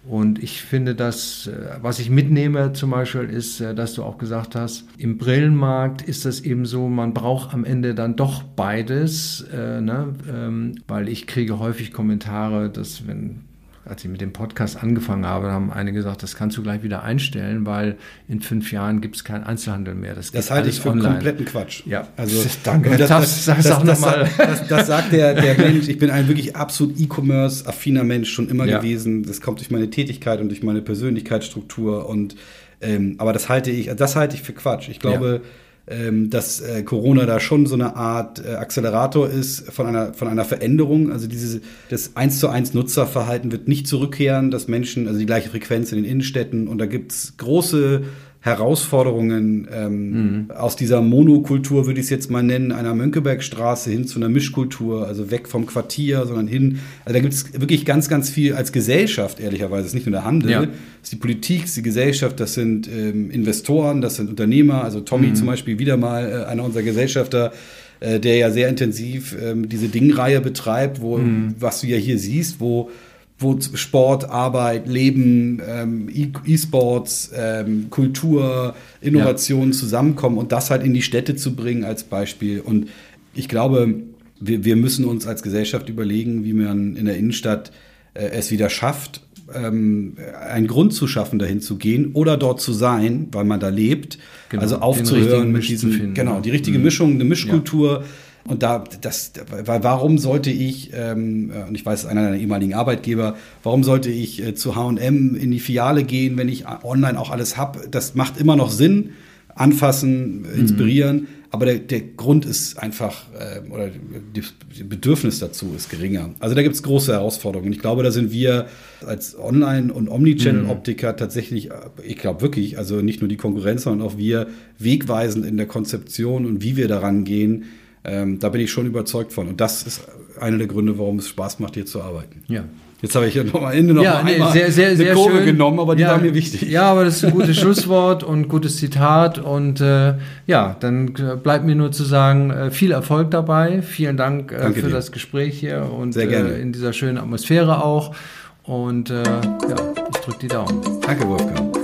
Und 0.07 0.43
ich 0.43 0.63
finde, 0.63 0.95
dass, 0.95 1.49
äh, 1.49 1.79
was 1.83 1.99
ich 1.99 2.09
mitnehme 2.09 2.73
zum 2.73 2.91
Beispiel, 2.91 3.25
ist, 3.25 3.61
äh, 3.61 3.75
dass 3.75 3.95
du 3.95 4.05
auch 4.05 4.17
gesagt 4.17 4.55
hast, 4.55 4.85
im 4.97 5.19
Brillenmarkt 5.19 6.03
ist 6.03 6.25
das 6.25 6.41
eben 6.41 6.65
so, 6.65 6.89
man 6.89 7.13
braucht 7.13 7.53
am 7.53 7.65
Ende 7.65 7.95
dann 7.95 8.17
doch 8.17 8.43
beides, 8.43 9.43
äh, 9.53 9.81
ne? 9.81 10.15
ähm, 10.33 10.77
weil 10.87 11.09
ich 11.09 11.27
kriege 11.27 11.59
häufig 11.59 11.93
Kommentare, 11.93 12.71
dass 12.71 13.07
wenn 13.07 13.48
als 13.89 14.05
ich 14.05 14.11
mit 14.11 14.21
dem 14.21 14.33
Podcast 14.33 14.83
angefangen 14.83 15.27
habe, 15.27 15.51
haben 15.51 15.73
einige 15.73 15.99
gesagt, 15.99 16.23
das 16.23 16.37
kannst 16.37 16.57
du 16.57 16.63
gleich 16.63 16.83
wieder 16.83 17.03
einstellen, 17.03 17.67
weil 17.67 17.97
in 18.29 18.41
fünf 18.41 18.73
Jahren 18.73 19.01
gibt 19.01 19.17
es 19.17 19.25
keinen 19.25 19.45
Einzelhandel 19.45 19.95
mehr. 19.95 20.15
Das, 20.15 20.31
das 20.31 20.51
halte 20.51 20.69
ich 20.69 20.81
für 20.81 20.91
online. 20.91 21.15
kompletten 21.15 21.45
Quatsch. 21.45 21.83
Ja, 21.87 22.09
also 22.17 22.45
danke. 22.65 22.97
Das, 22.97 23.09
das, 23.09 23.45
das, 23.45 23.65
das, 23.65 23.83
das, 23.85 24.37
das, 24.37 24.69
das 24.69 24.87
sagt 24.87 25.13
der, 25.13 25.35
der 25.35 25.57
Mensch. 25.59 25.89
Ich 25.89 25.99
bin 25.99 26.11
ein 26.11 26.29
wirklich 26.29 26.57
absolut 26.57 26.99
E-Commerce-affiner 26.99 28.05
Mensch 28.05 28.31
schon 28.31 28.49
immer 28.49 28.67
ja. 28.67 28.79
gewesen. 28.79 29.23
Das 29.23 29.41
kommt 29.41 29.61
durch 29.61 29.71
meine 29.71 29.91
Tätigkeit 29.91 30.41
und 30.41 30.49
durch 30.49 30.63
meine 30.63 30.83
Persönlichkeitsstruktur 30.83 32.09
und 32.09 32.37
ähm, 32.81 33.17
aber 33.19 33.33
das 33.33 33.49
halte 33.49 33.73
ich, 33.73 33.91
das 33.97 34.15
halte 34.15 34.37
ich 34.37 34.43
für 34.43 34.53
Quatsch. 34.53 34.89
Ich 34.89 35.01
glaube, 35.01 35.41
ja 35.43 35.51
ähm, 35.91 36.31
dass 36.31 36.61
äh, 36.61 36.83
Corona 36.83 37.25
da 37.25 37.41
schon 37.41 37.67
so 37.67 37.75
eine 37.75 37.97
Art 37.97 38.45
äh, 38.45 38.55
Accelerator 38.55 39.29
ist 39.29 39.71
von 39.73 39.87
einer, 39.87 40.13
von 40.13 40.29
einer 40.29 40.45
Veränderung. 40.45 41.11
Also 41.11 41.27
diese, 41.27 41.61
das 41.89 42.15
1 42.15 42.41
zu 42.41 42.49
1 42.49 42.75
Nutzerverhalten 42.75 43.53
wird 43.53 43.69
nicht 43.69 43.87
zurückkehren, 43.87 44.51
dass 44.51 44.69
Menschen, 44.69 45.07
also 45.07 45.19
die 45.19 45.27
gleiche 45.27 45.49
Frequenz 45.49 45.93
in 45.93 46.03
den 46.03 46.11
Innenstädten 46.11 46.69
und 46.69 46.79
da 46.79 46.87
gibt 46.87 47.13
es 47.13 47.37
große 47.37 48.03
Herausforderungen 48.49 49.69
ähm, 49.73 50.11
mhm. 50.11 50.51
aus 50.51 50.77
dieser 50.77 51.01
Monokultur, 51.01 51.87
würde 51.87 52.01
ich 52.01 52.07
es 52.07 52.11
jetzt 52.11 52.31
mal 52.31 52.43
nennen, 52.43 52.73
einer 52.73 52.95
Mönckebergstraße 52.95 53.91
hin 53.91 54.07
zu 54.07 54.19
einer 54.19 54.29
Mischkultur, 54.29 55.07
also 55.07 55.31
weg 55.31 55.49
vom 55.49 55.67
Quartier, 55.67 56.27
sondern 56.27 56.49
hin. 56.49 56.81
Also 57.05 57.15
da 57.15 57.21
gibt 57.21 57.35
es 57.35 57.53
wirklich 57.61 57.85
ganz, 57.85 58.09
ganz 58.09 58.31
viel 58.31 58.55
als 58.55 58.73
Gesellschaft, 58.73 59.41
ehrlicherweise. 59.41 59.83
Es 59.83 59.89
ist 59.89 59.95
nicht 59.95 60.07
nur 60.07 60.13
der 60.13 60.25
Handel, 60.25 60.51
ja. 60.51 60.61
das 60.61 60.71
ist 61.05 61.13
die 61.13 61.17
Politik, 61.17 61.61
das 61.63 61.71
ist 61.71 61.77
die 61.77 61.83
Gesellschaft, 61.83 62.41
das 62.41 62.55
sind 62.55 62.89
ähm, 62.89 63.31
Investoren, 63.31 64.01
das 64.01 64.17
sind 64.17 64.29
Unternehmer. 64.29 64.83
Also 64.83 65.01
Tommy 65.01 65.29
mhm. 65.29 65.35
zum 65.35 65.47
Beispiel 65.47 65.79
wieder 65.79 65.97
mal 65.97 66.29
äh, 66.29 66.45
einer 66.51 66.65
unserer 66.65 66.83
Gesellschafter 66.83 67.53
äh, 68.01 68.21
der 68.21 68.37
ja 68.37 68.51
sehr 68.51 68.69
intensiv 68.69 69.37
ähm, 69.43 69.69
diese 69.69 69.89
Dingreihe 69.89 70.41
betreibt, 70.41 71.01
wo, 71.01 71.19
mhm. 71.19 71.57
was 71.59 71.81
du 71.81 71.89
ja 71.89 71.97
hier 71.97 72.17
siehst, 72.19 72.61
wo 72.61 72.91
wo 73.39 73.59
Sport, 73.61 74.29
Arbeit, 74.29 74.89
Leben, 74.89 75.63
ähm, 75.67 76.09
e-, 76.09 76.33
E-Sports, 76.45 77.31
ähm, 77.35 77.87
Kultur, 77.89 78.75
Innovation 79.01 79.67
ja. 79.67 79.73
zusammenkommen 79.73 80.39
und 80.39 80.51
das 80.51 80.71
halt 80.71 80.83
in 80.83 80.93
die 80.93 81.03
Städte 81.03 81.37
zu 81.37 81.55
bringen 81.55 81.85
als 81.85 82.05
Beispiel. 82.05 82.61
Und 82.61 82.89
ich 83.35 83.49
glaube, 83.49 83.95
wir, 84.41 84.65
wir 84.65 84.77
müssen 84.77 85.05
uns 85.05 85.27
als 85.27 85.43
Gesellschaft 85.43 85.89
überlegen, 85.89 86.45
wie 86.45 86.53
man 86.53 86.97
in 86.97 87.05
der 87.05 87.17
Innenstadt 87.17 87.71
äh, 88.15 88.29
es 88.31 88.51
wieder 88.51 88.71
schafft, 88.71 89.23
ähm, 89.55 90.17
einen 90.41 90.67
Grund 90.67 90.93
zu 90.93 91.07
schaffen, 91.07 91.39
dahin 91.39 91.61
zu 91.61 91.77
gehen 91.77 92.11
oder 92.15 92.37
dort 92.37 92.61
zu 92.61 92.73
sein, 92.73 93.29
weil 93.31 93.45
man 93.45 93.61
da 93.61 93.69
lebt. 93.69 94.19
Genau, 94.49 94.63
also 94.63 94.79
aufzuhören 94.79 95.53
mit 95.53 95.69
diesem, 95.69 96.13
genau, 96.13 96.41
die 96.41 96.51
richtige 96.51 96.79
mhm. 96.79 96.85
Mischung, 96.85 97.13
eine 97.13 97.25
Mischkultur. 97.25 98.01
Ja 98.01 98.05
und 98.49 98.63
da, 98.63 98.85
das, 99.01 99.33
warum 99.65 100.19
sollte 100.19 100.51
ich, 100.51 100.91
ähm, 100.95 101.53
und 101.69 101.75
ich 101.75 101.85
weiß, 101.85 102.07
einer 102.07 102.23
deiner 102.23 102.37
ehemaligen 102.37 102.75
Arbeitgeber, 102.75 103.37
warum 103.63 103.85
sollte 103.85 104.11
ich 104.11 104.43
äh, 104.43 104.55
zu 104.55 104.75
HM 104.75 105.37
in 105.37 105.51
die 105.51 105.61
Filiale 105.61 106.05
gehen, 106.05 106.37
wenn 106.37 106.49
ich 106.49 106.65
online 106.83 107.19
auch 107.19 107.31
alles 107.31 107.57
habe? 107.57 107.89
Das 107.91 108.15
macht 108.15 108.41
immer 108.41 108.57
noch 108.57 108.71
Sinn. 108.71 109.11
Anfassen, 109.59 110.43
mhm. 110.43 110.61
inspirieren. 110.61 111.29
Aber 111.51 111.65
der, 111.65 111.79
der 111.79 112.01
Grund 112.01 112.45
ist 112.45 112.79
einfach, 112.79 113.25
äh, 113.39 113.67
oder 113.71 113.91
das 114.35 114.53
Bedürfnis 114.85 115.39
dazu 115.39 115.73
ist 115.75 115.89
geringer. 115.89 116.31
Also 116.41 116.55
da 116.55 116.63
gibt 116.63 116.75
es 116.75 116.83
große 116.83 117.13
Herausforderungen. 117.13 117.73
Ich 117.73 117.79
glaube, 117.79 118.03
da 118.03 118.11
sind 118.11 118.33
wir 118.33 118.67
als 119.05 119.39
Online- 119.39 119.93
und 119.93 120.09
Omnichannel-Optiker 120.09 121.13
mhm. 121.13 121.17
tatsächlich, 121.17 121.71
äh, 121.71 121.75
ich 122.07 122.19
glaube 122.19 122.43
wirklich, 122.43 122.77
also 122.77 122.97
nicht 122.97 123.23
nur 123.23 123.29
die 123.29 123.39
Konkurrenz, 123.39 123.85
sondern 123.85 124.07
auch 124.07 124.19
wir 124.19 124.49
wegweisend 124.79 125.47
in 125.47 125.57
der 125.57 125.67
Konzeption 125.67 126.45
und 126.45 126.63
wie 126.63 126.77
wir 126.77 126.87
daran 126.87 127.25
gehen, 127.25 127.65
ähm, 128.05 128.39
da 128.39 128.49
bin 128.49 128.61
ich 128.61 128.71
schon 128.71 128.87
überzeugt 128.87 129.33
von. 129.33 129.49
Und 129.49 129.61
das 129.61 129.83
ist 129.83 130.03
einer 130.41 130.59
der 130.59 130.67
Gründe, 130.67 130.99
warum 130.99 131.19
es 131.19 131.29
Spaß 131.29 131.59
macht, 131.59 131.75
hier 131.75 131.87
zu 131.87 132.03
arbeiten. 132.03 132.43
Ja. 132.49 132.65
Jetzt 133.01 133.15
habe 133.15 133.29
ich 133.29 133.35
ja 133.35 133.45
noch 133.45 133.63
am 133.63 133.71
Ende 133.71 133.95
noch 133.95 134.03
ja, 134.03 134.15
mal 134.15 134.25
nee, 134.25 134.43
sehr, 134.53 134.73
sehr, 134.73 134.97
sehr 134.97 135.13
eine 135.13 135.15
Kurve 135.15 135.37
schön. 135.37 135.47
genommen, 135.47 135.79
aber 135.79 135.95
die 135.95 136.03
ja, 136.03 136.11
war 136.11 136.19
mir 136.19 136.35
wichtig. 136.35 136.63
Ja, 136.63 136.91
aber 136.91 137.05
das 137.05 137.19
ist 137.19 137.27
ein 137.27 137.31
gutes 137.31 137.57
Schlusswort 137.61 138.25
und 138.25 138.49
gutes 138.49 138.77
Zitat. 138.79 139.39
Und 139.39 139.81
äh, 139.81 140.15
ja, 140.49 140.77
dann 140.81 141.13
bleibt 141.13 141.65
mir 141.65 141.77
nur 141.77 141.93
zu 141.93 142.03
sagen, 142.03 142.51
äh, 142.51 142.71
viel 142.73 142.91
Erfolg 142.91 143.31
dabei. 143.31 143.83
Vielen 143.83 144.17
Dank 144.17 144.51
äh, 144.51 144.73
für 144.73 144.89
dir. 144.89 144.91
das 144.91 145.13
Gespräch 145.13 145.59
hier 145.61 145.89
und 145.97 146.13
sehr. 146.13 146.29
Äh, 146.29 146.61
in 146.61 146.73
dieser 146.73 146.93
schönen 146.93 147.19
Atmosphäre 147.19 147.85
auch. 147.85 148.17
Und 148.65 149.11
äh, 149.11 149.23
ja, 149.23 149.77
ich 150.13 150.21
drücke 150.21 150.39
die 150.43 150.49
Daumen. 150.49 150.83
Danke, 151.01 151.27
Wolfgang. 151.29 151.77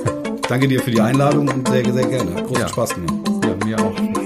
Danke 0.48 0.68
dir 0.68 0.80
für 0.80 0.90
die 0.90 1.00
Einladung 1.00 1.48
und 1.48 1.68
sehr, 1.68 1.84
sehr 1.92 2.06
gerne. 2.06 2.32
Großen 2.42 2.60
ja. 2.60 2.68
Spaß 2.68 2.94
gemacht. 2.94 3.14
Ja, 3.44 3.66
mir 3.66 3.80
auch. 3.80 4.23